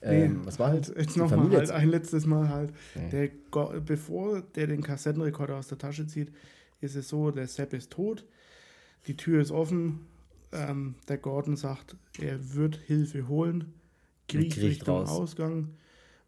Ähm, 0.01 0.45
was 0.45 0.59
war 0.59 0.67
halt, 0.69 0.93
jetzt 0.95 1.17
nochmal 1.17 1.49
halt 1.49 1.71
ein 1.71 1.89
letztes 1.89 2.27
Mal 2.27 2.49
halt. 2.49 2.73
Nee. 2.93 3.09
Der, 3.51 3.79
bevor 3.79 4.41
der 4.41 4.67
den 4.67 4.83
Kassettenrekorder 4.83 5.55
aus 5.55 5.67
der 5.67 5.79
Tasche 5.79 6.05
zieht, 6.05 6.31
ist 6.81 6.95
es 6.95 7.09
so, 7.09 7.31
der 7.31 7.47
Sepp 7.47 7.73
ist 7.73 7.91
tot, 7.91 8.23
die 9.07 9.17
Tür 9.17 9.41
ist 9.41 9.51
offen, 9.51 10.05
ähm, 10.51 10.95
der 11.07 11.17
Gordon 11.17 11.55
sagt, 11.55 11.95
er 12.19 12.53
wird 12.53 12.75
Hilfe 12.75 13.27
holen, 13.27 13.73
kriecht 14.27 14.53
kriecht 14.53 14.81
Richtung 14.81 14.97
raus. 14.97 15.09
Ausgang. 15.09 15.69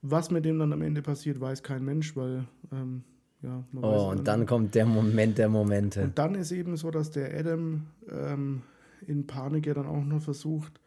Was 0.01 0.31
mit 0.31 0.45
dem 0.45 0.59
dann 0.59 0.73
am 0.73 0.81
Ende 0.81 1.01
passiert, 1.01 1.39
weiß 1.39 1.63
kein 1.63 1.83
Mensch, 1.83 2.15
weil 2.15 2.45
ähm, 2.71 3.03
ja, 3.41 3.63
man 3.71 3.83
weiß 3.83 4.01
Oh, 4.01 4.11
es 4.13 4.19
und 4.19 4.27
dann 4.27 4.41
nicht. 4.41 4.49
kommt 4.49 4.75
der 4.75 4.85
Moment 4.85 5.37
der 5.37 5.49
Momente. 5.49 6.03
Und 6.03 6.17
dann 6.17 6.35
ist 6.35 6.51
eben 6.51 6.77
so, 6.77 6.91
dass 6.91 7.11
der 7.11 7.37
Adam 7.37 7.87
ähm, 8.09 8.61
in 9.05 9.27
Panik 9.27 9.65
ja 9.67 9.73
dann 9.73 9.85
auch 9.87 10.03
noch 10.03 10.21
versucht, 10.21 10.79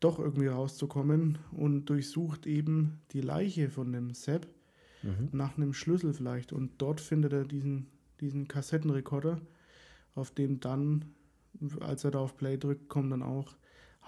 doch 0.00 0.18
irgendwie 0.18 0.46
rauszukommen 0.48 1.38
und 1.52 1.86
durchsucht 1.86 2.46
eben 2.46 3.00
die 3.12 3.20
Leiche 3.22 3.70
von 3.70 3.92
dem 3.92 4.12
Sepp 4.14 4.46
Mhm. 5.02 5.28
nach 5.32 5.56
einem 5.56 5.72
Schlüssel 5.74 6.14
vielleicht. 6.14 6.52
Und 6.52 6.72
dort 6.78 7.00
findet 7.00 7.32
er 7.32 7.44
diesen, 7.44 7.86
diesen 8.20 8.48
Kassettenrekorder, 8.48 9.40
auf 10.14 10.30
dem 10.32 10.58
dann, 10.58 11.04
als 11.80 12.02
er 12.04 12.10
da 12.12 12.18
auf 12.20 12.36
Play 12.36 12.56
drückt, 12.56 12.88
kommt 12.88 13.12
dann 13.12 13.22
auch 13.22 13.54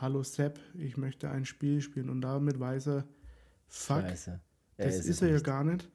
Hallo 0.01 0.22
Sepp, 0.22 0.61
ich 0.74 0.96
möchte 0.96 1.28
ein 1.28 1.44
Spiel 1.44 1.80
spielen. 1.80 2.09
Und 2.09 2.20
damit 2.20 2.61
weiß 2.61 2.86
er, 2.86 3.09
fuck, 3.66 4.03
Scheiße. 4.03 4.40
Das 4.76 4.94
es 4.94 5.07
ist 5.07 5.22
er 5.22 5.30
ja 5.30 5.40
gar 5.40 5.64
nicht. 5.64 5.90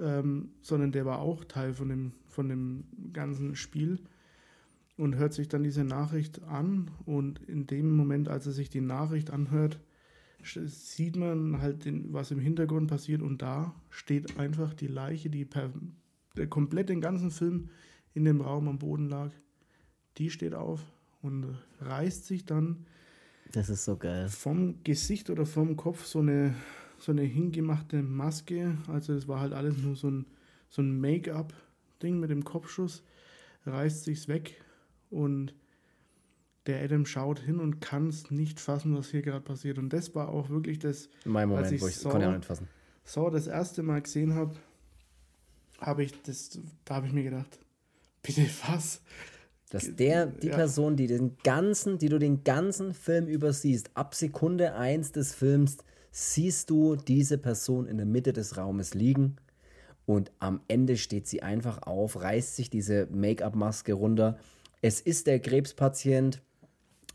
ähm, 0.00 0.50
sondern 0.60 0.90
der 0.90 1.06
war 1.06 1.20
auch 1.20 1.44
Teil 1.44 1.72
von 1.72 1.88
dem, 1.88 2.12
von 2.26 2.48
dem 2.48 2.84
ganzen 3.12 3.54
Spiel 3.54 4.00
und 4.96 5.14
hört 5.14 5.34
sich 5.34 5.48
dann 5.48 5.62
diese 5.62 5.84
Nachricht 5.84 6.42
an 6.42 6.90
und 7.06 7.38
in 7.48 7.68
dem 7.68 7.94
Moment, 7.94 8.28
als 8.28 8.46
er 8.46 8.52
sich 8.52 8.70
die 8.70 8.80
Nachricht 8.80 9.30
anhört, 9.30 9.78
sieht 10.42 11.14
man 11.14 11.62
halt, 11.62 11.84
den, 11.84 12.12
was 12.12 12.32
im 12.32 12.40
Hintergrund 12.40 12.90
passiert 12.90 13.22
und 13.22 13.40
da 13.40 13.72
steht 13.88 14.36
einfach 14.36 14.74
die 14.74 14.88
Leiche, 14.88 15.30
die 15.30 15.44
per, 15.44 15.72
der 16.36 16.48
komplett 16.48 16.88
den 16.88 17.00
ganzen 17.00 17.30
Film 17.30 17.70
in 18.14 18.24
dem 18.24 18.40
Raum 18.40 18.66
am 18.66 18.80
Boden 18.80 19.08
lag, 19.08 19.30
die 20.18 20.30
steht 20.30 20.54
auf 20.54 20.80
und 21.20 21.56
reißt 21.80 22.26
sich 22.26 22.44
dann 22.44 22.86
das 23.52 23.68
ist 23.68 23.84
so 23.84 23.96
geil. 23.96 24.28
vom 24.28 24.82
Gesicht 24.84 25.30
oder 25.30 25.46
vom 25.46 25.76
Kopf 25.76 26.04
so 26.04 26.20
eine, 26.20 26.54
so 26.98 27.12
eine 27.12 27.22
hingemachte 27.22 28.02
Maske, 28.02 28.76
also 28.88 29.12
es 29.12 29.28
war 29.28 29.40
halt 29.40 29.52
alles 29.52 29.76
nur 29.78 29.96
so 29.96 30.10
ein, 30.10 30.26
so 30.68 30.82
ein 30.82 31.00
Make-up-Ding 31.00 32.18
mit 32.18 32.30
dem 32.30 32.44
Kopfschuss, 32.44 33.02
reißt 33.66 34.04
sich's 34.04 34.28
weg 34.28 34.60
und 35.10 35.54
der 36.66 36.82
Adam 36.82 37.06
schaut 37.06 37.40
hin 37.40 37.58
und 37.58 37.80
kann 37.80 38.08
es 38.08 38.30
nicht 38.30 38.60
fassen, 38.60 38.96
was 38.96 39.10
hier 39.10 39.22
gerade 39.22 39.40
passiert. 39.40 39.78
Und 39.78 39.92
das 39.92 40.14
war 40.14 40.28
auch 40.28 40.48
wirklich 40.48 40.78
das, 40.78 41.08
mein 41.24 41.48
Moment, 41.48 41.66
als 41.66 41.72
ich 41.72 41.82
wo 41.82 41.88
ich 41.88 41.96
Saw, 41.96 42.20
ja 42.20 42.30
nicht 42.30 42.44
fassen. 42.44 42.68
Saw 43.04 43.30
das 43.30 43.48
erste 43.48 43.82
Mal 43.82 44.00
gesehen 44.00 44.34
habe, 44.34 44.54
habe 45.80 46.04
ich 46.04 46.22
das, 46.22 46.60
da 46.84 46.96
habe 46.96 47.08
ich 47.08 47.12
mir 47.12 47.24
gedacht, 47.24 47.58
bitte 48.22 48.48
was? 48.68 49.02
Dass 49.72 49.96
der, 49.96 50.26
die 50.26 50.48
ja. 50.48 50.54
Person, 50.54 50.96
die 50.96 51.06
den 51.06 51.38
ganzen, 51.44 51.96
die 51.96 52.10
du 52.10 52.18
den 52.18 52.44
ganzen 52.44 52.92
Film 52.92 53.26
übersiehst, 53.26 53.90
ab 53.94 54.14
Sekunde 54.14 54.74
1 54.74 55.12
des 55.12 55.34
Films, 55.34 55.78
siehst 56.10 56.68
du 56.68 56.94
diese 56.94 57.38
Person 57.38 57.86
in 57.86 57.96
der 57.96 58.04
Mitte 58.04 58.34
des 58.34 58.58
Raumes 58.58 58.92
liegen 58.92 59.36
und 60.04 60.30
am 60.40 60.60
Ende 60.68 60.98
steht 60.98 61.26
sie 61.26 61.42
einfach 61.42 61.82
auf, 61.86 62.20
reißt 62.20 62.54
sich 62.54 62.68
diese 62.68 63.06
Make-up-Maske 63.10 63.94
runter. 63.94 64.36
Es 64.82 65.00
ist 65.00 65.26
der 65.26 65.40
Krebspatient, 65.40 66.42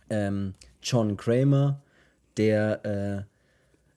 ähm, 0.09 0.55
John 0.81 1.15
Kramer, 1.15 1.83
der 2.37 2.85
äh, 2.85 3.23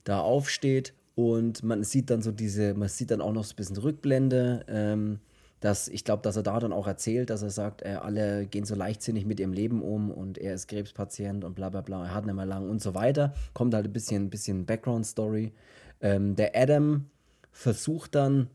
da 0.05 0.21
aufsteht 0.21 0.93
und 1.15 1.63
man 1.63 1.83
sieht 1.83 2.11
dann 2.11 2.21
so 2.21 2.31
diese, 2.31 2.75
man 2.75 2.91
sieht 2.91 3.11
dann 3.11 3.23
auch 3.23 3.33
noch 3.33 3.45
so 3.45 3.55
ein 3.55 3.57
bisschen 3.57 3.79
Rückblende. 3.79 4.67
Ähm, 4.69 5.21
dass 5.61 5.89
ich 5.89 6.05
glaube, 6.05 6.23
dass 6.23 6.37
er 6.37 6.43
da 6.43 6.59
dann 6.59 6.73
auch 6.73 6.87
erzählt, 6.87 7.31
dass 7.31 7.43
er 7.43 7.51
sagt, 7.51 7.83
äh, 7.83 7.99
alle 8.01 8.47
gehen 8.47 8.65
so 8.65 8.75
leichtsinnig 8.75 9.27
mit 9.27 9.41
ihrem 9.41 9.53
Leben 9.53 9.83
um 9.83 10.11
und 10.11 10.39
er 10.39 10.55
ist 10.55 10.69
Krebspatient 10.69 11.45
und 11.45 11.55
bla 11.55 11.69
bla 11.69 11.83
bla, 11.83 12.05
er 12.05 12.15
hat 12.15 12.27
nicht 12.27 12.35
mehr 12.35 12.47
lang 12.47 12.69
und 12.69 12.81
so 12.81 12.95
weiter. 12.95 13.35
Kommt 13.53 13.75
halt 13.75 13.87
ein 13.87 13.93
bisschen, 13.93 14.31
bisschen 14.31 14.65
Background-Story. 14.67 15.53
Ähm, 16.01 16.35
der 16.35 16.53
Adam 16.57 17.07
versucht 17.53 18.15
dann 18.15 18.49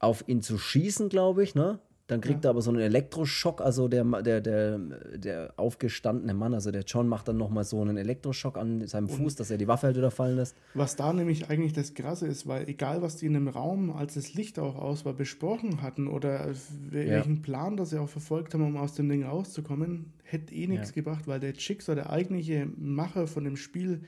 auf 0.00 0.26
ihn 0.26 0.42
zu 0.42 0.58
schießen, 0.58 1.08
glaube 1.08 1.42
ich, 1.44 1.54
ne? 1.54 1.78
Dann 2.10 2.20
kriegt 2.20 2.44
ja. 2.44 2.48
er 2.48 2.50
aber 2.50 2.62
so 2.62 2.70
einen 2.70 2.80
Elektroschock, 2.80 3.60
also 3.60 3.86
der, 3.86 4.02
der, 4.22 4.40
der, 4.40 4.78
der 4.78 5.54
aufgestandene 5.56 6.34
Mann, 6.34 6.54
also 6.54 6.72
der 6.72 6.82
John 6.82 7.06
macht 7.06 7.28
dann 7.28 7.36
nochmal 7.36 7.62
so 7.62 7.80
einen 7.80 7.96
Elektroschock 7.96 8.58
an 8.58 8.84
seinem 8.88 9.06
und 9.06 9.16
Fuß, 9.16 9.36
dass 9.36 9.52
er 9.52 9.58
die 9.58 9.68
Waffe 9.68 9.86
halt 9.86 9.96
wieder 9.96 10.10
fallen 10.10 10.34
lässt. 10.34 10.56
Was 10.74 10.96
da 10.96 11.12
nämlich 11.12 11.48
eigentlich 11.50 11.72
das 11.72 11.94
Krasse 11.94 12.26
ist, 12.26 12.48
weil 12.48 12.68
egal 12.68 13.00
was 13.00 13.16
die 13.16 13.26
in 13.26 13.34
dem 13.34 13.46
Raum, 13.46 13.90
als 13.90 14.14
das 14.14 14.34
Licht 14.34 14.58
auch 14.58 14.74
aus 14.74 15.04
war, 15.04 15.12
besprochen 15.12 15.82
hatten 15.82 16.08
oder 16.08 16.52
welchen 16.90 17.36
ja. 17.36 17.42
Plan 17.42 17.76
das 17.76 17.90
sie 17.90 17.98
auch 17.98 18.08
verfolgt 18.08 18.54
haben, 18.54 18.66
um 18.66 18.76
aus 18.76 18.94
dem 18.94 19.08
Ding 19.08 19.22
rauszukommen, 19.22 20.12
hätte 20.24 20.52
eh 20.52 20.66
nichts 20.66 20.88
ja. 20.88 20.94
gebracht, 20.96 21.28
weil 21.28 21.38
der 21.38 21.52
Chicks, 21.52 21.86
der 21.86 22.10
eigentliche 22.10 22.66
Macher 22.76 23.28
von 23.28 23.44
dem 23.44 23.56
Spiel, 23.56 24.00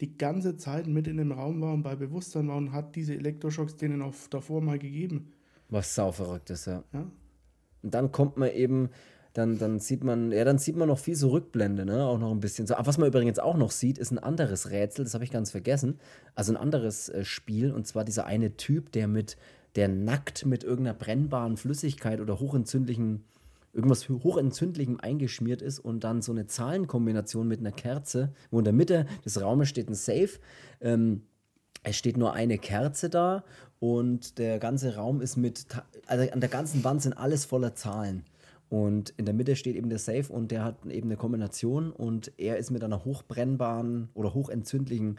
die 0.00 0.16
ganze 0.16 0.56
Zeit 0.56 0.86
mit 0.86 1.06
in 1.06 1.18
dem 1.18 1.32
Raum 1.32 1.60
war 1.60 1.74
und 1.74 1.82
bei 1.82 1.96
Bewusstsein 1.96 2.48
war 2.48 2.56
und 2.56 2.72
hat 2.72 2.96
diese 2.96 3.14
Elektroschocks 3.14 3.76
denen 3.76 4.00
auch 4.00 4.14
davor 4.30 4.62
mal 4.62 4.78
gegeben. 4.78 5.32
Was 5.68 5.94
sau 5.94 6.12
verrückt 6.12 6.50
ist, 6.50 6.66
ja. 6.66 6.82
ja? 6.92 7.06
Und 7.82 7.94
dann 7.94 8.12
kommt 8.12 8.36
man 8.36 8.50
eben, 8.50 8.90
dann, 9.32 9.58
dann 9.58 9.78
sieht 9.78 10.04
man, 10.04 10.30
ja, 10.30 10.44
dann 10.44 10.58
sieht 10.58 10.76
man 10.76 10.88
noch 10.88 10.98
viel 10.98 11.14
so 11.14 11.30
Rückblende, 11.30 11.86
ne? 11.86 12.04
Auch 12.04 12.18
noch 12.18 12.30
ein 12.30 12.40
bisschen 12.40 12.66
so. 12.66 12.74
was 12.78 12.98
man 12.98 13.08
übrigens 13.08 13.38
auch 13.38 13.56
noch 13.56 13.70
sieht, 13.70 13.98
ist 13.98 14.10
ein 14.10 14.18
anderes 14.18 14.70
Rätsel, 14.70 15.04
das 15.04 15.14
habe 15.14 15.24
ich 15.24 15.30
ganz 15.30 15.50
vergessen. 15.50 15.98
Also 16.34 16.52
ein 16.52 16.56
anderes 16.56 17.08
äh, 17.08 17.24
Spiel, 17.24 17.72
und 17.72 17.86
zwar 17.86 18.04
dieser 18.04 18.26
eine 18.26 18.56
Typ, 18.56 18.92
der 18.92 19.08
mit, 19.08 19.36
der 19.76 19.88
nackt 19.88 20.44
mit 20.44 20.64
irgendeiner 20.64 20.96
brennbaren 20.96 21.56
Flüssigkeit 21.56 22.20
oder 22.20 22.40
hochentzündlichen, 22.40 23.24
irgendwas 23.72 24.06
hochentzündlichem 24.08 25.00
eingeschmiert 25.00 25.62
ist 25.62 25.78
und 25.78 26.04
dann 26.04 26.20
so 26.20 26.32
eine 26.32 26.46
Zahlenkombination 26.46 27.48
mit 27.48 27.60
einer 27.60 27.72
Kerze, 27.72 28.34
wo 28.50 28.58
in 28.58 28.64
der 28.64 28.74
Mitte 28.74 29.06
des 29.24 29.40
Raumes 29.40 29.68
steht 29.68 29.88
ein 29.88 29.94
Safe. 29.94 30.30
Ähm, 30.82 31.22
es 31.84 31.96
steht 31.96 32.16
nur 32.18 32.34
eine 32.34 32.58
Kerze 32.58 33.08
da 33.08 33.44
und 33.82 34.38
der 34.38 34.60
ganze 34.60 34.94
Raum 34.94 35.20
ist 35.20 35.36
mit, 35.36 35.66
also 36.06 36.30
an 36.30 36.38
der 36.38 36.48
ganzen 36.48 36.84
Wand 36.84 37.02
sind 37.02 37.14
alles 37.14 37.44
voller 37.44 37.74
Zahlen. 37.74 38.22
Und 38.68 39.10
in 39.16 39.24
der 39.24 39.34
Mitte 39.34 39.56
steht 39.56 39.74
eben 39.74 39.88
der 39.88 39.98
Safe 39.98 40.32
und 40.32 40.52
der 40.52 40.62
hat 40.62 40.86
eben 40.86 41.08
eine 41.08 41.16
Kombination 41.16 41.90
und 41.90 42.30
er 42.38 42.58
ist 42.58 42.70
mit 42.70 42.84
einer 42.84 43.04
hochbrennbaren 43.04 44.08
oder 44.14 44.34
hochentzündlichen 44.34 45.18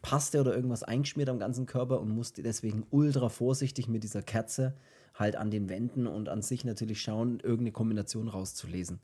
Paste 0.00 0.40
oder 0.40 0.56
irgendwas 0.56 0.84
eingeschmiert 0.84 1.28
am 1.28 1.38
ganzen 1.38 1.66
Körper 1.66 2.00
und 2.00 2.08
musste 2.08 2.42
deswegen 2.42 2.86
ultra 2.88 3.28
vorsichtig 3.28 3.88
mit 3.88 4.04
dieser 4.04 4.22
Kerze 4.22 4.72
halt 5.14 5.36
an 5.36 5.50
den 5.50 5.68
Wänden 5.68 6.06
und 6.06 6.30
an 6.30 6.40
sich 6.40 6.64
natürlich 6.64 7.02
schauen, 7.02 7.40
irgendeine 7.40 7.72
Kombination 7.72 8.28
rauszulesen. 8.28 9.00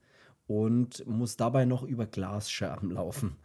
Und 0.47 1.07
muss 1.07 1.37
dabei 1.37 1.67
noch 1.67 1.83
über 1.83 2.07
Glasscherben 2.07 2.91
laufen. 2.91 3.37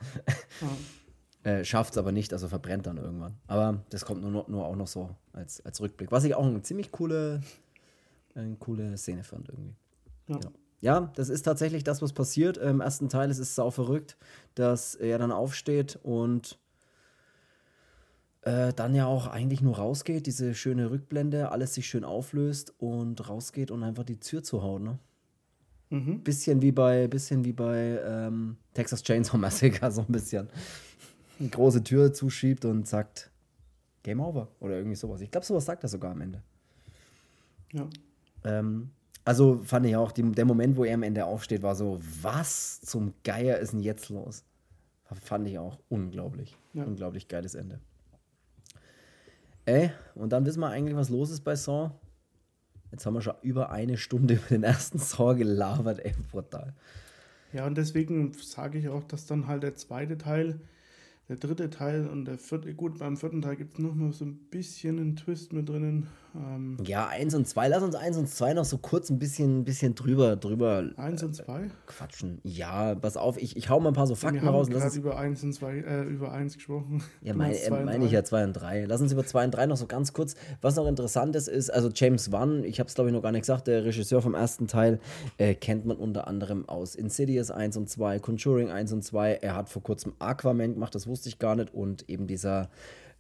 Äh, 1.50 1.66
Schafft 1.66 1.94
es 1.94 1.98
aber 1.98 2.12
nicht, 2.12 2.32
also 2.34 2.48
verbrennt 2.48 2.86
dann 2.86 2.98
irgendwann. 2.98 3.36
Aber 3.48 3.84
das 3.90 4.06
kommt 4.06 4.22
nur, 4.22 4.46
nur 4.48 4.66
auch 4.66 4.76
noch 4.76 4.88
so 4.88 5.10
als, 5.34 5.66
als 5.66 5.82
Rückblick. 5.82 6.12
Was 6.12 6.24
ich 6.24 6.36
auch 6.36 6.46
eine 6.46 6.62
ziemlich 6.62 6.92
coole, 6.92 7.42
eine 8.36 8.56
coole 8.56 8.98
Szene 8.98 9.24
fand 9.24 9.50
irgendwie. 9.50 9.74
Ja. 10.28 10.36
ja. 10.36 10.52
ja. 10.82 11.12
das 11.16 11.30
ist 11.30 11.44
tatsächlich 11.44 11.84
das, 11.84 12.02
was 12.02 12.14
passiert. 12.14 12.58
Im 12.58 12.82
ersten 12.82 13.10
Teil 13.10 13.30
ist 13.30 13.40
es 13.40 13.56
sau 13.56 13.72
verrückt, 13.72 14.18
dass 14.56 14.96
er 14.96 15.18
dann 15.18 15.32
aufsteht 15.32 15.98
und 16.04 16.60
äh, 18.42 18.74
dann 18.74 18.94
ja 18.96 19.06
auch 19.06 19.28
eigentlich 19.28 19.62
nur 19.62 19.78
rausgeht, 19.78 20.28
diese 20.28 20.54
schöne 20.54 20.92
Rückblende, 20.92 21.52
alles 21.52 21.74
sich 21.74 21.88
schön 21.88 22.04
auflöst 22.04 22.74
und 22.78 23.28
rausgeht 23.28 23.72
und 23.72 23.84
einfach 23.84 24.04
die 24.04 24.20
Tür 24.20 24.44
zuhaut, 24.44 24.82
ne? 24.82 25.00
Mhm. 25.92 26.22
Bisschen 26.22 26.62
wie 26.62 26.72
bei, 26.72 27.08
bisschen 27.08 27.44
wie 27.44 27.52
bei 27.52 28.00
ähm, 28.06 28.58
Texas 28.76 29.02
Chainsaw 29.02 29.38
Massacre, 29.38 29.92
so 29.92 30.02
ein 30.02 30.12
bisschen 30.12 30.48
eine 31.40 31.50
große 31.50 31.84
Tür 31.84 32.14
zuschiebt 32.14 32.66
und 32.66 32.88
sagt, 32.88 33.32
Game 34.04 34.20
over 34.20 34.50
oder 34.60 34.78
irgendwie 34.78 34.96
sowas. 34.96 35.22
Ich 35.22 35.32
glaube, 35.32 35.46
sowas 35.46 35.66
sagt 35.66 35.84
er 35.84 35.90
sogar 35.90 36.12
am 36.12 36.22
Ende. 36.22 36.42
Ja. 37.74 37.88
Ähm, 38.44 38.92
also 39.26 39.62
fand 39.64 39.86
ich 39.86 39.96
auch, 39.96 40.12
die, 40.12 40.24
der 40.32 40.46
Moment, 40.46 40.76
wo 40.78 40.84
er 40.84 40.96
am 40.96 41.04
Ende 41.04 41.26
aufsteht, 41.26 41.62
war 41.62 41.76
so, 41.76 42.00
was 42.22 42.82
zum 42.82 43.14
Geier 43.24 43.60
ist 43.60 43.74
denn 43.74 43.82
jetzt 43.82 44.10
los? 44.10 44.44
Fand 45.04 45.48
ich 45.48 45.58
auch 45.58 45.80
unglaublich. 45.90 46.56
Ja. 46.74 46.84
Unglaublich 46.84 47.28
geiles 47.28 47.56
Ende. 47.56 47.80
Ey, 49.66 49.92
und 50.16 50.32
dann 50.32 50.46
wissen 50.46 50.60
wir 50.60 50.70
eigentlich, 50.70 50.96
was 50.96 51.10
los 51.10 51.32
ist 51.32 51.42
bei 51.42 51.56
Saw. 51.56 51.92
Jetzt 52.92 53.06
haben 53.06 53.14
wir 53.14 53.22
schon 53.22 53.36
über 53.42 53.72
eine 53.72 53.98
Stunde 53.98 54.36
über 54.36 54.48
den 54.48 54.64
ersten 54.64 55.00
Saw 55.00 55.36
gelabert, 55.36 56.00
ey, 56.04 56.14
brutal. 56.32 56.74
Ja, 57.54 57.66
und 57.66 57.76
deswegen 57.76 58.34
sage 58.34 58.78
ich 58.78 58.90
auch, 58.90 59.04
dass 59.04 59.26
dann 59.26 59.48
halt 59.48 59.64
der 59.64 59.76
zweite 59.76 60.18
Teil 60.18 60.60
der 61.30 61.38
dritte 61.38 61.70
Teil 61.70 62.08
und 62.08 62.26
der 62.26 62.40
vierte, 62.40 62.74
gut, 62.74 62.98
beim 62.98 63.16
vierten 63.16 63.44
Teil 63.44 63.56
gibt 63.56 63.74
es 63.74 63.80
noch 63.80 63.94
mal 63.94 64.12
so 64.12 64.26
ein 64.26 64.36
bisschen 64.50 64.98
einen 64.98 65.16
Twist 65.16 65.54
mit 65.54 65.70
drinnen. 65.70 66.08
Ähm, 66.36 66.78
ja, 66.84 67.08
eins 67.08 67.34
und 67.34 67.48
zwei, 67.48 67.68
lass 67.68 67.82
uns 67.82 67.96
eins 67.96 68.18
und 68.18 68.28
zwei 68.28 68.54
noch 68.54 68.66
so 68.66 68.78
kurz 68.78 69.10
ein 69.10 69.18
bisschen, 69.18 69.64
bisschen 69.64 69.96
drüber, 69.96 70.36
drüber. 70.36 70.90
Eins 70.98 71.24
und 71.24 71.36
zwei? 71.36 71.66
Äh, 71.66 71.70
quatschen. 71.88 72.40
Ja, 72.44 72.96
pass 72.96 73.18
auf, 73.18 73.38
ich, 73.42 73.58
ich 73.58 73.70
hau 73.70 73.80
mal 73.80 73.90
ein 73.90 73.94
paar 73.94 74.08
so 74.08 74.16
Fakten 74.16 74.42
Wir 74.42 74.50
raus. 74.50 74.70
Wir 74.70 74.80
haben 74.80 74.96
über 74.96 75.18
eins 75.18 75.44
und 75.44 75.54
zwei, 75.54 75.78
äh, 75.78 76.04
über 76.04 76.32
eins 76.32 76.56
gesprochen. 76.56 77.04
Ja, 77.22 77.34
meine 77.36 77.60
äh, 77.60 77.70
mein 77.84 78.02
ich 78.02 78.12
ja 78.12 78.24
zwei 78.24 78.44
und 78.44 78.54
drei. 78.54 78.86
Lass 78.86 79.02
uns 79.02 79.12
über 79.12 79.26
zwei 79.26 79.46
und 79.46 79.52
drei 79.52 79.66
noch 79.66 79.78
so 79.78 79.88
ganz 79.88 80.14
kurz. 80.14 80.36
Was 80.62 80.76
noch 80.76 80.88
interessant 80.88 81.36
ist, 81.36 81.48
ist, 81.48 81.72
also 81.72 81.90
James 81.94 82.32
Wan, 82.32 82.64
ich 82.64 82.80
habe 82.80 82.88
es 82.88 82.96
glaube 82.96 83.10
ich 83.10 83.16
noch 83.16 83.24
gar 83.24 83.32
nicht 83.32 83.42
gesagt, 83.42 83.68
der 83.68 83.86
Regisseur 83.86 84.22
vom 84.22 84.36
ersten 84.36 84.68
Teil, 84.68 85.00
äh, 85.38 85.56
kennt 85.56 85.86
man 85.86 85.98
unter 85.98 86.28
anderem 86.28 86.68
aus 86.70 86.96
Insidious 86.96 87.50
1 87.52 87.78
und 87.78 87.90
2, 87.90 88.20
Conjuring 88.20 88.70
1 88.70 88.94
und 88.94 89.04
2. 89.04 89.34
Er 89.42 89.56
hat 89.56 89.70
vor 89.70 89.84
kurzem 89.84 90.14
Aquaman 90.20 90.76
gemacht, 90.76 90.94
das 90.94 91.08
wusste 91.08 91.19
ich 91.28 91.40
gar 91.40 91.56
nicht. 91.56 91.74
Und 91.74 92.10
eben 92.10 92.28
dieser 92.28 92.70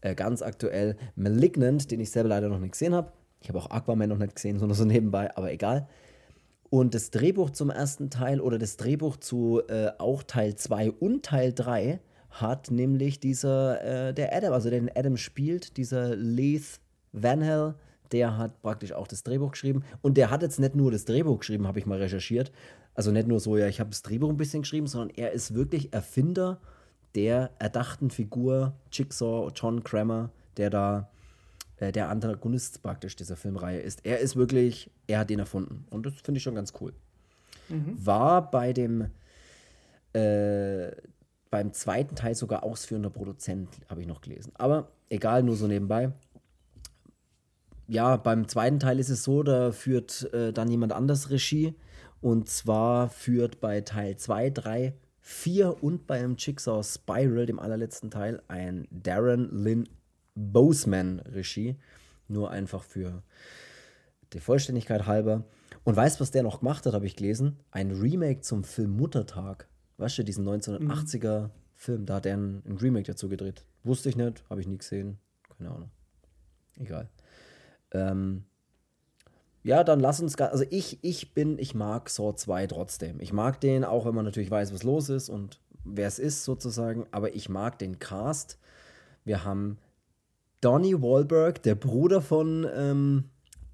äh, 0.01 0.15
ganz 0.15 0.41
aktuell 0.41 0.95
Malignant, 1.15 1.91
den 1.91 1.99
ich 1.99 2.11
selber 2.11 2.29
leider 2.29 2.49
noch 2.49 2.59
nicht 2.59 2.73
gesehen 2.73 2.93
habe. 2.93 3.11
Ich 3.41 3.49
habe 3.49 3.59
auch 3.59 3.69
Aquaman 3.69 4.09
noch 4.09 4.17
nicht 4.17 4.35
gesehen, 4.35 4.59
sondern 4.59 4.77
so 4.77 4.85
nebenbei, 4.85 5.35
aber 5.35 5.51
egal. 5.51 5.87
Und 6.69 6.93
das 6.93 7.09
Drehbuch 7.09 7.49
zum 7.49 7.69
ersten 7.69 8.09
Teil 8.09 8.41
oder 8.41 8.59
das 8.59 8.77
Drehbuch 8.77 9.17
zu 9.17 9.61
äh, 9.67 9.91
auch 9.97 10.23
Teil 10.23 10.55
2 10.55 10.91
und 10.91 11.25
Teil 11.25 11.51
3 11.53 11.99
hat 12.29 12.69
nämlich 12.69 13.19
dieser, 13.19 14.09
äh, 14.09 14.13
der 14.13 14.35
Adam, 14.35 14.53
also 14.53 14.69
den 14.69 14.89
Adam 14.95 15.17
spielt, 15.17 15.77
dieser 15.77 16.15
Leith 16.15 16.79
Van 17.11 17.41
Hell, 17.41 17.73
der 18.11 18.37
hat 18.37 18.61
praktisch 18.61 18.93
auch 18.93 19.07
das 19.07 19.23
Drehbuch 19.23 19.51
geschrieben. 19.51 19.83
Und 20.01 20.17
der 20.17 20.29
hat 20.29 20.43
jetzt 20.43 20.59
nicht 20.59 20.75
nur 20.75 20.91
das 20.91 21.05
Drehbuch 21.05 21.39
geschrieben, 21.39 21.67
habe 21.67 21.79
ich 21.79 21.87
mal 21.87 21.97
recherchiert. 21.97 22.51
Also 22.93 23.11
nicht 23.11 23.27
nur 23.27 23.39
so, 23.39 23.57
ja, 23.57 23.67
ich 23.67 23.79
habe 23.79 23.89
das 23.89 24.03
Drehbuch 24.03 24.29
ein 24.29 24.37
bisschen 24.37 24.61
geschrieben, 24.61 24.87
sondern 24.87 25.15
er 25.15 25.31
ist 25.31 25.55
wirklich 25.55 25.93
Erfinder 25.93 26.59
der 27.15 27.51
erdachten 27.59 28.09
Figur 28.09 28.73
Jigsaw 28.91 29.51
John 29.55 29.83
Kramer, 29.83 30.31
der 30.57 30.69
da 30.69 31.09
äh, 31.77 31.91
der 31.91 32.09
Antagonist 32.09 32.81
praktisch 32.83 33.15
dieser 33.15 33.35
Filmreihe 33.35 33.79
ist. 33.79 34.05
Er 34.05 34.19
ist 34.19 34.35
wirklich, 34.35 34.91
er 35.07 35.19
hat 35.19 35.29
den 35.29 35.39
erfunden. 35.39 35.85
Und 35.89 36.05
das 36.05 36.13
finde 36.15 36.37
ich 36.37 36.43
schon 36.43 36.55
ganz 36.55 36.73
cool. 36.79 36.93
Mhm. 37.69 38.05
War 38.05 38.49
bei 38.51 38.73
dem 38.73 39.09
äh, 40.13 40.91
beim 41.51 41.73
zweiten 41.73 42.15
Teil 42.15 42.35
sogar 42.35 42.63
ausführender 42.63 43.09
Produzent, 43.09 43.69
habe 43.89 44.01
ich 44.01 44.07
noch 44.07 44.21
gelesen. 44.21 44.51
Aber 44.55 44.91
egal, 45.09 45.43
nur 45.43 45.55
so 45.55 45.67
nebenbei. 45.67 46.11
Ja, 47.87 48.17
beim 48.17 48.47
zweiten 48.47 48.79
Teil 48.79 48.99
ist 48.99 49.09
es 49.09 49.23
so, 49.23 49.41
da 49.41 49.71
führt 49.71 50.31
äh, 50.33 50.53
dann 50.53 50.69
jemand 50.69 50.93
anders 50.93 51.31
Regie. 51.31 51.73
Und 52.21 52.49
zwar 52.49 53.09
führt 53.09 53.61
bei 53.61 53.81
Teil 53.81 54.17
2, 54.17 54.49
3, 54.51 54.93
4 55.29 55.83
und 55.83 56.07
beim 56.07 56.37
Jigsaw 56.37 56.83
Spiral, 56.83 57.45
dem 57.45 57.59
allerletzten 57.59 58.09
Teil, 58.09 58.41
ein 58.47 58.87
Darren 58.89 59.47
Lynn 59.51 59.87
Boseman 60.33 61.19
Regie. 61.19 61.77
Nur 62.27 62.49
einfach 62.49 62.83
für 62.83 63.21
die 64.33 64.39
Vollständigkeit 64.39 65.05
halber. 65.05 65.45
Und 65.83 65.95
weißt 65.95 66.17
du, 66.17 66.21
was 66.21 66.31
der 66.31 66.41
noch 66.41 66.59
gemacht 66.59 66.85
hat, 66.87 66.93
habe 66.93 67.05
ich 67.05 67.15
gelesen? 67.15 67.59
Ein 67.69 67.91
Remake 67.91 68.41
zum 68.41 68.63
Film 68.63 68.97
Muttertag. 68.97 69.69
Weißt 69.97 70.17
du, 70.17 70.23
diesen 70.23 70.47
1980er 70.47 71.41
mhm. 71.43 71.51
Film, 71.75 72.05
da 72.07 72.15
hat 72.15 72.25
er 72.25 72.35
ein, 72.35 72.63
ein, 72.65 72.77
Remake 72.77 73.05
dazu 73.05 73.29
gedreht. 73.29 73.63
Wusste 73.83 74.09
ich 74.09 74.15
nicht, 74.15 74.43
habe 74.49 74.61
ich 74.61 74.67
nie 74.67 74.79
gesehen. 74.79 75.19
Keine 75.57 75.69
Ahnung. 75.69 75.91
Egal. 76.79 77.07
Ähm, 77.91 78.45
ja, 79.63 79.83
dann 79.83 79.99
lass 79.99 80.21
uns, 80.21 80.35
also 80.35 80.63
ich, 80.69 80.99
ich 81.01 81.33
bin, 81.33 81.59
ich 81.59 81.75
mag 81.75 82.09
Saw 82.09 82.33
2 82.33 82.67
trotzdem. 82.67 83.19
Ich 83.19 83.33
mag 83.33 83.59
den, 83.59 83.83
auch 83.83 84.05
wenn 84.05 84.15
man 84.15 84.25
natürlich 84.25 84.51
weiß, 84.51 84.73
was 84.73 84.83
los 84.83 85.09
ist 85.09 85.29
und 85.29 85.59
wer 85.83 86.07
es 86.07 86.19
ist 86.19 86.43
sozusagen, 86.43 87.05
aber 87.11 87.35
ich 87.35 87.49
mag 87.49 87.77
den 87.79 87.99
Cast. 87.99 88.57
Wir 89.25 89.43
haben 89.43 89.77
Donny 90.61 91.01
Wahlberg, 91.01 91.61
der 91.63 91.75
Bruder 91.75 92.21
von 92.21 92.67
ähm, 92.73 93.25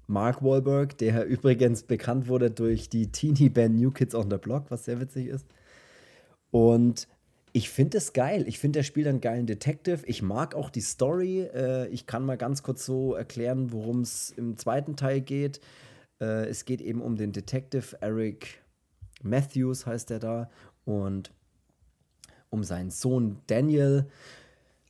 Mark 0.06 0.42
Wahlberg, 0.42 0.98
der 0.98 1.24
übrigens 1.26 1.84
bekannt 1.84 2.28
wurde 2.28 2.50
durch 2.50 2.88
die 2.88 3.10
Teenie-Band 3.10 3.76
New 3.76 3.90
Kids 3.90 4.14
on 4.14 4.30
the 4.30 4.38
Block, 4.38 4.64
was 4.70 4.84
sehr 4.84 5.00
witzig 5.00 5.28
ist. 5.28 5.46
Und 6.50 7.08
ich 7.56 7.70
finde 7.70 7.96
es 7.96 8.12
geil. 8.12 8.44
Ich 8.46 8.58
finde, 8.58 8.80
der 8.80 8.84
spielt 8.84 9.06
einen 9.06 9.22
geilen 9.22 9.46
Detective. 9.46 10.04
Ich 10.04 10.20
mag 10.20 10.54
auch 10.54 10.68
die 10.68 10.82
Story. 10.82 11.40
Äh, 11.40 11.88
ich 11.88 12.06
kann 12.06 12.22
mal 12.22 12.36
ganz 12.36 12.62
kurz 12.62 12.84
so 12.84 13.14
erklären, 13.14 13.72
worum 13.72 14.02
es 14.02 14.28
im 14.36 14.58
zweiten 14.58 14.94
Teil 14.94 15.22
geht. 15.22 15.62
Äh, 16.20 16.48
es 16.48 16.66
geht 16.66 16.82
eben 16.82 17.00
um 17.00 17.16
den 17.16 17.32
Detective 17.32 17.96
Eric 18.02 18.62
Matthews, 19.22 19.86
heißt 19.86 20.10
er 20.10 20.18
da, 20.18 20.50
und 20.84 21.32
um 22.50 22.62
seinen 22.62 22.90
Sohn 22.90 23.38
Daniel. 23.46 24.04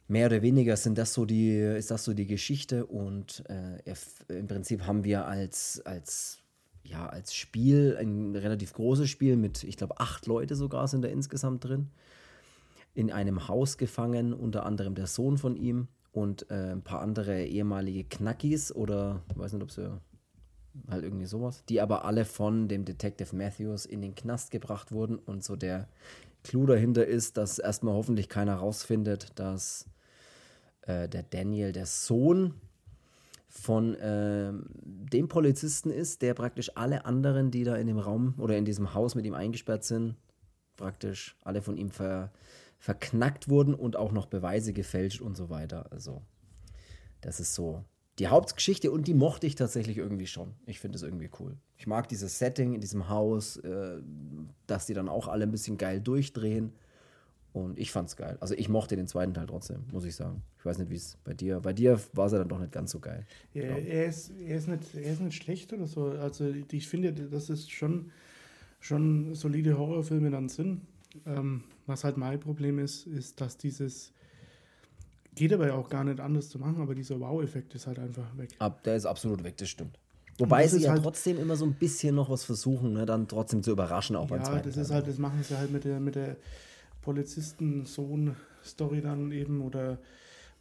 Mehr 0.09 0.27
oder 0.27 0.43
weniger 0.43 0.77
sind 0.77 0.99
das 0.99 1.15
so 1.15 1.25
die, 1.25 1.57
ist 1.61 1.93
das 1.93 2.03
so 2.03 2.15
die 2.15 2.27
Geschichte 2.27 2.85
und 2.85 3.45
äh, 3.49 3.79
er, 3.85 3.97
im 4.37 4.49
Prinzip 4.49 4.89
haben 4.89 5.05
wir 5.05 5.25
als, 5.27 5.83
als 5.85 6.41
ja, 6.83 7.07
als 7.07 7.33
Spiel, 7.33 7.97
ein 7.97 8.35
relativ 8.35 8.73
großes 8.73 9.09
Spiel 9.09 9.37
mit, 9.37 9.63
ich 9.63 9.77
glaube, 9.77 10.01
acht 10.01 10.27
Leute 10.27 10.57
sogar 10.57 10.89
sind 10.89 11.03
da 11.03 11.09
insgesamt 11.09 11.63
drin 11.63 11.91
in 12.97 13.13
einem 13.13 13.47
Haus 13.47 13.77
gefangen, 13.77 14.33
unter 14.33 14.65
anderem 14.65 14.95
der 14.95 15.07
Sohn 15.07 15.37
von 15.37 15.55
ihm 15.55 15.89
und 16.13 16.51
äh, 16.51 16.73
ein 16.73 16.83
paar 16.83 17.03
andere 17.03 17.45
ehemalige 17.45 18.05
Knackis 18.05 18.75
oder 18.75 19.23
weiß 19.35 19.53
nicht, 19.53 19.63
ob 19.63 19.71
sie 19.71 20.01
halt 20.89 21.05
irgendwie 21.05 21.27
sowas, 21.27 21.63
die 21.69 21.83
aber 21.83 22.07
alle 22.07 22.25
von 22.25 22.69
dem 22.69 22.87
Detective 22.87 23.37
Matthews 23.37 23.85
in 23.85 24.01
den 24.01 24.15
Knast 24.15 24.51
gebracht 24.51 24.93
wurden. 24.93 25.19
Und 25.19 25.45
so 25.45 25.57
der 25.57 25.89
Clou 26.43 26.65
dahinter 26.65 27.07
ist, 27.07 27.37
dass 27.37 27.59
erstmal 27.59 27.95
hoffentlich 27.95 28.31
keiner 28.31 28.55
rausfindet, 28.55 29.39
dass 29.39 29.91
äh, 30.83 31.07
der 31.07 31.23
Daniel 31.23 31.73
der 31.73 31.87
Sohn 31.87 32.55
von 33.49 33.95
äh, 33.97 34.55
dem 34.85 35.29
Polizisten 35.29 35.91
ist, 35.91 36.23
der 36.23 36.33
praktisch 36.33 36.71
alle 36.77 37.05
anderen, 37.05 37.51
die 37.51 37.65
da 37.65 37.77
in 37.77 37.89
dem 37.89 37.99
Raum 37.99 38.35
oder 38.39 38.57
in 38.57 38.65
diesem 38.65 38.95
Haus 38.95 39.15
mit 39.15 39.27
ihm 39.27 39.35
eingesperrt 39.35 39.85
sind, 39.85 40.17
praktisch 40.77 41.37
alle 41.43 41.61
von 41.61 41.77
ihm 41.77 41.91
ver 41.91 42.33
verknackt 42.79 43.49
wurden 43.49 43.75
und 43.75 43.97
auch 43.97 44.13
noch 44.13 44.27
Beweise 44.27 44.73
gefälscht 44.73 45.21
und 45.21 45.37
so 45.37 45.51
weiter. 45.51 45.91
Also, 45.93 46.23
das 47.21 47.41
ist 47.41 47.55
so 47.55 47.85
die 48.19 48.29
Hauptgeschichte 48.29 48.91
und 48.91 49.07
die 49.07 49.15
mochte 49.15 49.47
ich 49.47 49.57
tatsächlich 49.57 49.99
irgendwie 49.99 50.27
schon. 50.27 50.55
Ich 50.65 50.81
finde 50.81 50.97
es 50.97 51.03
irgendwie 51.03 51.31
cool. 51.39 51.57
Ich 51.77 51.87
mag 51.87 52.09
dieses 52.09 52.39
Setting 52.39 52.75
in 52.75 52.81
diesem 52.81 53.09
Haus, 53.09 53.59
äh, 53.59 53.99
dass 54.67 54.87
die 54.87 54.95
dann 54.95 55.09
auch 55.09 55.29
alle 55.29 55.45
ein 55.45 55.51
bisschen 55.51 55.77
geil 55.77 56.01
durchdrehen. 56.01 56.73
Und 57.53 57.79
ich 57.79 57.91
fand's 57.91 58.17
geil. 58.17 58.37
Also 58.41 58.55
ich 58.55 58.69
mochte 58.69 58.97
den 58.97 59.07
zweiten 59.07 59.33
Teil 59.33 59.47
trotzdem, 59.47 59.85
muss 59.91 60.05
ich 60.05 60.15
sagen. 60.15 60.43
Ich 60.59 60.67
weiß 60.67 60.79
nicht, 60.79 60.91
wie 60.91 60.97
es 60.97 61.17
bei 61.25 61.33
dir. 61.33 61.61
Bei 61.61 61.73
dir 61.73 61.99
war 62.13 62.27
es 62.27 62.33
ja 62.33 62.39
dann 62.39 62.49
doch 62.49 62.59
nicht 62.59 62.73
ganz 62.73 62.91
so 62.91 63.01
geil. 63.01 63.27
Ja, 63.55 63.63
er, 63.63 64.07
ist, 64.07 64.31
er, 64.47 64.59
ist 64.59 64.69
nicht, 64.69 64.95
er 64.95 65.13
ist 65.13 65.21
nicht 65.23 65.43
schlecht 65.43 65.73
oder 65.73 65.87
so. 65.87 66.05
Also 66.05 66.53
ich 66.71 66.87
finde, 66.87 67.15
das 67.15 67.49
ist 67.49 67.71
schon, 67.71 68.11
schon 68.79 69.35
solide 69.35 69.79
Horrorfilme 69.79 70.31
dann 70.31 70.51
sind. 70.51 70.83
Ähm, 71.27 71.65
was 71.87 72.05
halt 72.05 72.17
mein 72.17 72.41
Problem 72.41 72.79
ist, 72.79 73.07
ist, 73.07 73.41
dass 73.41 73.57
dieses 73.57 74.13
geht 75.37 75.53
aber 75.53 75.69
ja 75.69 75.75
auch 75.75 75.89
gar 75.89 76.03
nicht 76.03 76.19
anders 76.19 76.49
zu 76.49 76.59
machen, 76.59 76.81
aber 76.81 76.95
dieser 76.95 77.21
Wow-Effekt 77.21 77.75
ist 77.75 77.87
halt 77.87 77.99
einfach 77.99 78.37
weg. 78.37 78.51
Ab, 78.59 78.83
der 78.83 78.97
ist 78.97 79.07
absolut 79.07 79.45
weg, 79.45 79.57
das 79.59 79.69
stimmt. 79.69 79.99
Wobei 80.39 80.67
sie 80.67 80.81
ja 80.83 80.91
halt 80.91 81.03
trotzdem 81.03 81.39
immer 81.39 81.57
so 81.57 81.65
ein 81.65 81.75
bisschen 81.75 82.15
noch 82.15 82.29
was 82.29 82.45
versuchen, 82.45 82.93
ne, 82.95 83.07
dann 83.07 83.29
trotzdem 83.29 83.63
zu 83.63 83.71
überraschen, 83.71 84.17
auch 84.17 84.29
ja, 84.31 84.37
beim 84.37 84.45
zweiten. 84.45 84.69
Ja, 84.69 84.75
das 84.75 84.77
ist 84.77 84.91
halt, 84.91 85.07
das 85.07 85.19
machen 85.19 85.43
sie 85.43 85.57
halt 85.57 85.71
mit 85.71 85.85
der, 85.85 86.01
mit 86.01 86.15
der 86.15 86.37
Polizisten-Sohn-Story 87.03 89.01
dann 89.01 89.31
eben 89.33 89.63
oder 89.63 89.99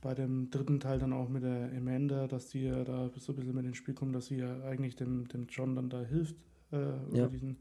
bei 0.02 0.14
dem 0.14 0.52
dritten 0.52 0.80
Teil 0.80 0.99
dann 0.99 1.14
auch 1.14 1.30
mit 1.30 1.44
der 1.44 1.72
Amanda, 1.76 2.27
dass 2.27 2.49
die 2.49 2.65
ja 2.65 2.84
da 2.84 3.10
so 3.18 3.32
ein 3.32 3.36
bisschen 3.38 3.56
mit 3.56 3.65
ins 3.65 3.77
Spiel 3.77 3.95
kommen, 3.95 4.14
dass 4.14 4.27
sie 4.27 4.38
ja 4.38 4.61
eigentlich 4.64 4.95
dem, 4.95 5.27
dem 5.27 5.48
John 5.49 5.76
dann 5.76 5.90
da 5.90 6.02
hilft, 6.02 6.36
äh, 6.72 7.18
ja. 7.18 7.27
diesen, 7.27 7.57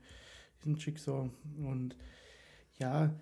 diesen 0.61 0.77
Jigsaw. 0.77 1.31
Und 1.59 1.97
ja, 2.79 3.15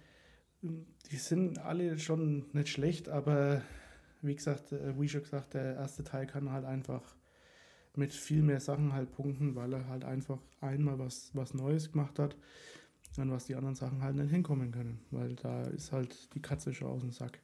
die 0.62 1.16
sind 1.16 1.58
alle 1.58 1.98
schon 1.98 2.46
nicht 2.52 2.68
schlecht, 2.68 3.08
aber 3.08 3.62
wie 4.22 4.34
gesagt, 4.34 4.72
äh, 4.72 4.98
wie 4.98 5.08
schon 5.08 5.22
gesagt, 5.22 5.54
der 5.54 5.74
erste 5.74 6.04
Teil 6.04 6.26
kann 6.26 6.50
halt 6.50 6.64
einfach 6.64 7.02
mit 7.94 8.12
viel 8.12 8.42
mehr 8.42 8.60
Sachen 8.60 8.92
halt 8.92 9.12
punkten, 9.12 9.54
weil 9.54 9.72
er 9.74 9.88
halt 9.88 10.04
einfach 10.04 10.38
einmal 10.60 10.98
was, 10.98 11.30
was 11.34 11.52
Neues 11.52 11.92
gemacht 11.92 12.18
hat, 12.18 12.36
an 13.18 13.30
was 13.30 13.46
die 13.46 13.54
anderen 13.54 13.74
Sachen 13.74 14.02
halt 14.02 14.16
nicht 14.16 14.30
hinkommen 14.30 14.70
können, 14.70 15.04
weil 15.10 15.34
da 15.36 15.64
ist 15.64 15.92
halt 15.92 16.34
die 16.34 16.40
Katze 16.40 16.72
schon 16.72 16.88
aus 16.88 17.02
dem 17.02 17.12
Sack. 17.12 17.40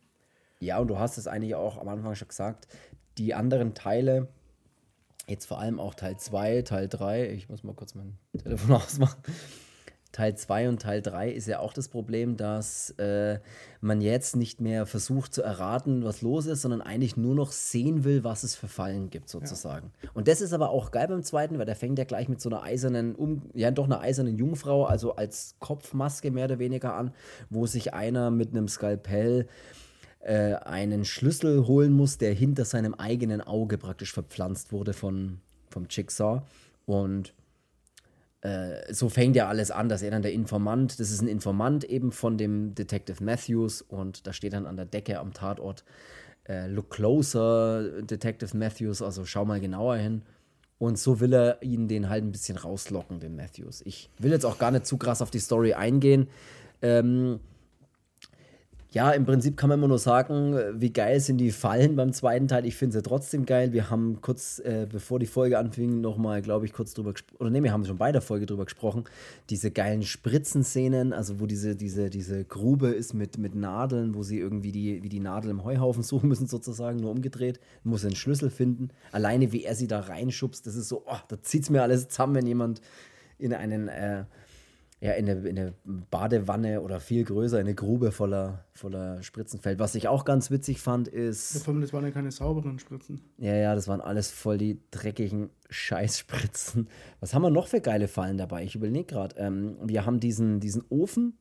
Ja, 0.60 0.78
und 0.78 0.88
du 0.88 0.98
hast 0.98 1.18
es 1.18 1.26
eigentlich 1.26 1.54
auch 1.54 1.78
am 1.78 1.88
Anfang 1.88 2.14
schon 2.14 2.28
gesagt, 2.28 2.66
die 3.18 3.34
anderen 3.34 3.74
Teile, 3.74 4.28
jetzt 5.26 5.46
vor 5.46 5.60
allem 5.60 5.78
auch 5.78 5.94
Teil 5.94 6.16
2, 6.16 6.62
Teil 6.62 6.88
3, 6.88 7.30
ich 7.32 7.48
muss 7.48 7.64
mal 7.64 7.74
kurz 7.74 7.94
mein 7.94 8.16
Telefon 8.36 8.72
ausmachen, 8.76 9.22
Teil 10.12 10.36
2 10.36 10.70
und 10.70 10.82
Teil 10.82 11.02
3 11.02 11.30
ist 11.30 11.46
ja 11.46 11.60
auch 11.60 11.74
das 11.74 11.88
Problem, 11.88 12.36
dass 12.38 12.90
äh, 12.98 13.40
man 13.80 14.00
jetzt 14.00 14.36
nicht 14.36 14.60
mehr 14.60 14.86
versucht 14.86 15.34
zu 15.34 15.42
erraten, 15.42 16.02
was 16.02 16.22
los 16.22 16.46
ist, 16.46 16.62
sondern 16.62 16.80
eigentlich 16.80 17.16
nur 17.16 17.34
noch 17.34 17.52
sehen 17.52 18.04
will, 18.04 18.24
was 18.24 18.42
es 18.42 18.54
für 18.54 18.68
Fallen 18.68 19.10
gibt, 19.10 19.28
sozusagen. 19.28 19.92
Ja. 20.02 20.10
Und 20.14 20.26
das 20.26 20.40
ist 20.40 20.54
aber 20.54 20.70
auch 20.70 20.92
geil 20.92 21.08
beim 21.08 21.22
zweiten, 21.22 21.58
weil 21.58 21.66
der 21.66 21.76
fängt 21.76 21.98
ja 21.98 22.04
gleich 22.04 22.28
mit 22.28 22.40
so 22.40 22.48
einer 22.48 22.62
eisernen, 22.62 23.14
um, 23.14 23.42
ja 23.52 23.70
doch 23.70 23.84
einer 23.84 24.00
eisernen 24.00 24.38
Jungfrau, 24.38 24.86
also 24.86 25.14
als 25.14 25.56
Kopfmaske 25.58 26.30
mehr 26.30 26.46
oder 26.46 26.58
weniger 26.58 26.94
an, 26.94 27.12
wo 27.50 27.66
sich 27.66 27.92
einer 27.92 28.30
mit 28.30 28.50
einem 28.50 28.66
Skalpell 28.66 29.46
äh, 30.20 30.54
einen 30.54 31.04
Schlüssel 31.04 31.66
holen 31.66 31.92
muss, 31.92 32.16
der 32.16 32.32
hinter 32.32 32.64
seinem 32.64 32.94
eigenen 32.94 33.42
Auge 33.42 33.76
praktisch 33.76 34.12
verpflanzt 34.14 34.72
wurde 34.72 34.94
von, 34.94 35.40
vom 35.68 35.86
Jigsaw. 35.90 36.42
Und 36.86 37.34
äh, 38.40 38.92
so 38.92 39.08
fängt 39.08 39.36
ja 39.36 39.48
alles 39.48 39.70
an, 39.70 39.88
dass 39.88 40.02
er 40.02 40.10
dann 40.10 40.22
der 40.22 40.32
Informant, 40.32 41.00
das 41.00 41.10
ist 41.10 41.20
ein 41.20 41.28
Informant 41.28 41.84
eben 41.84 42.12
von 42.12 42.38
dem 42.38 42.74
Detective 42.74 43.22
Matthews 43.22 43.82
und 43.82 44.26
da 44.26 44.32
steht 44.32 44.52
dann 44.52 44.66
an 44.66 44.76
der 44.76 44.86
Decke 44.86 45.18
am 45.18 45.32
Tatort, 45.32 45.84
äh, 46.48 46.66
look 46.68 46.90
closer, 46.90 48.02
Detective 48.02 48.56
Matthews, 48.56 49.02
also 49.02 49.24
schau 49.24 49.44
mal 49.44 49.60
genauer 49.60 49.96
hin. 49.96 50.22
Und 50.78 50.96
so 50.96 51.18
will 51.18 51.34
er 51.34 51.60
ihn 51.62 51.88
den 51.88 52.08
halt 52.08 52.22
ein 52.22 52.30
bisschen 52.30 52.56
rauslocken, 52.56 53.18
den 53.18 53.34
Matthews. 53.34 53.82
Ich 53.84 54.10
will 54.18 54.30
jetzt 54.30 54.46
auch 54.46 54.58
gar 54.58 54.70
nicht 54.70 54.86
zu 54.86 54.96
krass 54.96 55.20
auf 55.20 55.30
die 55.32 55.40
Story 55.40 55.74
eingehen. 55.74 56.28
Ähm, 56.82 57.40
ja, 58.90 59.10
im 59.10 59.26
Prinzip 59.26 59.58
kann 59.58 59.68
man 59.68 59.78
immer 59.78 59.88
nur 59.88 59.98
sagen, 59.98 60.58
wie 60.80 60.90
geil 60.90 61.20
sind 61.20 61.36
die 61.36 61.50
Fallen 61.50 61.94
beim 61.94 62.14
zweiten 62.14 62.48
Teil. 62.48 62.64
Ich 62.64 62.74
finde 62.74 62.96
sie 62.96 63.02
trotzdem 63.02 63.44
geil. 63.44 63.74
Wir 63.74 63.90
haben 63.90 64.22
kurz, 64.22 64.60
äh, 64.60 64.86
bevor 64.90 65.18
die 65.18 65.26
Folge 65.26 65.58
anfing, 65.58 66.00
nochmal, 66.00 66.40
glaube 66.40 66.64
ich, 66.64 66.72
kurz 66.72 66.94
drüber 66.94 67.12
gesprochen. 67.12 67.36
Oder 67.38 67.50
ne, 67.50 67.62
wir 67.62 67.70
haben 67.70 67.84
schon 67.84 67.98
bei 67.98 68.12
der 68.12 68.22
Folge 68.22 68.46
drüber 68.46 68.64
gesprochen. 68.64 69.04
Diese 69.50 69.70
geilen 69.70 70.02
Spritzenszenen, 70.04 71.12
also 71.12 71.38
wo 71.38 71.44
diese, 71.44 71.76
diese, 71.76 72.08
diese 72.08 72.44
Grube 72.44 72.88
ist 72.88 73.12
mit, 73.12 73.36
mit 73.36 73.54
Nadeln, 73.54 74.14
wo 74.14 74.22
sie 74.22 74.38
irgendwie 74.38 74.72
die, 74.72 75.02
wie 75.02 75.10
die 75.10 75.20
Nadel 75.20 75.50
im 75.50 75.64
Heuhaufen 75.64 76.02
suchen 76.04 76.30
müssen, 76.30 76.46
sozusagen, 76.46 76.98
nur 76.98 77.10
umgedreht. 77.10 77.60
Muss 77.84 78.06
einen 78.06 78.16
Schlüssel 78.16 78.48
finden. 78.48 78.88
Alleine, 79.12 79.52
wie 79.52 79.64
er 79.64 79.74
sie 79.74 79.86
da 79.86 80.00
reinschubst, 80.00 80.66
das 80.66 80.76
ist 80.76 80.88
so, 80.88 81.02
oh, 81.04 81.18
da 81.28 81.42
zieht 81.42 81.64
es 81.64 81.70
mir 81.70 81.82
alles 81.82 82.08
zusammen, 82.08 82.36
wenn 82.36 82.46
jemand 82.46 82.80
in 83.38 83.52
einen. 83.52 83.88
Äh, 83.88 84.24
ja, 85.00 85.12
in 85.12 85.28
eine, 85.28 85.48
in 85.48 85.58
eine 85.58 85.74
Badewanne 86.10 86.80
oder 86.80 86.98
viel 86.98 87.22
größer, 87.24 87.60
in 87.60 87.66
eine 87.66 87.74
Grube 87.74 88.10
voller, 88.10 88.64
voller 88.74 89.22
Spritzen 89.22 89.60
fällt. 89.60 89.78
Was 89.78 89.94
ich 89.94 90.08
auch 90.08 90.24
ganz 90.24 90.50
witzig 90.50 90.80
fand, 90.80 91.06
ist. 91.06 91.54
Ja, 91.54 91.60
vor 91.60 91.72
allem, 91.72 91.82
das 91.82 91.92
waren 91.92 92.04
ja 92.04 92.10
keine 92.10 92.32
sauberen 92.32 92.80
Spritzen. 92.80 93.20
Ja, 93.38 93.54
ja, 93.54 93.74
das 93.76 93.86
waren 93.86 94.00
alles 94.00 94.30
voll 94.30 94.58
die 94.58 94.80
dreckigen 94.90 95.50
Scheißspritzen. 95.70 96.88
Was 97.20 97.32
haben 97.32 97.42
wir 97.42 97.50
noch 97.50 97.68
für 97.68 97.80
geile 97.80 98.08
Fallen 98.08 98.38
dabei? 98.38 98.64
Ich 98.64 98.74
überlege 98.74 99.04
gerade. 99.04 99.36
Ähm, 99.38 99.76
wir 99.84 100.04
haben 100.04 100.18
diesen, 100.18 100.58
diesen 100.58 100.82
Ofen, 100.88 101.38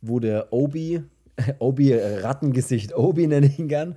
wo 0.00 0.20
der 0.20 0.52
Obi, 0.52 1.02
Obi, 1.58 1.94
Rattengesicht 1.94 2.96
Obi 2.96 3.26
nenne 3.26 3.46
ich 3.46 3.58
ihn 3.58 3.66
gern, 3.66 3.96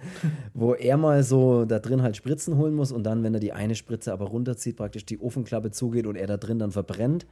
wo 0.55 0.73
er 0.73 0.97
mal 0.97 1.23
so 1.23 1.65
da 1.65 1.77
drin 1.77 2.01
halt 2.01 2.17
Spritzen 2.17 2.57
holen 2.57 2.73
muss 2.73 2.91
und 2.91 3.03
dann, 3.03 3.21
wenn 3.21 3.35
er 3.35 3.39
die 3.39 3.53
eine 3.53 3.75
Spritze 3.75 4.11
aber 4.11 4.25
runterzieht, 4.25 4.77
praktisch 4.77 5.05
die 5.05 5.19
Ofenklappe 5.19 5.69
zugeht 5.69 6.07
und 6.07 6.15
er 6.15 6.25
da 6.25 6.37
drin 6.37 6.57
dann 6.57 6.71
verbrennt. 6.71 7.27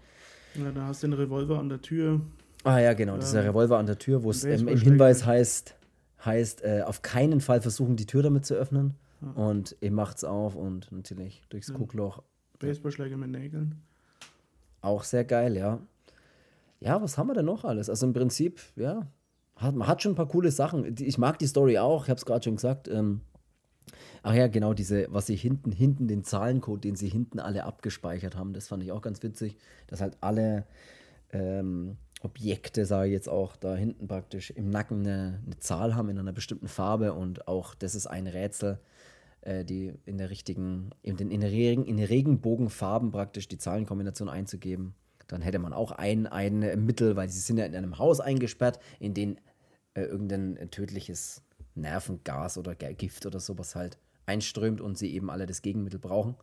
Ja, 0.56 0.72
da 0.72 0.88
hast 0.88 1.04
du 1.04 1.08
den 1.08 1.14
Revolver 1.14 1.60
an 1.60 1.70
der 1.70 1.82
Tür. 1.82 2.22
Ah 2.64 2.80
ja, 2.80 2.94
genau, 2.94 3.18
dieser 3.18 3.44
Revolver 3.44 3.78
an 3.78 3.86
der 3.88 3.98
Tür, 3.98 4.24
wo 4.24 4.32
es 4.32 4.44
ähm, 4.44 4.68
im 4.68 4.78
Hinweis 4.78 5.26
heißt, 5.26 5.76
heißt 6.24 6.64
äh, 6.64 6.84
auf 6.86 7.02
keinen 7.02 7.42
Fall 7.42 7.62
versuchen, 7.62 7.96
die 7.96 8.06
Tür 8.06 8.24
damit 8.24 8.46
zu 8.46 8.54
öffnen. 8.54 8.96
Ja. 9.22 9.32
Und 9.44 9.76
er 9.82 9.92
macht 9.92 10.18
es 10.18 10.24
auf 10.24 10.56
und 10.56 10.92
natürlich 10.92 11.42
durchs 11.50 11.70
ja. 11.70 11.76
Guckloch. 11.76 12.22
Baseballschläge 12.60 13.18
mit 13.18 13.32
Nägeln. 13.32 13.82
Auch 14.82 15.04
sehr 15.04 15.26
geil, 15.26 15.56
ja. 15.56 15.80
Ja, 16.80 17.02
was 17.02 17.18
haben 17.18 17.28
wir 17.28 17.36
denn 17.36 17.46
noch 17.46 17.64
alles? 17.64 17.90
Also 17.90 18.08
im 18.08 18.14
Prinzip, 18.14 18.60
ja, 18.76 19.08
hat, 19.56 19.76
man 19.76 19.88
hat 19.88 20.02
schon 20.02 20.14
ein 20.14 20.16
paar 20.16 20.28
coole 20.28 20.52
Sachen. 20.52 20.96
Ich 21.00 21.18
mag 21.18 21.38
die 21.40 21.48
Story 21.48 21.78
auch, 21.78 22.04
ich 22.04 22.10
habe 22.10 22.18
es 22.18 22.26
gerade 22.26 22.44
schon 22.44 22.56
gesagt. 22.56 22.88
Ähm, 22.88 23.22
ach 24.24 24.34
ja, 24.34 24.48
genau, 24.48 24.74
diese, 24.74 25.08
was 25.10 25.28
sie 25.28 25.36
hinten, 25.36 25.72
hinten, 25.72 26.08
den 26.08 26.24
Zahlencode, 26.24 26.84
den 26.84 26.96
sie 26.96 27.10
hinten 27.10 27.40
alle 27.40 27.64
abgespeichert 27.64 28.36
haben, 28.36 28.54
das 28.54 28.68
fand 28.68 28.84
ich 28.84 28.92
auch 28.92 29.02
ganz 29.02 29.22
witzig, 29.24 29.58
dass 29.88 30.02
halt 30.02 30.18
alle 30.22 30.66
ähm, 31.32 31.98
Objekte, 32.22 32.86
sage 32.86 33.08
ich 33.08 33.14
jetzt 33.14 33.30
auch, 33.30 33.56
da 33.56 33.76
hinten 33.76 34.08
praktisch 34.08 34.52
im 34.52 34.70
Nacken 34.70 35.02
eine, 35.02 35.40
eine, 35.46 35.58
Zahl 35.60 35.96
haben 35.96 36.10
in 36.10 36.20
einer 36.20 36.34
bestimmten 36.34 36.68
Farbe 36.68 37.14
und 37.14 37.48
auch 37.48 37.74
das 37.74 37.96
ist 37.96 38.08
ein 38.08 38.28
Rätsel, 38.28 38.80
äh, 39.42 39.66
die 39.66 39.94
in 40.06 40.18
der 40.18 40.30
richtigen, 40.30 40.92
in 41.02 41.18
den 41.18 41.32
in, 41.32 41.44
Regen, 41.44 41.86
in 41.86 42.00
Regenbogenfarben 42.00 43.12
praktisch 43.12 43.48
die 43.48 43.58
Zahlenkombination 43.58 44.30
einzugeben. 44.30 44.94
Dann 45.28 45.42
hätte 45.42 45.60
man 45.60 45.74
auch 45.74 45.92
ein, 45.92 46.28
ein 46.28 46.86
Mittel, 46.86 47.16
weil 47.16 47.30
sie 47.30 47.40
sind 47.40 47.58
ja 47.58 47.66
in 47.66 47.76
einem 47.76 47.98
Haus 47.98 48.20
eingesperrt, 48.20 48.80
in 49.00 49.14
dem 49.14 49.38
äh, 49.94 50.02
irgendein 50.02 50.70
tödliches 50.72 51.42
Nervengas 51.76 52.58
oder 52.58 52.76
Gift 52.76 53.26
oder 53.26 53.40
sowas 53.40 53.76
halt 53.76 53.98
einströmt 54.26 54.82
und 54.82 54.98
sie 54.98 55.14
eben 55.14 55.30
alle 55.30 55.46
das 55.46 55.62
Gegenmittel 55.62 56.00
brauchen. 56.00 56.36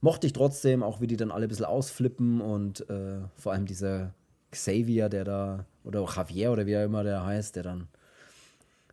Mochte 0.00 0.26
ich 0.26 0.32
trotzdem, 0.32 0.82
auch 0.82 1.00
wie 1.00 1.06
die 1.06 1.16
dann 1.16 1.30
alle 1.30 1.46
ein 1.46 1.48
bisschen 1.48 1.64
ausflippen 1.64 2.40
und 2.40 2.88
äh, 2.90 3.20
vor 3.36 3.52
allem 3.52 3.66
dieser 3.66 4.12
Xavier, 4.50 5.08
der 5.08 5.24
da, 5.24 5.66
oder 5.82 6.00
auch 6.00 6.16
Javier 6.16 6.52
oder 6.52 6.66
wie 6.66 6.72
er 6.72 6.84
immer 6.84 7.04
der 7.04 7.24
heißt, 7.24 7.56
der 7.56 7.62
dann 7.62 7.88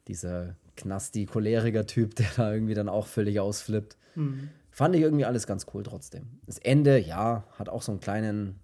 dieser 0.07 0.56
knasti 0.76 1.26
choleriker 1.26 1.85
Typ, 1.85 2.15
der 2.15 2.27
da 2.35 2.53
irgendwie 2.53 2.73
dann 2.73 2.89
auch 2.89 3.07
völlig 3.07 3.39
ausflippt. 3.39 3.98
Mhm. 4.15 4.49
Fand 4.72 4.95
ich 4.95 5.02
irgendwie 5.02 5.26
alles 5.26 5.48
ganz 5.48 5.65
cool 5.73 5.84
trotzdem. 5.84 6.39
Das 6.45 6.57
Ende, 6.57 6.98
ja, 6.98 7.43
hat 7.60 7.68
auch 7.68 7.81
so 7.81 7.91
einen 7.91 7.99
kleinen 7.99 8.60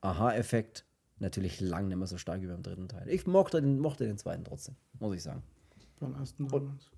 Aha-Effekt. 0.00 0.84
Natürlich 1.18 1.60
lang 1.60 1.88
nicht 1.88 1.96
mehr 1.96 2.06
so 2.06 2.18
stark 2.18 2.42
wie 2.42 2.46
beim 2.46 2.62
dritten 2.62 2.88
Teil. 2.88 3.08
Ich 3.08 3.26
mochte 3.26 3.60
den, 3.60 3.78
mochte 3.78 4.06
den 4.06 4.18
zweiten 4.18 4.44
trotzdem, 4.44 4.76
muss 4.98 5.14
ich 5.14 5.22
sagen. 5.22 5.42
Beim 6.00 6.14
ersten 6.14 6.48
damals. 6.48 6.90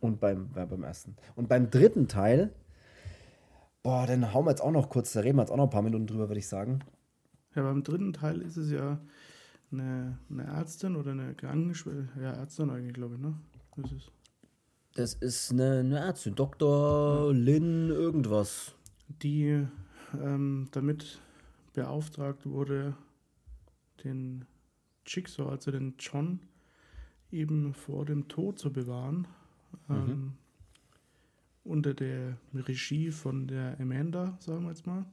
Und 0.00 0.20
beim, 0.20 0.48
beim 0.52 0.82
ersten. 0.82 1.16
Und 1.36 1.48
beim 1.48 1.70
dritten 1.70 2.08
Teil, 2.08 2.52
boah, 3.82 4.06
dann 4.06 4.32
hauen 4.32 4.44
wir 4.44 4.50
jetzt 4.50 4.60
auch 4.60 4.72
noch 4.72 4.88
kurz, 4.88 5.12
da 5.12 5.20
reden 5.20 5.36
wir 5.36 5.42
jetzt 5.42 5.50
auch 5.50 5.56
noch 5.56 5.64
ein 5.64 5.70
paar 5.70 5.82
Minuten 5.82 6.06
drüber, 6.06 6.28
würde 6.28 6.38
ich 6.38 6.48
sagen. 6.48 6.80
Ja, 7.54 7.62
beim 7.62 7.82
dritten 7.82 8.12
Teil 8.12 8.42
ist 8.42 8.56
es 8.56 8.70
ja 8.70 9.00
eine, 9.72 10.18
eine 10.30 10.44
Ärztin 10.44 10.96
oder 10.96 11.12
eine 11.12 11.34
Krankenschwester, 11.34 12.20
ja, 12.20 12.32
Ärztin 12.32 12.70
eigentlich, 12.70 12.94
glaube 12.94 13.14
ich, 13.14 13.20
ne? 13.20 13.34
Das 13.76 13.92
ist, 13.92 14.12
das 14.94 15.14
ist 15.14 15.52
eine, 15.52 15.80
eine 15.80 15.98
Ärztin, 15.98 16.34
Dr. 16.34 17.26
Ja. 17.26 17.32
Lynn 17.32 17.90
irgendwas. 17.90 18.74
Die 19.22 19.66
ähm, 20.20 20.68
damit 20.72 21.20
beauftragt 21.74 22.46
wurde, 22.46 22.94
den 24.04 24.46
Jigsaw, 25.06 25.50
also 25.50 25.70
den 25.70 25.94
John, 25.98 26.40
eben 27.30 27.74
vor 27.74 28.04
dem 28.04 28.28
Tod 28.28 28.58
zu 28.58 28.72
bewahren. 28.72 29.26
Mhm. 29.88 29.94
Ähm, 29.94 30.32
unter 31.64 31.94
der 31.94 32.38
Regie 32.54 33.10
von 33.10 33.48
der 33.48 33.78
Amanda, 33.80 34.36
sagen 34.40 34.62
wir 34.62 34.70
jetzt 34.70 34.86
mal. 34.86 35.04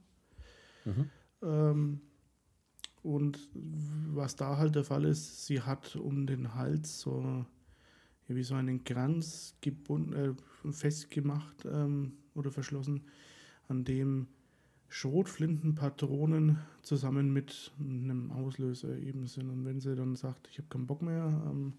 Mhm. 0.84 1.10
Ähm, 1.42 2.00
und 3.02 3.38
was 3.52 4.36
da 4.36 4.56
halt 4.56 4.76
der 4.76 4.84
Fall 4.84 5.04
ist, 5.04 5.46
sie 5.46 5.60
hat 5.60 5.96
um 5.96 6.26
den 6.26 6.54
Hals 6.54 7.00
so 7.00 7.44
wie 8.28 8.42
so 8.42 8.54
einen 8.54 8.84
Kranz 8.84 9.54
gebunden, 9.60 10.12
äh, 10.14 10.72
festgemacht 10.72 11.66
ähm, 11.66 12.12
oder 12.34 12.50
verschlossen, 12.50 13.02
an 13.68 13.84
dem 13.84 14.28
Schrotflintenpatronen 14.88 16.58
zusammen 16.82 17.32
mit 17.32 17.72
einem 17.78 18.30
Auslöser 18.30 18.96
eben 18.96 19.26
sind. 19.26 19.50
Und 19.50 19.64
wenn 19.64 19.80
sie 19.80 19.94
dann 19.96 20.14
sagt, 20.14 20.48
ich 20.50 20.58
habe 20.58 20.68
keinen 20.68 20.86
Bock 20.86 21.02
mehr, 21.02 21.42
ähm, 21.50 21.74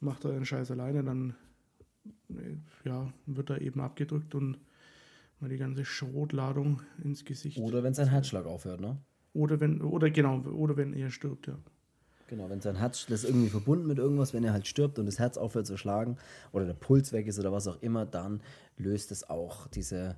macht 0.00 0.24
er 0.24 0.32
den 0.32 0.44
Scheiß 0.44 0.70
alleine, 0.70 1.02
dann 1.04 1.34
ja, 2.84 3.12
wird 3.26 3.50
er 3.50 3.60
eben 3.60 3.80
abgedrückt 3.80 4.34
und 4.34 4.58
mal 5.40 5.48
die 5.48 5.58
ganze 5.58 5.84
Schrotladung 5.84 6.82
ins 7.02 7.24
Gesicht. 7.24 7.58
Oder 7.58 7.82
wenn 7.82 7.94
sein 7.94 8.08
Herzschlag 8.08 8.46
aufhört, 8.46 8.80
ne? 8.80 8.98
Oder 9.34 9.60
wenn, 9.60 9.82
oder 9.82 10.10
genau, 10.10 10.40
oder 10.40 10.76
wenn 10.76 10.92
er 10.92 11.10
stirbt, 11.10 11.46
ja. 11.46 11.58
Genau, 12.28 12.50
wenn 12.50 12.60
sein 12.60 12.76
Herz, 12.76 13.06
das 13.06 13.24
ist 13.24 13.30
irgendwie 13.30 13.48
verbunden 13.48 13.86
mit 13.86 13.98
irgendwas, 13.98 14.34
wenn 14.34 14.44
er 14.44 14.52
halt 14.52 14.66
stirbt 14.66 14.98
und 14.98 15.06
das 15.06 15.18
Herz 15.18 15.38
aufhört 15.38 15.66
zu 15.66 15.78
schlagen 15.78 16.18
oder 16.52 16.66
der 16.66 16.74
Puls 16.74 17.12
weg 17.12 17.26
ist 17.26 17.38
oder 17.38 17.52
was 17.52 17.66
auch 17.66 17.80
immer, 17.80 18.04
dann 18.04 18.42
löst 18.76 19.12
es 19.12 19.28
auch 19.28 19.66
diese, 19.68 20.14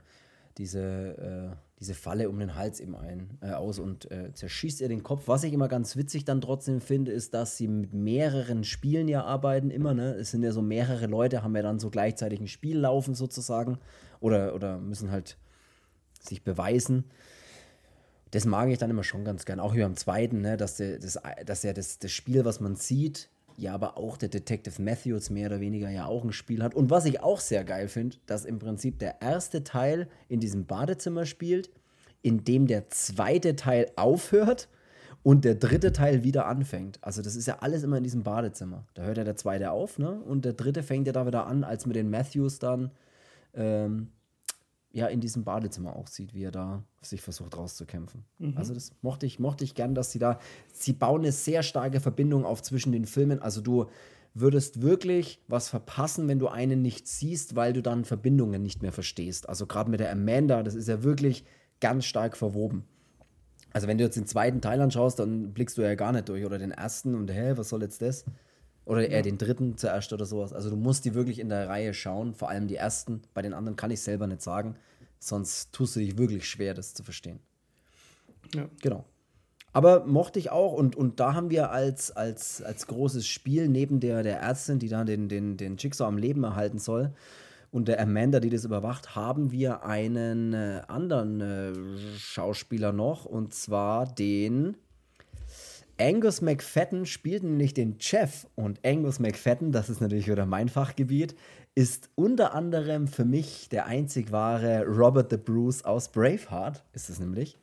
diese, 0.59 1.53
äh, 1.53 1.57
diese 1.79 1.95
Falle 1.95 2.29
um 2.29 2.39
den 2.39 2.55
Hals 2.55 2.81
eben 2.81 2.95
ein, 2.95 3.39
äh, 3.41 3.53
aus 3.53 3.79
und 3.79 4.11
äh, 4.11 4.33
zerschießt 4.35 4.81
ihr 4.81 4.89
den 4.89 5.03
Kopf. 5.03 5.23
Was 5.27 5.45
ich 5.45 5.53
immer 5.53 5.69
ganz 5.69 5.97
witzig 5.97 6.25
dann 6.25 6.41
trotzdem 6.41 6.81
finde, 6.81 7.13
ist, 7.13 7.35
dass 7.35 7.57
sie 7.57 7.69
mit 7.69 7.95
mehreren 7.95 8.65
Spielen 8.65 9.09
ja 9.09 9.25
arbeiten, 9.25 9.71
immer, 9.71 9.95
ne? 9.95 10.15
Es 10.15 10.31
sind 10.31 10.43
ja 10.43 10.53
so 10.53 10.63
mehrere 10.63 11.07
Leute, 11.07 11.43
haben 11.43 11.57
ja 11.57 11.63
dann 11.63 11.79
so 11.79 11.91
gleichzeitig 11.91 12.41
ein 12.41 12.49
Spiel 12.49 12.79
laufen 12.79 13.15
sozusagen 13.15 13.79
oder, 14.21 14.55
oder 14.55 14.79
müssen 14.79 15.11
halt 15.11 15.39
sich 16.21 16.45
beweisen. 16.45 17.05
Das 18.33 18.45
mag 18.45 18.69
ich 18.69 18.79
dann 18.79 18.91
immer 18.91 19.03
schon 19.03 19.25
ganz 19.25 19.45
gern, 19.45 19.59
auch 19.59 19.75
hier 19.75 19.87
am 19.87 19.97
zweiten, 19.97 20.41
ne? 20.41 20.57
dass, 20.57 20.77
der, 20.77 20.99
das, 20.99 21.19
dass 21.47 21.63
ja 21.63 21.73
das, 21.73 21.99
das 21.99 22.13
Spiel, 22.13 22.45
was 22.45 22.61
man 22.61 22.77
sieht, 22.77 23.29
ja, 23.57 23.75
aber 23.75 23.99
auch 23.99 24.17
der 24.17 24.29
Detective 24.29 24.81
Matthews 24.81 25.31
mehr 25.31 25.47
oder 25.47 25.61
weniger 25.61 25.91
ja 25.91 26.07
auch 26.07 26.25
ein 26.25 26.33
Spiel 26.33 26.63
hat. 26.63 26.75
Und 26.75 26.91
was 26.91 27.05
ich 27.05 27.23
auch 27.23 27.41
sehr 27.41 27.65
geil 27.65 27.89
finde, 27.89 28.17
dass 28.27 28.45
im 28.45 28.59
Prinzip 28.59 28.99
der 28.99 29.21
erste 29.21 29.65
Teil 29.65 30.09
in 30.29 30.41
diesem 30.41 30.67
Badezimmer 30.67 31.27
spielt, 31.27 31.71
in 32.23 32.45
dem 32.45 32.67
der 32.67 32.89
zweite 32.89 33.57
Teil 33.57 33.91
aufhört 33.97 34.69
und 35.23 35.45
der 35.45 35.55
dritte 35.55 35.93
Teil 35.93 36.25
wieder 36.25 36.47
anfängt. 36.47 36.99
Also 37.03 37.23
das 37.23 37.37
ist 37.37 37.47
ja 37.47 37.59
alles 37.61 37.83
immer 37.83 37.99
in 37.99 38.05
diesem 38.05 38.23
Badezimmer. 38.23 38.87
Da 38.95 39.03
hört 39.03 39.19
ja 39.19 39.25
der 39.25 39.37
zweite 39.37 39.71
auf, 39.71 39.99
ne? 39.99 40.21
Und 40.21 40.45
der 40.45 40.55
dritte 40.55 40.83
fängt 40.83 41.07
ja 41.07 41.13
da 41.13 41.27
wieder 41.27 41.47
an, 41.47 41.65
als 41.65 41.87
mit 41.87 41.97
den 41.97 42.11
Matthews 42.11 42.59
dann 42.59 42.91
ähm, 43.55 44.09
ja 44.93 45.07
in 45.07 45.21
diesem 45.21 45.45
Badezimmer 45.45 45.97
auch 45.97 46.09
sieht, 46.09 46.35
wie 46.35 46.43
er 46.43 46.51
da 46.51 46.85
sich 47.01 47.23
versucht 47.23 47.57
rauszukämpfen. 47.57 48.25
Mhm. 48.39 48.57
Also 48.57 48.75
das 48.75 48.93
mochte 49.03 49.27
ich, 49.27 49.39
mochte 49.39 49.65
ich 49.65 49.75
gern, 49.75 49.95
dass 49.95 50.11
sie 50.11 50.19
da, 50.19 50.39
sie 50.73 50.93
bauen 50.93 51.21
eine 51.21 51.33
sehr 51.33 51.63
starke 51.63 52.01
Verbindung 52.01 52.45
auf 52.45 52.63
zwischen 52.63 52.93
den 52.93 53.05
Filmen. 53.05 53.41
Also 53.41 53.61
du 53.61 53.87
würdest 54.35 54.83
wirklich 54.83 55.43
was 55.49 55.69
verpassen, 55.69 56.29
wenn 56.29 56.39
du 56.39 56.49
einen 56.49 56.83
nicht 56.83 57.07
siehst, 57.07 57.57
weil 57.57 57.73
du 57.73 57.83
dann 57.83 58.05
Verbindungen 58.05 58.63
nicht 58.63 58.83
mehr 58.83 58.93
verstehst. 58.93 59.49
Also 59.49 59.67
gerade 59.67 59.91
mit 59.91 60.01
der 60.01 60.11
Amanda, 60.11 60.63
das 60.63 60.75
ist 60.75 60.89
ja 60.89 61.03
wirklich 61.03 61.45
ganz 61.81 62.05
stark 62.05 62.37
verwoben. 62.37 62.85
Also 63.73 63.87
wenn 63.87 63.99
du 63.99 64.05
jetzt 64.05 64.17
den 64.17 64.27
zweiten 64.27 64.61
Teil 64.61 64.81
anschaust, 64.81 65.19
dann 65.19 65.53
blickst 65.53 65.79
du 65.79 65.83
ja 65.83 65.95
gar 65.95 66.13
nicht 66.13 66.29
durch. 66.29 66.45
Oder 66.45 66.59
den 66.59 66.73
ersten 66.73 67.15
und 67.15 67.31
hä, 67.31 67.53
was 67.55 67.69
soll 67.69 67.83
jetzt 67.83 68.03
das? 68.03 68.25
Oder 68.91 69.09
eher 69.09 69.19
ja. 69.19 69.23
den 69.23 69.39
dritten 69.39 69.77
zuerst 69.77 70.13
oder 70.13 70.27
sowas. 70.27 70.53
Also 70.53 70.69
du 70.69 70.77
musst 70.77 71.05
die 71.05 71.15
wirklich 71.15 71.39
in 71.39 71.49
der 71.49 71.69
Reihe 71.69 71.95
schauen, 71.95 72.35
vor 72.35 72.49
allem 72.49 72.67
die 72.67 72.75
ersten. 72.75 73.23
Bei 73.35 73.41
den 73.41 73.55
anderen 73.55 73.77
kann 73.77 73.93
ich 73.93 74.01
selber 74.01 74.27
nicht 74.27 74.43
sagen, 74.43 74.75
sonst 75.21 75.73
tust 75.73 75.95
du 75.95 76.01
dich 76.01 76.19
wirklich 76.19 76.49
schwer, 76.49 76.75
das 76.75 76.93
zu 76.93 77.05
verstehen. 77.05 77.39
Ja. 78.53 78.69
Genau. 78.83 79.05
Aber 79.73 80.07
mochte 80.07 80.41
ich 80.41 80.51
auch 80.51 80.73
und, 80.73 80.97
und 80.97 81.21
da 81.21 81.35
haben 81.35 81.51
wir 81.51 81.71
als, 81.71 82.11
als, 82.11 82.63
als 82.63 82.89
großes 82.89 83.29
Spiel 83.29 83.69
neben 83.69 84.01
der, 84.01 84.25
der 84.25 84.41
Ärztin, 84.41 84.81
die 84.81 84.89
da 84.89 85.05
den, 85.05 85.29
den, 85.29 85.57
den 85.57 85.77
Jigsaw 85.77 86.09
am 86.09 86.19
Leben 86.19 86.43
erhalten 86.43 86.81
soll, 86.81 87.15
und 87.73 87.87
der 87.87 88.01
Amanda, 88.01 88.41
die 88.41 88.51
das 88.51 88.65
überwacht, 88.65 89.15
haben 89.15 89.53
wir 89.53 89.85
einen 89.85 90.53
äh, 90.55 90.83
anderen 90.89 91.41
äh, 91.41 91.73
Schauspieler 92.19 92.93
noch 92.93 93.25
und 93.25 93.55
zwar 93.55 94.13
den 94.13 94.77
Angus 96.01 96.41
McFadden 96.41 97.05
spielt 97.05 97.43
nämlich 97.43 97.75
den 97.75 98.01
Chef 98.01 98.47
und 98.55 98.81
Angus 98.87 99.19
McFadden, 99.21 99.71
das 99.71 99.91
ist 99.91 100.01
natürlich 100.01 100.29
wieder 100.29 100.47
mein 100.47 100.71
Fachgebiet, 100.71 101.35
ist 101.75 102.09
unter 102.15 102.55
anderem 102.55 103.07
für 103.07 103.27
mich 103.27 103.69
der 103.69 103.85
einzig 103.85 104.33
wahre 104.33 104.87
Robert 104.87 105.31
the 105.31 105.37
Bruce 105.37 105.85
aus 105.85 106.11
Braveheart, 106.11 106.83
ist 106.95 107.11
es 107.11 107.21
nämlich. 107.21 107.59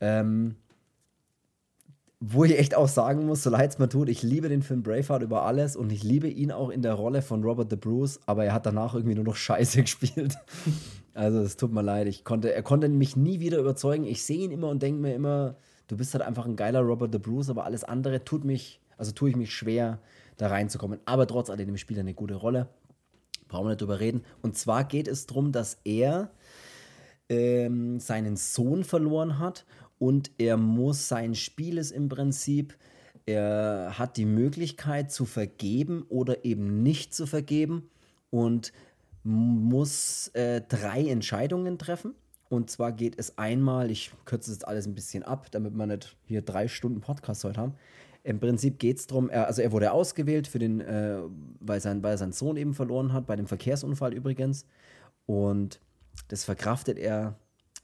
Ähm, 0.00 0.56
wo 2.20 2.42
ich 2.42 2.58
echt 2.58 2.74
auch 2.74 2.88
sagen 2.88 3.26
muss, 3.26 3.44
so 3.44 3.50
leid 3.50 3.70
es 3.70 3.78
mir 3.78 3.88
tut, 3.88 4.08
ich 4.08 4.24
liebe 4.24 4.48
den 4.48 4.62
Film 4.62 4.82
Braveheart 4.82 5.22
über 5.22 5.44
alles 5.44 5.76
und 5.76 5.92
ich 5.92 6.02
liebe 6.02 6.26
ihn 6.26 6.50
auch 6.50 6.70
in 6.70 6.82
der 6.82 6.94
Rolle 6.94 7.22
von 7.22 7.44
Robert 7.44 7.70
the 7.70 7.76
Bruce, 7.76 8.18
aber 8.26 8.44
er 8.44 8.52
hat 8.52 8.66
danach 8.66 8.94
irgendwie 8.94 9.14
nur 9.14 9.24
noch 9.24 9.36
Scheiße 9.36 9.82
gespielt. 9.82 10.36
Also 11.14 11.38
es 11.38 11.56
tut 11.56 11.72
mir 11.72 11.82
leid, 11.82 12.08
ich 12.08 12.24
konnte, 12.24 12.52
er 12.52 12.64
konnte 12.64 12.88
mich 12.88 13.14
nie 13.14 13.38
wieder 13.38 13.58
überzeugen. 13.58 14.04
Ich 14.04 14.24
sehe 14.24 14.44
ihn 14.44 14.50
immer 14.50 14.68
und 14.68 14.82
denke 14.82 15.00
mir 15.00 15.14
immer, 15.14 15.56
du 15.88 15.96
bist 15.96 16.14
halt 16.14 16.22
einfach 16.22 16.46
ein 16.46 16.56
geiler 16.56 16.80
Robert 16.80 17.12
the 17.12 17.18
Bruce, 17.18 17.50
aber 17.50 17.64
alles 17.64 17.84
andere 17.84 18.24
tut 18.24 18.44
mich, 18.44 18.80
also 18.96 19.12
tue 19.12 19.30
ich 19.30 19.36
mich 19.36 19.52
schwer, 19.52 19.98
da 20.36 20.48
reinzukommen. 20.48 21.00
Aber 21.04 21.26
trotz 21.26 21.50
alledem 21.50 21.76
spielt 21.76 21.98
er 21.98 22.02
eine 22.02 22.14
gute 22.14 22.36
Rolle. 22.36 22.68
Brauchen 23.48 23.64
wir 23.64 23.70
nicht 23.70 23.80
drüber 23.80 23.98
reden. 23.98 24.22
Und 24.42 24.56
zwar 24.56 24.84
geht 24.84 25.08
es 25.08 25.26
darum, 25.26 25.52
dass 25.52 25.78
er 25.84 26.30
ähm, 27.28 27.98
seinen 27.98 28.36
Sohn 28.36 28.84
verloren 28.84 29.38
hat 29.38 29.64
und 29.98 30.30
er 30.38 30.56
muss 30.56 31.08
sein 31.08 31.34
Spiel 31.34 31.78
ist 31.78 31.90
im 31.90 32.08
Prinzip, 32.08 32.76
er 33.26 33.98
hat 33.98 34.16
die 34.16 34.24
Möglichkeit 34.24 35.12
zu 35.12 35.26
vergeben 35.26 36.06
oder 36.08 36.44
eben 36.44 36.82
nicht 36.82 37.14
zu 37.14 37.26
vergeben 37.26 37.90
und 38.30 38.72
muss 39.22 40.28
äh, 40.28 40.62
drei 40.66 41.08
Entscheidungen 41.08 41.78
treffen. 41.78 42.14
Und 42.48 42.70
zwar 42.70 42.92
geht 42.92 43.18
es 43.18 43.36
einmal, 43.36 43.90
ich 43.90 44.12
kürze 44.24 44.50
jetzt 44.50 44.66
alles 44.66 44.86
ein 44.86 44.94
bisschen 44.94 45.22
ab, 45.22 45.50
damit 45.50 45.74
wir 45.74 45.86
nicht 45.86 46.16
hier 46.26 46.42
drei 46.42 46.68
Stunden 46.68 47.00
Podcast 47.00 47.44
heute 47.44 47.60
haben. 47.60 47.74
Im 48.24 48.40
Prinzip 48.40 48.78
geht 48.78 48.98
es 48.98 49.06
darum, 49.06 49.28
er, 49.28 49.46
also 49.46 49.62
er 49.62 49.72
wurde 49.72 49.92
ausgewählt 49.92 50.48
für 50.48 50.58
den, 50.58 50.80
äh, 50.80 51.18
weil, 51.60 51.80
sein, 51.80 52.02
weil 52.02 52.12
er 52.12 52.18
seinen 52.18 52.32
Sohn 52.32 52.56
eben 52.56 52.74
verloren 52.74 53.12
hat, 53.12 53.26
bei 53.26 53.36
dem 53.36 53.46
Verkehrsunfall 53.46 54.14
übrigens. 54.14 54.66
Und 55.26 55.80
das 56.28 56.44
verkraftet 56.44 56.98
er 56.98 57.38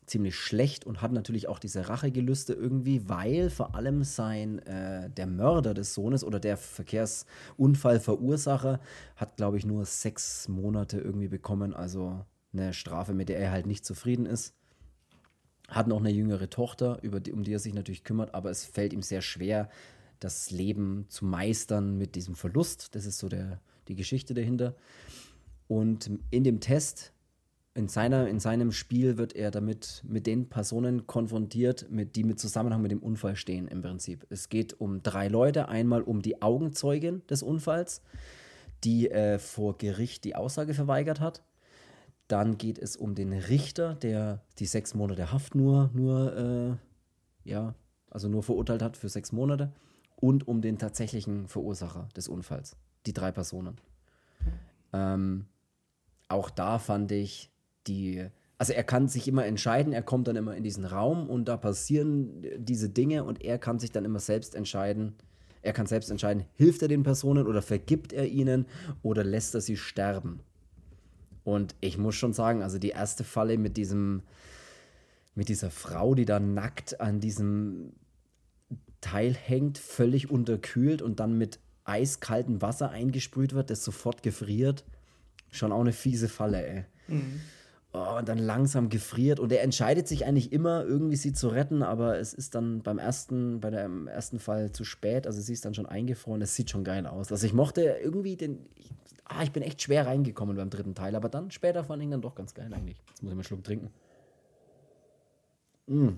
ziemlich 0.06 0.36
schlecht 0.36 0.86
und 0.86 1.02
hat 1.02 1.12
natürlich 1.12 1.48
auch 1.48 1.58
diese 1.58 1.88
Rachegelüste 1.88 2.52
irgendwie, 2.52 3.08
weil 3.08 3.50
vor 3.50 3.74
allem 3.74 4.04
sein 4.04 4.60
äh, 4.60 5.10
der 5.10 5.26
Mörder 5.26 5.74
des 5.74 5.94
Sohnes 5.94 6.22
oder 6.24 6.40
der 6.40 6.56
Verkehrsunfallverursacher 6.56 8.80
hat, 9.16 9.36
glaube 9.36 9.58
ich, 9.58 9.64
nur 9.64 9.84
sechs 9.86 10.48
Monate 10.48 10.98
irgendwie 10.98 11.28
bekommen, 11.28 11.74
also 11.74 12.24
eine 12.55 12.72
Strafe, 12.72 13.12
mit 13.12 13.28
der 13.28 13.39
er 13.39 13.51
halt 13.51 13.66
nicht 13.66 13.85
zufrieden 13.85 14.26
ist. 14.26 14.55
Hat 15.68 15.89
noch 15.89 16.01
eine 16.01 16.10
jüngere 16.10 16.51
Tochter, 16.51 16.98
über 17.02 17.20
die, 17.20 17.32
um 17.32 17.43
die 17.43 17.52
er 17.52 17.59
sich 17.59 17.74
natürlich 17.74 18.05
kümmert, 18.05 18.35
aber 18.35 18.51
es 18.51 18.64
fällt 18.64 18.93
ihm 18.93 19.02
sehr 19.02 19.22
schwer, 19.22 19.68
das 20.20 20.51
Leben 20.51 21.06
zu 21.09 21.24
meistern 21.24 21.98
mit 21.98 22.14
diesem 22.14 22.35
Verlust. 22.35 22.94
Das 22.94 23.06
ist 23.06 23.18
so 23.18 23.28
der, 23.28 23.60
die 23.89 23.94
Geschichte 23.94 24.35
dahinter. 24.35 24.74
Und 25.68 26.10
in 26.31 26.44
dem 26.44 26.60
Test 26.60 27.14
in, 27.74 27.89
seiner, 27.89 28.28
in 28.28 28.39
seinem 28.39 28.70
Spiel 28.70 29.18
wird 29.18 29.35
er 29.35 29.51
damit 29.51 30.02
mit 30.06 30.26
den 30.26 30.48
Personen 30.48 31.06
konfrontiert, 31.06 31.90
mit, 31.90 32.14
die 32.14 32.24
mit 32.24 32.39
Zusammenhang 32.39 32.81
mit 32.81 32.93
dem 32.93 33.02
Unfall 33.02 33.35
stehen 33.35 33.66
im 33.66 33.82
Prinzip. 33.82 34.26
Es 34.31 34.48
geht 34.48 34.81
um 34.81 35.02
drei 35.02 35.28
Leute. 35.28 35.68
Einmal 35.68 36.02
um 36.02 36.22
die 36.22 36.40
Augenzeugin 36.40 37.22
des 37.28 37.43
Unfalls, 37.43 38.01
die 38.85 39.10
äh, 39.10 39.39
vor 39.39 39.76
Gericht 39.76 40.24
die 40.24 40.36
Aussage 40.36 40.72
verweigert 40.72 41.18
hat. 41.18 41.43
Dann 42.28 42.56
geht 42.56 42.78
es 42.78 42.96
um 42.96 43.14
den 43.14 43.32
Richter, 43.32 43.94
der 43.94 44.42
die 44.59 44.66
sechs 44.66 44.94
Monate 44.94 45.30
Haft 45.30 45.55
nur, 45.55 45.90
nur 45.92 46.36
äh, 46.36 47.48
ja, 47.48 47.74
also 48.10 48.28
nur 48.28 48.42
verurteilt 48.42 48.82
hat 48.82 48.96
für 48.96 49.09
sechs 49.09 49.32
Monate. 49.32 49.72
Und 50.16 50.48
um 50.48 50.62
den 50.62 50.78
tatsächlichen 50.78 51.48
Verursacher 51.48 52.09
des 52.16 52.28
Unfalls. 52.28 52.76
Die 53.05 53.12
drei 53.12 53.30
Personen. 53.30 53.78
Ähm, 54.92 55.46
auch 56.28 56.48
da 56.51 56.78
fand 56.78 57.12
ich 57.12 57.51
die, 57.86 58.26
also 58.56 58.72
er 58.72 58.84
kann 58.84 59.09
sich 59.09 59.28
immer 59.28 59.44
entscheiden, 59.44 59.92
er 59.92 60.02
kommt 60.02 60.28
dann 60.28 60.36
immer 60.36 60.56
in 60.56 60.62
diesen 60.62 60.84
Raum 60.84 61.28
und 61.28 61.46
da 61.46 61.56
passieren 61.56 62.42
diese 62.56 62.88
Dinge 62.88 63.24
und 63.24 63.42
er 63.42 63.59
kann 63.59 63.78
sich 63.78 63.92
dann 63.92 64.05
immer 64.05 64.20
selbst 64.20 64.55
entscheiden. 64.55 65.14
Er 65.62 65.72
kann 65.72 65.86
selbst 65.86 66.10
entscheiden, 66.10 66.44
hilft 66.55 66.82
er 66.82 66.88
den 66.88 67.02
Personen 67.02 67.46
oder 67.46 67.62
vergibt 67.62 68.12
er 68.12 68.28
ihnen 68.28 68.66
oder 69.02 69.24
lässt 69.24 69.55
er 69.55 69.60
sie 69.60 69.76
sterben. 69.76 70.40
Und 71.44 71.74
ich 71.80 71.98
muss 71.98 72.14
schon 72.14 72.32
sagen, 72.32 72.62
also 72.62 72.78
die 72.78 72.90
erste 72.90 73.22
Falle 73.22 73.58
mit 73.58 73.76
diesem, 73.76 74.22
mit 75.34 75.48
dieser 75.48 75.70
Frau, 75.70 76.14
die 76.14 76.24
da 76.24 76.40
nackt 76.40 77.00
an 77.00 77.20
diesem 77.20 77.92
Teil 79.00 79.34
hängt, 79.34 79.78
völlig 79.78 80.30
unterkühlt 80.30 81.02
und 81.02 81.20
dann 81.20 81.36
mit 81.36 81.58
eiskaltem 81.84 82.62
Wasser 82.62 82.90
eingesprüht 82.90 83.52
wird, 83.52 83.68
das 83.68 83.84
sofort 83.84 84.22
gefriert. 84.22 84.84
Schon 85.50 85.70
auch 85.70 85.80
eine 85.80 85.92
fiese 85.92 86.28
Falle, 86.28 86.66
ey. 86.66 86.84
Mhm 87.08 87.40
oh, 87.94 88.18
und 88.18 88.28
dann 88.28 88.38
langsam 88.38 88.90
gefriert. 88.90 89.40
Und 89.40 89.52
er 89.52 89.62
entscheidet 89.62 90.06
sich 90.06 90.26
eigentlich 90.26 90.52
immer, 90.52 90.84
irgendwie 90.84 91.16
sie 91.16 91.32
zu 91.32 91.48
retten, 91.48 91.82
aber 91.82 92.18
es 92.18 92.34
ist 92.34 92.54
dann 92.54 92.82
beim 92.82 92.98
ersten, 92.98 93.60
bei 93.60 93.70
dem 93.70 94.08
ersten 94.08 94.38
Fall 94.38 94.72
zu 94.72 94.84
spät. 94.84 95.26
Also 95.26 95.40
sie 95.40 95.52
ist 95.52 95.64
dann 95.64 95.74
schon 95.74 95.86
eingefroren. 95.86 96.42
Es 96.42 96.54
sieht 96.54 96.70
schon 96.70 96.84
geil 96.84 97.06
aus. 97.06 97.32
Also 97.32 97.46
ich 97.46 97.54
mochte 97.54 97.82
irgendwie 98.02 98.36
den. 98.36 98.58
Ah, 99.24 99.42
ich 99.42 99.52
bin 99.52 99.62
echt 99.62 99.80
schwer 99.80 100.06
reingekommen 100.06 100.56
beim 100.56 100.70
dritten 100.70 100.94
Teil, 100.94 101.16
aber 101.16 101.28
dann 101.28 101.51
später 101.51 101.82
fand 101.84 102.02
ich 102.02 102.10
dann 102.10 102.20
doch 102.20 102.34
ganz 102.34 102.55
geil 102.55 102.72
eigentlich. 102.74 102.98
Jetzt 103.09 103.22
muss 103.22 103.30
ich 103.32 103.36
mal 103.36 103.40
einen 103.40 103.44
Schluck 103.44 103.64
trinken. 103.64 103.90
Mm. 105.86 106.09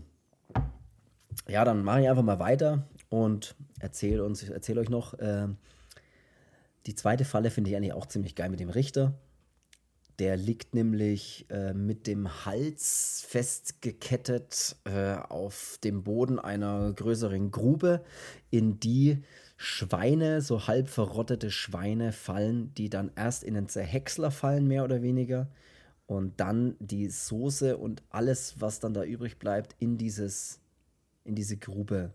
Ja, 1.49 1.65
dann 1.65 1.85
mache 1.85 2.03
ich 2.03 2.09
einfach 2.09 2.23
mal 2.23 2.39
weiter 2.39 2.87
und 3.09 3.55
erzähle 3.79 4.25
uns, 4.25 4.45
euch 4.51 4.89
noch. 4.89 5.15
Äh, 5.15 5.49
die 6.87 6.95
zweite 6.95 7.25
Falle 7.25 7.51
finde 7.51 7.71
ich 7.71 7.77
eigentlich 7.77 7.93
auch 7.93 8.07
ziemlich 8.07 8.35
geil 8.35 8.49
mit 8.49 8.61
dem 8.61 8.71
Richter. 8.71 9.15
Der 10.19 10.37
liegt 10.37 10.75
nämlich 10.75 11.47
äh, 11.51 11.75
mit 11.75 12.07
dem 12.07 12.47
Hals 12.47 13.25
festgekettet 13.29 14.77
äh, 14.85 15.15
auf 15.15 15.79
dem 15.85 16.05
Boden 16.05 16.39
einer 16.39 16.93
größeren 16.93 17.51
Grube, 17.51 18.03
in 18.51 18.81
die 18.81 19.23
Schweine, 19.59 20.41
so 20.41 20.67
halb 20.67 20.89
verrottete 20.89 21.51
Schweine 21.51 22.13
fallen, 22.13 22.73
die 22.75 22.89
dann 22.89 23.11
erst 23.15 23.45
in 23.45 23.55
den 23.55 23.69
Zerhäcksler 23.69 24.31
fallen, 24.31 24.67
mehr 24.67 24.85
oder 24.85 25.03
weniger, 25.03 25.51
und 26.07 26.41
dann 26.41 26.77
die 26.79 27.09
Soße 27.09 27.77
und 27.77 28.03
alles, 28.11 28.61
was 28.61 28.81
dann 28.81 28.95
da 28.95 29.05
übrig 29.05 29.39
bleibt, 29.39 29.75
in 29.81 29.99
dieses, 29.99 30.61
in 31.25 31.35
diese 31.35 31.57
Grube 31.57 32.15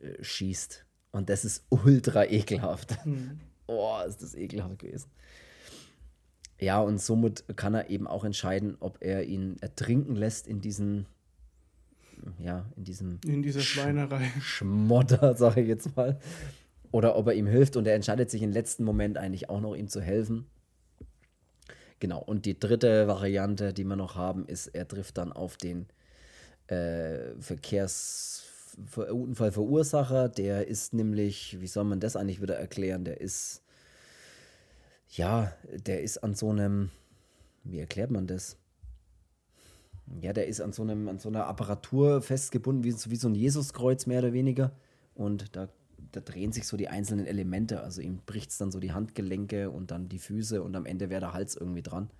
äh, 0.00 0.22
schießt. 0.22 0.84
Und 1.12 1.28
das 1.28 1.44
ist 1.44 1.64
ultra 1.70 2.24
ekelhaft. 2.24 3.04
Mhm. 3.06 3.40
Oh, 3.72 4.00
ist 4.04 4.20
das 4.20 4.34
ekelhaft 4.34 4.80
gewesen. 4.80 5.08
Ja, 6.60 6.80
und 6.80 7.00
somit 7.00 7.44
kann 7.56 7.74
er 7.74 7.88
eben 7.88 8.06
auch 8.06 8.24
entscheiden, 8.24 8.76
ob 8.80 8.98
er 9.00 9.24
ihn 9.24 9.56
ertrinken 9.62 10.14
lässt 10.14 10.46
in 10.46 10.60
diesen, 10.60 11.06
ja, 12.38 12.66
in 12.76 12.84
diesem 12.84 13.18
in 13.24 13.42
dieser 13.42 13.60
Schweinerei. 13.60 14.30
Schmodder, 14.42 15.34
sage 15.36 15.62
ich 15.62 15.68
jetzt 15.68 15.96
mal. 15.96 16.20
Oder 16.92 17.16
ob 17.16 17.28
er 17.28 17.34
ihm 17.34 17.46
hilft 17.46 17.76
und 17.76 17.86
er 17.86 17.94
entscheidet 17.94 18.30
sich 18.30 18.42
im 18.42 18.52
letzten 18.52 18.84
Moment 18.84 19.16
eigentlich 19.16 19.48
auch 19.48 19.62
noch 19.62 19.74
ihm 19.74 19.88
zu 19.88 20.02
helfen. 20.02 20.44
Genau, 21.98 22.22
und 22.22 22.44
die 22.44 22.58
dritte 22.58 23.08
Variante, 23.08 23.72
die 23.72 23.84
wir 23.84 23.96
noch 23.96 24.16
haben, 24.16 24.44
ist, 24.46 24.66
er 24.68 24.86
trifft 24.86 25.16
dann 25.16 25.32
auf 25.32 25.56
den 25.56 25.86
äh, 26.66 27.32
Verkehrsunfallverursacher. 27.38 30.28
Der 30.28 30.68
ist 30.68 30.92
nämlich, 30.92 31.58
wie 31.60 31.66
soll 31.66 31.84
man 31.84 32.00
das 32.00 32.16
eigentlich 32.16 32.42
wieder 32.42 32.56
erklären? 32.56 33.04
Der 33.04 33.18
ist 33.20 33.62
ja, 35.10 35.52
der 35.72 36.02
ist 36.02 36.18
an 36.18 36.34
so 36.34 36.50
einem, 36.50 36.90
wie 37.64 37.78
erklärt 37.78 38.10
man 38.10 38.26
das? 38.26 38.56
Ja, 40.20 40.32
der 40.32 40.46
ist 40.46 40.60
an 40.60 40.72
so, 40.72 40.82
einem, 40.82 41.08
an 41.08 41.18
so 41.18 41.28
einer 41.28 41.46
Apparatur 41.46 42.22
festgebunden, 42.22 42.84
wie, 42.84 42.94
wie 43.10 43.16
so 43.16 43.28
ein 43.28 43.34
Jesuskreuz 43.34 44.06
mehr 44.06 44.20
oder 44.20 44.32
weniger. 44.32 44.72
Und 45.14 45.54
da, 45.54 45.68
da 46.12 46.20
drehen 46.20 46.52
sich 46.52 46.66
so 46.66 46.76
die 46.76 46.88
einzelnen 46.88 47.26
Elemente. 47.26 47.80
Also 47.80 48.00
ihm 48.00 48.20
bricht 48.26 48.50
es 48.50 48.58
dann 48.58 48.72
so 48.72 48.80
die 48.80 48.92
Handgelenke 48.92 49.70
und 49.70 49.90
dann 49.90 50.08
die 50.08 50.18
Füße 50.18 50.62
und 50.62 50.74
am 50.74 50.86
Ende 50.86 51.10
wäre 51.10 51.20
der 51.20 51.32
Hals 51.32 51.54
irgendwie 51.56 51.82
dran. 51.82 52.10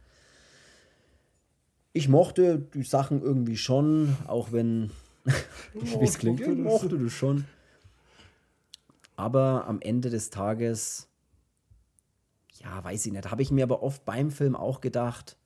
Ich 1.92 2.08
mochte 2.08 2.60
die 2.74 2.84
Sachen 2.84 3.20
irgendwie 3.20 3.56
schon, 3.56 4.16
auch 4.26 4.52
wenn, 4.52 4.90
wie 5.74 6.04
es 6.04 6.18
klingt, 6.18 6.40
ich 6.40 6.48
mochte 6.56 6.98
das 6.98 7.12
schon. 7.12 7.44
Aber 9.16 9.66
am 9.66 9.80
Ende 9.80 10.10
des 10.10 10.30
Tages 10.30 11.09
ja, 12.62 12.82
weiß 12.84 13.06
ich 13.06 13.12
nicht. 13.12 13.30
Habe 13.30 13.42
ich 13.42 13.50
mir 13.50 13.64
aber 13.64 13.82
oft 13.82 14.04
beim 14.04 14.30
Film 14.30 14.54
auch 14.54 14.80
gedacht, 14.80 15.36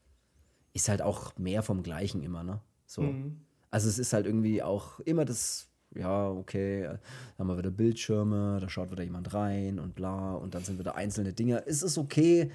ist 0.72 0.88
halt 0.88 1.02
auch 1.02 1.36
mehr 1.38 1.62
vom 1.62 1.82
Gleichen 1.82 2.22
immer, 2.22 2.42
ne? 2.42 2.60
So. 2.86 3.02
Mhm. 3.02 3.40
Also 3.70 3.88
es 3.88 3.98
ist 3.98 4.12
halt 4.12 4.26
irgendwie 4.26 4.62
auch 4.62 5.00
immer 5.00 5.24
das, 5.24 5.68
ja, 5.94 6.28
okay, 6.30 6.82
da 6.82 6.98
haben 7.38 7.48
wir 7.48 7.58
wieder 7.58 7.70
Bildschirme, 7.70 8.58
da 8.60 8.68
schaut 8.68 8.90
wieder 8.90 9.02
jemand 9.02 9.34
rein 9.34 9.78
und 9.78 9.94
bla 9.94 10.34
und 10.34 10.54
dann 10.54 10.64
sind 10.64 10.78
wieder 10.78 10.96
einzelne 10.96 11.32
Dinge. 11.32 11.64
Es 11.66 11.82
ist 11.82 11.98
okay, 11.98 12.50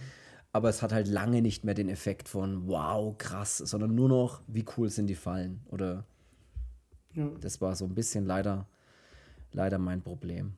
aber 0.51 0.69
es 0.69 0.81
hat 0.81 0.91
halt 0.91 1.07
lange 1.07 1.41
nicht 1.41 1.63
mehr 1.63 1.73
den 1.73 1.89
Effekt 1.89 2.27
von 2.27 2.67
wow, 2.67 3.17
krass, 3.17 3.57
sondern 3.57 3.95
nur 3.95 4.09
noch, 4.09 4.41
wie 4.47 4.65
cool 4.77 4.89
sind 4.89 5.07
die 5.07 5.15
Fallen. 5.15 5.61
Oder 5.67 6.05
ja. 7.13 7.29
das 7.39 7.61
war 7.61 7.75
so 7.75 7.85
ein 7.85 7.95
bisschen 7.95 8.25
leider, 8.25 8.65
leider 9.51 9.77
mein 9.77 10.01
Problem. 10.01 10.53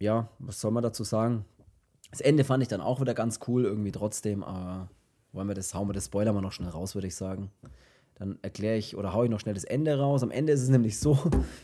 Ja, 0.00 0.28
was 0.38 0.60
soll 0.60 0.70
man 0.70 0.82
dazu 0.82 1.02
sagen? 1.02 1.44
Das 2.10 2.20
Ende 2.20 2.44
fand 2.44 2.62
ich 2.62 2.68
dann 2.68 2.80
auch 2.80 3.00
wieder 3.00 3.14
ganz 3.14 3.40
cool, 3.48 3.64
irgendwie 3.64 3.92
trotzdem, 3.92 4.42
aber 4.42 4.88
wollen 5.32 5.48
wir 5.48 5.54
das, 5.54 5.74
hauen 5.74 5.88
wir 5.88 5.92
das 5.92 6.06
Spoiler 6.06 6.32
mal 6.32 6.40
noch 6.40 6.52
schnell 6.52 6.70
raus, 6.70 6.94
würde 6.94 7.06
ich 7.06 7.14
sagen. 7.14 7.50
Dann 8.14 8.38
erkläre 8.42 8.76
ich 8.76 8.96
oder 8.96 9.12
haue 9.12 9.26
ich 9.26 9.30
noch 9.30 9.40
schnell 9.40 9.54
das 9.54 9.64
Ende 9.64 9.98
raus. 9.98 10.22
Am 10.22 10.30
Ende 10.30 10.52
ist 10.52 10.62
es 10.62 10.68
nämlich 10.68 10.98
so, 10.98 11.18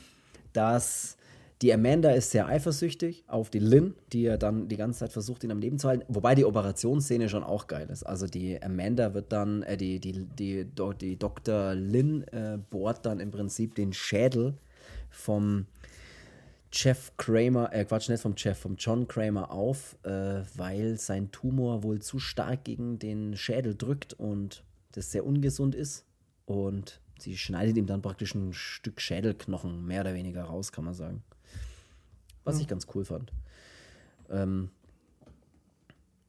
dass 0.53 1.17
Die 1.63 1.73
Amanda 1.73 2.11
ist 2.11 2.31
sehr 2.31 2.47
eifersüchtig 2.47 3.25
auf 3.27 3.49
die 3.49 3.61
Lynn, 3.61 3.95
die 4.13 4.23
ja 4.23 4.37
dann 4.37 4.69
die 4.69 4.77
ganze 4.77 4.99
Zeit 4.99 5.13
versucht, 5.13 5.45
ihn 5.45 5.51
am 5.51 5.61
Leben 5.61 5.79
zu 5.79 5.89
halten. 5.89 6.05
Wobei 6.09 6.35
die 6.35 6.45
Operationsszene 6.45 7.29
schon 7.29 7.45
auch 7.45 7.69
geil 7.69 7.89
ist. 7.91 8.03
Also 8.03 8.27
die 8.27 8.63
Amanda 8.63 9.15
wird 9.15 9.33
dann, 9.33 9.63
äh, 9.63 9.77
die, 9.77 10.01
die, 10.01 10.27
die, 10.27 10.67
die, 11.01 11.19
Dr. 11.19 11.75
Lynn 11.75 12.25
äh, 12.25 12.59
bohrt 12.71 13.07
dann 13.07 13.21
im 13.21 13.31
Prinzip 13.31 13.77
den 13.77 13.93
Schädel 13.93 14.59
vom 15.11 15.67
Jeff 16.75 17.13
Kramer, 17.17 17.73
äh 17.73 17.85
Quatsch, 17.85 18.09
nicht 18.09 18.21
vom 18.21 18.35
Jeff, 18.37 18.59
vom 18.59 18.75
John 18.77 19.07
Kramer 19.07 19.51
auf, 19.51 19.97
äh, 20.03 20.43
weil 20.57 20.99
sein 20.99 21.31
Tumor 21.31 21.85
wohl 21.85 22.03
zu 22.03 22.19
stark 22.19 22.65
gegen 22.65 22.99
den 22.99 23.37
Schädel 23.37 23.77
drückt 23.77 24.13
und 24.15 24.65
das 24.93 25.13
sehr 25.13 25.25
ungesund 25.25 25.75
ist. 25.77 26.05
Und 26.47 27.01
sie 27.19 27.37
schneidet 27.37 27.77
ihm 27.77 27.87
dann 27.87 28.03
praktisch 28.03 28.35
ein 28.35 28.53
Stück 28.53 29.01
Schädelknochen 29.01 29.87
mehr 29.87 30.01
oder 30.01 30.15
weniger 30.15 30.45
raus, 30.45 30.73
kann 30.73 30.85
man 30.85 30.95
sagen. 30.95 31.23
Was 32.43 32.57
ja. 32.57 32.63
ich 32.63 32.69
ganz 32.69 32.87
cool 32.95 33.05
fand. 33.05 33.33
Ähm, 34.29 34.71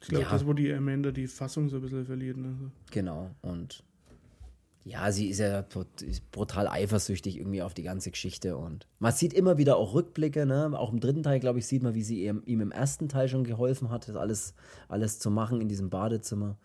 ich 0.02 0.10
glaube, 0.10 0.26
ja. 0.26 0.32
das, 0.32 0.46
wo 0.46 0.54
die 0.54 0.72
Amanda 0.72 1.12
die 1.12 1.28
Fassung 1.28 1.70
so 1.70 1.78
ein 1.78 1.82
bisschen 1.82 2.06
verliert. 2.06 2.38
Ne? 2.38 2.72
Genau, 2.92 3.32
und 3.42 3.84
ja, 4.86 5.12
sie 5.12 5.30
ist 5.30 5.40
ja 5.40 5.66
brutal 6.32 6.68
eifersüchtig 6.68 7.40
irgendwie 7.40 7.64
auf 7.64 7.74
die 7.74 7.82
ganze 7.82 8.12
Geschichte 8.12 8.56
und 8.56 8.88
man 9.00 9.12
sieht 9.12 9.34
immer 9.34 9.58
wieder 9.58 9.78
auch 9.78 9.96
Rückblicke, 9.96 10.46
ne? 10.46 10.72
Auch 10.78 10.94
im 10.94 11.00
dritten 11.00 11.24
Teil, 11.24 11.40
glaube 11.40 11.58
ich, 11.58 11.66
sieht 11.66 11.82
man, 11.82 11.96
wie 11.96 12.04
sie 12.04 12.24
ihm, 12.24 12.44
ihm, 12.46 12.62
im 12.62 12.72
ersten 12.72 13.10
Teil 13.10 13.28
schon 13.28 13.44
geholfen 13.44 13.90
hat, 13.90 14.08
das 14.08 14.16
alles, 14.16 14.54
alles 14.88 15.18
zu 15.18 15.32
machen 15.32 15.60
in 15.60 15.68
diesem 15.68 15.90
Badezimmer. 15.90 16.56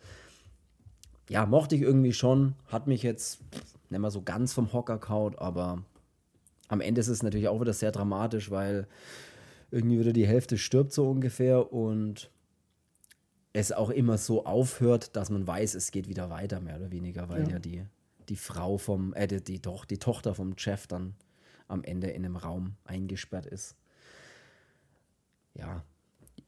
Ja, 1.31 1.47
mochte 1.47 1.77
ich 1.77 1.81
irgendwie 1.81 2.13
schon, 2.13 2.57
hat 2.67 2.87
mich 2.87 3.03
jetzt 3.03 3.41
nicht 3.89 4.01
mehr 4.01 4.11
so 4.11 4.21
ganz 4.21 4.53
vom 4.53 4.71
Hocker 4.75 4.99
kaut, 4.99 5.39
aber 5.39 5.83
am 6.69 6.83
Ende 6.83 7.01
ist 7.01 7.09
es 7.09 7.23
natürlich 7.23 7.49
auch 7.49 7.61
wieder 7.63 7.73
sehr 7.73 7.91
dramatisch, 7.91 8.51
weil 8.51 8.87
irgendwie 9.71 9.99
wieder 9.99 10.13
die 10.13 10.27
Hälfte 10.27 10.59
stirbt 10.59 10.93
so 10.93 11.09
ungefähr 11.09 11.73
und 11.73 12.31
es 13.55 13.73
auch 13.73 13.89
immer 13.89 14.19
so 14.19 14.45
aufhört, 14.45 15.17
dass 15.17 15.31
man 15.31 15.47
weiß, 15.47 15.75
es 15.75 15.91
geht 15.91 16.07
wieder 16.07 16.29
weiter, 16.29 16.61
mehr 16.61 16.77
oder 16.77 16.91
weniger, 16.91 17.31
weil 17.31 17.45
ja, 17.45 17.53
ja 17.53 17.59
die, 17.59 17.85
die 18.31 18.37
Frau 18.37 18.79
vom, 18.79 19.13
äh, 19.15 19.27
die, 19.27 19.43
die, 19.43 19.61
doch, 19.61 19.85
die 19.85 19.99
Tochter 19.99 20.35
vom 20.35 20.57
Chef 20.57 20.87
dann 20.87 21.15
am 21.69 21.85
Ende 21.85 22.09
in 22.09 22.25
einem 22.25 22.37
Raum 22.37 22.77
eingesperrt 22.85 23.47
ist. 23.47 23.77
Ja, 25.55 25.85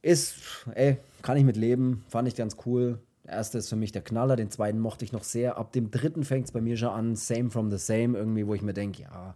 ist, 0.01 0.65
ey, 0.73 0.97
kann 1.21 1.37
ich 1.37 1.43
mit 1.43 1.57
leben, 1.57 2.03
fand 2.09 2.27
ich 2.27 2.35
ganz 2.35 2.57
cool. 2.65 2.99
Der 3.25 3.33
erste 3.33 3.57
ist 3.57 3.69
für 3.69 3.75
mich 3.75 3.91
der 3.91 4.01
Knaller, 4.01 4.35
den 4.35 4.49
zweiten 4.49 4.79
mochte 4.79 5.05
ich 5.05 5.11
noch 5.11 5.23
sehr. 5.23 5.57
Ab 5.57 5.71
dem 5.71 5.91
dritten 5.91 6.23
fängt 6.23 6.45
es 6.45 6.51
bei 6.51 6.61
mir 6.61 6.75
schon 6.77 6.89
an, 6.89 7.15
same 7.15 7.51
from 7.51 7.69
the 7.69 7.77
same, 7.77 8.17
irgendwie, 8.17 8.47
wo 8.47 8.53
ich 8.53 8.61
mir 8.61 8.73
denke, 8.73 9.03
ja, 9.03 9.35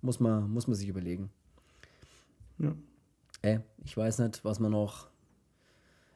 muss 0.00 0.20
man, 0.20 0.50
muss 0.50 0.66
man 0.66 0.76
sich 0.76 0.88
überlegen. 0.88 1.30
Ja. 2.58 2.74
Ey, 3.42 3.60
ich 3.84 3.96
weiß 3.96 4.18
nicht, 4.18 4.44
was 4.44 4.60
man 4.60 4.72
noch 4.72 5.08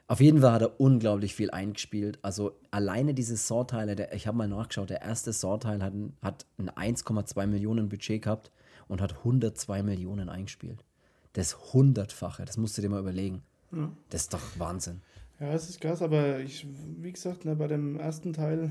auf 0.09 0.21
jeden 0.21 0.41
Fall 0.41 0.53
hat 0.53 0.63
er 0.63 0.81
unglaublich 0.81 1.35
viel 1.35 1.51
eingespielt. 1.51 2.19
Also 2.23 2.57
alleine 2.71 3.13
diese 3.13 3.37
Saw-Teile, 3.37 4.13
ich 4.15 4.27
habe 4.27 4.39
mal 4.39 4.49
nachgeschaut, 4.49 4.91
der 4.91 5.03
erste 5.03 5.33
Saw-Teil 5.33 5.83
hat, 5.83 5.95
hat 6.23 6.47
ein 6.59 6.71
1,2 6.71 7.47
Millionen 7.47 7.89
Budget 7.89 8.23
gehabt 8.23 8.53
und 8.87 9.01
hat 9.01 9.19
102 9.19 9.83
Millionen 9.83 10.29
eingespielt. 10.29 10.85
Das 11.33 11.73
hundertfache, 11.73 12.45
das 12.45 12.57
musst 12.57 12.79
du 12.79 12.83
dir 12.83 12.89
mal 12.89 13.01
überlegen. 13.01 13.43
Ja. 13.73 13.91
Das 14.11 14.23
ist 14.23 14.35
doch 14.35 14.41
Wahnsinn. 14.59 15.01
Ja, 15.41 15.53
es 15.53 15.69
ist 15.69 15.81
krass, 15.81 16.01
aber 16.01 16.39
ich, 16.39 16.67
wie 16.99 17.13
gesagt, 17.13 17.45
ne, 17.45 17.57
bei 17.57 17.67
dem 17.67 17.99
ersten 17.99 18.33
Teil. 18.33 18.71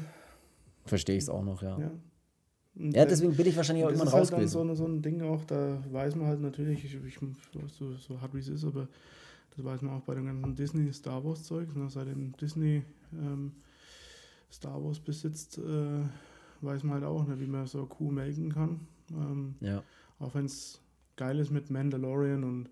Verstehe 0.85 1.17
ich 1.17 1.23
es 1.23 1.29
auch 1.29 1.43
noch, 1.43 1.61
ja. 1.61 1.77
Ja, 1.77 1.91
ja 2.75 3.05
deswegen 3.05 3.35
bin 3.35 3.45
ich 3.45 3.57
wahrscheinlich 3.57 3.85
auch 3.85 3.91
immer 3.91 4.05
raus 4.05 4.31
halt 4.31 4.39
gewesen. 4.39 4.51
So, 4.51 4.73
so 4.73 4.85
ein 4.85 5.01
Ding 5.01 5.21
auch, 5.21 5.43
da 5.45 5.83
weiß 5.91 6.15
man 6.15 6.27
halt 6.27 6.39
natürlich, 6.39 6.85
ich, 6.85 6.95
ich 7.05 7.19
so, 7.67 7.93
so 7.97 8.21
hart 8.21 8.33
wie 8.33 8.39
es 8.39 8.47
ist, 8.47 8.63
aber 8.63 8.87
das 9.55 9.65
weiß 9.65 9.81
man 9.81 9.95
auch 9.95 10.01
bei 10.01 10.15
dem 10.15 10.25
ganzen 10.25 10.55
Disney-Star 10.55 11.23
Wars-Zeug. 11.23 11.75
Ne? 11.75 11.89
Seitdem 11.89 12.35
Disney 12.37 12.83
ähm, 13.13 13.53
Star 14.51 14.83
Wars 14.83 14.99
besitzt, 14.99 15.57
äh, 15.57 16.03
weiß 16.61 16.83
man 16.83 16.95
halt 16.95 17.03
auch, 17.03 17.27
ne, 17.27 17.39
wie 17.39 17.47
man 17.47 17.67
so 17.67 17.85
Kuh 17.85 18.11
melken 18.11 18.51
kann. 18.51 18.87
Ähm, 19.11 19.55
ja. 19.59 19.83
Auch 20.19 20.33
wenn 20.35 20.45
es 20.45 20.81
geil 21.15 21.39
ist 21.39 21.51
mit 21.51 21.69
Mandalorian 21.69 22.43
und 22.43 22.69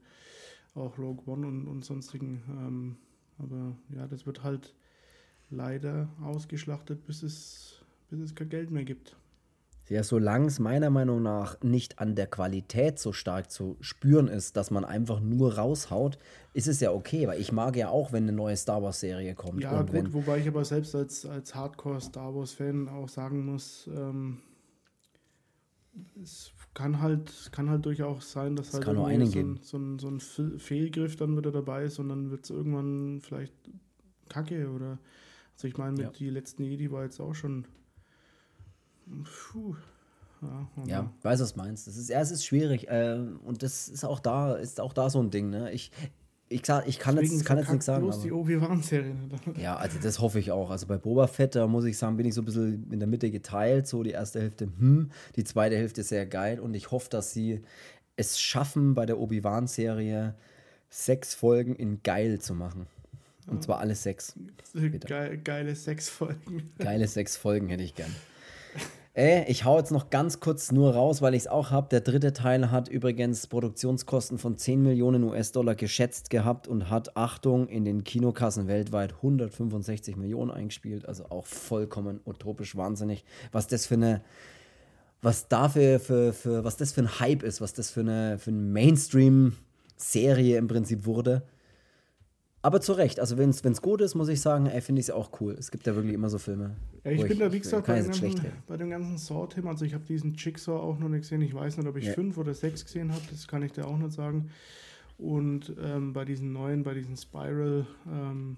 auch 0.76 0.98
Rogue 0.98 1.24
One 1.26 1.48
und, 1.48 1.68
und 1.68 1.86
sonstigen. 1.86 2.42
Ähm, 2.50 2.96
aber 3.38 3.76
ja, 3.90 4.08
das 4.08 4.26
wird 4.26 4.44
halt 4.44 4.74
leider 5.50 6.10
ausgeschlachtet, 6.22 7.06
bis 7.06 7.24
es, 7.24 7.82
bis 8.10 8.20
es 8.20 8.36
kein 8.36 8.50
Geld 8.50 8.72
mehr 8.72 8.86
gibt. 8.86 9.16
Ja, 9.90 10.02
solange 10.02 10.48
es 10.48 10.60
meiner 10.60 10.90
Meinung 10.90 11.22
nach 11.22 11.62
nicht 11.62 12.00
an 12.00 12.16
der 12.16 12.28
Qualität 12.28 13.00
so 13.00 13.12
stark 13.12 13.52
zu 13.52 13.78
spüren 13.82 14.28
ist, 14.28 14.56
dass 14.56 14.72
man 14.72 14.86
einfach 14.86 15.20
nur 15.20 15.56
raushaut, 15.56 16.18
ist 16.54 16.68
es 16.68 16.80
ja 16.80 16.92
okay, 16.92 17.28
weil 17.28 17.40
ich 17.42 17.52
mag 17.52 17.76
ja 17.76 17.90
auch, 17.90 18.14
wenn 18.14 18.24
eine 18.24 18.32
neue 18.32 18.56
Star 18.56 18.82
Wars-Serie 18.82 19.36
kommt. 19.36 19.62
Ja, 19.62 19.82
gut, 19.82 19.92
wenn, 19.92 20.14
wobei 20.14 20.40
ich 20.40 20.48
aber 20.48 20.64
selbst 20.64 20.96
als, 20.96 21.26
als 21.26 21.54
Hardcore-Star 21.54 22.34
Wars-Fan 22.34 22.88
auch 22.88 23.10
sagen 23.10 23.46
muss, 23.46 23.90
ähm, 23.94 24.40
es 26.22 26.52
kann 26.74 27.02
halt, 27.02 27.50
kann 27.52 27.70
halt 27.70 27.86
durchaus 27.86 28.32
sein, 28.32 28.56
dass 28.56 28.74
halt 28.74 28.86
so, 28.86 29.04
ein, 29.04 29.60
so, 29.62 29.78
ein, 29.78 30.00
so 30.00 30.08
ein 30.08 30.20
Fehlgriff 30.60 31.18
dann 31.18 31.38
wieder 31.38 31.52
dabei 31.52 31.84
ist 31.84 32.00
und 32.00 32.10
dann 32.10 32.32
wird 32.32 32.46
es 32.46 32.50
irgendwann 32.50 33.22
vielleicht 33.22 33.54
kacke 34.30 34.70
oder 34.70 34.98
also 35.56 35.68
ich 35.68 35.78
meine, 35.78 35.92
mit 35.92 36.02
ja. 36.02 36.12
die 36.12 36.30
letzten 36.30 36.64
Jedi 36.64 36.92
war 36.92 37.04
jetzt 37.04 37.20
auch 37.20 37.36
schon 37.36 37.66
Puh. 39.52 39.76
Ja, 40.42 40.86
ja, 40.86 41.14
weiß, 41.22 41.40
was 41.42 41.56
meinst. 41.56 41.88
Das 41.88 41.96
ist, 41.96 42.10
ja, 42.10 42.20
es 42.20 42.32
ist 42.32 42.46
schwierig. 42.46 42.90
Äh, 42.90 43.18
und 43.46 43.64
das 43.64 43.88
ist 43.88 44.04
auch 44.04 44.20
da, 44.20 44.56
ist 44.56 44.82
auch 44.82 44.94
da 44.94 45.10
so 45.10 45.22
ein 45.22 45.32
Ding, 45.32 45.50
ne? 45.50 45.72
Ich, 45.72 45.92
ich, 46.50 46.66
sag, 46.66 46.88
ich 46.88 47.00
kann, 47.00 47.18
jetzt, 47.18 47.46
kann 47.46 47.58
jetzt 47.58 47.72
nichts 47.72 47.86
sagen. 47.86 48.04
Bloß 48.04 48.22
die 48.22 48.32
Obi-Wan-Serie. 48.32 49.16
Ja, 49.58 49.78
also 49.78 50.00
das 50.02 50.20
hoffe 50.20 50.40
ich 50.40 50.52
auch. 50.52 50.70
Also 50.70 50.88
bei 50.88 50.98
Boba 50.98 51.28
Fett, 51.28 51.56
da 51.56 51.68
muss 51.68 51.86
ich 51.86 51.98
sagen, 51.98 52.18
bin 52.18 52.26
ich 52.26 52.34
so 52.34 52.42
ein 52.42 52.46
bisschen 52.46 52.92
in 52.92 53.00
der 53.00 53.08
Mitte 53.08 53.32
geteilt. 53.32 53.88
So 53.88 54.04
die 54.04 54.12
erste 54.12 54.42
Hälfte, 54.42 54.66
hm, 54.66 55.12
die 55.36 55.44
zweite 55.44 55.78
Hälfte 55.78 56.04
sehr 56.04 56.26
geil. 56.26 56.60
Und 56.60 56.74
ich 56.74 56.92
hoffe, 56.92 57.10
dass 57.10 57.32
sie 57.32 57.62
es 58.18 58.40
schaffen, 58.40 58.94
bei 58.94 59.06
der 59.06 59.20
Obi-Wan-Serie 59.20 60.36
sechs 60.90 61.34
Folgen 61.34 61.76
in 61.76 62.04
geil 62.04 62.40
zu 62.40 62.54
machen. 62.54 62.88
Und 63.48 63.64
zwar 63.64 63.80
alle 63.80 63.96
sechs. 63.96 64.36
Geil, 65.06 65.38
geile 65.44 65.76
sechs 65.76 66.08
Folgen. 66.08 66.72
Geile 66.78 67.08
sechs 67.08 67.36
Folgen 67.36 67.68
hätte 67.70 67.84
ich 67.84 67.96
gern. 67.96 68.14
Ey, 69.16 69.46
ich 69.48 69.64
hau 69.64 69.78
jetzt 69.78 69.92
noch 69.92 70.10
ganz 70.10 70.40
kurz 70.40 70.72
nur 70.72 70.96
raus, 70.96 71.22
weil 71.22 71.36
ich 71.36 71.44
es 71.44 71.48
auch 71.48 71.70
habe. 71.70 71.88
Der 71.90 72.02
dritte 72.02 72.34
Teil 72.34 72.72
hat 72.72 72.90
übrigens 72.90 73.46
Produktionskosten 73.46 74.40
von 74.40 74.58
10 74.58 74.82
Millionen 74.82 75.24
US-Dollar 75.24 75.76
geschätzt 75.76 76.32
gehabt 76.32 76.68
und 76.68 76.90
hat, 76.90 77.16
Achtung, 77.16 77.68
in 77.68 77.86
den 77.86 78.04
Kinokassen 78.04 78.68
weltweit 78.68 79.14
165 79.14 80.16
Millionen 80.16 80.50
eingespielt. 80.50 81.08
Also 81.08 81.26
auch 81.26 81.46
vollkommen 81.46 82.22
utopisch 82.26 82.76
wahnsinnig. 82.76 83.24
Was 83.52 83.68
das 83.68 83.86
für 83.86 83.94
eine, 83.94 84.24
was 85.22 85.48
dafür 85.48 86.00
für, 86.00 86.34
für, 86.34 86.64
was 86.64 86.78
das 86.78 86.92
für 86.92 87.02
ein 87.02 87.20
Hype 87.20 87.44
ist, 87.44 87.62
was 87.62 87.74
das 87.74 87.92
für 87.92 88.00
eine, 88.00 88.40
für 88.40 88.50
eine 88.50 88.62
Mainstream-Serie 88.62 90.58
im 90.58 90.68
Prinzip 90.68 91.06
wurde. 91.06 91.44
Aber 92.64 92.80
zu 92.80 92.94
Recht, 92.94 93.20
also 93.20 93.38
wenn 93.38 93.50
es 93.50 93.82
gut 93.82 94.00
ist, 94.00 94.16
muss 94.16 94.30
ich 94.30 94.40
sagen, 94.40 94.70
finde 94.82 95.02
ich 95.02 95.08
es 95.08 95.12
auch 95.12 95.42
cool. 95.42 95.54
Es 95.60 95.70
gibt 95.70 95.86
ja 95.86 95.96
wirklich 95.96 96.14
immer 96.14 96.30
so 96.30 96.38
Filme. 96.38 96.78
Ja, 97.04 97.12
ich 97.12 97.22
bin 97.22 97.34
ich, 97.34 97.40
da, 97.40 97.52
wie 97.52 97.60
gesagt, 97.60 97.88
bei, 97.88 98.02
ganzen, 98.02 98.42
bei, 98.68 98.78
dem 98.78 98.90
ganzen 98.90 99.18
Saw-Thema, 99.18 99.72
also 99.72 99.84
ich 99.84 99.94
habe 99.94 100.06
diesen 100.06 100.34
Jigsaw 100.36 100.80
auch 100.80 100.98
noch 100.98 101.10
nicht 101.10 101.24
gesehen. 101.24 101.42
Ich 101.42 101.54
weiß 101.54 101.76
nicht, 101.76 101.88
ob 101.88 101.98
ich 101.98 102.06
ja. 102.06 102.14
fünf 102.14 102.38
oder 102.38 102.54
sechs 102.54 102.86
gesehen 102.86 103.12
habe, 103.12 103.22
das 103.30 103.50
kann 103.50 103.64
ich 103.64 103.74
dir 103.74 103.86
auch 103.86 103.98
nicht 103.98 104.14
sagen. 104.14 104.50
Und 105.18 105.76
ähm, 105.78 106.14
bei 106.14 106.24
diesen 106.24 106.54
neuen, 106.54 106.84
bei 106.84 106.94
diesen 106.94 107.18
Spiral 107.18 107.86
ähm, 108.10 108.56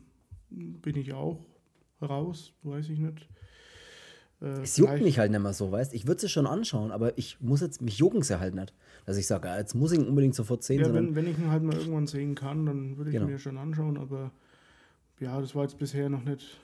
bin 0.52 0.95
ich 0.98 1.14
auch 1.14 1.44
raus, 1.99 2.53
weiß 2.61 2.90
ich 2.90 2.99
nicht. 2.99 3.27
Äh, 4.41 4.61
es 4.61 4.77
juckt 4.77 5.01
mich 5.01 5.19
halt 5.19 5.31
nicht 5.31 5.41
mehr 5.41 5.53
so, 5.53 5.71
weißt 5.71 5.93
Ich 5.93 6.07
würde 6.07 6.21
sie 6.21 6.29
schon 6.29 6.47
anschauen, 6.47 6.91
aber 6.91 7.17
ich 7.17 7.39
muss 7.41 7.61
jetzt, 7.61 7.81
mich 7.81 7.97
jucken 7.97 8.21
sie 8.21 8.39
halt 8.39 8.55
nicht. 8.55 8.73
Dass 9.05 9.17
ich 9.17 9.27
sage, 9.27 9.47
jetzt 9.49 9.75
muss 9.75 9.91
ich 9.91 9.99
ihn 9.99 10.07
unbedingt 10.07 10.35
sofort 10.35 10.63
sehen. 10.63 10.81
Ja, 10.81 10.93
wenn, 10.93 11.15
wenn 11.15 11.27
ich 11.27 11.37
ihn 11.37 11.51
halt 11.51 11.63
mal 11.63 11.75
irgendwann 11.75 12.07
sehen 12.07 12.35
kann, 12.35 12.65
dann 12.65 12.97
würde 12.97 13.11
ich 13.11 13.15
genau. 13.15 13.27
ihn 13.27 13.33
mir 13.33 13.39
schon 13.39 13.57
anschauen, 13.57 13.97
aber 13.97 14.31
ja, 15.19 15.39
das 15.39 15.55
war 15.55 15.63
jetzt 15.63 15.77
bisher 15.77 16.09
noch 16.09 16.23
nicht, 16.23 16.59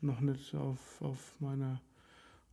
noch 0.00 0.20
nicht 0.20 0.54
auf, 0.54 1.00
auf, 1.00 1.34
meiner, 1.38 1.80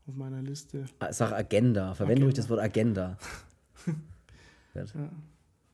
auf 0.08 0.16
meiner 0.16 0.42
Liste. 0.42 0.86
Ah, 1.00 1.12
sag 1.12 1.32
Agenda, 1.32 1.94
verwende 1.94 2.24
ruhig 2.24 2.36
das 2.36 2.50
Wort 2.50 2.60
Agenda. 2.60 3.18
ja. 4.76 4.84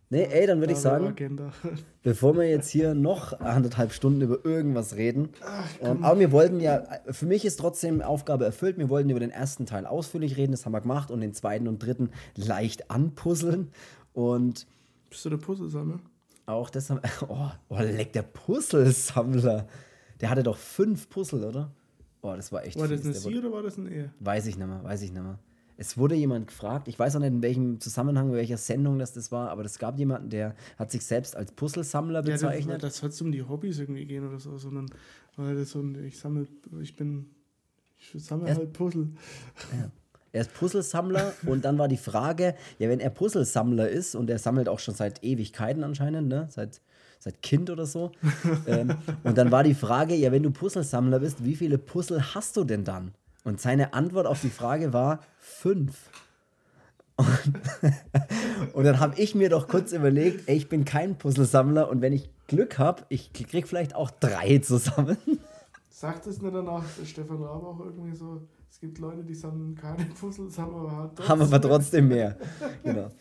Nee, 0.09 0.23
ey, 0.23 0.45
dann 0.45 0.59
würde 0.59 0.73
ich 0.73 0.79
sagen, 0.79 1.07
Agenda. 1.07 1.51
bevor 2.03 2.35
wir 2.35 2.47
jetzt 2.47 2.69
hier 2.69 2.93
noch 2.93 3.39
anderthalb 3.39 3.91
Stunden 3.91 4.21
über 4.21 4.45
irgendwas 4.45 4.95
reden, 4.95 5.29
Ach, 5.43 5.67
ähm, 5.81 6.03
aber 6.03 6.19
wir 6.19 6.31
wollten 6.31 6.59
ja, 6.59 6.83
für 7.09 7.25
mich 7.25 7.43
ist 7.43 7.59
trotzdem 7.59 8.01
Aufgabe 8.01 8.45
erfüllt, 8.45 8.77
wir 8.77 8.89
wollten 8.89 9.09
über 9.09 9.19
den 9.19 9.31
ersten 9.31 9.65
Teil 9.65 9.87
ausführlich 9.87 10.37
reden, 10.37 10.51
das 10.51 10.65
haben 10.65 10.73
wir 10.73 10.81
gemacht, 10.81 11.09
und 11.09 11.21
den 11.21 11.33
zweiten 11.33 11.67
und 11.67 11.79
dritten 11.79 12.11
leicht 12.35 12.91
anpuzzeln. 12.91 13.71
Und. 14.13 14.67
Bist 15.09 15.25
du 15.25 15.29
der 15.29 15.37
Puzzlesammler? 15.37 15.99
Auch 16.45 16.69
das 16.69 16.89
haben 16.89 16.99
Oh, 17.27 17.49
oh 17.69 17.79
leck, 17.79 18.13
der 18.13 18.21
Puzzlesammler. 18.21 19.67
Der 20.21 20.29
hatte 20.29 20.43
doch 20.43 20.57
fünf 20.57 21.09
Puzzle, 21.09 21.43
oder? 21.43 21.71
Oh, 22.21 22.33
das 22.35 22.51
war 22.51 22.63
echt 22.63 22.79
War 22.79 22.87
das 22.87 23.01
fies. 23.01 23.25
eine 23.25 23.33
Sie 23.33 23.37
oder 23.39 23.51
war 23.51 23.63
das 23.63 23.77
ein 23.77 23.91
E? 23.91 24.09
Weiß 24.19 24.45
ich 24.47 24.57
nicht 24.57 24.67
mehr, 24.67 24.83
weiß 24.83 25.01
ich 25.01 25.11
nicht 25.11 25.21
mehr. 25.21 25.39
Es 25.77 25.97
wurde 25.97 26.15
jemand 26.15 26.47
gefragt, 26.47 26.87
ich 26.87 26.97
weiß 26.97 27.15
auch 27.15 27.19
nicht 27.19 27.29
in 27.29 27.41
welchem 27.41 27.79
Zusammenhang, 27.79 28.29
in 28.29 28.35
welcher 28.35 28.57
Sendung 28.57 28.99
das, 28.99 29.13
das 29.13 29.31
war, 29.31 29.49
aber 29.49 29.65
es 29.65 29.77
gab 29.77 29.97
jemanden, 29.97 30.29
der 30.29 30.55
hat 30.77 30.91
sich 30.91 31.05
selbst 31.05 31.35
als 31.35 31.51
Puzzlesammler 31.51 32.21
bezeichnet. 32.21 32.75
Ja, 32.75 32.77
das, 32.77 32.93
das 32.93 32.97
soll 32.97 33.09
es 33.09 33.21
um 33.21 33.31
die 33.31 33.43
Hobbys 33.43 33.79
irgendwie 33.79 34.05
gehen 34.05 34.27
oder 34.27 34.39
so, 34.39 34.57
sondern 34.57 34.87
weil 35.35 35.55
das 35.55 35.71
so 35.71 35.81
ein, 35.81 36.03
ich 36.05 36.17
sammle, 36.17 36.47
ich 36.81 36.95
bin, 36.95 37.27
ich 38.13 38.23
sammle 38.23 38.53
halt 38.53 38.73
Puzzle. 38.73 39.09
Ja. 39.73 39.91
Er 40.31 40.41
ist 40.41 40.53
Puzzlesammler 40.53 41.33
und 41.45 41.65
dann 41.65 41.77
war 41.77 41.87
die 41.87 41.97
Frage, 41.97 42.55
ja, 42.77 42.89
wenn 42.89 42.99
er 42.99 43.09
Puzzlesammler 43.09 43.89
ist 43.89 44.15
und 44.15 44.29
er 44.29 44.39
sammelt 44.39 44.69
auch 44.69 44.79
schon 44.79 44.93
seit 44.93 45.23
Ewigkeiten 45.23 45.83
anscheinend, 45.83 46.27
ne? 46.27 46.47
Seit, 46.49 46.81
seit 47.19 47.41
Kind 47.41 47.69
oder 47.69 47.85
so. 47.85 48.11
ähm, 48.67 48.95
und 49.23 49.37
dann 49.37 49.51
war 49.51 49.63
die 49.63 49.73
Frage, 49.73 50.15
ja, 50.15 50.31
wenn 50.31 50.43
du 50.43 50.51
Puzzlesammler 50.51 51.19
bist, 51.19 51.43
wie 51.43 51.55
viele 51.55 51.77
Puzzle 51.77 52.33
hast 52.33 52.57
du 52.57 52.63
denn 52.63 52.83
dann? 52.83 53.13
Und 53.45 53.61
seine 53.61 53.93
Antwort 53.93 54.25
auf 54.25 54.41
die 54.41 54.49
Frage 54.49 54.91
war 54.91 55.19
fünf. 55.37 56.09
Und, 57.15 57.53
und 58.73 58.83
dann 58.83 58.99
habe 58.99 59.17
ich 59.21 59.35
mir 59.35 59.49
doch 59.49 59.67
kurz 59.67 59.93
überlegt, 59.93 60.49
ey, 60.49 60.57
ich 60.57 60.67
bin 60.67 60.83
kein 60.83 61.17
Puzzlesammler 61.17 61.87
und 61.87 62.01
wenn 62.01 62.11
ich 62.11 62.27
Glück 62.47 62.79
habe, 62.79 63.03
ich 63.09 63.31
krieg 63.31 63.67
vielleicht 63.67 63.95
auch 63.95 64.09
drei 64.09 64.57
zusammen. 64.57 65.17
Sagt 65.89 66.25
es 66.27 66.41
nicht 66.41 66.53
danach 66.53 66.83
Stefan 67.05 67.41
Raab 67.41 67.63
auch 67.63 67.79
irgendwie 67.79 68.15
so? 68.15 68.41
Es 68.69 68.79
gibt 68.79 68.97
Leute, 68.97 69.23
die 69.23 69.35
sammeln 69.35 69.75
keine 69.75 70.05
Puzzles, 70.05 70.57
haben 70.57 70.75
aber 70.75 71.11
trotzdem, 71.15 71.29
haben 71.29 71.41
aber 71.41 71.61
trotzdem 71.61 72.07
mehr. 72.07 72.37
genau. 72.83 73.11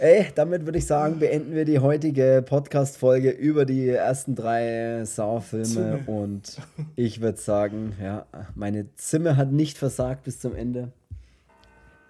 Ey, 0.00 0.28
damit 0.32 0.64
würde 0.64 0.78
ich 0.78 0.86
sagen, 0.86 1.18
beenden 1.18 1.56
wir 1.56 1.64
die 1.64 1.80
heutige 1.80 2.44
Podcast-Folge 2.46 3.30
über 3.30 3.64
die 3.64 3.88
ersten 3.88 4.36
drei 4.36 5.04
Saw-Filme. 5.04 6.00
Und 6.06 6.56
ich 6.94 7.20
würde 7.20 7.38
sagen, 7.38 7.94
ja, 8.00 8.24
meine 8.54 8.94
Zimmer 8.94 9.36
hat 9.36 9.50
nicht 9.50 9.76
versagt 9.76 10.22
bis 10.22 10.38
zum 10.38 10.54
Ende. 10.54 10.92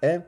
Ey, 0.02 0.20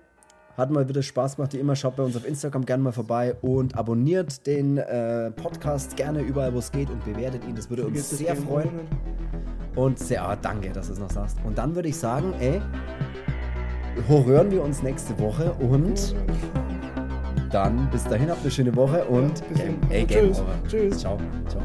hat 0.56 0.70
mal 0.70 0.88
wieder 0.88 1.02
Spaß 1.02 1.36
gemacht, 1.36 1.52
wie 1.52 1.58
immer. 1.58 1.76
Schaut 1.76 1.96
bei 1.96 2.02
uns 2.02 2.16
auf 2.16 2.26
Instagram 2.26 2.64
gerne 2.64 2.82
mal 2.82 2.92
vorbei 2.92 3.34
und 3.42 3.76
abonniert 3.76 4.46
den 4.46 4.78
äh, 4.78 5.30
Podcast 5.30 5.96
gerne 5.96 6.22
überall, 6.22 6.54
wo 6.54 6.60
es 6.60 6.72
geht 6.72 6.88
und 6.88 7.04
bewertet 7.04 7.44
ihn. 7.46 7.56
Das 7.56 7.68
würde 7.68 7.84
uns 7.84 8.08
sehr 8.08 8.36
freuen. 8.36 8.70
Und 9.76 9.98
sehr, 9.98 10.24
ah, 10.24 10.34
danke, 10.34 10.70
dass 10.70 10.86
du 10.86 10.94
es 10.94 10.98
noch 10.98 11.10
sagst. 11.10 11.36
Und 11.44 11.58
dann 11.58 11.74
würde 11.74 11.90
ich 11.90 11.96
sagen, 11.98 12.32
ey, 12.40 12.62
hören 14.08 14.50
wir 14.50 14.62
uns 14.62 14.82
nächste 14.82 15.18
Woche 15.18 15.52
und 15.60 16.14
dann 17.50 17.88
bis 17.90 18.04
dahin 18.04 18.30
habt 18.30 18.40
eine 18.42 18.50
schöne 18.50 18.74
Woche 18.74 19.04
und 19.04 19.42
ja, 19.56 19.64
ey, 19.90 20.04
Game 20.04 20.30
Over. 20.30 20.54
Tschüss. 20.68 20.98
Ciao. 20.98 21.18
Ciao. 21.48 21.62